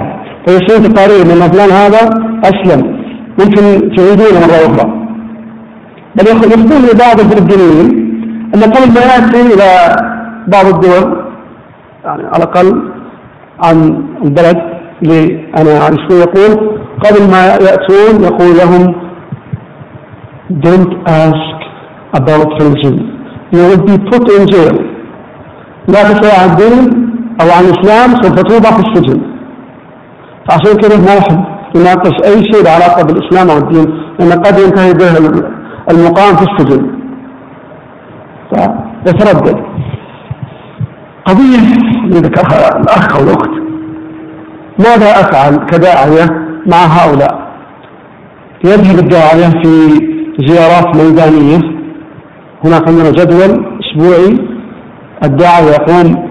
فيصير 0.46 0.78
تقارير 0.90 1.26
من 1.26 1.52
فلان 1.52 1.70
هذا 1.70 2.02
أسلم. 2.44 2.82
ممكن 3.40 3.64
تعيدونه 3.96 4.40
مرة 4.40 4.60
أخرى. 4.68 5.06
بل 6.16 6.28
يخبرون 6.32 6.82
لبعض 6.94 7.20
الفلبينيين 7.20 8.06
أن 8.56 8.64
قبل 8.64 8.88
ما 8.96 9.02
ياتي 9.02 9.42
إلى 9.54 9.96
بعض 10.48 10.66
الدول 10.66 11.26
يعني 12.06 12.24
على 12.24 12.38
الأقل 12.38 12.82
عن 13.64 14.04
البلد 14.24 14.58
اللي 15.04 15.50
أنا 15.58 15.82
اعرفه 15.82 16.16
يقول 16.16 16.52
قبل 17.06 17.32
ما 17.32 17.46
يأتون 17.48 18.24
يقول 18.24 18.58
لهم 18.58 18.96
don't 20.66 20.94
ask 21.08 21.58
about 22.20 22.50
religion. 22.62 22.96
You 23.52 23.62
will 23.70 23.84
be 23.90 23.98
put 24.10 24.26
in 24.38 24.46
jail. 24.54 24.76
لا 25.88 26.04
تسأل 26.04 26.40
عن 26.42 26.50
الدين 26.50 27.05
أو 27.42 27.52
عن 27.52 27.64
الإسلام 27.64 28.22
سوف 28.22 28.40
توضع 28.40 28.72
في 28.72 28.80
السجن. 28.80 29.22
فعشان 30.50 30.78
كده 30.78 30.98
ما 30.98 31.14
يحب 31.16 31.44
يناقش 31.76 32.16
أي 32.26 32.44
شيء 32.44 32.64
له 32.64 32.70
علاقة 32.70 33.04
بالإسلام 33.04 33.50
أو 33.50 33.58
الدين 33.58 33.86
لأن 34.20 34.32
قد 34.32 34.60
ينتهي 34.60 34.94
به 34.94 35.18
المقام 35.92 36.36
في 36.36 36.46
السجن. 36.52 36.96
فيتردد 39.06 39.58
قضية 41.26 41.60
اللي 42.06 42.20
ذكرها 42.20 42.80
الأخ 42.80 43.16
أو 43.16 43.24
الأخت. 43.24 43.50
ماذا 44.80 45.12
أفعل 45.12 45.66
كداعية 45.66 46.26
مع 46.68 46.78
هؤلاء؟ 46.78 47.46
يذهب 48.66 49.00
الداعية 49.00 49.50
في 49.64 50.00
زيارات 50.48 50.96
ميدانية. 50.96 51.60
هناك 52.66 52.88
عندنا 52.88 53.12
جدول 53.12 53.66
أسبوعي. 53.80 54.38
الداعية 55.24 55.72
يقوم 55.72 56.30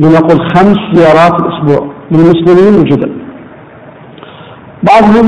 بنقول 0.00 0.38
خمس 0.54 0.78
زيارات 0.94 1.34
الأسبوع 1.42 1.92
للمسلمين 2.12 2.74
الجدد 2.82 3.12
بعضهم 4.82 5.26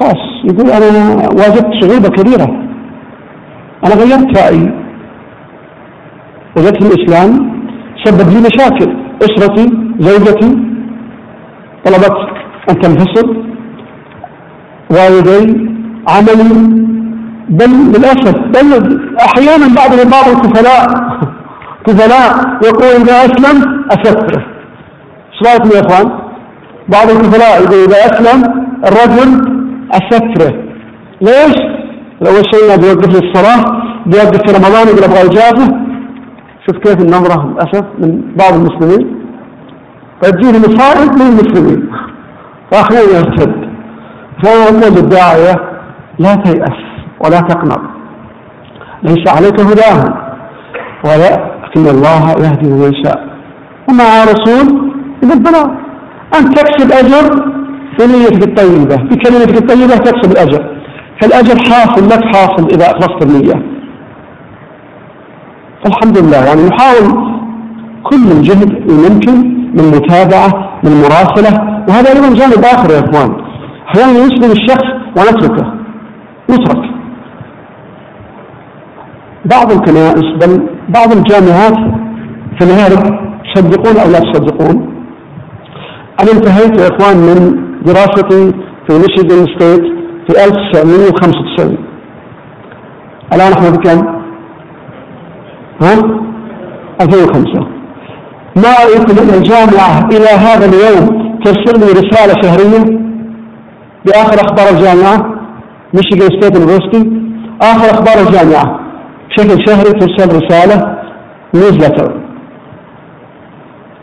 خاص 0.00 0.22
يقول 0.44 0.70
أنا 0.70 0.92
واجهت 1.38 1.68
صعوبة 1.80 2.08
كبيرة. 2.08 2.48
أنا 3.84 3.94
غيرت 4.00 4.38
رأيي. 4.38 4.66
وجدت 6.56 6.82
الإسلام 6.82 7.30
سبب 8.04 8.28
لي 8.32 8.40
مشاكل. 8.48 8.90
أسرتي 9.22 9.66
زوجتي 9.98 10.50
طلبت 11.84 12.16
أن 12.70 12.78
تنفصل. 12.80 13.26
والدي 14.94 15.44
عملي. 16.08 16.82
بل 17.48 17.72
للأسف 17.94 18.36
بل 18.54 18.68
أحيانا 19.26 19.66
بعض 19.78 19.90
بعض 20.14 20.26
الكفلاء 20.34 20.86
كفلاء 21.86 22.58
يقول 22.64 23.02
إذا 23.02 23.12
أسلم 23.12 23.84
أسفره 23.90 24.52
إيش 25.46 25.74
يا 25.74 25.80
إخوان؟ 25.80 26.18
بعض 26.88 27.10
الكفلاء 27.10 27.62
يقول 27.62 27.78
إذا 27.78 27.96
أسلم 27.96 28.42
الرجل 28.88 29.30
أسفره. 29.92 30.54
ليش؟ 31.20 31.56
أول 32.26 32.42
شيء 32.54 32.76
بيوقف 32.80 33.08
لي 33.12 33.28
الصلاة 33.28 33.64
بيوقف 34.06 34.40
في 34.46 34.56
رمضان 34.56 34.88
يقول 34.88 35.04
أبغى 35.04 35.22
إجازة. 35.22 35.66
شوف 36.66 36.76
كيف 36.76 37.00
النظرة 37.00 37.46
للأسف 37.46 37.84
من 37.98 38.22
بعض 38.36 38.54
المسلمين. 38.54 39.24
فتجيه 40.22 40.58
مصائب 40.58 41.10
للمسلمين 41.18 41.90
فأخيرا 42.70 43.16
يرتد. 43.16 43.54
فأنا 44.42 44.64
أقول 44.64 44.94
للداعية 44.94 45.54
لا 46.18 46.34
تيأس 46.34 46.78
ولا 47.20 47.40
تقنط. 47.40 47.80
ليس 49.02 49.28
عليك 49.28 49.60
هداهم 49.60 50.14
ولكن 51.76 51.96
الله 51.96 52.30
يهدي 52.30 52.68
من 52.68 52.92
يشاء. 52.92 53.18
ومع 53.88 54.24
رسول 54.24 54.92
إلى 55.22 55.32
البلاغ 55.32 55.66
أن 56.38 56.44
تكسب 56.54 56.92
أجر 56.92 57.24
بنيتك 57.98 58.48
الطيبة. 58.48 58.96
بكلمتك 58.96 59.56
الطيبة 59.62 59.96
تكسب 59.96 60.32
الأجر. 60.32 60.62
فالأجر 61.20 61.56
حاصل 61.68 62.06
لك 62.06 62.24
حاصل 62.24 62.68
إذا 62.74 62.86
أخلصت 62.90 63.22
النية. 63.22 63.62
الحمد 65.86 66.18
لله 66.18 66.44
يعني 66.44 66.62
نحاول 66.68 67.06
كل 68.02 68.32
الجهد 68.36 68.70
الممكن 68.90 69.34
من 69.76 69.84
متابعة 69.96 70.80
من 70.84 71.02
مراسلة 71.02 71.52
وهذا 71.88 72.08
أيضا 72.14 72.34
جانب 72.34 72.64
آخر 72.64 72.90
يا 72.90 73.00
إخوان. 73.00 73.30
أحيانا 73.88 74.18
يسلم 74.18 74.50
الشخص 74.50 74.88
ونتركه. 75.16 75.72
يترك 76.50 76.82
بعض 79.44 79.72
الكنائس 79.72 80.24
بل 80.40 80.68
بعض 80.88 81.12
الجامعات 81.12 81.76
في 82.58 82.64
الغالب 82.64 83.18
تصدقون 83.54 83.96
أو 83.96 84.10
لا 84.10 84.18
تصدقون؟ 84.18 84.92
أنا 86.20 86.32
انتهيت 86.32 86.80
يا 86.80 86.88
إخوان 86.88 87.16
من 87.16 87.62
دراستي 87.86 88.52
في 88.88 88.92
ميشيغان 88.98 89.46
ستيت 89.54 89.82
في 90.28 90.44
1995 90.44 91.76
الآن 93.34 93.52
إحنا 93.52 93.70
بكم؟ 93.70 94.22
ها؟ 95.82 95.94
2005 97.00 97.66
ما 98.56 98.68
رأيكم 98.84 99.18
أن 99.22 99.34
الجامعة 99.38 100.08
إلى 100.12 100.28
هذا 100.46 100.66
اليوم 100.66 101.22
ترسل 101.44 101.80
لي 101.80 101.86
رسالة 102.00 102.42
شهرية؟ 102.42 102.98
بآخر 104.06 104.34
أخبار 104.34 104.68
الجامعة 104.70 105.34
Michigan 105.94 106.40
State 106.40 106.54
University 106.56 107.10
آخر 107.62 107.90
أخبار 107.90 108.26
الجامعة. 108.28 108.81
بشكل 109.32 109.66
شهري 109.66 109.92
ترسل 109.92 110.36
رسالة 110.36 110.98
newsletter 111.54 112.12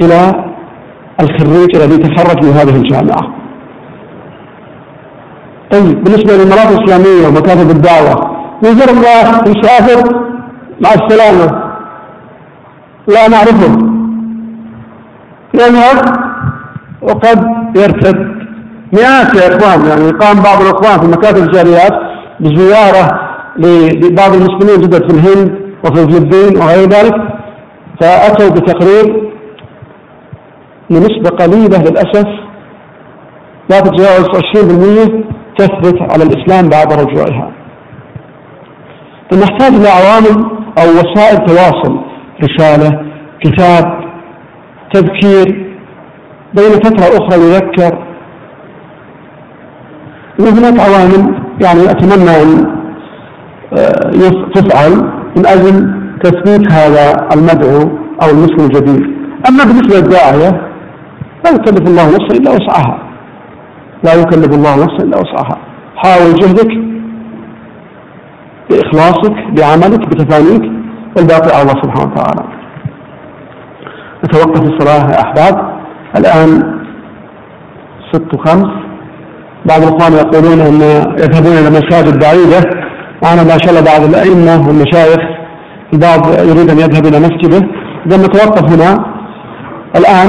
إلى 0.02 0.46
الخريج 1.22 1.76
الذي 1.76 1.98
تخرج 1.98 2.46
من 2.46 2.52
هذه 2.52 2.76
الجامعة. 2.76 3.22
طيب 5.72 6.04
بالنسبة 6.04 6.34
للإمارات 6.34 6.72
الإسلامية 6.72 7.28
ومكاتب 7.28 7.70
الدعوة 7.70 8.16
يزور 8.64 8.90
الله 8.90 9.42
يسافر 9.48 10.00
مع 10.82 10.90
السلامة. 10.94 11.64
لا 13.08 13.28
نعرفه 13.28 13.78
يذهب 15.54 15.98
وقد 17.02 17.46
يرتد 17.76 18.18
مئات 18.94 19.36
يا 19.36 19.48
إخوان 19.48 19.86
يعني 19.90 20.12
قام 20.12 20.40
بعض 20.44 20.62
الإخوان 20.62 21.00
في 21.00 21.08
مكاتب 21.08 21.44
الجاليات 21.44 21.94
بزيارة 22.40 23.29
لبعض 23.60 24.34
المسلمين 24.34 24.82
جدد 24.82 25.12
في 25.12 25.18
الهند 25.18 25.60
وفي 25.86 26.04
الفلبين 26.04 26.62
وغير 26.62 26.90
ذلك 26.90 27.16
فأتوا 28.02 28.50
بتقرير 28.50 29.30
لنسبة 30.90 31.30
قليلة 31.30 31.78
للأسف 31.78 32.28
لا 33.70 33.80
تتجاوز 33.80 34.28
20% 34.28 35.24
تثبت 35.58 36.02
على 36.12 36.24
الإسلام 36.24 36.70
بعد 36.70 36.94
رجوعها. 36.94 37.52
فنحتاج 39.32 39.74
إلى 39.74 39.90
عوامل 39.90 40.46
أو 40.78 40.90
وسائل 40.90 41.38
تواصل 41.46 42.00
رسالة 42.44 43.02
كتاب 43.44 44.00
تذكير 44.94 45.76
بين 46.54 46.70
فترة 46.70 47.18
أخرى 47.18 47.40
يذكر. 47.40 47.98
وهناك 50.40 50.80
عوامل 50.80 51.42
يعني 51.62 51.92
أتمنى 51.92 52.42
أن 52.44 52.79
تفعل 54.54 54.92
من 55.38 55.46
أجل 55.46 56.00
تثبيت 56.24 56.72
هذا 56.72 57.28
المدعو 57.34 57.82
أو 58.24 58.30
المسلم 58.30 58.66
الجديد. 58.66 59.04
أما 59.50 59.64
بالنسبة 59.64 59.96
للداعية 59.96 60.62
لا 61.46 61.52
يكلف 61.52 61.88
الله 61.90 62.06
نفسا 62.08 62.38
إلا 62.40 62.52
وسعها. 62.52 63.00
لا 64.04 64.14
يكلف 64.14 64.54
الله 64.56 64.76
نفسا 64.76 65.04
إلا 65.04 65.18
وسعها. 65.18 65.58
حاول 65.96 66.34
جهدك 66.34 66.72
بإخلاصك 68.70 69.34
بعملك 69.58 70.08
بتفانيك 70.10 70.72
والباقي 71.18 71.56
على 71.56 71.62
الله 71.62 71.82
سبحانه 71.84 72.12
وتعالى. 72.12 72.44
نتوقف 74.26 74.62
الصلاة 74.62 75.12
يا 75.12 75.22
أحباب. 75.22 75.80
الآن 76.18 76.80
ست 78.14 78.34
وخمس 78.34 78.72
بعض 79.66 79.82
الإخوان 79.82 80.14
يقولون 80.14 80.60
أن 80.60 80.74
يذهبون 81.20 81.54
إلى 81.58 81.70
مساجد 81.70 82.20
بعيدة. 82.20 82.79
وأنا 83.24 83.44
ما 83.44 83.58
شاء 83.58 83.70
الله 83.70 83.84
بعض 83.92 84.02
الأئمة 84.10 84.68
والمشايخ 84.68 85.22
البعض 85.94 86.20
يريد 86.50 86.70
أن 86.70 86.78
يذهب 86.78 87.06
إلى 87.06 87.20
مسجده. 87.20 87.68
إذا 88.06 88.18
نتوقف 88.18 88.66
هنا. 88.74 88.92
الآن 89.96 90.28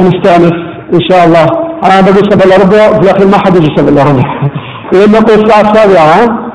نستأنف 0.00 0.52
إن 0.94 1.00
شاء 1.10 1.24
الله. 1.26 1.46
أنا 1.84 2.00
بقول 2.00 2.24
سبع 2.30 2.44
إلا 2.44 2.56
ربع 2.64 3.00
في 3.00 3.04
الأخير 3.06 3.26
ما 3.26 3.38
حد 3.44 3.56
يجي 3.56 3.76
سبع 3.76 3.88
إلا 3.88 4.02
ربع. 4.02 4.48
لأن 4.92 5.10
نقول 5.12 5.44
الساعة 5.44 5.60
السابعة 5.60 6.04
ها 6.14 6.52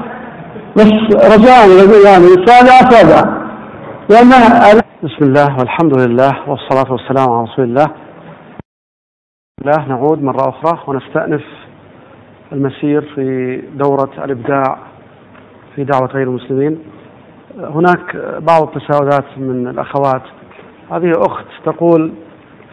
بس 0.77 0.91
رجاء 1.35 1.67
يعني 2.05 2.25
السابعة. 2.25 2.89
سابعه 2.91 3.47
لانها 4.09 4.81
بسم 5.03 5.21
الله 5.21 5.57
والحمد 5.59 5.99
لله 5.99 6.31
والصلاة 6.47 6.91
والسلام 6.91 7.29
على 7.29 7.43
رسول 7.43 7.65
الله. 7.65 7.85
الله 9.61 9.87
نعود 9.87 10.23
مرة 10.23 10.49
أخرى 10.49 10.79
ونستأنف 10.87 11.41
المسير 12.51 13.01
في 13.15 13.61
دورة 13.73 14.09
الإبداع 14.23 14.77
في 15.77 15.83
دعوة 15.83 16.07
غير 16.07 16.27
المسلمين. 16.27 16.79
هناك 17.57 18.15
بعض 18.39 18.63
التساؤلات 18.63 19.37
من 19.37 19.67
الأخوات. 19.67 20.21
هذه 20.91 21.11
أخت 21.27 21.45
تقول 21.65 22.11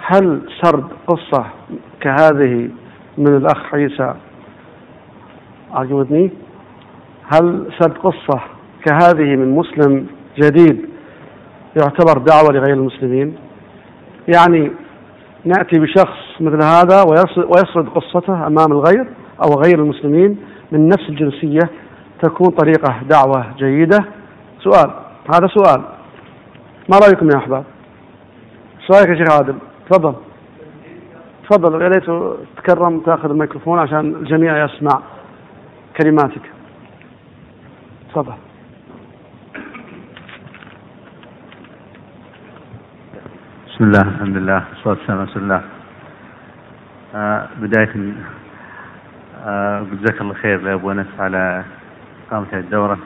هل 0.06 0.40
سرد 0.62 0.85
قصة 1.06 1.44
كهذه 2.01 2.70
من 3.18 3.36
الأخ 3.36 3.74
عيسى؟ 3.74 4.14
عجبتني 5.72 6.31
هل 7.32 7.66
سرد 7.78 7.98
قصة 7.98 8.40
كهذه 8.85 9.36
من 9.36 9.51
مسلم 9.51 10.06
جديد 10.39 10.89
يعتبر 11.76 12.18
دعوة 12.18 12.52
لغير 12.52 12.76
المسلمين؟ 12.76 13.36
يعني 14.28 14.70
نأتي 15.44 15.81
بشخص 15.81 16.40
مثل 16.40 16.62
هذا 16.64 17.02
ويسرد 17.36 17.89
قصته 17.89 18.47
أمام 18.47 18.72
الغير 18.72 19.06
أو 19.43 19.60
غير 19.66 19.78
المسلمين 19.78 20.39
من 20.72 20.89
نفس 20.89 21.09
الجنسية 21.09 21.70
تكون 22.24 22.48
طريقة 22.48 23.02
دعوة 23.02 23.55
جيدة. 23.56 24.05
سؤال 24.60 24.90
هذا 25.34 25.46
سؤال. 25.46 25.82
ما 26.90 26.98
رأيكم 26.98 27.28
يا 27.30 27.38
أحباب؟ 27.38 27.64
إيش 28.80 28.90
رأيك 28.90 29.09
يا 29.09 29.24
شيخ 29.24 29.32
عادل؟ 29.32 29.59
تفضل. 29.90 30.14
تفضل 31.51 31.82
يا 31.82 31.88
ريت 31.88 32.36
تكرم 32.56 33.01
تأخذ 33.01 33.30
الميكروفون 33.30 33.78
عشان 33.78 34.01
الجميع 34.01 34.64
يسمع 34.64 35.01
كلماتك. 36.01 36.42
تفضل. 38.09 38.34
بسم 43.66 43.84
الله 43.84 44.01
الحمد 44.01 44.36
لله 44.36 44.64
والصلاة 44.70 44.96
والسلام 44.96 45.18
على 45.18 45.30
رسول 45.30 45.42
الله. 45.42 45.62
آه 47.14 47.48
بداية 47.60 48.14
آه 49.44 49.86
جزاك 49.92 50.20
الله 50.20 50.34
خير. 50.34 50.68
يا 50.68 50.74
أبو 50.74 50.90
أنس 50.90 51.06
على 51.18 51.64
هذه 52.32 52.46
الدورة 52.52 52.98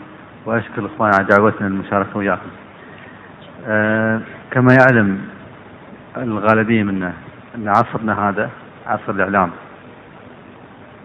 وأشكر 0.47 0.79
الإخوان 0.79 1.11
على 1.15 1.25
دعوتنا 1.25 1.67
للمشاركة 1.69 2.17
وياكم. 2.19 2.49
آه 3.67 4.21
كما 4.51 4.77
يعلم 4.81 5.21
الغالبية 6.17 6.83
منا 6.83 7.13
أن 7.55 7.69
عصرنا 7.69 8.29
هذا 8.29 8.51
عصر 8.87 9.13
الإعلام. 9.13 9.51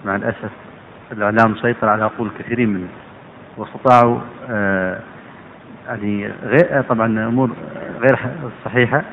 مع 0.06 0.16
الأسف 0.16 0.50
الإعلام 1.12 1.52
مسيطر 1.52 1.90
على 1.90 2.04
عقول 2.04 2.30
كثيرين 2.40 2.70
منا 2.70 2.88
واستطاعوا 3.58 4.20
آه 4.50 5.00
يعني 5.88 6.32
غير 6.44 6.82
طبعا 6.90 7.28
أمور 7.28 7.50
غير 8.00 8.20
صحيحة 8.66 9.04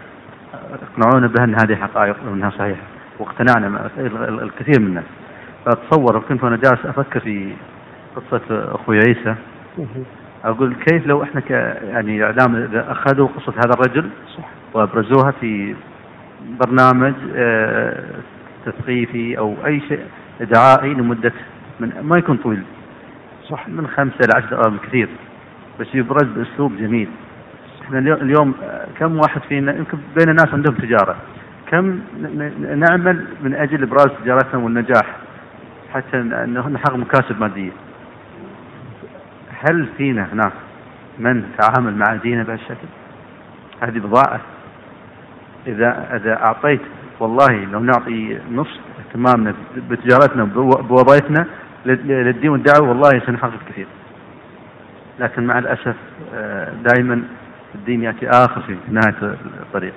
اقنعونا 0.82 1.26
بها 1.26 1.44
ان 1.44 1.54
هذه 1.54 1.76
حقائق 1.76 2.16
وأنها 2.26 2.50
صحيحة 2.50 2.82
واقتنعنا 3.18 3.90
الكثير 4.42 4.80
من 4.80 4.86
الناس 4.86 5.04
فاتصور 5.64 6.20
كنت 6.28 6.44
وأنا 6.44 6.56
جالس 6.56 6.86
أفكر 6.86 7.20
في 7.20 7.52
قصة 8.16 8.74
أخوي 8.74 8.98
عيسى. 8.98 9.34
أقول 10.44 10.74
كيف 10.74 11.06
لو 11.06 11.22
إحنا 11.22 11.40
ك 11.40 11.50
يعني 11.50 12.24
إعلام 12.24 12.56
اذا 12.56 12.92
أخذوا 12.92 13.28
قصة 13.28 13.52
هذا 13.52 13.72
الرجل 13.74 14.10
صح. 14.36 14.48
وأبرزوها 14.74 15.30
في 15.30 15.74
برنامج 16.60 17.14
آه، 17.34 18.04
تثقيفي 18.66 19.38
أو 19.38 19.54
أي 19.66 19.80
شيء 19.88 20.00
دعائي 20.40 20.94
لمدة 20.94 21.32
من 21.80 21.92
ما 22.02 22.18
يكون 22.18 22.36
طويل. 22.36 22.62
صح. 23.48 23.68
من 23.68 23.86
خمسة 23.86 24.16
إلى 24.24 24.32
عشر 24.36 24.46
دقائق 24.46 24.68
بالكثير 24.68 25.08
بس 25.80 25.94
يبرز 25.94 26.24
بأسلوب 26.36 26.76
جميل. 26.76 27.08
إحنا 27.82 27.98
اليوم 27.98 28.54
كم 28.98 29.16
واحد 29.16 29.40
فينا 29.48 29.76
يمكن 29.76 29.98
بين 30.18 30.28
الناس 30.28 30.48
عندهم 30.52 30.74
تجارة. 30.74 31.16
كم 31.70 32.00
نعمل 32.74 33.24
من 33.42 33.54
أجل 33.54 33.82
إبراز 33.82 34.08
تجارتنا 34.24 34.64
والنجاح 34.64 35.16
حتى 35.94 36.16
نحقق 36.72 36.96
مكاسب 36.96 37.40
مادية. 37.40 37.70
هل 39.68 39.88
فينا 39.96 40.28
هناك 40.32 40.52
من 41.18 41.44
تعامل 41.58 41.94
مع 41.96 42.14
دينه 42.22 42.42
بهالشكل؟ 42.42 42.88
هذه 43.80 43.98
بضاعة. 43.98 44.40
إذا 45.66 46.16
إذا 46.16 46.42
أعطيت 46.42 46.80
والله 47.20 47.64
لو 47.64 47.80
نعطي 47.80 48.38
نصف 48.52 48.80
اهتمامنا 48.98 49.54
بتجارتنا 49.90 50.44
بوظائفنا 50.64 51.46
للدين 51.86 52.50
والدعوة 52.50 52.88
والله 52.88 53.10
سنحقق 53.26 53.58
كثير. 53.68 53.86
لكن 55.18 55.46
مع 55.46 55.58
الأسف 55.58 55.96
دائما 56.84 57.22
الدين 57.74 58.02
يأتي 58.02 58.28
آخر 58.28 58.60
في 58.60 58.76
نهاية 58.88 59.36
الطريق. 59.62 59.92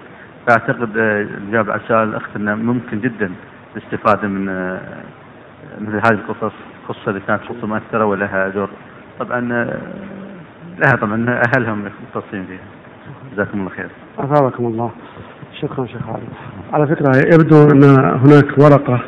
فأعتقد 0.47 0.97
الإجابة 0.97 1.73
على 1.73 1.81
سؤال 1.87 2.09
الأخت 2.09 2.35
أنه 2.35 2.55
ممكن 2.55 2.99
جدا 2.99 3.31
الاستفادة 3.75 4.27
من 4.27 4.45
مثل 5.79 5.95
هذه 5.95 6.11
القصص 6.11 6.53
القصة 6.83 7.09
اللي 7.09 7.21
كانت 7.27 7.41
قصة 7.41 7.67
مؤثرة 7.67 8.05
ولها 8.05 8.49
دور 8.49 8.69
طبعا 9.23 9.41
لها 10.79 10.95
طبعا 11.01 11.41
أهلهم 11.57 11.85
مختصين 11.85 12.45
فيها. 12.45 12.59
جزاكم 13.33 13.59
الله 13.59 13.69
خير. 13.69 13.89
أثابكم 14.19 14.65
الله. 14.65 14.91
شكرا 15.61 15.85
شيخ 15.85 16.09
علي 16.09 16.23
على 16.73 16.87
فكرة 16.87 17.11
يبدو 17.33 17.63
أن 17.63 17.83
هناك 17.99 18.57
ورقة 18.57 18.99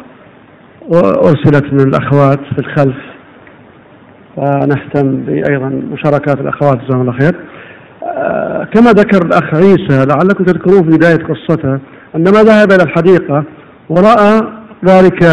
أرسلت 1.29 1.73
من 1.73 1.79
الأخوات 1.79 2.39
في 2.39 2.59
الخلف. 2.59 2.97
فنهتم 4.35 5.25
أيضا 5.49 5.69
مشاركات 5.69 6.39
الأخوات 6.39 6.77
جزاهم 6.77 7.01
الله 7.01 7.13
خير. 7.19 7.35
كما 8.73 8.91
ذكر 8.91 9.25
الأخ 9.25 9.55
عيسى 9.55 10.05
لعلكم 10.05 10.43
تذكرون 10.43 10.83
في 10.83 10.97
بداية 10.97 11.27
قصته 11.27 11.79
عندما 12.15 12.43
ذهب 12.43 12.71
إلى 12.71 12.83
الحديقة 12.83 13.43
ورأى 13.89 14.41
ذلك 14.85 15.23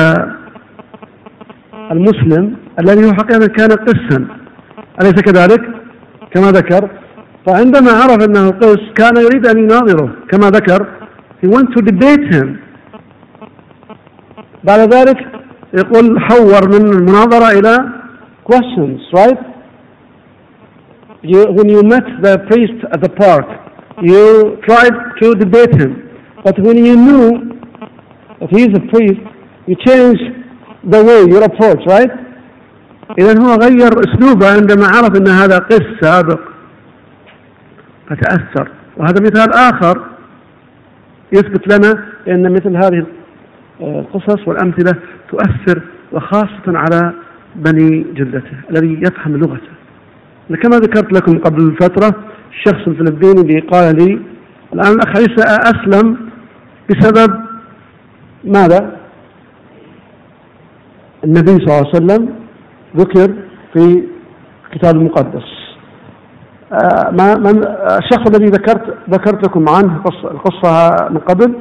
المسلم 1.91 2.57
الذي 2.81 3.05
هو 3.07 3.13
حقيقة 3.13 3.47
كان 3.47 3.69
قسا. 3.69 4.42
أليس 5.01 5.13
كذلك؟ 5.13 5.61
كما 6.35 6.51
ذكر 6.51 6.91
فعندما 7.47 7.93
عرف 7.93 8.25
أنه 8.25 8.51
قس 8.51 8.81
كان 8.97 9.17
يريد 9.17 9.47
أن 9.47 9.59
يناظره 9.59 10.09
كما 10.31 10.51
ذكر 10.51 10.87
he 11.43 11.47
went 11.47 11.69
to 11.77 11.83
debate 11.83 12.35
him 12.35 12.57
بعد 14.65 14.95
ذلك 14.95 15.17
يقول 15.75 16.21
حور 16.21 16.69
من 16.69 16.93
المناظرة 16.93 17.59
إلى 17.59 17.79
questions 18.45 19.01
right 19.15 19.53
you, 21.23 21.47
when 21.53 21.69
you 21.69 21.83
met 21.83 22.03
the 22.23 22.39
priest 22.51 22.85
at 22.93 23.01
the 23.01 23.09
park, 23.09 23.47
you 24.03 24.59
tried 24.67 24.93
to 25.21 25.35
debate 25.35 25.73
him. 25.81 26.11
But 26.45 26.59
when 26.59 26.85
you 26.85 26.97
knew 26.97 27.59
that 28.41 28.51
he 28.51 28.63
is 28.63 28.75
a 28.75 28.81
priest, 28.91 29.21
you 29.67 29.77
changed 29.87 30.23
the 30.85 31.03
way, 31.05 31.25
your 31.31 31.45
approach, 31.45 31.79
right? 31.87 32.11
إذا 33.19 33.41
هو 33.41 33.55
غير 33.55 33.89
أسلوبه 34.01 34.53
عندما 34.53 34.87
عرف 34.87 35.17
أن 35.17 35.29
هذا 35.29 35.59
قس 35.59 35.83
سابق 36.01 36.41
فتأثر 38.09 38.69
وهذا 38.97 39.21
مثال 39.23 39.53
آخر 39.55 40.03
يثبت 41.33 41.75
لنا 41.75 42.05
أن 42.29 42.53
مثل 42.53 42.77
هذه 42.77 43.07
القصص 43.81 44.49
والأمثلة 44.49 44.95
تؤثر 45.31 45.83
وخاصة 46.13 46.67
على 46.67 47.13
بني 47.57 48.07
جلدته 48.15 48.57
الذي 48.71 49.01
يفهم 49.03 49.37
لغته 49.37 49.73
كما 50.63 50.77
ذكرت 50.77 51.13
لكم 51.13 51.39
قبل 51.39 51.77
فترة 51.81 52.15
الشخص 52.51 52.89
الفلبيني 52.89 53.41
اللي 53.41 53.61
قال 53.61 53.97
لي 53.97 54.21
الآن 54.73 54.93
الأخ 54.93 55.17
عيسى 55.17 55.45
أسلم 55.47 56.17
بسبب 56.91 57.41
ماذا؟ 58.45 58.97
النبي 61.25 61.51
صلى 61.51 61.65
الله 61.65 61.77
عليه 61.77 61.89
وسلم 61.89 62.42
ذكر 62.97 63.35
في 63.73 64.05
الكتاب 64.67 64.97
المقدس. 64.97 65.63
آه، 66.73 67.11
ما 67.11 67.35
من 67.35 67.65
الشخص 67.99 68.31
الذي 68.31 68.47
ذكرت 68.47 68.97
ذكرت 69.11 69.49
لكم 69.49 69.65
عنه 69.69 70.03
القصة 70.25 70.97
من 71.11 71.19
قبل 71.19 71.55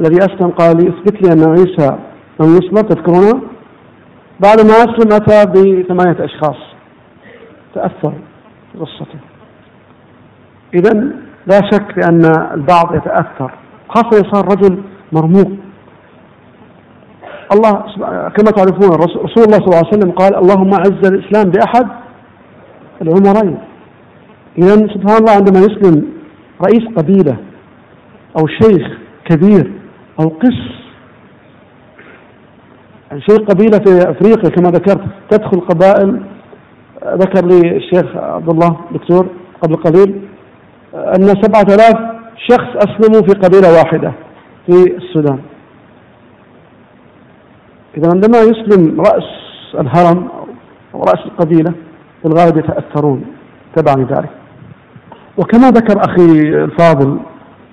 الذي 0.00 0.18
أسلم 0.18 0.50
قال 0.50 0.76
لي 0.76 0.88
اثبت 0.88 1.22
لي 1.22 1.32
أن 1.32 1.50
عيسى 1.50 1.96
لم 2.40 2.56
يصلب 2.56 2.88
تذكرونه؟ 2.88 3.42
بعد 4.40 4.60
ما 4.60 4.72
أسلم 4.72 5.12
أتى 5.12 5.46
بثمانية 5.46 6.24
أشخاص. 6.24 6.56
تأثر 7.74 8.12
قصته. 8.80 9.18
إذا 10.74 10.92
لا 11.46 11.60
شك 11.72 11.96
بأن 11.96 12.22
البعض 12.54 12.94
يتأثر 12.94 13.52
خاصة 13.88 14.20
إذا 14.20 14.30
صار 14.32 14.44
رجل 14.44 14.82
مرموق. 15.12 15.65
الله 17.52 17.72
كما 18.36 18.50
تعرفون 18.50 18.90
رسول 18.90 19.44
الله 19.44 19.58
صلى 19.58 19.66
الله 19.66 19.76
عليه 19.76 19.96
وسلم 19.96 20.10
قال 20.10 20.36
اللهم 20.36 20.70
أعز 20.74 21.06
الإسلام 21.12 21.50
بأحد 21.50 21.86
العمرين. 23.02 23.58
إذا 24.58 24.74
سبحان 24.74 25.16
الله 25.18 25.32
عندما 25.32 25.58
يسلم 25.58 26.06
رئيس 26.62 26.84
قبيلة 26.96 27.36
أو 28.38 28.46
شيخ 28.46 28.86
كبير 29.24 29.72
أو 30.20 30.28
قس 30.28 30.60
شيخ 33.18 33.38
قبيلة 33.38 33.78
في 33.78 34.10
أفريقيا 34.10 34.50
كما 34.50 34.70
ذكرت 34.70 35.04
تدخل 35.30 35.60
قبائل 35.60 36.20
ذكر 37.04 37.46
لي 37.46 37.76
الشيخ 37.76 38.16
عبد 38.16 38.48
الله 38.48 38.76
دكتور 38.92 39.26
قبل 39.62 39.76
قليل 39.76 40.20
سبعة 41.42 41.74
آلاف 41.74 41.96
شخص 42.36 42.76
أسلموا 42.76 43.22
في 43.26 43.32
قبيلة 43.32 43.72
واحدة 43.72 44.12
في 44.66 44.96
السودان. 44.96 45.38
إذا 47.96 48.08
عندما 48.14 48.38
يسلم 48.38 49.00
رأس 49.00 49.24
الهرم 49.74 50.28
أو 50.94 51.00
رأس 51.00 51.26
القبيلة 51.26 51.70
في 52.22 52.28
الغالب 52.28 52.56
يتأثرون 52.56 53.24
تبعا 53.76 53.96
لذلك 53.96 54.30
وكما 55.36 55.70
ذكر 55.70 56.00
أخي 56.00 56.24
الفاضل 56.64 57.18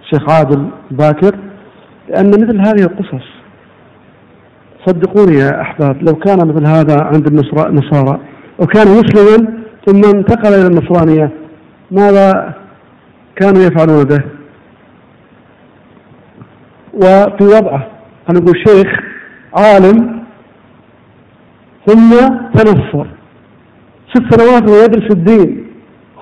الشيخ 0.03 0.31
عادل 0.31 0.67
باكر 0.91 1.35
لأن 2.09 2.29
مثل 2.29 2.59
هذه 2.59 2.81
القصص 2.81 3.25
صدقوني 4.85 5.35
يا 5.35 5.61
أحباب 5.61 6.03
لو 6.03 6.15
كان 6.15 6.47
مثل 6.47 6.65
هذا 6.65 7.03
عند 7.03 7.27
النصارى 7.27 8.19
وكان 8.59 8.87
مسلما 8.87 9.63
ثم 9.85 10.01
انتقل 10.15 10.53
إلى 10.53 10.67
النصرانية 10.67 11.29
ماذا 11.91 12.53
كانوا 13.35 13.61
يفعلون 13.61 14.03
به؟ 14.03 14.23
وفي 16.93 17.43
وضعه 17.43 17.87
أنا 18.29 18.39
نقول 18.39 18.57
شيخ 18.67 18.99
عالم 19.55 20.12
ثم 21.88 22.10
تنصر 22.53 23.07
ست 24.14 24.35
سنوات 24.35 24.69
وهو 24.69 24.84
يدرس 24.84 25.11
الدين. 25.11 25.68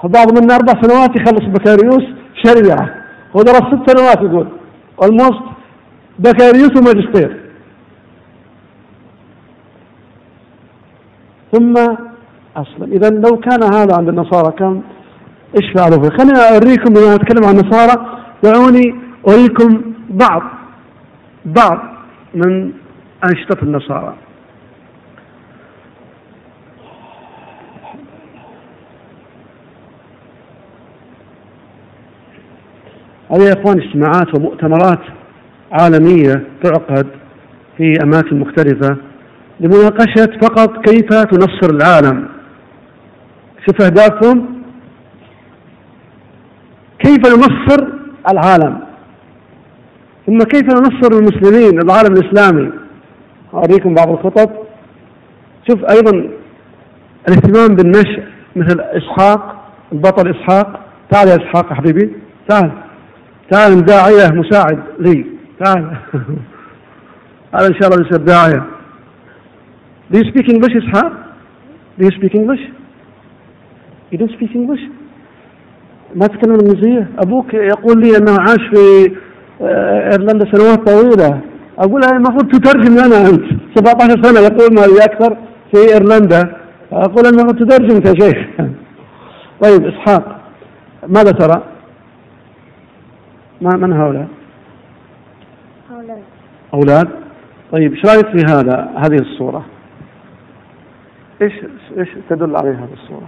بعض 0.04 0.40
منا 0.40 0.56
أربع 0.56 0.74
سنوات 0.82 1.16
يخلص 1.16 1.46
بكالوريوس 1.46 2.04
شريعة. 2.44 2.90
هو 3.36 3.42
درس 3.42 3.62
ست 3.62 3.90
سنوات 3.90 4.18
يقول. 4.18 4.48
Almost 5.04 5.44
بكالوريوس 6.20 6.72
وماجستير. 6.78 7.42
ثم 11.52 11.74
أسلم 12.58 12.92
إذا 12.92 13.10
لو 13.10 13.38
كان 13.38 13.64
هذا 13.64 13.96
عند 13.98 14.10
النصارى 14.10 14.52
كان 14.60 14.82
إيش 15.58 15.72
فعلوا 15.76 16.04
فيه؟ 16.04 16.18
خليني 16.18 16.40
أوريكم 16.40 16.94
بما 16.94 17.16
أتكلم 17.16 17.46
عن 17.46 17.60
النصارى. 17.60 18.06
دعوني 18.44 18.96
أريكم 19.28 19.82
بعض 20.10 20.42
بعض 21.46 21.80
من 22.34 22.72
أنشطة 23.26 23.64
النصارى. 23.64 24.16
هذه 33.32 33.41
يا 33.41 33.53
أخوان 33.53 33.82
اجتماعات 33.82 34.36
ومؤتمرات 34.36 34.99
عالمية 35.72 36.44
تعقد 36.64 37.08
في 37.78 37.94
أماكن 38.03 38.40
مختلفة 38.40 38.98
لمناقشة 39.60 40.40
فقط 40.41 40.90
كيف 40.90 41.10
تنصر 41.10 41.76
العالم. 41.76 42.28
شوف 43.66 43.82
أهدافهم. 43.82 44.62
كيف 46.99 47.20
ننصر 47.20 47.88
العالم؟ 48.30 48.80
ثم 50.28 50.38
كيف 50.38 50.64
ننصر 50.64 51.18
المسلمين 51.20 51.82
العالم 51.82 52.14
الإسلامي؟ 52.14 52.72
أوريكم 53.53 53.94
بعض 53.94 54.10
الخطط. 54.10 54.49
شوف 55.70 55.80
أيضا 55.86 56.30
الاهتمام 57.28 57.76
بالنشء 57.76 58.24
مثل 58.56 58.80
إسحاق 58.80 59.66
البطل 59.91 60.30
إسحاق. 60.30 60.80
تعال 61.12 61.28
يا 61.28 61.36
إسحاق 61.36 61.70
يا 61.70 61.76
حبيبي 61.76 62.12
تعال. 62.49 62.72
تعال 63.50 63.86
داعية 63.86 64.32
مساعد 64.34 64.80
لي 65.00 65.26
تعال 65.60 65.98
هذا 67.56 67.68
إن 67.68 67.74
شاء 67.82 67.90
الله 67.90 68.08
يصير 68.08 68.22
داعية 68.22 68.66
Do 70.12 70.18
you 70.18 70.26
speak 70.32 70.48
English 70.50 70.76
إسحاق؟ 70.78 71.12
Do 72.00 72.06
you 72.06 72.12
speak 72.12 72.36
English? 72.36 72.64
You 74.12 74.18
don't 74.18 74.32
speak 74.38 74.56
English? 74.56 74.82
ما 76.16 76.28
تتكلم 76.28 76.56
الإنجليزية 76.56 77.08
أبوك 77.20 77.54
يقول 77.54 78.02
لي 78.02 78.18
أنه 78.18 78.32
عاش 78.40 78.60
في 78.74 79.12
آه، 79.62 80.12
إيرلندا 80.12 80.52
سنوات 80.52 80.90
طويلة 80.90 81.42
أقول 81.80 82.04
أنا 82.04 82.18
المفروض 82.18 82.52
تترجم 82.52 82.94
لنا 82.94 83.30
أنت 83.30 83.44
17 83.76 84.24
سنة 84.24 84.40
يقول 84.40 84.76
ما 84.76 84.82
لي 84.82 85.06
أكثر 85.06 85.38
في 85.74 85.94
إيرلندا 85.94 86.56
أقول 86.92 87.26
أنه 87.26 87.52
تترجم 87.52 88.02
يا 88.06 88.14
شيخ 88.20 88.38
طيب 89.64 89.86
إسحاق 89.86 90.42
ماذا 91.08 91.32
ترى؟ 91.32 91.64
ما 93.62 93.78
من 93.78 93.94
هؤلاء؟ 93.94 94.28
أولاد 95.92 96.24
أولاد 96.74 97.10
طيب 97.72 97.94
إيش 97.94 98.06
رأيك 98.06 98.26
في 98.26 98.46
هذا 98.54 98.90
هذه 98.98 99.22
الصورة؟ 99.22 99.66
إيش 101.42 101.54
إيش 101.98 102.10
تدل 102.30 102.56
عليه 102.56 102.72
هذه 102.72 102.94
الصورة؟ 102.94 103.28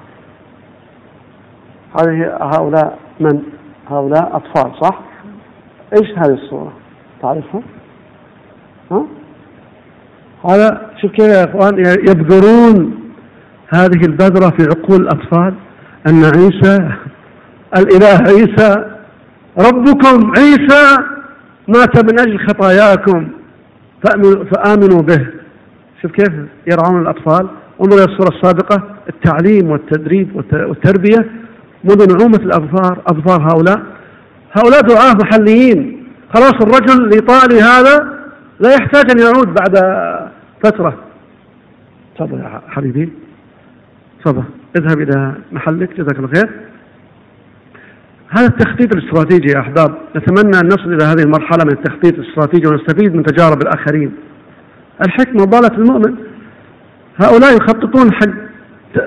هذه 1.99 2.37
هؤلاء 2.41 2.99
من؟ 3.19 3.41
هؤلاء 3.89 4.35
أطفال 4.35 4.71
صح؟ 4.81 4.99
إيش 5.93 6.09
هذه 6.17 6.33
الصورة؟ 6.33 6.73
تعرفها؟ 7.21 7.61
ها؟ 8.91 9.05
هذا 10.49 10.91
شوف 11.01 11.11
كيف 11.11 11.27
يا 11.27 11.43
إخوان 11.43 11.79
يبذرون 11.79 12.99
هذه 13.73 14.05
البذرة 14.05 14.49
في 14.49 14.63
عقول 14.63 15.01
الأطفال 15.01 15.53
أن 16.07 16.23
عيسى 16.23 16.89
الإله 17.77 18.17
عيسى 18.27 18.92
ربكم 19.57 20.31
عيسى 20.37 20.97
مات 21.67 22.03
من 22.03 22.19
أجل 22.19 22.39
خطاياكم. 22.47 23.27
فأمنوا, 24.03 24.43
فآمنوا 24.43 25.01
به. 25.01 25.27
شوف 26.01 26.11
كيف 26.11 26.33
يرعون 26.67 27.01
الأطفال. 27.01 27.47
انظر 27.81 27.95
إلى 27.95 28.05
الصورة 28.05 28.35
السابقة 28.35 28.95
التعليم 29.09 29.69
والتدريب 29.69 30.35
والتربية 30.35 31.31
منذ 31.83 32.17
نعومة 32.17 32.37
الأظفار 32.37 33.01
أظفار 33.07 33.41
هؤلاء. 33.41 33.81
هؤلاء 34.53 34.81
دعاة 34.81 35.13
محليين. 35.23 36.07
خلاص 36.35 36.53
الرجل 36.53 37.05
الإيطالي 37.05 37.61
هذا 37.61 38.23
لا 38.59 38.69
يحتاج 38.73 39.11
أن 39.11 39.19
يعود 39.19 39.47
بعد 39.47 39.77
فترة. 40.63 40.97
تفضل 42.15 42.39
يا 42.39 42.61
حبيبي. 42.67 43.13
تفضل. 44.25 44.43
اذهب 44.77 45.01
إلى 45.01 45.33
محلك. 45.51 45.89
جزاك 45.93 46.17
الله 46.17 46.29
خير. 46.35 46.49
هذا 48.37 48.47
التخطيط 48.47 48.95
الاستراتيجي 48.95 49.51
يا 49.51 49.59
أحباب 49.59 49.97
نتمنى 50.15 50.59
أن 50.59 50.65
نصل 50.65 50.93
إلى 50.93 51.03
هذه 51.03 51.23
المرحلة 51.23 51.63
من 51.65 51.71
التخطيط 51.71 52.19
الاستراتيجي 52.19 52.67
ونستفيد 52.67 53.15
من 53.15 53.23
تجارب 53.23 53.61
الآخرين. 53.61 54.11
الحكمة 55.05 55.45
ضالة 55.45 55.77
المؤمن. 55.77 56.15
هؤلاء 57.21 57.57
يخططون 57.57 58.13
حق 58.13 58.43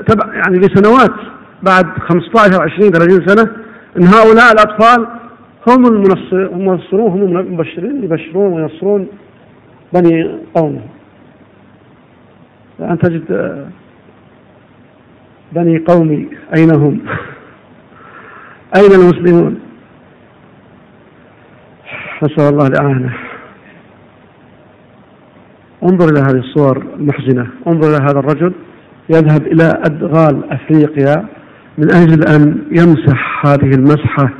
تبع 0.06 0.34
يعني 0.34 0.58
لسنوات 0.58 1.14
بعد 1.62 1.86
15 1.98 2.62
20 2.62 2.90
30 2.90 3.26
سنة 3.26 3.52
أن 3.96 4.04
هؤلاء 4.04 4.52
الأطفال 4.52 5.06
هم 5.68 5.86
المنصرون 5.86 7.10
هم 7.10 7.38
المبشرين 7.38 8.04
يبشرون 8.04 8.52
وينصرون 8.52 9.06
بني 9.92 10.38
قومه 10.54 10.80
الآن 12.80 12.98
تجد 12.98 13.66
بني 15.52 15.78
قومي 15.78 16.28
أين 16.56 16.74
هم 16.74 17.00
أين 18.74 18.92
المسلمون؟ 18.92 19.60
نسأل 22.22 22.52
الله 22.52 22.66
الإعانة. 22.66 23.16
انظر 25.82 26.08
إلى 26.08 26.20
هذه 26.20 26.38
الصور 26.38 26.78
المحزنة. 26.98 27.46
انظر 27.66 27.88
إلى 27.88 28.04
هذا 28.04 28.18
الرجل 28.18 28.52
يذهب 29.10 29.46
إلى 29.46 29.82
أدغال 29.86 30.52
أفريقيا 30.52 31.26
من 31.78 31.90
أجل 31.90 32.24
أن 32.24 32.62
يمسح 32.70 33.46
هذه 33.46 33.70
المسحة 33.74 34.30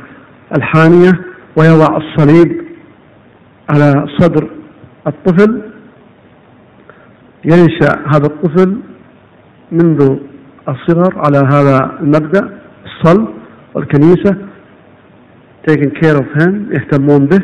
الحانية 0.57 1.11
ويضع 1.57 1.97
الصليب 1.97 2.61
على 3.69 4.07
صدر 4.17 4.49
الطفل. 5.07 5.61
ينشأ 7.45 7.99
هذا 8.07 8.25
الطفل 8.25 8.77
منذ 9.71 10.17
الصغر 10.69 11.13
على 11.25 11.37
هذا 11.37 11.97
المبدأ 11.99 12.59
الصلب. 12.85 13.36
والكنيسة 13.77 14.35
taking 15.69 15.91
care 16.01 16.17
of 16.17 16.41
him 16.41 16.53
يهتمون 16.73 17.25
به. 17.25 17.41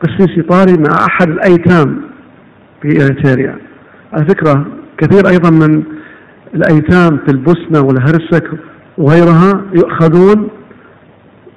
قسيس 0.00 0.30
إيطالي 0.36 0.72
مع 0.72 1.06
أحد 1.06 1.28
الأيتام 1.28 2.00
في 2.82 3.04
إريتريا. 3.04 3.58
على 4.12 4.24
فكرة 4.24 4.66
كثير 4.98 5.28
أيضا 5.28 5.50
من 5.50 5.82
الأيتام 6.54 7.18
في 7.26 7.28
البوسنة 7.28 7.80
والهرسك 7.80 8.50
وغيرها 8.98 9.62
يؤخذون 9.74 10.48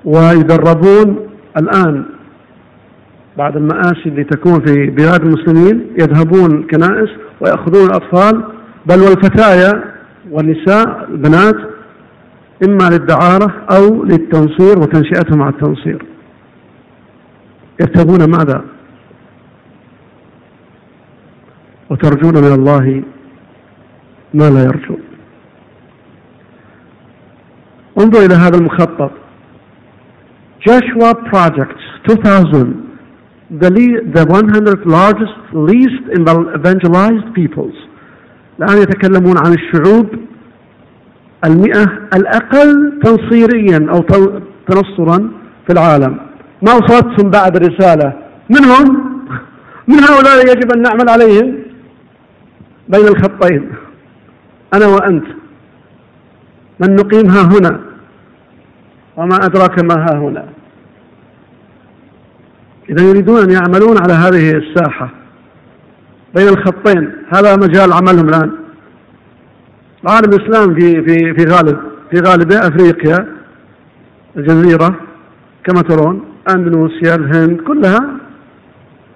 ويدربون 0.06 1.27
الآن. 1.57 2.06
بعد 3.38 3.56
المآسي 3.57 4.06
اللي 4.06 4.23
تكون 4.23 4.65
في 4.65 4.86
بلاد 4.88 5.22
المسلمين 5.22 5.88
يذهبون 5.99 6.60
الكنائس 6.60 7.10
ويأخذون 7.41 7.86
الأطفال. 7.86 8.44
بل 8.86 8.99
والفتايا 8.99 9.84
والنساء 10.32 11.07
البنات 11.11 11.56
إما 12.64 12.90
للدعارة 12.90 13.65
أو 13.77 14.03
للتنصير 14.03 14.80
وتنشئتهم 14.80 15.41
على 15.41 15.53
التنصير. 15.53 16.06
يرتبون 17.82 18.30
ماذا؟ 18.30 18.65
وترجون 21.90 22.38
من 22.38 22.53
الله 22.53 23.03
ما 24.34 24.49
لا 24.49 24.64
يرجون. 24.64 24.99
انظر 27.99 28.26
إلى 28.26 28.34
هذا 28.34 28.57
المخطط. 28.57 29.11
Joshua 30.69 31.14
Project 31.32 31.80
2000 32.10 32.86
the, 33.52 33.69
the 34.14 34.26
100 34.26 34.86
largest 34.86 35.38
least 35.53 36.03
evangelized 36.56 37.34
peoples. 37.36 37.76
الآن 38.60 38.77
يتكلمون 38.77 39.38
عن 39.38 39.53
الشعوب 39.53 40.07
المئة 41.44 41.84
الأقل 42.14 42.99
تنصيريا 43.03 43.88
أو 43.90 44.02
تنصرا 44.68 45.32
في 45.68 45.74
العالم. 45.74 46.18
ما 46.62 46.74
وصلتهم 46.74 47.30
بعد 47.30 47.56
الرسالة 47.56 48.14
منهم؟ 48.49 49.16
من 49.88 49.99
هؤلاء 49.99 50.52
يجب 50.52 50.72
أن 50.72 50.82
نعمل 50.82 51.10
عليهم؟ 51.10 51.56
بين 52.90 53.07
الخطين. 53.07 53.72
أنا 54.74 54.88
وأنت. 54.88 55.26
من 56.80 56.95
نقيم 56.95 57.30
ها 57.30 57.41
هنا؟ 57.41 57.80
وما 59.18 59.36
أدراك 59.36 59.84
ما 59.84 59.95
ها 59.95 60.18
هنا. 60.18 60.45
إذا 62.90 63.03
يريدون 63.10 63.41
أن 63.41 63.52
يعملون 63.52 63.98
على 63.98 64.14
هذه 64.14 64.52
الساحة. 64.52 65.10
بين 66.36 66.48
الخطين. 66.48 67.12
هذا 67.34 67.56
مجال 67.56 67.94
عملهم 67.94 68.30
الآن. 68.30 68.52
العالم 70.06 70.30
الإسلام 70.34 70.76
في 70.76 71.03
في 71.03 71.34
في 71.34 71.45
غالب 71.45 71.80
في 72.11 72.19
غالبه 72.19 72.56
أفريقيا 72.56 73.27
الجزيرة 74.38 74.95
كما 75.64 75.82
ترون 75.82 76.23
أندونيسيا 76.49 77.15
الهند 77.15 77.61
كلها 77.61 77.99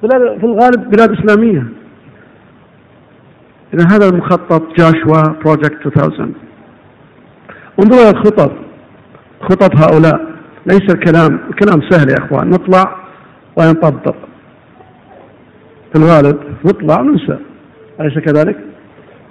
بلاد 0.03 0.39
في 0.39 0.45
الغالب 0.45 0.89
بلاد 0.89 1.11
إسلامية. 1.11 1.63
إذا 3.73 3.87
هذا 3.91 4.09
المخطط 4.09 4.63
Joshua 4.77 5.33
Project 5.43 5.85
2000 5.85 6.33
انظروا 7.79 8.01
إلى 8.01 8.09
الخطط 8.09 8.51
خطط 9.41 9.75
هؤلاء. 9.75 10.29
ليس 10.65 10.95
الكلام 10.95 11.39
الكلام 11.49 11.89
سهل 11.89 12.09
يا 12.09 12.25
إخوان. 12.25 12.49
نطلع 12.49 12.95
ونطبق. 13.55 14.15
في 15.93 15.99
الغالب 15.99 16.37
نطلع 16.65 17.01
وننسى. 17.01 17.37
أليس 17.99 18.19
كذلك؟ 18.19 18.68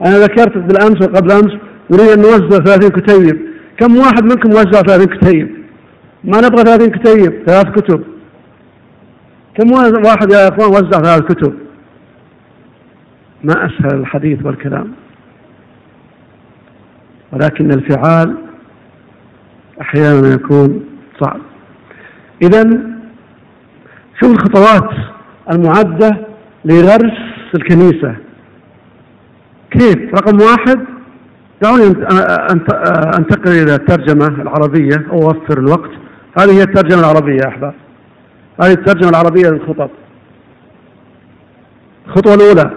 أنا 0.07 0.19
ذكرت 0.19 0.59
بالأمس 0.59 1.03
وقبل 1.03 1.33
أمس 1.33 1.53
نريد 1.91 2.09
أن 2.09 2.19
نوزع 2.19 2.59
30 2.59 2.91
كتيب. 2.91 3.49
كم 3.79 3.97
واحد 3.97 4.25
منكم 4.25 4.51
وزع 4.51 4.83
30 4.83 5.07
كتيب؟ 5.07 5.57
ما 6.25 6.39
نبغى 6.41 6.65
30 6.65 6.91
كتيب؟ 6.91 7.43
ثلاث 7.47 7.67
كتب. 7.67 8.05
كم 9.55 9.73
واحد 10.07 10.33
يا 10.33 10.49
إخوان 10.49 10.71
وزع 10.71 11.03
ثلاث 11.03 11.21
كتب؟ 11.21 11.55
ما 13.45 13.67
أسهل 13.67 14.01
الحديث 14.01 14.45
والكلام. 14.45 14.93
ولكن 17.33 17.71
الفعال 17.71 18.37
أحيانا 19.81 20.35
يكون 20.35 20.85
صعب. 21.21 21.41
اذا 22.43 22.81
شوف 24.21 24.31
الخطوات 24.33 24.91
المعدة 25.53 26.17
لغرس 26.65 27.19
الكنيسة. 27.55 28.17
كيف؟ 29.71 30.15
رقم 30.15 30.41
واحد 30.41 30.85
دعوني 31.63 31.87
انتقل 33.19 33.51
إلى 33.51 33.75
الترجمة 33.75 34.27
العربية 34.27 35.07
أو 35.11 35.23
اوفر 35.23 35.59
الوقت. 35.59 35.91
هذه 36.39 36.59
هي 36.59 36.63
الترجمة 36.63 37.01
العربية 37.01 37.35
يا 37.35 37.49
أحباب. 37.49 37.75
هذه 38.63 38.73
الترجمة 38.73 39.11
العربية 39.11 39.49
للخطط 39.51 39.91
الخطوة 42.07 42.35
الأولى 42.35 42.71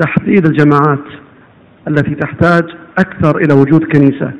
تحديد 0.00 0.46
الجماعات 0.46 1.04
التي 1.88 2.14
تحتاج 2.14 2.64
أكثر 2.98 3.36
إلى 3.36 3.54
وجود 3.54 3.84
كنيسة 3.84 4.32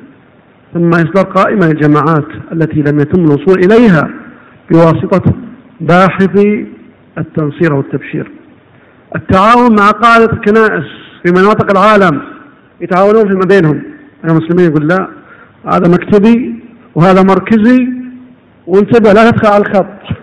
ثم 0.73 0.89
إصدار 0.89 1.25
قائمة 1.25 1.67
للجماعات 1.67 2.27
التي 2.51 2.81
لم 2.81 2.99
يتم 2.99 3.23
الوصول 3.23 3.59
إليها 3.59 4.09
بواسطة 4.71 5.33
باحثي 5.81 6.67
التنصير 7.17 7.73
والتبشير. 7.73 8.31
التعاون 9.15 9.75
مع 9.79 9.89
قادة 9.89 10.33
الكنائس 10.33 10.85
في 11.23 11.31
مناطق 11.31 11.71
العالم 11.71 12.21
يتعاونون 12.81 13.27
فيما 13.27 13.45
بينهم. 13.49 13.83
المسلمين 14.25 14.71
يقول 14.71 14.87
لا 14.87 15.07
هذا 15.65 15.87
مكتبي 15.89 16.55
وهذا 16.95 17.23
مركزي 17.23 17.87
وانتبه 18.67 19.13
لا 19.13 19.31
تدخل 19.31 19.47
على 19.47 19.63
الخط. 19.63 20.17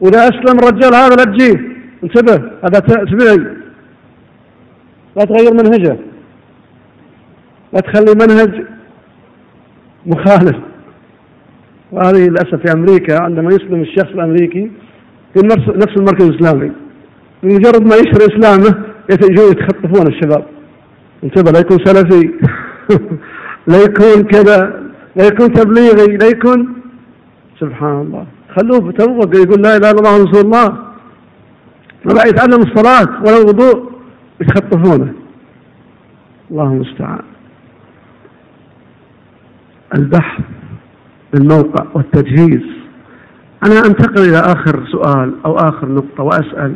وإذا 0.00 0.18
أسلم 0.18 0.58
الرجال 0.58 0.94
هذا 0.94 1.16
لا 1.16 1.24
تجيه. 1.24 1.60
انتبه 2.04 2.50
هذا 2.64 2.78
تبعي. 2.80 3.36
لا 5.16 5.24
تغير 5.24 5.52
منهجه. 5.52 5.96
لا 7.72 7.80
تخلي 7.80 8.14
منهج 8.14 8.64
مخالف. 10.06 10.56
وهذه 11.92 12.28
للأسف 12.28 12.54
في 12.54 12.72
أمريكا 12.72 13.22
عندما 13.22 13.48
يسلم 13.48 13.80
الشخص 13.80 14.08
الأمريكي 14.08 14.70
في 15.34 15.46
نفس 15.46 15.68
نفس 15.68 15.96
المركز 15.96 16.24
الإسلامي 16.24 16.72
بمجرد 17.42 17.82
ما 17.82 17.96
يشهر 17.96 18.36
إسلامه 18.36 18.84
يجون 19.10 19.50
يتخطفون 19.50 20.06
الشباب. 20.06 20.44
انتبه 21.24 21.50
لا 21.50 21.58
يكون 21.58 21.78
سلفي. 21.84 22.30
لا 23.70 23.82
يكون 23.82 24.24
كذا. 24.24 24.82
لا 25.16 25.26
يكون 25.26 25.52
تبليغي. 25.52 26.16
لا 26.16 26.26
يكون 26.26 26.74
سبحان 27.60 28.00
الله. 28.00 28.26
خلوه 28.56 28.92
توقف 28.92 29.38
يقول 29.38 29.62
لا 29.62 29.76
إله 29.76 29.90
إلا 29.90 29.98
الله 29.98 30.24
رسول 30.24 30.44
الله. 30.44 30.68
ما 32.04 32.14
بعد 32.14 32.26
يتعلم 32.26 32.62
الصلاة 32.62 33.22
ولا 33.22 33.38
الوضوء 33.38 33.92
يتخطفونه. 34.40 35.12
الله 36.50 36.64
المستعان. 36.64 37.22
البحث 39.94 40.40
بالموقع 41.32 41.86
والتجهيز. 41.94 42.78
أنا 43.66 43.78
أنتقل 43.86 44.28
إلى 44.28 44.38
آخر 44.38 44.86
سؤال 44.92 45.34
أو 45.44 45.56
آخر 45.56 45.88
نقطة 45.88 46.22
وأسأل 46.22 46.74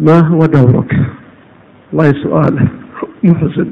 ما 0.00 0.28
هو 0.28 0.38
دورك؟ 0.38 0.92
والله 1.94 2.22
سؤال 2.22 2.68
محزن. 3.22 3.68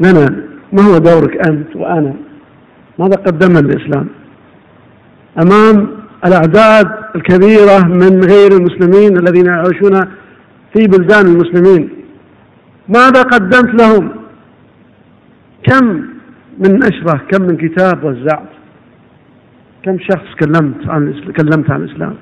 لنا 0.00 0.44
ما 0.72 0.82
هو 0.82 0.98
دورك 0.98 1.48
أنت 1.48 1.76
وأنا؟ 1.76 2.14
ماذا 2.98 3.16
قدمنا 3.16 3.58
للإسلام 3.58 4.06
أمام 5.42 5.88
الأعداد 6.26 6.88
الكبيرة 7.16 7.86
من 7.86 8.20
غير 8.24 8.52
المسلمين 8.52 9.16
الذين 9.16 9.46
يعيشون 9.46 10.00
في 10.74 10.86
بلدان 10.86 11.26
المسلمين 11.26 11.88
ماذا 12.88 13.22
قدمت 13.22 13.82
لهم؟ 13.82 14.08
كم 15.62 15.86
من 16.58 16.78
نشرة 16.78 17.20
كم 17.30 17.42
من 17.42 17.56
كتاب 17.56 18.04
وزعت؟ 18.04 18.48
كم 19.82 19.98
شخص 19.98 20.28
كلمت 20.40 20.88
عن 20.88 21.14
كلمت 21.36 21.70
عن 21.70 21.82
الإسلام؟ 21.82 22.14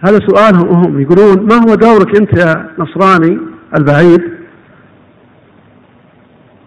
هذا 0.00 0.18
سؤالهم 0.28 0.68
هم 0.68 1.00
يقولون 1.00 1.46
ما 1.46 1.54
هو 1.54 1.74
دورك 1.74 2.16
أنت 2.20 2.38
يا 2.38 2.70
نصراني؟ 2.78 3.51
البعيد 3.78 4.22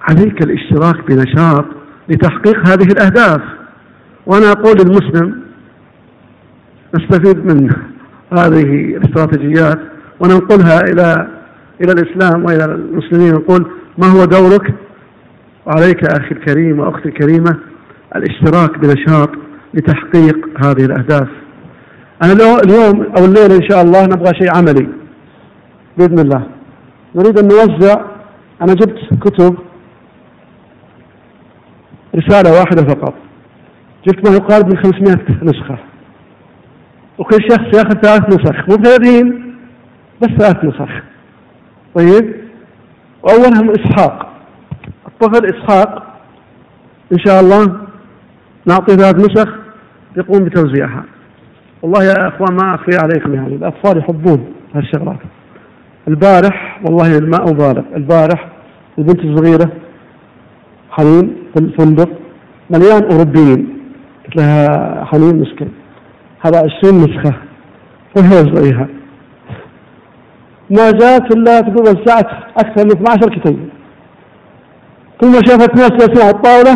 عليك 0.01 0.43
الاشتراك 0.43 1.07
بنشاط 1.07 1.65
لتحقيق 2.09 2.67
هذه 2.67 2.87
الأهداف. 2.91 3.41
وأنا 4.25 4.51
أقول 4.51 4.77
للمسلم 4.77 5.41
نستفيد 6.95 7.45
من 7.45 7.69
هذه 8.33 8.95
الاستراتيجيات 8.97 9.79
وننقلها 10.19 10.79
إلى 10.79 11.27
إلى 11.81 11.91
الإسلام 11.91 12.45
وإلى 12.45 12.65
المسلمين. 12.65 13.33
نقول 13.33 13.71
ما 13.97 14.07
هو 14.07 14.25
دورك؟ 14.25 14.73
وعليك 15.65 16.03
أخي 16.03 16.31
الكريم 16.31 16.79
وأختي 16.79 17.09
الكريمة 17.09 17.57
الاشتراك 18.15 18.79
بنشاط 18.79 19.29
لتحقيق 19.73 20.37
هذه 20.65 20.85
الأهداف. 20.85 21.27
أنا 22.23 22.33
اليوم 22.33 23.01
أو 23.17 23.25
الليلة 23.25 23.55
إن 23.55 23.69
شاء 23.69 23.81
الله 23.81 24.05
نبغى 24.05 24.33
شيء 24.39 24.57
عملي. 24.57 24.87
بإذن 25.97 26.19
الله. 26.19 26.54
نريد 27.15 27.39
أن 27.39 27.47
نوزع 27.47 28.01
أنا 28.61 28.73
جبت 28.73 28.99
كتب 29.21 29.55
رسالة 32.15 32.59
واحدة 32.59 32.83
فقط. 32.83 33.13
جبت 34.07 34.29
ما 34.29 34.35
يقارب 34.35 34.65
من 34.67 34.77
500 34.77 35.43
نسخة. 35.43 35.77
وكل 37.17 37.37
شخص 37.49 37.77
يأخذ 37.77 38.01
ثلاث 38.01 38.29
نسخ. 38.29 38.69
مو 38.69 38.75
ثلاثين 38.75 39.55
بس 40.21 40.27
ثلاث 40.27 40.65
نسخ. 40.65 40.89
طيب؟ 41.95 42.35
وأولهم 43.23 43.69
إسحاق. 43.69 44.33
الطفل 45.07 45.45
إسحاق 45.45 46.17
إن 47.13 47.19
شاء 47.19 47.41
الله 47.41 47.77
نعطي 48.65 48.95
ثلاث 48.95 49.15
نسخ 49.15 49.49
يقوم 50.17 50.43
بتوزيعها. 50.43 51.03
والله 51.81 52.03
يا 52.03 52.27
أخوان 52.27 52.53
ما 52.53 52.75
أخفي 52.75 52.97
عليكم 53.03 53.33
يعني. 53.33 53.55
الأطفال 53.55 53.97
يحبون 53.97 54.53
هالشغلات. 54.75 55.19
البارح 56.07 56.81
والله 56.85 57.19
ما 57.19 57.37
أبالغ 57.49 57.83
البارح 57.95 58.47
البنت 58.97 59.19
الصغيرة 59.19 59.71
حنين 60.91 61.35
في 61.53 61.59
الفندق 61.59 62.09
مليان 62.69 63.03
أوروبيين 63.11 63.79
قلت 64.25 64.35
لها 64.35 65.05
حنين 65.05 65.41
مسكين 65.41 65.71
هذا 66.45 66.57
عشرين 66.57 66.95
نسخة 67.01 67.33
وهي 68.17 68.87
ما 70.69 70.91
جات 70.91 71.35
إلا 71.35 71.61
تقول 71.61 71.81
وزعت 71.81 72.27
أكثر 72.57 72.85
من 72.85 72.91
12 72.91 73.39
كتيب 73.39 73.69
كل 75.21 75.27
ما 75.27 75.39
شافت 75.45 75.75
ناس 75.75 75.89
جالسين 75.89 76.21
على 76.21 76.29
الطاولة 76.29 76.73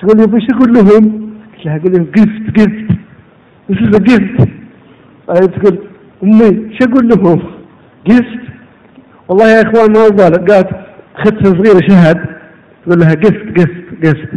تقول 0.00 0.16
لي 0.16 0.24
وش 0.24 0.46
أقول 0.54 0.72
لهم؟ 0.74 1.30
قلت 1.56 1.66
لها 1.66 1.76
أقول 1.76 1.92
لهم 1.92 2.04
جفت 2.04 2.50
جفت 2.56 2.98
وش 3.70 3.82
ذا 3.82 3.98
جفت؟ 3.98 4.48
تقول 5.28 5.78
أمي 6.22 6.76
شو 6.78 6.90
أقول 6.90 7.08
لهم؟ 7.08 7.42
جفت 8.06 8.43
والله 9.28 9.48
يا 9.48 9.62
إخوان 9.62 9.92
ما 9.92 10.06
أبالغ 10.06 10.52
قالت 10.52 10.68
أختها 11.16 11.44
صغيرة 11.44 11.80
شهد 11.88 12.26
تقول 12.86 12.98
لها 13.00 13.14
جفت 13.14 13.44
جفت 13.44 13.84
جفت 14.02 14.28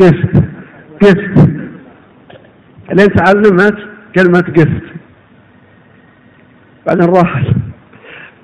جفت 0.00 0.44
جفت 1.02 1.48
لين 2.92 3.08
تعلمت 3.14 3.76
كلمة 4.14 4.40
قفت 4.40 4.82
بعدين 6.86 7.08
راح 7.08 7.44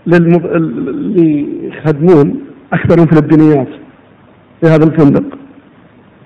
للمب... 0.06 0.47
اللي 0.47 1.47
يخدمون 1.69 2.40
أكثر 2.73 3.01
من 3.01 3.06
فلبينيات 3.06 3.69
في 4.60 4.66
هذا 4.66 4.85
الفندق. 4.85 5.39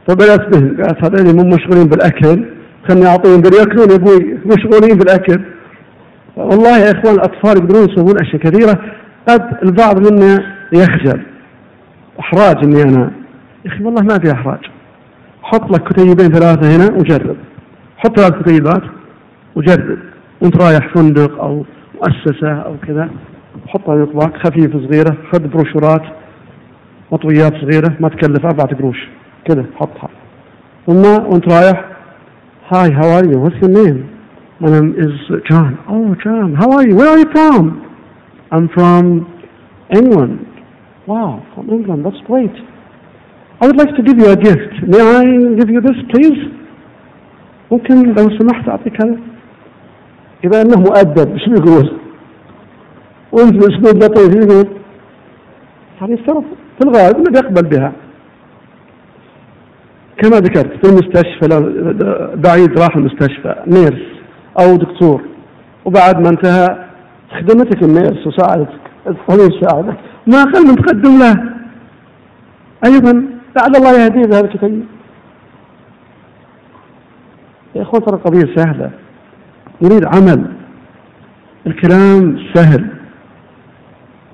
فبدأت 0.08 0.56
بهم 0.56 0.82
قالت 0.82 1.04
هذول 1.04 1.36
مو 1.36 1.56
مشغولين 1.56 1.86
بالأكل 1.88 2.44
خلني 2.88 3.06
أعطيهم. 3.06 3.40
دول 3.40 3.54
يأكلون 3.54 3.90
يا 3.90 3.94
أبوي 3.94 4.38
مشغولين 4.46 4.98
بالأكل. 4.98 5.40
والله 6.36 6.78
يا 6.78 6.90
إخوان 6.90 7.14
الأطفال 7.14 7.56
يقدرون 7.56 7.88
يسوون 7.90 8.20
أشياء 8.20 8.42
كثيرة. 8.42 8.78
قد 9.28 9.58
البعض 9.62 10.10
منا 10.10 10.56
يخجل 10.72 11.22
إحراج 12.20 12.56
إني 12.64 12.82
أنا 12.82 13.10
يا 13.64 13.70
أخي 13.70 13.84
والله 13.84 14.02
ما 14.02 14.18
في 14.18 14.32
إحراج 14.32 14.60
حط 15.42 15.70
لك 15.70 15.88
كتيبين 15.88 16.28
ثلاثة 16.32 16.76
هنا 16.76 16.98
وجرب 16.98 17.36
حط 17.96 18.20
ثلاث 18.20 18.42
كتيبات 18.42 18.82
وجرب 19.56 19.98
وانت 20.40 20.62
رايح 20.62 20.94
فندق 20.94 21.40
أو 21.42 21.64
مؤسسة 21.94 22.52
أو 22.52 22.76
كذا 22.86 23.10
حطها 23.66 24.02
يطبعك 24.02 24.36
خفيف 24.36 24.72
صغيرة 24.72 25.16
خذ 25.32 25.48
بروشورات 25.48 26.02
مطويات 27.12 27.52
صغيرة 27.52 27.96
ما 28.00 28.08
تكلف 28.08 28.46
أربعة 28.46 28.76
قروش 28.78 29.08
كذا 29.44 29.64
حطها 29.76 30.08
ثم 30.86 31.02
وانت 31.04 31.52
رايح 31.52 31.84
Hi, 32.70 32.90
how 32.90 33.08
are 33.08 33.24
you? 33.26 33.38
What's 33.38 33.56
your 33.60 33.68
name? 33.68 33.98
My 34.60 34.70
name 34.70 34.94
is 34.96 35.12
John. 35.50 35.78
Oh, 35.90 36.14
John, 36.24 36.54
how 36.54 36.70
are 36.70 36.88
you? 36.88 36.94
Where 36.94 37.08
are 37.08 37.18
you? 37.18 37.91
I'm 38.52 38.68
from 38.68 39.04
England. 39.96 40.46
Wow, 41.06 41.42
from 41.54 41.70
England. 41.70 42.04
That's 42.04 42.22
great. 42.26 42.54
I 43.60 43.66
would 43.66 43.78
like 43.78 43.94
to 43.96 44.02
give 44.02 44.18
you 44.18 44.28
a 44.30 44.36
gift. 44.36 44.72
May 44.86 45.00
I 45.00 45.24
give 45.58 45.70
you 45.70 45.80
this, 45.80 45.98
please? 46.12 46.40
ممكن 47.72 48.02
لو 48.02 48.38
سمحت 48.38 48.68
أعطيك 48.68 49.02
هذا؟ 49.02 49.16
إذا 50.44 50.62
أنه 50.62 50.80
مؤدب 50.80 51.32
إيش 51.32 51.48
بيقول؟ 51.48 51.98
وأنت 53.32 53.54
بأسلوب 53.54 54.02
لطيف 54.02 54.34
يقول 54.34 54.66
هذه 56.00 56.12
السبب 56.12 56.44
في 56.78 56.88
الغالب 56.88 57.16
أنه 57.16 57.30
بيقبل 57.30 57.68
بها 57.68 57.92
كما 60.22 60.36
ذكرت 60.36 60.86
في 60.86 60.92
المستشفى 60.92 61.48
لو 61.50 61.60
بعيد 62.34 62.78
راح 62.78 62.96
المستشفى 62.96 63.54
نيرس 63.66 64.02
أو 64.60 64.76
دكتور 64.76 65.22
وبعد 65.84 66.20
ما 66.20 66.28
انتهى 66.28 66.81
خدمتك 67.32 67.82
النيرس 67.82 68.26
وساعدتك 68.26 68.80
الطبيب 69.06 69.50
ساعدك 69.62 69.96
ما 70.26 70.42
أقل 70.42 70.66
من 70.66 70.76
تقدم 70.76 71.18
له. 71.18 71.52
أيضا 72.86 73.12
لعل 73.56 73.76
الله 73.76 74.04
يهديه 74.04 74.22
بهذا 74.22 74.44
الكتيب 74.44 74.84
يا 77.74 77.82
إخوان 77.82 78.04
ترى 78.04 78.16
القضية 78.16 78.54
سهلة. 78.56 78.90
نريد 79.82 80.04
عمل. 80.04 80.44
الكلام 81.66 82.38
سهل. 82.54 82.86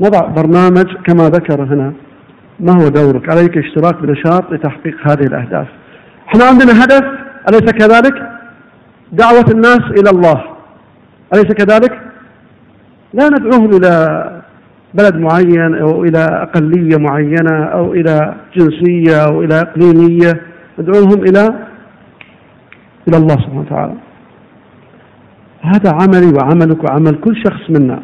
نضع 0.01 0.27
برنامج 0.27 0.97
كما 1.07 1.29
ذكر 1.29 1.63
هنا. 1.63 1.93
ما 2.61 2.73
هو 2.73 2.89
دورك؟ 2.89 3.31
عليك 3.31 3.59
اشتراك 3.59 4.03
بنشاط 4.03 4.53
لتحقيق 4.53 4.97
هذه 5.11 5.27
الأهداف. 5.27 5.67
إحنا 6.29 6.45
عندنا 6.45 6.85
هدف. 6.85 7.05
أليس 7.49 7.73
كذلك؟ 7.73 8.31
دعوة 9.13 9.45
الناس 9.55 9.81
إلى 9.99 10.11
الله. 10.11 10.45
أليس 11.35 11.53
كذلك؟ 11.53 12.08
لا 13.13 13.29
ندعوهم 13.29 13.71
إلى 13.77 14.25
بلد 14.95 15.17
معين 15.17 15.75
أو 15.75 16.05
إلى 16.05 16.19
أقلية 16.19 16.97
معينة 16.97 17.65
أو 17.65 17.95
إلى 17.95 18.35
جنسية 18.57 19.25
أو 19.27 19.43
إلى 19.43 19.61
إقليمية. 19.61 20.41
ندعوهم 20.79 21.23
إلى 21.23 21.45
إلى 23.09 23.17
الله 23.17 23.35
سبحانه 23.35 23.61
وتعالى. 23.61 23.95
هذا 25.61 25.93
عملي 25.93 26.33
وعملك 26.37 26.85
وعمل 26.85 27.15
كل 27.15 27.37
شخص 27.37 27.71
منا. 27.71 28.01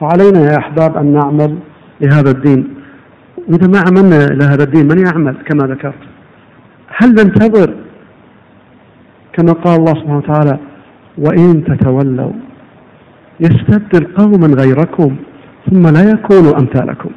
فعلينا 0.00 0.52
يا 0.52 0.58
أحباب 0.58 0.96
أن 0.96 1.12
نعمل 1.12 1.58
لهذا 2.00 2.30
الدين. 2.30 2.68
وإذا 3.48 3.66
ما 3.66 3.78
عملنا 3.78 4.26
لهذا 4.26 4.64
الدين 4.64 4.88
من 4.88 5.06
يعمل 5.06 5.36
كما 5.46 5.66
ذكرت؟ 5.66 6.02
هل 6.96 7.08
ننتظر 7.08 7.74
كما 9.32 9.52
قال 9.52 9.80
الله 9.80 9.94
سبحانه 9.94 10.16
وتعالى 10.16 10.58
وإن 11.18 11.64
تتولوا 11.64 12.32
يستبدل 13.40 14.14
قوما 14.16 14.46
غيركم 14.46 15.16
ثم 15.70 15.86
لا 15.86 16.10
يكونوا 16.10 16.58
أمثالكم. 16.60 17.10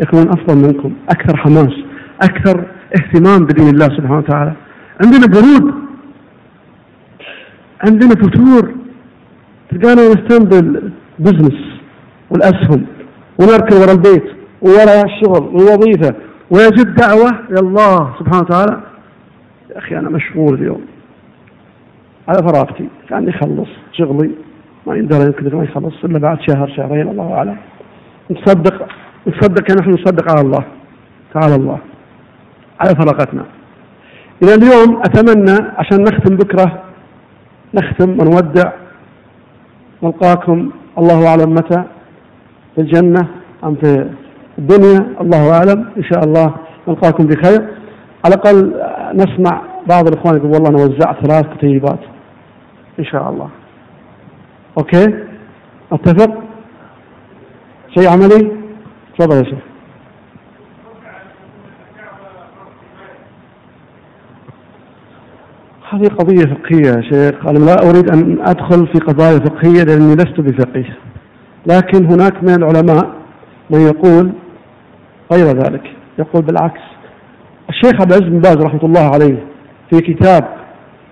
يكونون 0.00 0.28
أفضل 0.28 0.56
منكم 0.56 0.92
أكثر 1.08 1.36
حماس 1.36 1.72
أكثر 2.22 2.64
اهتمام 2.98 3.46
بدين 3.46 3.68
الله 3.68 3.86
سبحانه 3.86 4.18
وتعالى. 4.18 4.52
عندنا 5.04 5.26
برود 5.26 5.74
عندنا 7.86 8.10
فتور 8.10 8.74
تلقانا 9.70 10.08
نهتم 10.08 10.44
بال 10.44 10.67
business 10.67 11.60
والأسهم 12.30 12.86
ونركن 13.38 13.76
ورا 13.76 13.92
البيت 13.92 14.24
وورا 14.62 15.04
الشغل 15.04 15.44
والوظيفة 15.54 16.14
ويجد 16.50 16.94
دعوة 16.94 17.30
إلى 17.50 17.60
الله 17.60 18.14
سبحانه 18.18 18.40
وتعالى. 18.40 18.80
يا 19.70 19.78
أخي 19.78 19.98
أنا 19.98 20.10
مشغول 20.10 20.54
اليوم. 20.54 20.80
على 22.28 22.38
فراغتي 22.38 22.88
كأني 23.08 23.32
خلص 23.32 23.68
شغلي. 23.92 24.30
ما 24.86 24.96
يقدر 24.96 25.26
يمكن 25.26 25.56
ما 25.56 25.64
يخلص 25.64 26.04
إلا 26.04 26.18
بعد 26.18 26.38
شهر 26.40 26.68
شهرين 26.76 27.08
الله 27.08 27.32
أعلم. 27.32 27.56
نتصدق 28.30 28.86
نتصدق 29.28 29.80
نحن 29.80 29.90
نصدق 29.90 30.30
على 30.30 30.40
الله 30.40 30.64
تعالى 31.34 31.54
الله 31.54 31.78
على 32.80 32.94
فراغتنا 32.94 33.44
إذا 34.42 34.54
اليوم 34.54 35.02
أتمنى 35.06 35.72
عشان 35.78 36.02
نختم 36.02 36.36
بكرة 36.36 36.82
نختم 37.74 38.10
ونودع 38.10 38.72
نلقاكم 40.02 40.70
الله 40.98 41.28
أعلم 41.28 41.54
متى؟ 41.54 41.84
في 42.74 42.80
الجنة 42.80 43.28
أم 43.64 43.74
في 43.74 44.10
الدنيا؟ 44.58 45.06
الله 45.20 45.52
أعلم. 45.52 45.86
إن 45.96 46.02
شاء 46.02 46.24
الله 46.24 46.54
نلقاكم 46.88 47.26
بخير. 47.26 47.60
على 48.24 48.34
الأقل 48.34 48.56
نسمع 49.14 49.62
بعض 49.88 50.08
الإخوان 50.08 50.36
يقول 50.36 50.50
والله 50.50 50.68
أنا 50.68 50.78
وزعت 50.84 51.26
ثلاث 51.26 51.56
كتيبات. 51.56 51.98
إن 52.98 53.04
شاء 53.04 53.30
الله. 53.30 53.48
أوكي؟ 54.78 55.24
أتفق؟ 55.92 56.42
شيء 57.98 58.08
عملي؟ 58.08 58.52
تفضل 59.18 59.36
يا 59.36 59.42
شيخ. 59.44 59.58
هذه 65.90 66.08
قضية 66.08 66.54
فقهية 66.54 66.86
يا 66.86 67.02
شيخ. 67.02 67.46
أنا 67.46 67.58
لا 67.58 67.90
أريد 67.90 68.10
أن 68.10 68.38
أدخل 68.46 68.86
في 68.86 68.98
قضايا 68.98 69.38
فقهية 69.38 69.82
لأني 69.82 70.14
لست 70.14 70.40
بفقيه. 70.40 70.98
لكن 71.66 72.06
هناك 72.06 72.42
من 72.42 72.54
العلماء 72.54 73.14
من 73.70 73.80
يقول 73.80 74.32
غير 75.32 75.46
ذلك. 75.46 75.82
يقول 76.18 76.42
بالعكس. 76.42 76.80
الشيخ 77.68 78.00
عبد 78.00 78.12
العزيز 78.12 78.28
بن 78.28 78.38
باز 78.38 78.56
رحمة 78.56 78.84
الله 78.84 79.10
عليه 79.14 79.44
في 79.90 80.00
كتاب 80.00 80.48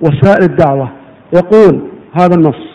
وسائل 0.01 0.43
الدعوة 0.43 0.91
يقول 1.33 1.81
هذا 2.13 2.35
النص. 2.35 2.74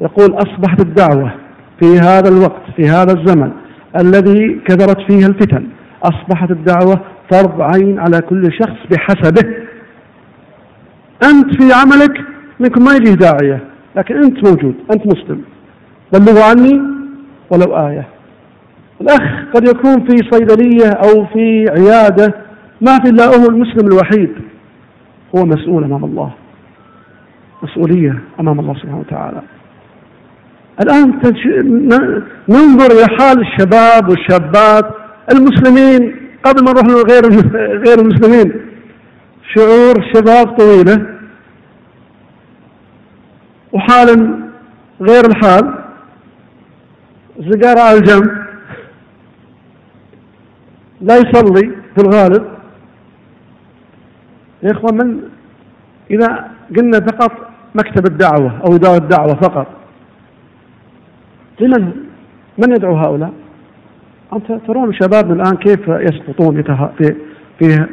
يقول 0.00 0.34
أصبحت 0.34 0.80
الدعوة 0.80 1.32
في 1.80 1.98
هذا 1.98 2.28
الوقت 2.28 2.62
في 2.76 2.88
هذا 2.88 3.12
الزمن 3.12 3.52
الذي 4.00 4.60
كثرت 4.66 5.00
فيه 5.00 5.26
الفتن 5.26 5.66
أصبحت 6.02 6.50
الدعوة 6.50 7.00
فرض 7.30 7.60
عين 7.60 7.98
على 7.98 8.20
كل 8.20 8.52
شخص 8.52 8.76
بحسبه. 8.90 9.54
أنت 11.24 11.62
في 11.62 11.72
عملك 11.72 12.20
منكم 12.60 12.84
ما 12.84 12.94
يجيه 12.94 13.14
داعية 13.14 13.60
لكن 13.96 14.16
أنت 14.16 14.48
موجود 14.48 14.74
أنت 14.92 15.06
مسلم. 15.06 15.42
بلغوا 16.12 16.44
عني 16.44 16.82
ولو 17.50 17.76
آية. 17.76 18.06
الأخ 19.00 19.22
قد 19.54 19.68
يكون 19.68 20.06
في 20.06 20.16
صيدلية 20.30 20.90
أو 20.90 21.26
في 21.26 21.64
عيادة 21.70 22.34
ما 22.80 22.98
في 22.98 23.10
إلا 23.10 23.24
هو 23.24 23.48
المسلم 23.48 23.86
الوحيد. 23.86 24.32
هو 25.36 25.44
مسؤول 25.44 25.84
أمام 25.84 26.04
الله 26.04 26.30
مسؤولية 27.62 28.18
أمام 28.40 28.60
الله 28.60 28.74
سبحانه 28.74 28.98
وتعالى. 28.98 29.42
الآن 30.80 31.10
ننظر 32.48 32.92
إلى 32.92 33.06
حال 33.18 33.40
الشباب 33.40 34.08
والشابات 34.08 34.94
المسلمين 35.32 36.16
قبل 36.44 36.64
ما 36.64 36.72
نروح 36.72 37.04
غير 37.10 37.22
غير 37.86 37.98
المسلمين. 37.98 38.52
شعور 39.54 39.94
شباب 40.14 40.46
طويلة. 40.58 41.06
وحال 43.72 44.40
غير 45.00 45.24
الحال. 45.26 45.74
سيجارة 47.40 47.80
على 47.80 47.98
الجنب. 47.98 48.46
لا 51.00 51.16
يصلي 51.16 51.72
في 51.96 52.02
الغالب. 52.02 52.44
يا 54.62 54.72
إخوان 54.72 54.94
من 54.96 55.20
إذا 56.10 56.50
قلنا 56.76 57.00
فقط 57.00 57.32
مكتب 57.74 58.06
الدعوة 58.06 58.60
أو 58.66 58.74
إدارة 58.74 58.96
الدعوة 58.96 59.34
فقط 59.34 59.66
لمن 61.60 61.92
من 62.58 62.70
يدعو 62.76 62.96
هؤلاء؟ 62.96 63.32
أنت 64.32 64.60
ترون 64.66 64.92
شبابنا 64.92 65.34
الآن 65.34 65.56
كيف 65.56 65.88
يسقطون 65.88 66.62
في 66.62 67.14
في 67.58 67.86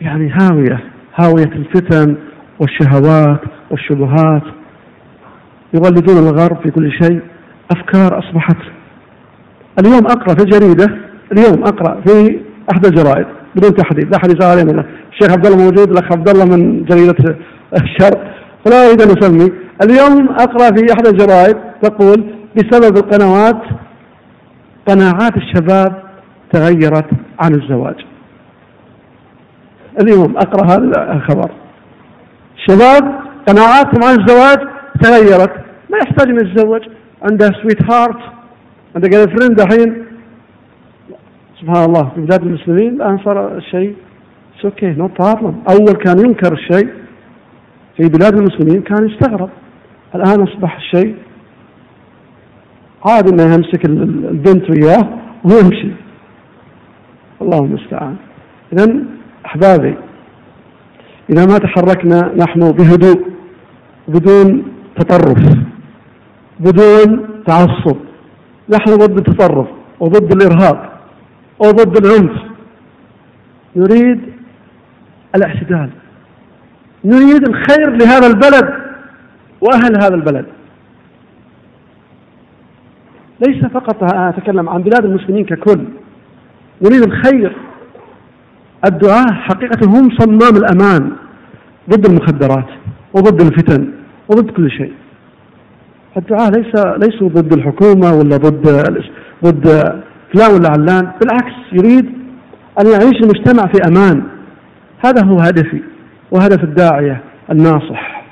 يعني 0.00 0.32
هاوية 0.40 0.80
هاوية 1.16 1.52
الفتن 1.52 2.16
والشهوات 2.58 3.40
والشبهات. 3.70 4.42
يغلدون 5.74 6.18
الغرب 6.18 6.56
في 6.62 6.70
كل 6.70 6.92
شيء. 6.92 7.20
أفكار 7.70 8.18
أصبحت 8.18 8.56
اليوم 9.80 10.06
أقرأ 10.06 10.34
في 10.34 10.44
جريدة 10.44 10.86
اليوم 11.32 11.62
أقرأ 11.62 12.00
في 12.00 12.40
أحد 12.72 12.86
الجرائد 12.86 13.26
بدون 13.56 13.74
تحديد 13.74 14.04
لا 14.04 14.16
أحد 14.16 14.28
يسأل 14.30 14.50
علينا 14.58 14.84
الشيخ 15.12 15.32
عبد 15.32 15.46
الله 15.46 15.58
موجود 15.58 15.90
الأخ 15.90 16.12
عبد 16.12 16.28
الله 16.28 16.44
من 16.44 16.84
جريدة 16.84 17.36
الشرق. 17.82 18.34
فلا 18.64 18.86
أريد 18.86 19.02
أن 19.02 19.08
أسمي. 19.18 19.52
اليوم 19.84 20.28
أقرأ 20.28 20.76
في 20.76 20.92
أحد 20.92 21.06
الجرائد 21.06 21.56
تقول 21.82 22.24
بسبب 22.56 22.96
القنوات 22.96 23.62
قناعات 24.88 25.36
الشباب 25.36 26.02
تغيرت 26.52 27.10
عن 27.40 27.54
الزواج. 27.54 28.06
اليوم 30.02 30.36
أقرأ 30.36 30.66
هذا 30.66 31.12
الخبر. 31.12 31.50
شباب 32.66 33.20
قناعاتهم 33.48 34.04
عن 34.04 34.20
الزواج 34.20 34.58
تغيرت. 35.02 35.52
ما 35.90 35.98
يحتاج 35.98 36.28
انه 36.28 36.50
يتزوج 36.50 36.82
عنده 37.22 37.50
sweetheart 37.62 38.18
عنده 38.94 39.08
girlfriend 39.08 39.60
الحين 39.60 40.04
سبحان 41.60 41.84
الله 41.84 42.10
في 42.14 42.20
بلاد 42.20 42.42
المسلمين 42.42 42.94
الآن 42.94 43.18
صار 43.24 43.56
الشيء 43.56 43.96
okay 44.64 44.86
no 44.86 45.06
problem 45.06 45.62
أول 45.70 45.92
كان 45.92 46.18
ينكر 46.18 46.52
الشيء 46.52 46.88
في 47.96 48.08
بلاد 48.08 48.34
المسلمين 48.36 48.82
كان 48.82 49.08
يستغرب. 49.08 49.50
الآن 50.14 50.42
أصبح 50.42 50.76
الشيء 50.76 51.16
عادي 53.04 53.30
انه 53.30 53.54
يمسك 53.54 53.84
البنت 53.84 54.70
وياه 54.70 55.08
ويمشي 55.44 55.90
الله 57.42 57.58
المستعان. 57.58 58.16
اذا 58.72 59.04
أحبابي 59.46 59.94
إذا 61.30 61.46
ما 61.46 61.58
تحركنا 61.58 62.32
نحن 62.36 62.60
بهدوء 62.60 63.26
بدون 64.08 64.62
تطرف 64.98 65.56
بدون 66.60 67.28
تعصب 67.46 67.96
نحن 68.68 68.90
ضد 68.96 69.18
التطرف 69.18 69.68
وضد 70.00 70.32
الإرهاب 70.32 70.90
وضد 71.58 72.06
العنف. 72.06 72.36
نريد 73.76 74.20
الاعتدال. 75.34 75.90
نريد 77.04 77.48
الخير 77.48 77.90
لهذا 77.90 78.26
البلد 78.26 78.68
وأهل 79.60 79.96
هذا 80.02 80.14
البلد. 80.14 80.46
ليس 83.48 83.64
فقط 83.64 84.14
أتكلم 84.14 84.68
عن 84.68 84.82
بلاد 84.82 85.04
المسلمين 85.04 85.44
ككل. 85.44 85.84
نريد 86.82 87.02
الخير. 87.02 87.56
الدعاة 88.84 89.32
حقيقة 89.32 89.86
هم 89.86 90.08
صمام 90.18 90.56
الأمان 90.56 91.12
ضد 91.90 92.06
المخدرات 92.06 92.68
وضد 93.14 93.40
الفتن 93.40 93.92
وضد 94.28 94.50
كل 94.50 94.70
شيء. 94.70 94.92
الدعاة 96.16 96.50
ليس 96.50 96.86
ليسوا 96.96 97.28
ضد 97.28 97.52
الحكومة 97.52 98.14
ولا 98.14 98.36
ضد 98.36 98.66
ضد 99.44 99.68
فلان 100.34 100.54
ولا 100.54 100.70
علان. 100.70 101.12
بالعكس 101.20 101.54
يريد 101.72 102.06
أن 102.80 102.86
يعيش 102.86 103.16
المجتمع 103.22 103.72
في 103.72 103.88
أمان. 103.88 104.22
هذا 105.06 105.24
هو 105.24 105.36
هدفي 105.38 105.82
وهدف 106.30 106.64
الداعية 106.64 107.20
الناصح. 107.50 108.22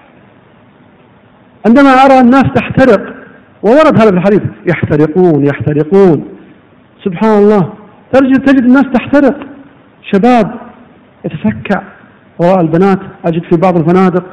عندما 1.66 1.90
أرى 1.90 2.20
الناس 2.20 2.44
تحترق 2.54 3.17
وورد 3.62 4.00
هذا 4.00 4.10
في 4.10 4.16
الحديث 4.16 4.42
يحترقون 4.66 5.46
يحترقون. 5.46 6.24
سبحان 7.04 7.38
الله. 7.42 7.72
تجد 8.12 8.44
تجد 8.46 8.64
الناس 8.64 8.84
تحترق. 8.94 9.36
شباب 10.12 10.54
يتفكع 11.24 11.82
وراء 12.38 12.60
البنات. 12.60 12.98
أجد 13.24 13.42
في 13.42 13.56
بعض 13.56 13.78
الفنادق 13.78 14.24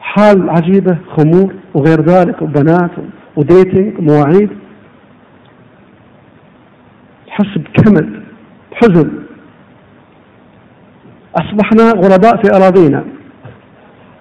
حال 0.00 0.50
عجيبة 0.50 0.98
خمور 1.16 1.54
وغير 1.74 2.00
ذلك 2.00 2.42
وبنات 2.42 2.90
وديتنج 3.36 3.98
ومواعيد 3.98 4.50
تحس 7.26 7.58
بكمل 7.58 8.22
بحزن 8.72 9.10
أصبحنا 11.36 11.90
غرباء 11.90 12.42
في 12.42 12.56
أراضينا. 12.56 13.04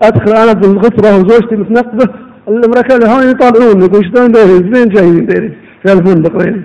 أدخل 0.03 0.32
أنا 0.32 0.53
بالغطرة 0.53 1.15
وزوجتي 1.15 1.56
متنقبة. 1.56 2.25
الامريكان 2.48 3.10
هون 3.10 3.30
يطالعون 3.32 3.82
يقول 3.82 4.06
شلون 4.06 4.32
دايرين؟ 4.32 4.74
فين 4.74 4.90
جايين 4.90 5.26
دايرين؟ 5.26 5.56
في 5.86 5.94
الفندق 5.94 6.38
وين؟ 6.38 6.64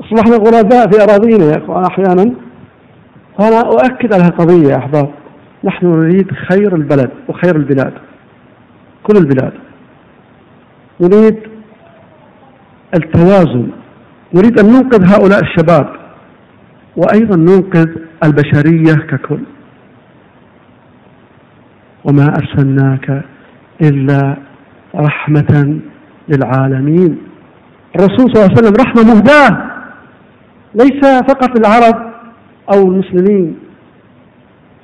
أصبحنا 0.00 0.36
غرباء 0.36 0.90
في 0.90 1.02
أراضينا 1.02 1.44
يا 1.44 1.64
أخوان 1.64 1.84
أحيانا. 1.84 2.34
فأنا 3.38 3.60
أؤكد 3.60 4.14
على 4.14 4.24
القضية 4.24 4.68
يا 4.68 4.76
أحباب. 4.76 5.10
نحن 5.64 5.86
نريد 5.86 6.30
خير 6.32 6.74
البلد 6.74 7.10
وخير 7.28 7.56
البلاد. 7.56 7.92
كل 9.02 9.16
البلاد. 9.16 9.52
نريد 11.00 11.38
التوازن. 12.94 13.68
نريد 14.34 14.60
أن 14.60 14.66
ننقذ 14.66 15.04
هؤلاء 15.04 15.40
الشباب. 15.40 15.88
وأيضا 16.96 17.36
ننقذ 17.36 17.88
البشرية 18.24 18.94
ككل. 18.94 19.40
وما 22.04 22.34
أرسلناك 22.38 23.22
إلا 23.82 24.36
رحمة 24.94 25.80
للعالمين. 26.28 27.18
الرسول 27.96 28.18
صلى 28.18 28.34
الله 28.34 28.50
عليه 28.50 28.58
وسلم 28.58 28.74
رحمة 28.86 29.14
مهداة 29.14 29.66
ليس 30.74 31.22
فقط 31.28 31.58
للعرب 31.58 32.12
أو 32.74 32.82
المسلمين 32.82 33.58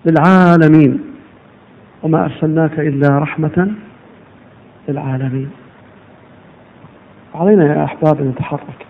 للعالمين. 0.07 1.01
وما 2.03 2.25
أرسلناك 2.25 2.81
إلا 2.81 3.19
رحمة 3.19 3.75
للعالمين. 4.89 5.51
علينا 7.35 7.65
يا 7.75 7.85
أحباب 7.85 8.21
أن 8.21 8.29
نتحرك. 8.29 8.87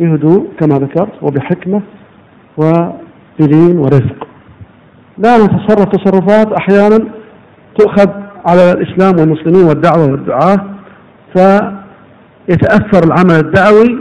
بهدوء 0.00 0.48
كما 0.60 0.74
ذكرت 0.78 1.22
وبحكمة 1.22 1.80
وبلين 2.56 3.78
ورفق 3.78 4.28
لا 5.18 5.36
نتصرف 5.38 5.84
تصرفات 5.84 6.52
أحيانا 6.52 7.08
تؤخذ 7.78 8.21
على 8.46 8.72
الإسلام 8.72 9.18
والمسلمين 9.20 9.64
والدعوة 9.64 10.10
والدعاة 10.10 10.56
فيتأثر 11.34 13.04
العمل 13.04 13.34
الدعوي 13.44 13.98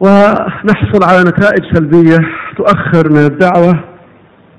ونحصل 0.00 1.04
على 1.04 1.20
نتائج 1.20 1.74
سلبية 1.74 2.18
تؤخر 2.56 3.10
من 3.10 3.26
الدعوة 3.26 3.84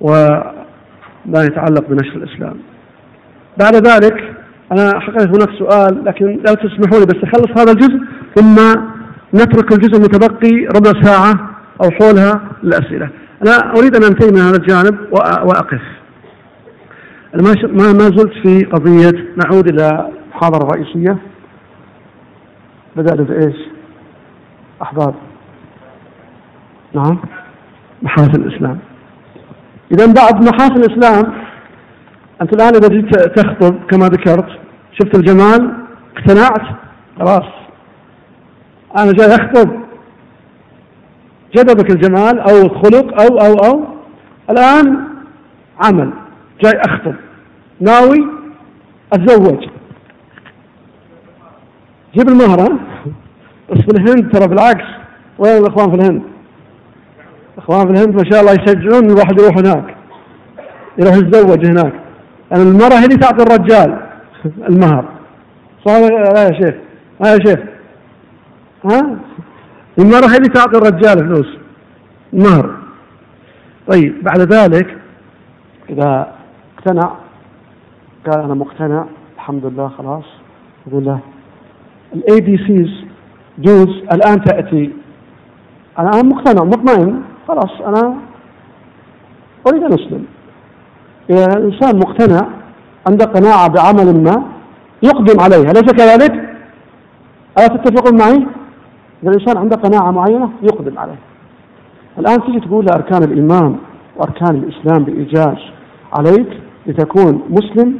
وما 0.02 1.44
يتعلق 1.44 1.90
بنشر 1.90 2.16
الإسلام. 2.16 2.56
بعد 3.60 3.76
ذلك 3.76 4.34
أنا 4.72 5.00
حقيقة 5.00 5.26
هناك 5.26 5.50
سؤال 5.60 6.06
لكن 6.06 6.26
لو 6.26 6.54
تسمحوا 6.54 7.00
لي 7.00 7.06
بس 7.06 7.24
أخلص 7.24 7.60
هذا 7.60 7.72
الجزء 7.72 8.00
ثم 8.36 8.56
نترك 9.34 9.72
الجزء 9.72 9.98
المتبقي 9.98 10.66
ربع 10.66 11.02
ساعة 11.02 11.34
أو 11.84 11.92
حولها 11.92 12.42
للأسئلة. 12.64 13.10
أنا 13.46 13.72
أريد 13.72 13.96
أن 13.96 14.04
أنتهي 14.04 14.32
من 14.32 14.38
هذا 14.38 14.58
الجانب 14.58 14.98
وأقف. 15.12 15.82
ما 17.34 17.94
ما 17.94 18.04
زلت 18.04 18.34
في 18.44 18.64
قضية 18.64 19.28
نعود 19.38 19.68
إلى 19.68 20.12
المحاضرة 20.24 20.68
الرئيسية 20.68 21.18
بدأنا 22.96 23.24
بإيش؟ 23.24 23.56
أحباب. 24.82 25.16
نعم. 26.94 27.20
محاسن 28.02 28.42
الإسلام. 28.42 28.80
إذا 29.92 30.14
بعد 30.14 30.44
محاسن 30.44 30.76
الإسلام 30.76 31.34
أنت 32.42 32.54
الآن 32.54 32.76
إذا 32.76 32.88
جيت 32.88 33.16
تخطب 33.16 33.76
كما 33.92 34.06
ذكرت 34.06 34.50
شفت 34.92 35.18
الجمال 35.18 35.74
اقتنعت 36.18 36.76
خلاص. 37.20 37.46
أنا 38.98 39.12
جاي 39.12 39.28
أخطب. 39.28 39.72
جذبك 41.56 41.92
الجمال 41.92 42.40
أو 42.40 42.62
الخلق 42.62 43.22
أو 43.22 43.38
أو 43.38 43.54
أو. 43.54 43.88
الآن 44.50 45.08
عمل. 45.86 46.27
جاي 46.64 46.82
أخطب 46.86 47.16
ناوي 47.80 48.28
أتزوج. 49.14 49.70
جيب 52.16 52.30
المهر 52.30 52.74
بس 53.72 53.78
في 53.78 53.92
الهند 53.92 54.32
ترى 54.32 54.48
بالعكس 54.48 54.86
وين 55.38 55.58
الإخوان 55.58 55.90
في 55.90 55.96
الهند؟ 55.96 56.22
الإخوان 57.54 57.86
في 57.86 57.94
الهند 57.94 58.16
ما 58.16 58.32
شاء 58.32 58.42
الله 58.42 58.52
يشجعون 58.52 59.06
الواحد 59.12 59.40
يروح 59.40 59.58
هناك. 59.58 59.96
يروح 60.98 61.16
يتزوج 61.16 61.66
هناك. 61.66 61.94
يعني 62.52 62.64
المرأة 62.64 63.00
هي 63.00 63.06
اللي 63.06 63.18
تعطي 63.18 63.44
الرجال 63.44 64.00
المهر. 64.70 65.06
صح 65.86 65.94
لا 65.94 66.44
يا 66.48 66.54
شيخ. 66.54 66.76
ها 67.22 67.34
يا 67.34 67.40
شيخ. 67.46 67.60
ها؟ 68.86 69.18
المرأة 70.00 70.28
هي 70.28 70.38
اللي 70.38 70.50
تعطي 70.50 70.78
الرجال 70.78 71.18
فلوس. 71.18 71.58
المهر. 72.34 72.76
طيب 73.88 74.24
بعد 74.24 74.40
ذلك 74.40 74.98
إذا 75.90 76.37
اقتنع 76.88 77.12
قال 78.26 78.44
أنا 78.44 78.54
مقتنع. 78.54 79.06
الحمد 79.36 79.66
لله 79.66 79.88
خلاص. 79.88 80.24
يقول 80.88 81.06
له 81.06 81.20
الاي 82.16 82.40
دي 82.40 82.58
سيز 82.58 83.06
جوز 83.60 83.90
الآن 84.12 84.44
تأتي. 84.44 84.92
أنا 86.00 86.10
أنا 86.14 86.24
مقتنع 86.24 86.64
مطمئن. 86.64 87.22
خلاص 87.48 87.82
أنا 87.86 88.16
أريد 89.68 89.84
أن 89.84 89.94
أسلم. 89.94 90.26
إذا 91.30 91.46
الإنسان 91.58 92.00
مقتنع 92.00 92.48
عنده 93.10 93.26
قناعة 93.26 93.68
بعمل 93.68 94.24
ما 94.24 94.44
يقدم 95.04 95.40
عليها 95.40 95.72
أليس 95.72 95.92
كذلك؟ 95.94 96.32
ألا 97.58 97.68
تتفقون 97.68 98.20
معي؟ 98.20 98.48
إذا 99.24 99.32
الإنسان 99.32 99.58
عنده 99.58 99.76
قناعة 99.76 100.12
معينة 100.12 100.50
يقدم 100.62 101.00
عليها. 101.00 101.18
الآن 102.20 102.42
تيجي 102.42 102.60
تقول 102.60 102.86
لأركان 102.86 103.24
الإيمان 103.24 103.76
وأركان 104.18 104.56
الإسلام 104.56 105.04
بإيجاز 105.04 105.58
عليك. 106.14 106.67
لتكون 106.88 107.42
مسلم 107.50 107.96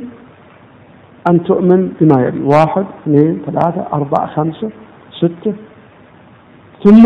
أن 1.30 1.44
تؤمن 1.44 1.92
بما 2.02 2.24
يلي. 2.26 2.42
واحد 2.44 2.86
اثنين 3.02 3.42
ثلاثة 3.46 3.88
أربعة 3.94 4.28
خمسة 4.36 4.70
ستة. 5.18 5.54
ثم 6.84 7.04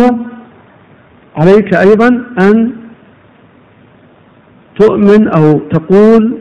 عليك 1.35 1.75
أيضا 1.75 2.07
أن 2.41 2.71
تؤمن 4.79 5.27
أو 5.27 5.59
تقول 5.59 6.37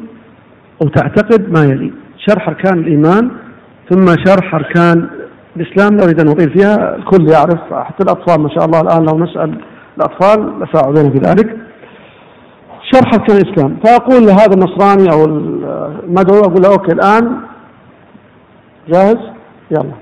أو 0.83 0.89
تعتقد 0.89 1.53
ما 1.53 1.65
يلي. 1.65 1.93
شرح 2.19 2.49
أركان 2.49 2.79
الإيمان 2.79 3.31
ثم 3.91 4.07
شرح 4.27 4.55
أركان 4.55 5.09
الإسلام 5.57 5.97
لا 5.97 6.05
أريد 6.05 6.21
أن 6.21 6.29
أطيل 6.29 6.51
فيها 6.51 6.97
الكل 6.97 7.29
يعرف 7.29 7.75
حتى 7.75 8.03
الأطفال 8.05 8.41
ما 8.43 8.49
شاء 8.49 8.65
الله 8.65 8.81
الآن 8.81 9.07
لو 9.07 9.19
نسأل 9.19 9.61
الأطفال 9.97 10.61
لساعدون 10.61 11.11
في 11.13 11.19
ذلك. 11.19 11.57
شرح 12.93 13.15
أركان 13.15 13.37
الإسلام. 13.37 13.77
فأقول 13.85 14.27
لهذا 14.27 14.55
النصراني 14.55 15.13
أو 15.13 15.25
المدعو 15.25 16.41
أقول 16.41 16.63
له 16.63 16.69
أوكي 16.69 16.93
الآن 16.93 17.37
جاهز؟ 18.89 19.19
يلا. 19.71 19.93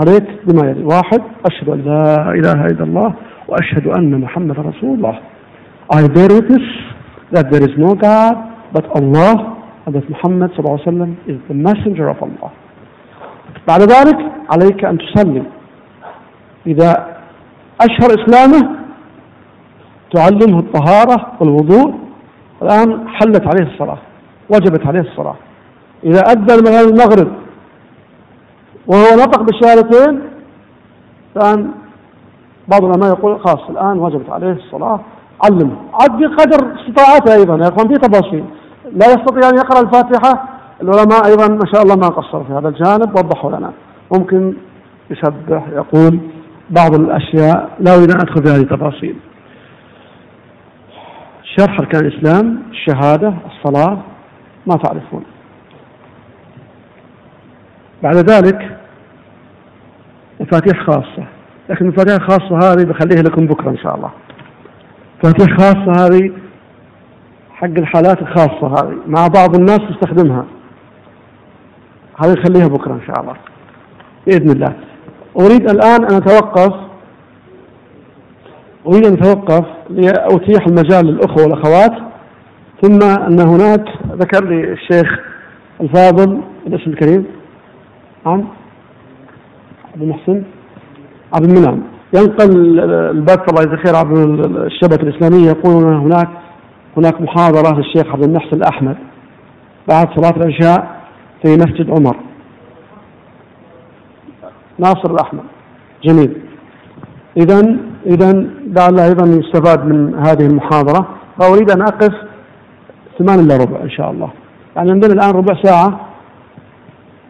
عليك 0.00 0.26
بما 0.46 0.70
يلي. 0.70 0.84
واحد 0.84 1.22
أشهد 1.46 1.68
أن 1.68 1.80
لا 1.80 2.30
إله 2.30 2.66
إلا 2.66 2.84
الله 2.84 3.14
وأشهد 3.48 3.86
أن 3.86 4.20
محمد 4.20 4.58
رسول 4.60 4.94
الله. 4.98 5.18
I 5.92 6.08
bear 6.08 6.28
witness 6.28 6.66
that 7.32 7.50
there 7.50 7.62
is 7.62 7.74
no 7.78 7.94
God 7.94 8.34
but 8.72 8.84
Allah 8.98 9.34
and 9.86 9.94
that 9.94 10.08
Muhammad 10.10 10.50
صلى 10.50 10.58
الله 10.58 10.70
عليه 10.70 10.88
وسلم 10.88 11.14
is 11.28 11.38
the 11.48 11.54
messenger 11.54 12.08
of 12.08 12.22
Allah. 12.22 12.50
بعد 13.68 13.82
ذلك 13.82 14.18
عليك 14.50 14.84
أن 14.84 14.98
تسلم. 14.98 15.46
إذا 16.66 16.90
أشهر 17.80 18.10
إسلامه 18.20 18.76
تعلمه 20.14 20.58
الطهارة 20.58 21.32
والوضوء 21.40 22.03
الآن 22.62 23.08
حلت 23.08 23.46
عليه 23.46 23.72
الصلاة 23.72 23.98
وجبت 24.50 24.86
عليه 24.86 25.00
الصلاة. 25.00 25.36
إذا 26.04 26.20
أدى 26.20 26.54
المغرب 26.54 27.28
وهو 28.86 29.16
نطق 29.16 29.42
بالشهادتين 29.42 30.20
الآن 31.36 31.70
بعض 32.68 32.84
العلماء 32.84 33.08
يقول 33.08 33.40
خلاص 33.40 33.70
الآن 33.70 33.98
وجبت 33.98 34.30
عليه 34.30 34.52
الصلاة. 34.52 35.00
علمه 35.44 35.76
عد 35.92 36.18
بقدر 36.18 36.74
استطاعته 36.80 37.34
أيضا 37.34 37.56
يا 37.56 37.68
أخوان 37.68 37.88
في 37.88 37.94
تفاصيل. 37.94 38.44
لا 38.92 39.06
يستطيع 39.06 39.48
أن 39.48 39.56
يقرأ 39.56 39.80
الفاتحة. 39.80 40.44
العلماء 40.82 41.26
أيضا 41.26 41.48
ما 41.48 41.66
شاء 41.72 41.82
الله 41.82 41.96
ما 41.96 42.08
قصروا 42.08 42.44
في 42.44 42.52
هذا 42.52 42.68
الجانب 42.68 43.18
وضحوا 43.18 43.50
لنا. 43.50 43.72
ممكن 44.12 44.54
يسبح 45.10 45.68
يقول 45.72 46.18
بعض 46.70 46.94
الأشياء. 46.94 47.70
لا 47.80 47.96
أريد 47.96 48.10
أن 48.10 48.20
أدخل 48.20 48.44
في 48.44 48.50
هذه 48.50 48.60
التفاصيل. 48.60 49.16
شرح 51.58 51.80
أركان 51.80 52.06
الإسلام 52.06 52.62
الشهادة 52.70 53.34
الصلاة 53.46 53.98
ما 54.66 54.76
تعرفون. 54.76 55.24
بعد 58.02 58.16
ذلك 58.16 58.78
مفاتيح 60.40 60.86
خاصة. 60.86 61.26
لكن 61.68 61.84
المفاتيح 61.84 62.14
الخاصة 62.14 62.58
هذه 62.58 62.84
بخليها 62.84 63.22
لكم 63.22 63.46
بكرة 63.46 63.70
إن 63.70 63.78
شاء 63.78 63.96
الله. 63.96 64.10
مفاتيح 65.24 65.56
خاصة 65.56 66.06
هذه 66.06 66.32
حق 67.54 67.64
الحالات 67.64 68.22
الخاصة 68.22 68.66
هذه 68.66 68.96
مع 69.06 69.26
بعض 69.26 69.54
الناس 69.54 69.80
تستخدمها. 69.90 70.44
هذه 72.24 72.34
خليها 72.46 72.66
بكرة 72.66 72.92
إن 72.92 73.06
شاء 73.06 73.20
الله. 73.20 73.36
بإذن 74.26 74.50
الله. 74.50 74.72
أريد 75.40 75.70
الآن 75.70 76.04
أن 76.04 76.14
أتوقف 76.14 76.93
أريد 78.86 79.06
أن 79.06 79.12
أتوقف 79.12 79.64
لأتيح 79.90 80.66
المجال 80.66 81.06
للأخوة 81.06 81.42
والأخوات 81.42 81.92
ثم 82.82 83.02
أن 83.02 83.40
هناك 83.40 83.84
ذكر 84.12 84.44
لي 84.44 84.72
الشيخ 84.72 85.20
الفاضل 85.80 86.40
الاسم 86.66 86.90
الكريم 86.90 87.24
نعم 88.26 88.44
عبد 89.94 90.02
المحسن 90.02 90.42
عبد 91.34 91.50
المنعم. 91.50 91.80
ينقل 92.14 92.80
البث 92.90 93.48
الله 93.50 93.62
يجزيه 93.62 93.82
خير 93.84 93.96
عبر 93.96 94.24
الشبكة 94.66 95.02
الإسلامية 95.02 95.48
يقولون 95.48 95.96
هناك 95.96 96.28
هناك 96.96 97.20
محاضرة 97.20 97.76
للشيخ 97.76 98.12
عبد 98.12 98.24
المحسن 98.24 98.56
الأحمد 98.56 98.96
بعد 99.88 100.08
صلاة 100.16 100.36
العشاء 100.36 101.00
في 101.42 101.52
مسجد 101.52 101.90
عمر. 101.90 102.16
ناصر 104.78 105.10
الأحمد. 105.10 105.42
جميل. 106.04 106.36
إذا 107.36 107.76
إذا 108.06 108.32
لعل 108.66 109.00
أيضا 109.00 109.26
يستفاد 109.26 109.84
من 109.86 110.14
هذه 110.14 110.46
المحاضرة. 110.46 111.08
فأريد 111.38 111.70
أن 111.70 111.82
أقف 111.82 112.14
ثمان 113.18 113.40
إلا 113.40 113.56
ربع 113.56 113.82
إن 113.82 113.90
شاء 113.90 114.10
الله. 114.10 114.30
يعني 114.76 114.90
عندنا 114.90 115.12
الآن 115.12 115.30
ربع 115.30 115.62
ساعة. 115.62 116.00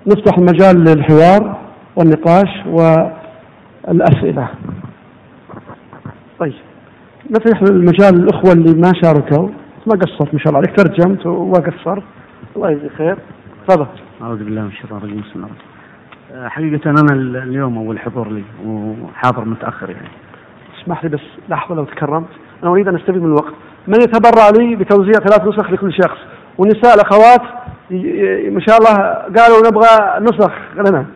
نفتح 0.07 0.39
المجال 0.39 0.85
للحوار 0.85 1.57
والنقاش 1.97 2.67
والأسئلة. 3.87 4.49
طيب. 6.39 6.55
نفتح 7.31 7.63
المجال 7.63 8.15
للأخوة 8.15 8.53
اللي 8.53 8.75
ما 8.75 8.93
شاركوا. 9.03 9.49
ما 9.87 9.95
قصرت 9.95 10.35
ما 10.35 10.41
شاء 10.41 10.49
الله 10.49 10.59
عليك. 10.59 10.77
ترجمت 10.77 11.27
وما 11.27 11.59
قصرت. 11.59 12.03
الله 12.57 12.71
يجزيك 12.71 12.93
خير. 12.93 13.19
تفضل. 13.69 13.87
أعوذ 14.23 14.39
بالله 14.39 14.63
من 14.63 14.69
الشيطان 14.69 14.99
الرجيم. 14.99 15.21
بسم 15.21 15.45
الله. 15.45 16.49
حقيقة 16.49 16.91
أنا 16.91 17.13
اليوم 17.43 17.79
أول 17.79 17.99
حضور 17.99 18.29
لي 18.29 18.43
وحاضر 18.67 19.45
متأخر 19.45 19.91
يعني. 19.91 20.09
اسمح 20.85 21.05
لي 21.05 21.11
بس 21.11 21.21
لحظة 21.49 21.75
لو 21.75 21.85
تكرمت. 21.85 22.29
أنا 22.63 22.71
أريد 22.71 22.89
أن 22.89 22.97
أستفيد 22.97 23.23
من 23.23 23.27
الوقت. 23.27 23.55
من 23.87 23.95
يتبرع 23.95 24.49
لي 24.59 24.77
بتوزيع 24.77 25.13
ثلاث 25.13 25.47
نسخ 25.47 25.71
لكل 25.71 25.93
شخص. 25.93 26.19
والنساء 26.59 26.95
الأخوات 26.95 27.43
ما 28.51 28.61
شاء 28.61 28.79
الله 28.79 28.95
قالوا 29.15 29.69
نبغى 29.69 30.21
نسخ 30.21 30.53
لنا. 30.77 31.07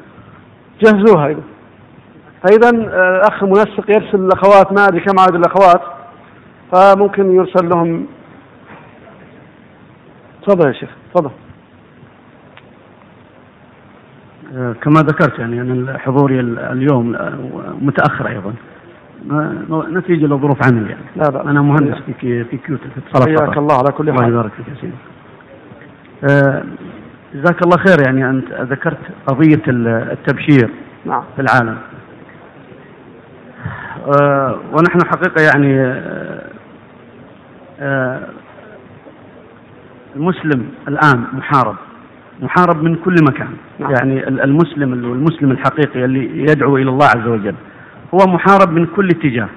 جهزوها 0.85 1.27
أيضا 1.27 1.43
فإذا 2.43 2.71
الأخ 2.71 3.43
المنسق 3.43 3.91
يرسل 3.91 4.19
الأخوات 4.19 4.73
ما 4.73 4.85
أدري 4.89 5.01
كم 5.01 5.19
عدد 5.21 5.35
الأخوات. 5.35 5.83
فممكن 6.73 7.35
يرسل 7.35 7.69
لهم. 7.69 8.07
تفضل 10.47 10.69
يا 10.69 10.73
شيخ 10.73 10.91
تفضل. 11.15 11.31
كما 14.83 15.01
ذكرت 15.01 15.39
يعني 15.39 15.61
أنا 15.61 15.99
حضوري 15.99 16.41
اليوم 16.41 17.17
متأخر 17.81 18.29
أيضا. 18.29 18.55
نتيجة 19.91 20.27
لظروف 20.27 20.59
عمل 20.67 20.91
يعني 20.91 21.05
لا 21.17 21.25
لا. 21.25 21.51
أنا 21.51 21.63
مهندس 21.63 21.97
في 22.21 22.45
في 22.45 22.57
كيوت 22.57 22.81
في 22.81 23.01
اتصالات 23.01 23.41
حياك 23.41 23.59
الله 23.59 23.75
على 23.79 23.93
كل 23.93 24.13
حال. 24.13 24.19
الله 24.19 24.29
يبارك 24.29 24.53
فيك 24.53 24.69
يا 24.69 24.75
سيدي. 24.81 24.93
آه، 26.25 26.65
جزاك 27.35 27.63
الله 27.63 27.77
خير 27.77 27.97
يعني 28.07 28.31
أنت 28.31 28.53
ذكرت 28.53 28.99
قضية 29.27 29.63
التبشير 29.69 30.71
نعم. 31.05 31.23
في 31.37 31.43
العالم. 31.43 31.79
آه، 34.23 34.59
ونحن 34.73 34.99
حقيقة 35.07 35.43
يعني 35.43 35.81
آه، 37.81 38.21
المسلم 40.17 40.69
الآن 40.89 41.25
محارب. 41.33 41.77
محارب 42.43 42.83
من 42.83 42.95
كل 42.95 43.15
مكان. 43.29 43.49
نعم. 43.79 43.91
يعني 43.91 44.29
المسلم 44.29 44.93
والمسلم 44.93 45.51
الحقيقي 45.51 46.05
اللي 46.05 46.43
يدعو 46.43 46.77
إلى 46.77 46.91
الله 46.91 47.07
عز 47.07 47.27
وجل. 47.27 47.55
هو 48.15 48.19
محارب 48.27 48.73
من 48.73 48.87
كل 48.87 49.09
اتجاه. 49.09 49.49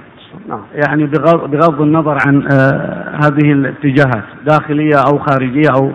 نعم. 0.47 0.61
يعني 0.73 1.05
بغض, 1.05 1.81
النظر 1.81 2.17
عن 2.27 2.47
آه 2.53 3.19
هذه 3.23 3.51
الاتجاهات 3.51 4.23
داخلية 4.45 4.95
أو 5.07 5.19
خارجية 5.19 5.67
أو 5.75 5.91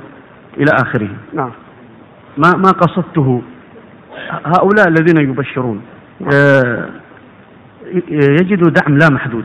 إلى 0.57 0.71
آخره. 0.73 1.09
نعم. 1.35 1.51
ما 2.39 2.51
ما 2.51 2.71
قصدته؟ 2.71 3.43
هؤلاء 4.31 4.89
الذين 4.89 5.31
يبشرون 5.31 5.83
آه 6.35 6.89
يجدوا 8.11 8.71
دعم 8.71 8.99
لا 8.99 9.09
محدود 9.11 9.45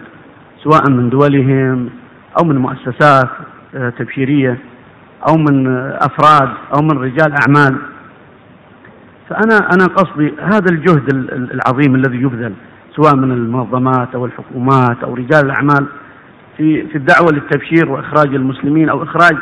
سواء 0.64 0.92
من 0.92 1.10
دولهم 1.10 1.90
أو 2.40 2.48
من 2.48 2.58
مؤسسات 2.58 3.30
آه 3.76 3.90
تبشيرية 3.90 4.58
أو 5.30 5.38
من 5.38 5.68
أفراد 6.02 6.50
أو 6.76 6.82
من 6.82 6.98
رجال 6.98 7.34
أعمال. 7.48 7.78
فأنا 9.30 9.58
أنا 9.74 9.86
قصدي 9.86 10.34
هذا 10.42 10.72
الجهد 10.72 11.14
العظيم 11.54 11.96
الذي 11.96 12.18
يبذل 12.22 12.54
سواء 12.96 13.16
من 13.16 13.32
المنظمات 13.32 14.16
أو 14.16 14.26
الحكومات 14.26 15.04
أو 15.04 15.14
رجال 15.14 15.46
الأعمال 15.46 15.88
في 16.58 16.88
في 16.88 16.96
الدعوة 16.96 17.32
للتبشير 17.32 17.92
وإخراج 17.92 18.36
المسلمين 18.36 18.90
أو 18.90 19.04
إخراج 19.04 19.38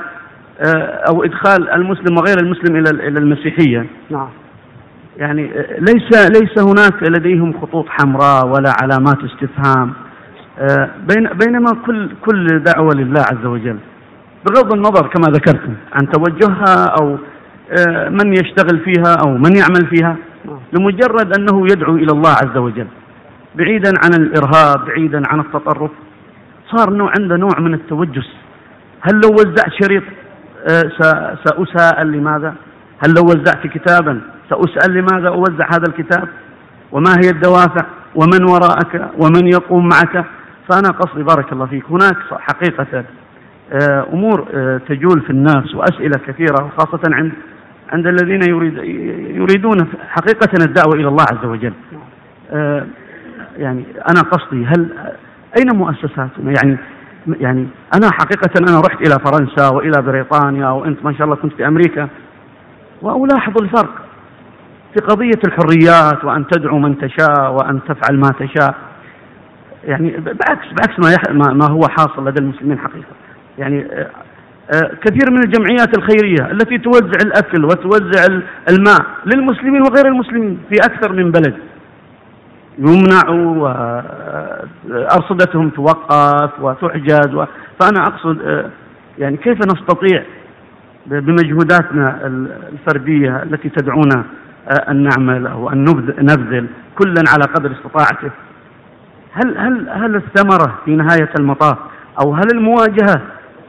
أو 1.09 1.23
إدخال 1.23 1.69
المسلم 1.69 2.17
وغير 2.17 2.37
المسلم 2.39 2.75
إلى 2.75 3.07
إلى 3.07 3.19
المسيحية. 3.19 3.85
نعم. 4.09 4.27
يعني 5.17 5.51
ليس 5.79 6.29
ليس 6.29 6.59
هناك 6.59 7.03
لديهم 7.03 7.61
خطوط 7.61 7.85
حمراء 7.89 8.47
ولا 8.47 8.73
علامات 8.81 9.17
استفهام 9.23 9.93
بين 11.07 11.29
بينما 11.45 11.71
كل 11.85 12.09
كل 12.21 12.63
دعوة 12.63 12.93
لله 12.95 13.21
عز 13.31 13.45
وجل. 13.45 13.77
بغض 14.45 14.73
النظر 14.73 15.07
كما 15.07 15.25
ذكرتم 15.31 15.73
عن 15.93 16.09
توجهها 16.09 16.85
أو 17.01 17.17
من 18.09 18.33
يشتغل 18.33 18.79
فيها 18.79 19.15
أو 19.25 19.37
من 19.37 19.55
يعمل 19.57 19.87
فيها 19.89 20.15
لمجرد 20.73 21.37
أنه 21.39 21.65
يدعو 21.71 21.95
إلى 21.95 22.11
الله 22.11 22.29
عز 22.29 22.57
وجل. 22.57 22.87
بعيدا 23.55 23.91
عن 24.03 24.13
الإرهاب 24.13 24.85
بعيدا 24.85 25.21
عن 25.27 25.39
التطرف 25.39 25.91
صار 26.75 26.93
نوع 26.93 27.11
عنده 27.19 27.37
نوع 27.37 27.59
من 27.59 27.73
التوجس. 27.73 28.29
هل 29.01 29.21
لو 29.23 29.29
وزعت 29.29 29.71
شريط 29.83 30.03
سأساءل 31.43 32.11
لماذا؟ 32.11 32.55
هل 33.05 33.13
لو 33.17 33.23
وزعت 33.23 33.67
كتابا 33.67 34.21
سأسأل 34.49 34.93
لماذا 34.93 35.27
أوزع 35.27 35.67
هذا 35.71 35.83
الكتاب؟ 35.87 36.27
وما 36.91 37.11
هي 37.23 37.29
الدوافع؟ 37.29 37.85
ومن 38.15 38.43
وراءك؟ 38.43 39.11
ومن 39.17 39.47
يقوم 39.47 39.87
معك؟ 39.87 40.25
فأنا 40.69 40.89
قصدي 40.89 41.23
بارك 41.23 41.53
الله 41.53 41.65
فيك. 41.65 41.83
هناك 41.89 42.17
حقيقة 42.31 43.03
أمور 44.13 44.41
تجول 44.87 45.21
في 45.21 45.29
الناس 45.29 45.75
وأسئلة 45.75 46.19
كثيرة 46.27 46.65
وخاصة 46.65 47.01
عند 47.05 47.31
عند 47.93 48.07
الذين 48.07 48.41
يريد 48.49 48.77
يريدون 49.35 49.87
حقيقة 50.09 50.65
الدعوة 50.65 50.95
إلى 50.95 51.07
الله 51.07 51.25
عز 51.31 51.45
وجل. 51.45 51.73
آه، 52.51 52.85
يعني 53.59 53.83
أنا 54.09 54.21
قصدي 54.21 54.65
هل 54.65 54.89
أين 55.57 55.75
مؤسساتنا؟ 55.75 56.29
يعني 56.39 56.77
يعني 57.27 57.67
أنا 57.93 58.11
حقيقة 58.11 58.49
أنا 58.59 58.79
رحت 58.79 59.07
إلى 59.07 59.17
فرنسا 59.25 59.75
وإلى 59.75 60.01
بريطانيا 60.01 60.69
وأنت 60.69 61.05
ما 61.05 61.13
شاء 61.13 61.23
الله 61.23 61.35
كنت 61.35 61.53
في 61.53 61.67
أمريكا 61.67 62.07
وألاحظ 63.01 63.61
الفرق 63.61 64.09
في 64.93 65.05
قضية 65.05 65.39
الحريات 65.47 66.25
وأن 66.25 66.47
تدعو 66.47 66.79
من 66.79 66.97
تشاء 66.97 67.51
وأن 67.51 67.79
تفعل 67.87 68.19
ما 68.19 68.29
تشاء. 68.39 68.75
يعني 69.83 70.17
بعكس 70.17 70.67
بعكس 70.79 70.99
ما 70.99 71.11
يح... 71.11 71.51
ما 71.53 71.67
هو 71.71 71.81
حاصل 71.89 72.27
لدى 72.27 72.41
المسلمين 72.41 72.79
حقيقة. 72.79 73.13
يعني 73.57 73.85
آه، 73.91 74.09
آه، 74.73 74.91
كثير 75.05 75.31
من 75.31 75.43
الجمعيات 75.43 75.97
الخيرية 75.97 76.51
التي 76.51 76.77
توزع 76.77 77.19
الأكل 77.25 77.65
وتوزع 77.65 78.25
الماء 78.69 78.99
للمسلمين 79.25 79.81
وغير 79.81 80.07
المسلمين 80.07 80.59
في 80.69 80.75
أكثر 80.85 81.13
من 81.13 81.31
بلد. 81.31 81.53
يمنعوا 82.79 83.55
وأرصدتهم 84.89 85.69
توقف 85.69 86.51
وتحجز 86.61 87.35
و... 87.35 87.45
فأنا 87.79 87.99
أقصد 88.07 88.41
آه، 88.41 88.69
يعني 89.17 89.37
كيف 89.37 89.57
نستطيع 89.57 90.23
بمجهوداتنا 91.05 92.19
الفردية 92.73 93.43
التي 93.43 93.69
تدعونا 93.69 94.23
آه، 94.67 94.91
أن 94.91 95.03
نعمل 95.03 95.47
أو 95.47 95.69
أن 95.69 95.83
نبذل 96.19 96.67
كلا 96.97 97.23
على 97.27 97.43
قدر 97.55 97.71
استطاعته؟ 97.71 98.31
هل 99.33 99.57
هل 99.57 99.89
هل 99.89 100.15
الثمرة 100.15 100.79
في 100.85 100.95
نهاية 100.95 101.29
المطاف 101.39 101.77
أو 102.23 102.33
هل 102.33 102.47
المواجهة 102.53 103.21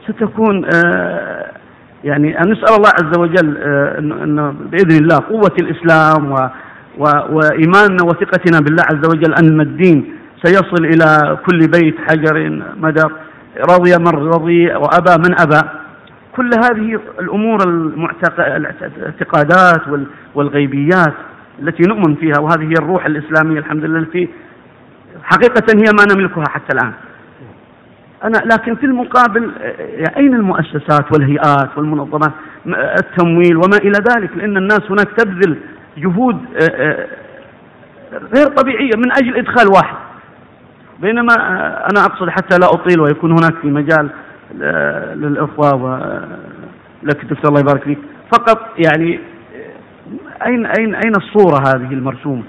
ستكون 0.07 0.65
آه، 0.75 1.51
يعني 2.03 2.39
أن 2.39 2.51
نسأل 2.51 2.75
الله 2.77 2.91
عز 3.01 3.19
وجل 3.19 3.57
أن 3.97 4.55
بإذن 4.71 5.03
الله 5.03 5.17
قوة 5.29 5.51
الإسلام 5.61 6.31
و 6.31 6.49
وإيماننا 6.97 8.03
وثقتنا 8.03 8.59
بالله 8.59 8.83
عز 8.91 9.07
وجل 9.07 9.33
أن 9.33 9.61
الدين 9.61 10.15
سيصل 10.43 10.85
إلى 10.85 11.37
كل 11.45 11.59
بيت 11.67 11.95
حجر 12.09 12.61
مدر 12.77 13.11
رضي 13.69 13.97
من 13.97 14.07
رضي 14.07 14.67
وأبى 14.67 15.17
من 15.17 15.39
أبى. 15.39 15.61
كل 16.35 16.49
هذه 16.53 16.99
الأمور 17.19 17.57
الاعتقادات 18.39 19.81
والغيبيات 20.35 21.13
التي 21.61 21.83
نؤمن 21.87 22.15
فيها 22.15 22.39
وهذه 22.39 22.63
هي 22.63 22.73
الروح 22.79 23.05
الإسلامية 23.05 23.59
الحمد 23.59 23.85
لله 23.85 23.99
التي 23.99 24.29
حقيقة 25.23 25.63
هي 25.75 25.91
ما 25.99 26.15
نملكها 26.15 26.43
حتى 26.49 26.73
الآن. 26.73 26.93
أنا 28.23 28.37
لكن 28.53 28.75
في 28.75 28.85
المقابل 28.85 29.51
أين 30.17 30.33
المؤسسات 30.33 31.11
والهيئات 31.13 31.77
والمنظمات 31.77 32.31
التمويل 32.99 33.57
وما 33.57 33.77
إلى 33.77 33.99
ذلك؟ 34.15 34.29
لأن 34.35 34.57
الناس 34.57 34.81
هناك 34.89 35.07
تبذل 35.17 35.57
جهود 35.97 36.45
آه، 36.61 36.75
آه، 36.75 37.07
غير 38.35 38.47
طبيعية 38.47 38.91
من 38.97 39.11
أجل 39.11 39.37
إدخال 39.37 39.67
واحد. 39.75 39.95
بينما 40.99 41.33
آه، 41.39 41.87
أنا 41.91 42.05
أقصد 42.05 42.29
حتى 42.29 42.57
لا 42.57 42.67
أطيل 42.73 43.01
ويكون 43.01 43.31
هناك 43.31 43.53
في 43.61 43.67
مجال 43.67 44.09
للإخوة 45.15 45.75
ولك 45.75 47.25
دكتور 47.25 47.49
الله 47.49 47.59
يبارك 47.59 47.83
فيك. 47.83 47.97
فقط 48.33 48.59
يعني 48.87 49.19
أين 50.45 50.65
أين 50.65 50.95
أين 50.95 51.15
الصورة 51.15 51.59
هذه 51.67 51.93
المرسومة؟ 51.93 52.43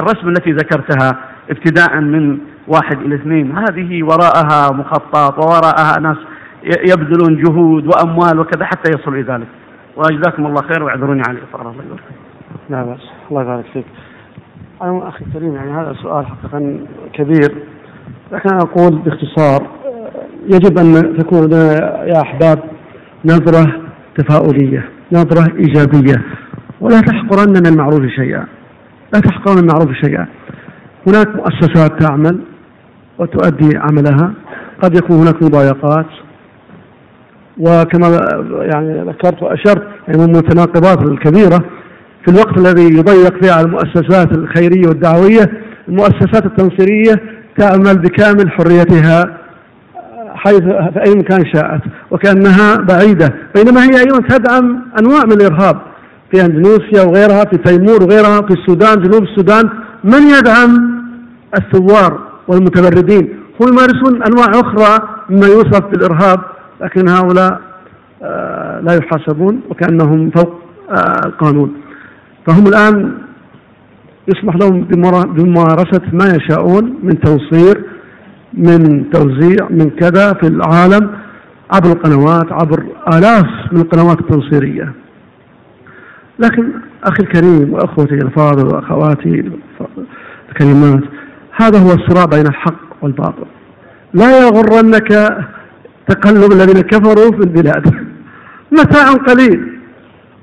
الرسم 0.00 0.28
التي 0.28 0.52
ذكرتها 0.52 1.18
ابتداء 1.50 2.00
من 2.00 2.38
واحد 2.68 3.00
إلى 3.00 3.14
اثنين. 3.14 3.58
هذه 3.58 4.02
وراءها 4.02 4.72
مخطط 4.72 5.38
ووراءها 5.38 6.00
ناس 6.00 6.16
يبذلون 6.64 7.42
جهود 7.42 7.86
وأموال 7.86 8.40
وكذا 8.40 8.64
حتى 8.64 8.90
يصلوا 8.98 9.16
إلى 9.16 9.32
ذلك. 9.32 9.48
وجزاكم 9.96 10.46
الله 10.46 10.62
خير 10.62 10.82
واعذروني 10.82 11.22
على 11.28 11.38
الإطالة. 11.38 11.70
الله 11.70 11.84
يبارك 11.84 12.25
لا 12.70 12.82
بأس. 12.82 13.00
الله 13.30 13.42
يبارك 13.42 13.64
فيك. 13.72 13.84
أنا 14.82 15.08
أخي 15.08 15.24
الكريم 15.24 15.54
يعني 15.54 15.72
هذا 15.72 15.94
سؤال 16.02 16.26
حقيقة 16.26 16.78
كبير. 17.12 17.54
لكن 18.32 18.50
أنا 18.50 18.58
أقول 18.58 18.98
باختصار 18.98 19.66
يجب 20.44 20.78
أن 20.78 21.16
تكون 21.18 21.44
لدينا 21.44 22.04
يا 22.04 22.20
أحباب 22.22 22.58
نظرة 23.24 23.72
تفاؤلية 24.16 24.88
نظرة 25.12 25.56
إيجابية. 25.56 26.22
ولا 26.80 27.00
تحقرن 27.00 27.48
من 27.48 27.66
المعروف 27.66 28.06
شيئا. 28.06 28.46
لا 29.14 29.20
تحقرن 29.20 29.56
من 29.56 29.62
المعروف 29.62 29.92
شيئا. 29.92 30.26
هناك 31.06 31.36
مؤسسات 31.36 32.02
تعمل 32.02 32.40
وتؤدي 33.18 33.76
عملها. 33.76 34.32
قد 34.82 34.96
يكون 34.96 35.16
هناك 35.16 35.42
مضايقات. 35.42 36.06
وكما 37.58 38.06
يعني 38.72 39.00
ذكرت 39.00 39.42
وأشرت 39.42 39.82
يعني 40.08 40.18
من 40.18 40.24
المتناقضات 40.24 41.08
الكبيرة 41.08 41.64
في 42.26 42.32
الوقت 42.32 42.58
الذي 42.58 42.98
يضيق 42.98 43.42
فيه 43.42 43.52
على 43.52 43.66
المؤسسات 43.66 44.38
الخيرية 44.38 44.88
والدعوية 44.88 45.50
المؤسسات 45.88 46.46
التنصيرية 46.46 47.14
تعمل 47.58 47.98
بكامل 47.98 48.50
حريتها 48.50 49.38
حيث 50.34 50.60
في 50.60 51.02
أي 51.06 51.14
مكان 51.14 51.44
شاءت 51.54 51.80
وكأنها 52.10 52.76
بعيدة. 52.76 53.34
بينما 53.54 53.82
هي 53.84 54.00
أيضا 54.00 54.18
تدعم 54.28 54.82
أنواع 55.00 55.22
من 55.26 55.32
الإرهاب 55.32 55.76
في 56.32 56.44
أندونيسيا 56.44 57.02
وغيرها 57.02 57.44
في 57.44 57.56
تيمور 57.56 58.02
وغيرها 58.02 58.40
في 58.40 58.50
السودان 58.50 59.02
جنوب 59.02 59.22
السودان. 59.22 59.70
من 60.04 60.22
يدعم 60.22 60.96
الثوار 61.58 62.18
والمتمردين 62.48 63.28
هم 63.60 63.68
يمارسون 63.68 64.22
أنواع 64.22 64.50
أخرى 64.50 65.08
مما 65.30 65.46
يوصف 65.46 65.80
بالإرهاب 65.80 66.40
لكن 66.80 67.08
هؤلاء 67.08 67.60
آه، 68.22 68.80
لا 68.80 68.94
يحاسبون 68.94 69.60
وكأنهم 69.70 70.30
فوق 70.30 70.60
آه، 70.90 71.26
القانون. 71.26 71.85
فهم 72.46 72.66
الآن 72.66 73.18
يسمح 74.28 74.56
لهم 74.56 74.80
بممارسة 75.24 76.02
ما 76.12 76.36
يشاءون 76.36 76.98
من 77.02 77.20
توصير 77.20 77.84
من 78.54 79.10
توزيع 79.10 79.68
من 79.70 79.90
كذا 79.90 80.32
في 80.32 80.46
العالم 80.46 81.10
عبر 81.74 81.92
القنوات 81.92 82.52
عبر 82.52 82.86
آلاف 83.12 83.46
من 83.72 83.80
القنوات 83.80 84.20
التنصيرية 84.20 84.92
لكن 86.38 86.72
أخي 87.04 87.22
الكريم 87.22 87.72
وأخوتي 87.72 88.14
الفاضل 88.14 88.66
وأخواتي 88.66 89.52
الكريمات 90.48 91.02
هذا 91.52 91.78
هو 91.78 91.92
الصراع 91.92 92.24
بين 92.24 92.46
الحق 92.46 93.02
والباطل. 93.02 93.46
لا 94.14 94.40
يغرنك 94.40 95.08
تقلب 96.08 96.52
الذين 96.52 96.80
كفروا 96.80 97.30
في 97.30 97.40
البلاد. 97.40 97.94
متاع 98.78 99.12
قليل. 99.12 99.78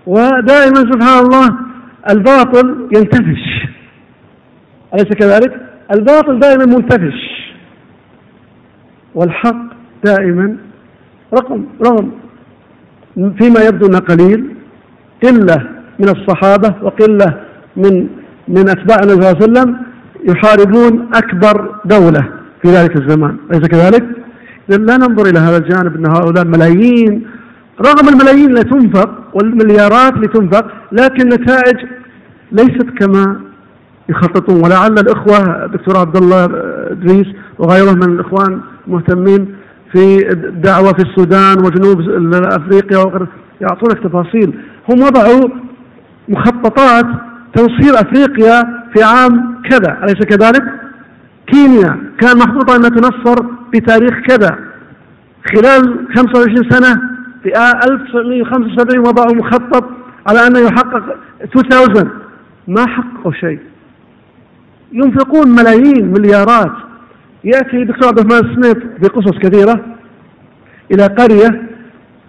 ودائما 0.05 0.91
سبحان 0.91 1.25
الله 1.25 1.72
الباطل 2.09 2.89
ينتفش 2.95 3.67
أليس 4.93 5.07
كذلك؟ 5.07 5.61
الباطل 5.93 6.39
دائما 6.39 6.65
منتفش 6.65 7.51
والحق 9.15 9.73
دائما 10.03 10.57
رقم 11.33 11.65
رغم 11.85 12.11
فيما 13.15 13.61
يبدو 13.67 13.85
أنه 13.87 13.99
قليل. 13.99 14.55
قلة 15.23 15.69
من 15.99 16.09
الصحابة 16.09 16.75
وقلة 16.81 17.41
من 17.77 18.07
من 18.47 18.69
أتباع 18.69 18.97
النبي 19.03 19.21
صلى 19.21 19.31
الله 19.31 19.35
عليه 19.41 19.45
وسلم 19.45 19.77
يحاربون 20.29 21.09
أكبر 21.13 21.75
دولة 21.85 22.29
في 22.61 22.67
ذلك 22.67 22.95
الزمان. 22.95 23.37
أليس 23.51 23.67
كذلك؟ 23.67 24.03
لا 24.67 24.97
ننظر 24.97 25.29
إلى 25.29 25.39
هذا 25.39 25.57
الجانب 25.57 25.95
أن 25.95 26.05
هؤلاء 26.05 26.45
ملايين. 26.45 27.27
رغم 27.81 28.09
الملايين 28.09 28.49
اللي 28.49 28.63
تنفق 28.63 29.22
والمليارات 29.33 30.13
اللي 30.13 30.27
تنفق 30.27 30.65
لكن 30.91 31.29
نتائج 31.29 31.77
ليست 32.51 32.89
كما 32.99 33.41
يخططون. 34.09 34.63
ولعل 34.63 34.91
الإخوة 34.91 35.65
دكتور 35.65 35.97
عبد 35.97 36.17
الله 36.17 36.45
إدريس 36.91 37.27
وغيره 37.59 37.91
من 37.91 38.03
الإخوان 38.03 38.61
مهتمين 38.87 39.55
في 39.93 40.31
الدعوة 40.31 40.93
في 40.93 41.01
السودان 41.01 41.65
وجنوب 41.65 42.01
أفريقيا 42.45 42.97
وغيره 42.97 43.27
يعطونك 43.61 44.03
تفاصيل. 44.03 44.53
هم 44.89 45.01
وضعوا 45.01 45.49
مخططات 46.29 47.05
تنصير 47.55 47.93
أفريقيا 47.93 48.63
في 48.93 49.03
عام 49.03 49.61
كذا. 49.69 49.97
أليس 50.03 50.25
كذلك؟ 50.25 50.63
كينيا 51.47 51.97
كان 52.19 52.37
محطوطة 52.37 52.75
أنها 52.75 52.89
تنصر 52.89 53.45
بتاريخ 53.73 54.13
كذا. 54.27 54.57
خلال 55.53 56.07
25 56.15 56.69
سنة 56.69 57.12
في 57.43 57.49
1975 57.91 58.99
وضعوا 58.99 59.35
مخطط 59.35 59.85
على 60.27 60.47
أنه 60.47 60.59
يحقق 60.59 61.03
2000 61.41 62.07
ما 62.67 62.87
حققوا 62.87 63.31
شيء. 63.31 63.59
ينفقون 64.91 65.49
ملايين 65.49 66.13
مليارات. 66.13 66.71
يأتي 67.43 67.83
دكتور 67.83 68.07
عبد 68.07 68.19
الرحمن 68.19 68.55
سميث 68.55 68.77
بقصص 69.01 69.37
كثيرة 69.37 69.85
إلى 70.91 71.05
قرية 71.05 71.61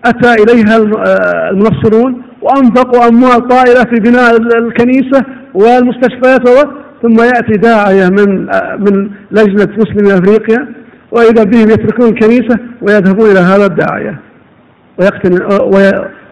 أتى 0.05 0.43
إليها 0.43 0.76
آه، 0.76 1.51
المنصرون 1.51 2.23
وأنفقوا 2.43 3.09
أموال 3.09 3.49
طائلة 3.49 3.84
في 3.84 4.01
بناء 4.01 4.36
الكنيسة 4.36 5.25
والمستشفيات 5.55 6.49
ثم 7.02 7.20
يأتي 7.20 7.52
داعية 7.52 8.09
من 8.09 8.55
آه، 8.55 8.76
من 8.76 9.10
لجنة 9.31 9.68
مسلمي 9.78 10.15
أفريقيا 10.15 10.68
وإذا 11.10 11.44
بهم 11.44 11.70
يتركون 11.70 12.09
الكنيسة 12.09 12.59
ويذهبون 12.83 13.31
إلى 13.31 13.41
هذا 13.41 13.67
الداعية. 13.67 14.20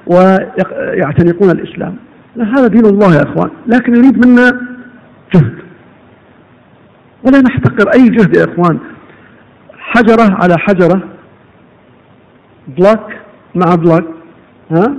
ويعتنقون 0.06 1.50
الإسلام. 1.50 1.96
لا 2.36 2.44
هذا 2.44 2.66
دين 2.66 2.86
الله 2.86 3.14
يا 3.14 3.22
أخوان. 3.22 3.50
لكن 3.66 3.96
يريد 3.96 4.26
منا 4.26 4.50
جهد. 5.34 5.54
ولا 7.24 7.40
نحتقر 7.40 7.90
أي 7.94 8.08
جهد 8.08 8.36
يا 8.36 8.44
إخوان. 8.44 8.78
حجرة 9.78 10.36
على 10.42 10.58
حجرة. 10.58 11.00
block 12.68 13.12
مع 13.54 13.74
block 13.74 14.04
ها؟ 14.70 14.94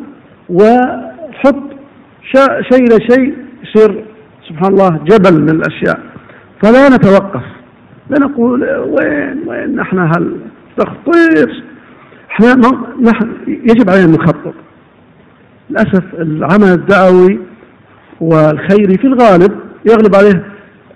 وحط 0.49 1.63
شيء 2.71 2.83
إلى 2.83 2.97
شيء 3.09 3.35
يصير 3.63 4.05
سبحان 4.49 4.71
الله 4.71 4.89
جبل 4.89 5.41
من 5.41 5.49
الأشياء. 5.49 5.99
فلا 6.63 6.89
نتوقف. 6.89 7.43
لا 8.09 8.19
نقول 8.19 8.63
وين 8.63 9.43
وين 9.47 9.75
نحن 9.75 9.99
هل 9.99 10.37
تخطيط. 10.77 11.49
إحنا 12.33 12.55
نحن 13.01 13.31
يجب 13.47 13.89
علينا 13.89 14.05
ان 14.05 14.11
نخطط. 14.11 14.53
للأسف 15.69 16.03
العمل 16.13 16.67
الدعوي 16.67 17.39
والخيري 18.21 18.97
في 18.97 19.07
الغالب 19.07 19.51
يغلب 19.85 20.15
عليه 20.15 20.43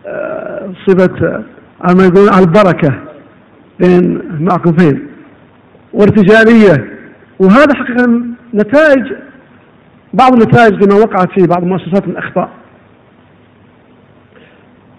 آه، 0.05 0.73
صفة 0.87 1.43
آه، 1.89 1.93
ما 1.93 2.03
يقولون 2.05 2.33
على 2.33 2.45
البركة 2.45 2.93
بين 3.79 4.21
معكوفين 4.39 5.07
وارتجالية 5.93 6.97
وهذا 7.39 7.75
حقيقة 7.75 8.21
نتائج 8.53 9.13
بعض 10.13 10.33
النتائج 10.33 10.73
لما 10.73 10.95
وقعت 10.95 11.39
في 11.39 11.47
بعض 11.47 11.63
المؤسسات 11.63 12.07
من 12.07 12.17
أخطاء. 12.17 12.49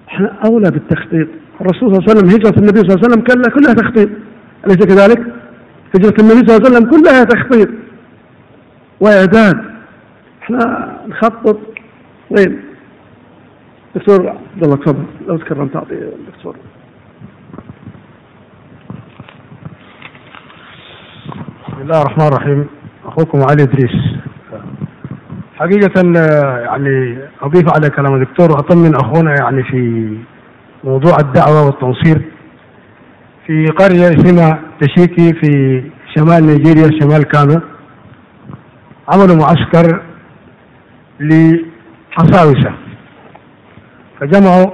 إحنا 0.09 0.33
أولى 0.45 0.71
بالتخطيط. 0.71 1.29
الرسول 1.61 1.95
صلى 1.95 1.99
الله 1.99 2.11
عليه 2.11 2.19
وسلم 2.19 2.29
هجرة 2.29 2.59
النبي 2.59 2.79
صلى 2.79 2.95
الله 2.95 2.99
عليه 3.05 3.09
وسلم 3.09 3.51
كلها 3.51 3.75
تخطيط. 3.75 4.09
أليس 4.67 4.77
كذلك؟ 4.77 5.38
هجرة 5.95 6.15
النبي 6.21 6.47
صلى 6.47 6.57
الله 6.57 6.67
عليه 6.67 6.77
وسلم 6.77 6.91
كلها 6.91 7.25
تخطيط 7.25 7.69
وإعداد 9.01 9.65
إحنا 10.43 10.93
نخطط. 11.09 11.59
وين؟ 12.31 12.61
دكتور 13.95 14.29
عبد 14.29 14.65
الله 14.65 14.77
تفضل. 14.77 15.05
لو 15.27 15.37
تكرم 15.37 15.69
تعطي 15.69 15.95
الدكتور. 15.95 16.57
بسم 21.69 21.81
الله 21.81 22.03
الرحمن 22.03 22.27
الرحيم. 22.27 22.67
أخوكم 23.07 23.39
علي 23.51 23.63
إدريس. 23.63 23.97
حقيقة 25.57 26.03
يعني 26.65 27.19
أضيف 27.43 27.75
على 27.75 27.91
كلام 27.91 28.15
الدكتور 28.15 28.51
واطمن 28.51 28.95
أخونا 28.95 29.35
يعني 29.41 29.63
في 29.63 30.17
موضوع 30.85 31.17
الدعوة 31.21 31.67
والتنصير. 31.67 32.23
في 33.49 33.67
قرية 33.67 34.09
اسمها 34.09 34.61
تشيكي 34.81 35.33
في 35.33 35.83
شمال 36.15 36.47
نيجيريا 36.47 37.01
شمال 37.01 37.23
كانو. 37.23 37.61
عملوا 39.09 39.37
معسكر 39.37 40.03
لحصاوسة. 41.21 42.73
فجمعوا 44.21 44.67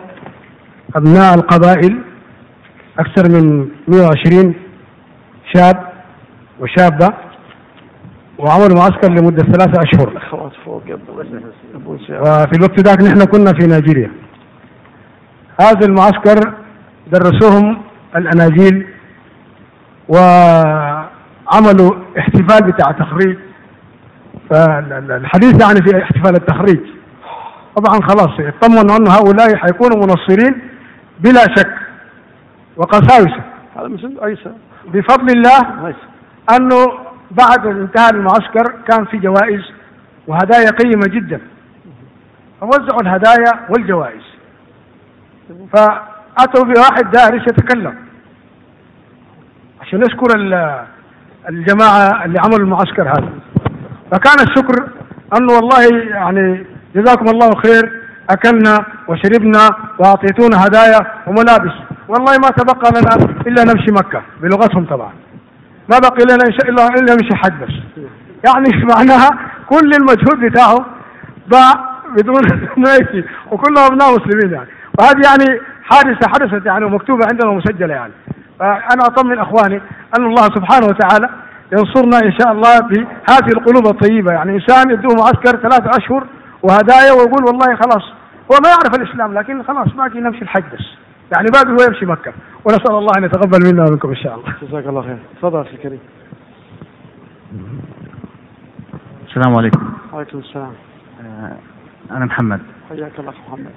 أبناء 0.96 1.34
القبائل 1.34 2.02
أكثر 2.98 3.28
من 3.28 3.68
120 3.88 4.54
شاب 5.54 5.92
وشابة 6.60 7.14
وعملوا 8.38 8.76
معسكر 8.76 9.10
لمدة 9.10 9.42
ثلاثة 9.42 9.82
أشهر. 9.82 10.08
وفي 12.20 12.56
الوقت 12.56 12.80
ذاك 12.80 13.02
نحن 13.02 13.24
كنا 13.24 13.52
في 13.52 13.66
نيجيريا. 13.66 14.10
هذا 15.60 15.86
المعسكر 15.86 16.54
درسوهم 17.12 17.82
الأناجيل 18.16 18.86
وعملوا 20.08 21.94
احتفال 22.18 22.72
بتاع 22.72 22.92
تخريج. 22.92 23.36
فالحديث 24.50 25.60
يعني 25.62 25.82
في 25.82 26.02
احتفال 26.02 26.36
التخريج. 26.36 26.80
طبعا 27.76 28.00
خلاص 28.00 28.40
اطمنوا 28.40 28.96
أن 28.96 29.08
هؤلاء 29.08 29.56
حيكونوا 29.56 29.96
منصرين 29.96 30.60
بلا 31.20 31.42
شك 31.56 31.74
وقساوسة. 32.76 33.42
هذا 33.76 33.88
مثل 33.88 34.18
عيسى. 34.22 34.52
بفضل 34.84 35.26
الله 35.36 35.94
أنه 36.56 36.86
بعد 37.30 37.66
انتهاء 37.66 38.14
المعسكر 38.14 38.74
كان 38.88 39.04
في 39.04 39.18
جوائز 39.18 39.62
وهدايا 40.26 40.70
قيمة 40.70 41.06
جدا. 41.06 41.40
فوزعوا 42.60 43.02
الهدايا 43.02 43.52
والجوائز. 43.70 44.22
فأتوا 46.38 46.64
بواحد 46.64 47.10
دارس 47.10 47.42
يتكلم؟ 47.42 47.94
عشان 49.80 50.00
نشكر 50.00 50.26
الجماعة 51.48 52.24
اللي 52.24 52.38
عملوا 52.38 52.58
المعسكر 52.58 53.02
هذا. 53.02 53.28
فكان 54.10 54.46
الشكر 54.48 54.88
أنه 55.36 55.52
والله 55.52 55.82
يعني 56.08 56.66
جزاكم 56.96 57.28
الله 57.28 57.50
خير 57.50 58.02
أكلنا 58.30 58.86
وشربنا 59.08 59.68
وأعطيتونا 59.98 60.66
هدايا 60.66 61.00
وملابس. 61.26 61.72
والله 62.08 62.32
ما 62.38 62.48
تبقى 62.48 62.90
لنا 62.90 63.34
إلا 63.46 63.64
نمشي 63.64 63.92
مكة 63.92 64.22
بلغتهم 64.42 64.84
طبعا. 64.84 65.12
ما 65.90 65.98
بقي 65.98 66.24
لنا 66.24 66.68
الله 66.68 66.86
إلا 66.86 67.14
نمشي 67.14 67.36
حج 67.36 67.52
بس. 67.52 68.04
يعني 68.46 68.84
معناها 68.96 69.30
كل 69.66 69.90
المجهود 70.00 70.40
بتاعه 70.50 70.86
باع 71.46 71.94
بدون 72.16 72.42
ما 72.84 72.96
وكلهم 73.50 73.84
ابناء 73.84 74.10
مسلمين 74.10 74.54
يعني. 74.54 74.68
وهذه 74.98 75.20
يعني 75.24 75.60
حادثة 75.90 76.28
حدثت 76.28 76.66
يعني 76.66 76.84
ومكتوبة 76.84 77.26
عندنا 77.32 77.50
ومسجلة 77.50 77.94
يعني. 77.94 78.12
فأنا 78.58 79.06
أطمن 79.06 79.38
أخواني 79.38 79.80
أن 80.18 80.26
الله 80.26 80.42
سبحانه 80.42 80.86
وتعالى 80.86 81.28
ينصرنا 81.72 82.18
إن 82.24 82.32
شاء 82.38 82.52
الله 82.52 82.78
بهذه 82.80 83.52
القلوب 83.56 83.86
الطيبة. 83.86 84.32
يعني 84.32 84.54
إنسان 84.54 84.90
يدوه 84.90 85.14
معسكر 85.14 85.58
ثلاثة 85.58 85.90
أشهر 85.98 86.26
وهدايا 86.62 87.12
ويقول 87.12 87.44
والله 87.44 87.76
خلاص 87.76 88.12
هو 88.52 88.56
ما 88.64 88.68
يعرف 88.68 88.94
الإسلام 88.98 89.34
لكن 89.34 89.62
خلاص 89.62 89.88
باقي 89.88 90.20
نمشي 90.20 90.42
الحج 90.42 90.64
بس. 90.72 90.86
يعني 91.36 91.46
باقي 91.52 91.70
هو 91.70 91.88
يمشي 91.88 92.06
مكة. 92.06 92.32
ونسأل 92.64 92.94
الله 92.94 93.12
أن 93.18 93.24
يتقبل 93.24 93.58
منا 93.72 93.84
ومنكم 93.88 94.08
إن 94.08 94.16
شاء 94.16 94.34
الله. 94.34 94.54
جزاك 94.62 94.86
الله 94.86 95.02
خير. 95.02 95.18
تفضل 95.36 95.60
أخي 95.60 95.74
الكريم. 95.74 96.00
السلام 99.28 99.56
عليكم. 99.56 99.92
وعليكم 100.12 100.38
السلام. 100.38 100.72
أنا 102.10 102.24
محمد. 102.24 102.60
حياك 102.88 103.18
الله 103.18 103.32
محمد. 103.48 103.72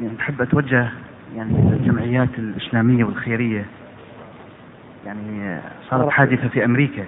يعني 0.00 0.14
بحب 0.18 0.42
أتوجه 0.42 0.88
يعني 1.36 1.72
الجمعيات 1.72 2.28
الإسلامية 2.38 3.04
والخيرية. 3.04 3.64
يعني 5.06 5.60
صارت 5.90 6.08
حادثة 6.08 6.48
في 6.48 6.64
أمريكا. 6.64 7.04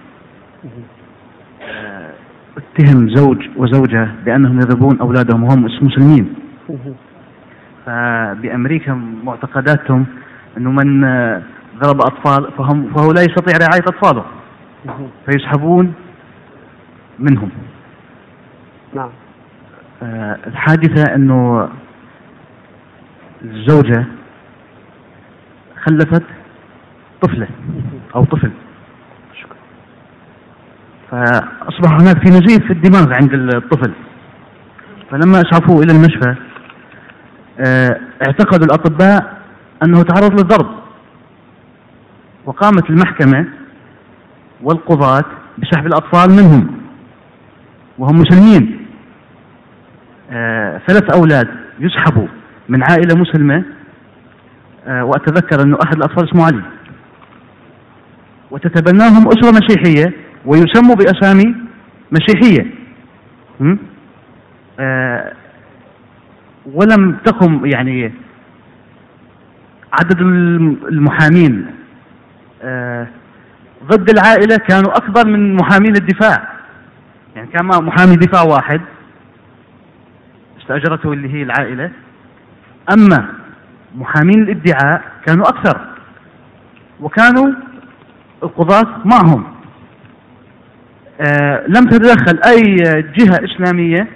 أتهم 2.56 3.08
زوج 3.08 3.48
وزوجة 3.56 4.08
بأنهم 4.24 4.56
يضربون 4.56 5.00
أولادهم 5.00 5.42
وهم 5.44 5.64
مسلمين. 5.64 6.34
فبأمريكا 7.86 8.94
معتقداتهم 9.24 10.06
أنه 10.56 10.70
من 10.70 11.00
ضرب 11.78 12.00
أطفال 12.00 12.52
فهم 12.58 12.92
فهو 12.94 13.12
لا 13.12 13.20
يستطيع 13.20 13.56
رعاية 13.68 13.82
أطفاله. 13.86 14.24
فيسحبون 15.26 15.94
منهم. 17.18 17.50
نعم. 18.94 19.10
آه 20.02 20.38
الحادثة 20.46 21.14
أنه 21.14 21.68
الزوجة 23.44 24.04
خلفت 25.84 26.22
طفلة 27.22 27.48
أو 28.14 28.24
طفل. 28.24 28.50
فأصبح 31.10 31.92
هناك 31.92 32.18
في 32.24 32.30
نزيف 32.30 32.66
في 32.66 32.72
الدماغ 32.72 33.12
عند 33.14 33.34
الطفل. 33.34 33.92
فلما 35.10 35.40
أسعفوه 35.40 35.82
إلى 35.82 35.92
المشفى 35.92 36.34
آه 37.60 38.00
اعتقدوا 38.26 38.66
الأطباء 38.66 39.42
أنه 39.84 40.02
تعرض 40.02 40.40
للضرب. 40.40 40.70
وقامت 42.46 42.90
المحكمة 42.90 43.46
والقضاة 44.62 45.24
بسحب 45.58 45.86
الأطفال 45.86 46.30
منهم 46.30 46.76
وهم 47.98 48.16
مسلمين. 48.16 48.86
آه 50.30 50.80
ثلاث 50.88 51.16
أولاد 51.16 51.48
يسحبوا. 51.78 52.28
من 52.72 52.82
عائلة 52.82 53.20
مسلمة 53.20 53.64
آه 54.86 55.04
وأتذكر 55.04 55.62
أنه 55.62 55.78
أحد 55.84 55.96
الأطفال 55.96 56.28
اسمه 56.30 56.44
علي. 56.46 56.62
وتتبناهم 58.50 59.28
أسرة 59.28 59.50
مسيحية 59.50 60.12
ويسموا 60.44 60.94
بأسامي 60.94 61.54
مسيحية. 62.12 62.66
آه 64.80 65.32
ولم 66.66 67.16
تقم 67.24 67.66
يعني 67.66 68.12
عدد 69.92 70.20
المحامين. 70.20 71.66
آه 72.62 73.06
ضد 73.84 74.10
العائلة 74.10 74.56
كانوا 74.68 74.96
أكبر 74.96 75.26
من 75.26 75.54
محامين 75.56 75.96
الدفاع. 75.96 76.48
يعني 77.36 77.48
كان 77.48 77.66
محامي 77.66 78.16
دفاع 78.16 78.42
واحد 78.42 78.80
استأجرته 80.60 81.12
اللي 81.12 81.34
هي 81.34 81.42
العائلة. 81.42 81.90
أما 82.90 83.28
محامين 83.94 84.42
الادعاء 84.42 85.02
كانوا 85.26 85.48
أكثر 85.48 85.80
وكانوا 87.00 87.52
القضاة 88.42 88.86
معهم. 89.04 89.44
آه، 91.20 91.66
لم 91.68 91.84
تتدخل 91.84 92.40
أي 92.50 92.76
جهة 93.02 93.38
إسلامية 93.44 94.08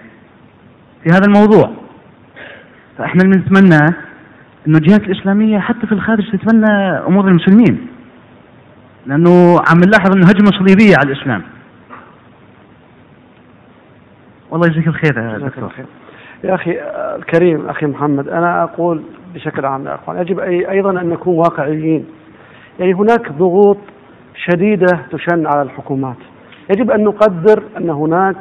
في 1.05 1.11
هذا 1.11 1.25
الموضوع. 1.27 1.73
فإحنا 2.99 3.23
اللي 3.23 3.37
نتمنى 3.39 3.97
أنه 4.69 4.79
الجهات 4.79 5.03
الإسلامية 5.03 5.59
حتى 5.59 5.87
في 5.87 5.93
الخارج 5.93 6.31
تتبنى 6.33 6.73
أمور 7.07 7.29
المسلمين 7.29 7.87
لأنه 9.07 9.59
عم 9.71 9.81
نلاحظ 9.81 10.17
أنه 10.17 10.27
هجمة 10.27 10.51
صليبية 10.59 10.95
على 10.99 11.13
الإسلام. 11.13 11.43
والله 14.51 14.67
يجزيك 14.67 14.87
الخير 14.87 15.19
يا 15.19 15.39
دكتور. 15.39 15.73
يا 16.45 16.55
أخي 16.55 16.81
الكريم 17.17 17.69
أخي 17.69 17.87
محمد 17.87 18.29
أنا 18.29 18.63
أقول 18.63 19.03
بشكل 19.35 19.67
عام 19.67 19.87
يا 19.87 19.95
أخوان 19.95 20.21
يجب 20.21 20.41
أي 20.41 20.71
أيضا 20.71 20.91
أن 20.91 21.09
نكون 21.09 21.39
واقعيين. 21.39 22.07
يعني 22.79 22.93
هناك 22.93 23.33
ضغوط 23.33 23.79
شديدة 24.35 25.01
تشن 25.13 25.47
على 25.47 25.63
الحكومات. 25.63 26.17
يجب 26.71 26.91
أن 26.91 27.05
نقدر 27.05 27.63
أن 27.77 27.91
هناك 27.91 28.37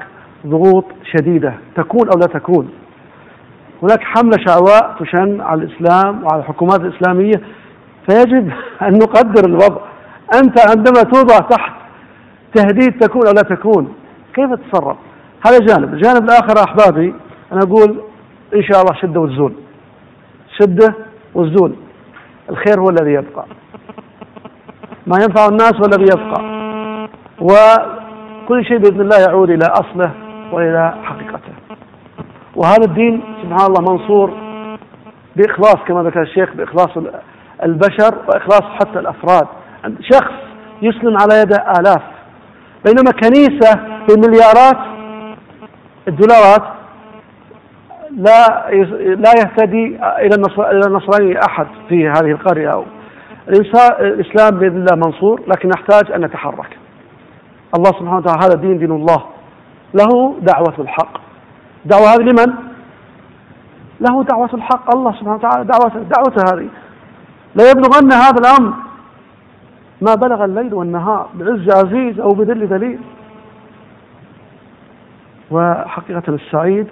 ضغوط 0.47 0.85
شديدة 1.03 1.53
تكون 1.75 2.09
أو 2.09 2.19
لا 2.19 2.27
تكون. 2.39 2.69
هناك 3.83 3.99
حملة 4.03 4.37
شعواء 4.47 4.95
تشن 4.99 5.41
على 5.41 5.63
الإسلام 5.63 6.23
وعلى 6.23 6.39
الحكومات 6.39 6.81
الإسلامية. 6.81 7.41
فيجب 8.09 8.51
أن 8.81 8.93
نقدر 8.93 9.45
الوضع. 9.45 9.81
أنت 10.33 10.59
عندما 10.69 11.03
توضع 11.03 11.37
تحت 11.37 11.73
تهديد 12.53 12.99
تكون 12.99 13.27
أو 13.27 13.33
لا 13.33 13.41
تكون 13.41 13.93
كيف 14.33 14.53
تتصرف؟ 14.53 14.97
هذا 15.47 15.59
جانب. 15.59 15.93
الجانب 15.93 16.23
الآخر 16.23 16.63
أحبابي 16.67 17.13
أنا 17.51 17.59
أقول 17.63 18.01
إن 18.55 18.63
شاء 18.63 18.81
الله 18.81 18.93
شدة 19.01 19.19
والزول 19.19 19.53
شدة 20.59 20.95
والزول 21.33 21.75
الخير 22.49 22.79
هو 22.79 22.89
الذي 22.89 23.13
يبقى. 23.13 23.45
ما 25.07 25.17
ينفع 25.23 25.47
الناس 25.47 25.73
هو 25.75 25.85
الذي 25.85 26.03
يبقى. 26.03 26.41
وكل 27.41 28.65
شيء 28.65 28.77
بإذن 28.77 29.01
الله 29.01 29.17
يعود 29.27 29.49
إلى 29.49 29.65
أصله 29.65 30.11
وإلى 30.51 30.93
حقيقته. 31.03 31.53
وهذا 32.55 32.85
الدين 32.87 33.23
سبحان 33.43 33.65
الله 33.65 33.93
منصور 33.93 34.33
بإخلاص 35.35 35.75
كما 35.87 36.03
ذكر 36.03 36.21
الشيخ 36.21 36.53
بإخلاص 36.53 36.89
البشر 37.63 38.15
وإخلاص 38.27 38.61
حتى 38.61 38.99
الأفراد. 38.99 39.47
شخص 40.01 40.33
يسلم 40.81 41.17
على 41.21 41.41
يد 41.41 41.53
آلاف. 41.53 42.01
بينما 42.85 43.11
كنيسة 43.11 43.79
بمليارات 44.09 44.77
الدولارات 46.07 46.63
لا 48.15 48.69
لا 49.15 49.31
يهتدي 49.39 49.99
إلى 50.19 50.35
النصرانيه 50.87 51.39
أحد 51.49 51.67
في 51.89 52.07
هذه 52.09 52.31
القرية 52.31 52.69
أو 52.69 52.85
الإسلام 53.99 54.59
بإذن 54.59 54.77
الله 54.77 54.95
منصور 54.95 55.41
لكن 55.47 55.69
نحتاج 55.69 56.11
أن 56.11 56.21
نتحرك. 56.21 56.77
الله 57.77 57.91
سبحانه 57.91 58.17
وتعالى 58.17 58.45
هذا 58.45 58.61
دين 58.61 58.77
دين 58.77 58.91
الله 58.91 59.25
له 59.93 60.35
دعوة 60.41 60.73
الحق. 60.79 61.17
دعوة 61.85 62.07
هذه 62.07 62.21
لمن؟ 62.21 62.53
له 63.99 64.23
دعوة 64.23 64.49
الحق 64.53 64.95
الله 64.95 65.11
سبحانه 65.11 65.35
وتعالى 65.35 65.63
دعوه 65.63 65.89
دعوته 65.89 66.43
هذه 66.53 66.67
لا 67.55 67.69
يبلغن 67.69 68.13
هذا 68.13 68.39
الأمر 68.39 68.73
ما 70.01 70.15
بلغ 70.15 70.45
الليل 70.45 70.73
والنهار 70.73 71.29
بعز 71.33 71.69
عزيز 71.69 72.19
أو 72.19 72.29
بذل 72.29 72.67
ذليل. 72.67 72.99
وحقيقة 75.51 76.23
السعيد 76.29 76.87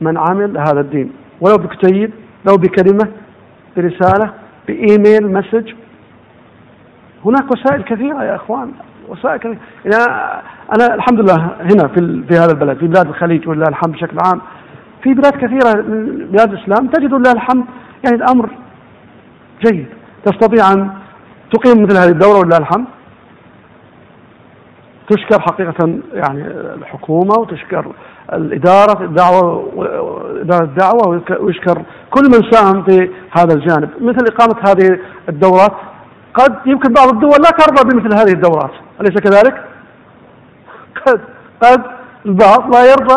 من 0.00 0.18
عمل 0.18 0.58
هذا 0.58 0.80
الدين. 0.80 1.12
ولو 1.40 1.56
بكتيب 1.56 2.10
لو 2.46 2.56
بكلمة 2.56 3.08
برسالة 3.76 4.32
بإيميل 4.68 5.32
مسج. 5.32 5.72
هناك 7.24 7.50
وسائل 7.50 7.82
كثيرة 7.82 8.24
يا 8.24 8.34
إخوان 8.34 8.72
وسائل 9.08 9.38
كثيرة. 9.38 9.58
يعني 9.84 9.96
أنا 10.76 10.94
الحمد 10.94 11.20
لله 11.20 11.56
هنا 11.60 11.88
في 11.88 12.24
في 12.28 12.34
هذا 12.34 12.52
البلد 12.52 12.78
في 12.78 12.86
بلاد 12.86 13.08
الخليج 13.08 13.48
ولله 13.48 13.68
الحمد 13.68 13.92
بشكل 13.92 14.16
عام. 14.26 14.40
في 15.02 15.14
بلاد 15.14 15.32
كثيرة 15.32 15.82
من 15.82 16.28
بلاد 16.32 16.52
الإسلام 16.52 16.88
تجد 16.88 17.14
لله 17.14 17.32
الحمد. 17.32 17.64
يعني 18.04 18.16
الأمر 18.16 18.50
جيد. 19.64 19.86
تستطيع 20.24 20.72
أن 20.72 20.90
تقيم 21.52 21.82
مثل 21.82 21.96
هذه 21.96 22.10
الدورة 22.10 22.38
ولله 22.38 22.56
الحمد. 22.56 22.86
تشكر 25.08 25.40
حقيقة 25.40 25.98
يعني 26.12 26.46
الحكومة 26.46 27.38
وتشكر 27.38 27.92
الإدارة 28.32 29.04
الدعوة 29.04 29.68
إدارة 30.40 30.64
الدعوة 30.64 31.22
ويشكر 31.40 31.82
كل 32.10 32.22
من 32.24 32.50
ساهم 32.50 32.82
في 32.82 33.10
هذا 33.30 33.54
الجانب 33.54 33.90
مثل 34.00 34.26
إقامة 34.32 34.56
هذه 34.68 34.98
الدورات 35.28 35.72
قد 36.34 36.54
يمكن 36.66 36.92
بعض 36.92 37.08
الدول 37.08 37.30
لا 37.30 37.50
ترضى 37.50 37.88
بمثل 37.88 38.18
هذه 38.18 38.32
الدورات 38.32 38.70
أليس 39.00 39.20
كذلك؟ 39.20 39.64
قد 41.06 41.20
قد 41.62 41.82
البعض 42.26 42.74
لا 42.74 42.84
يرضى 42.84 43.12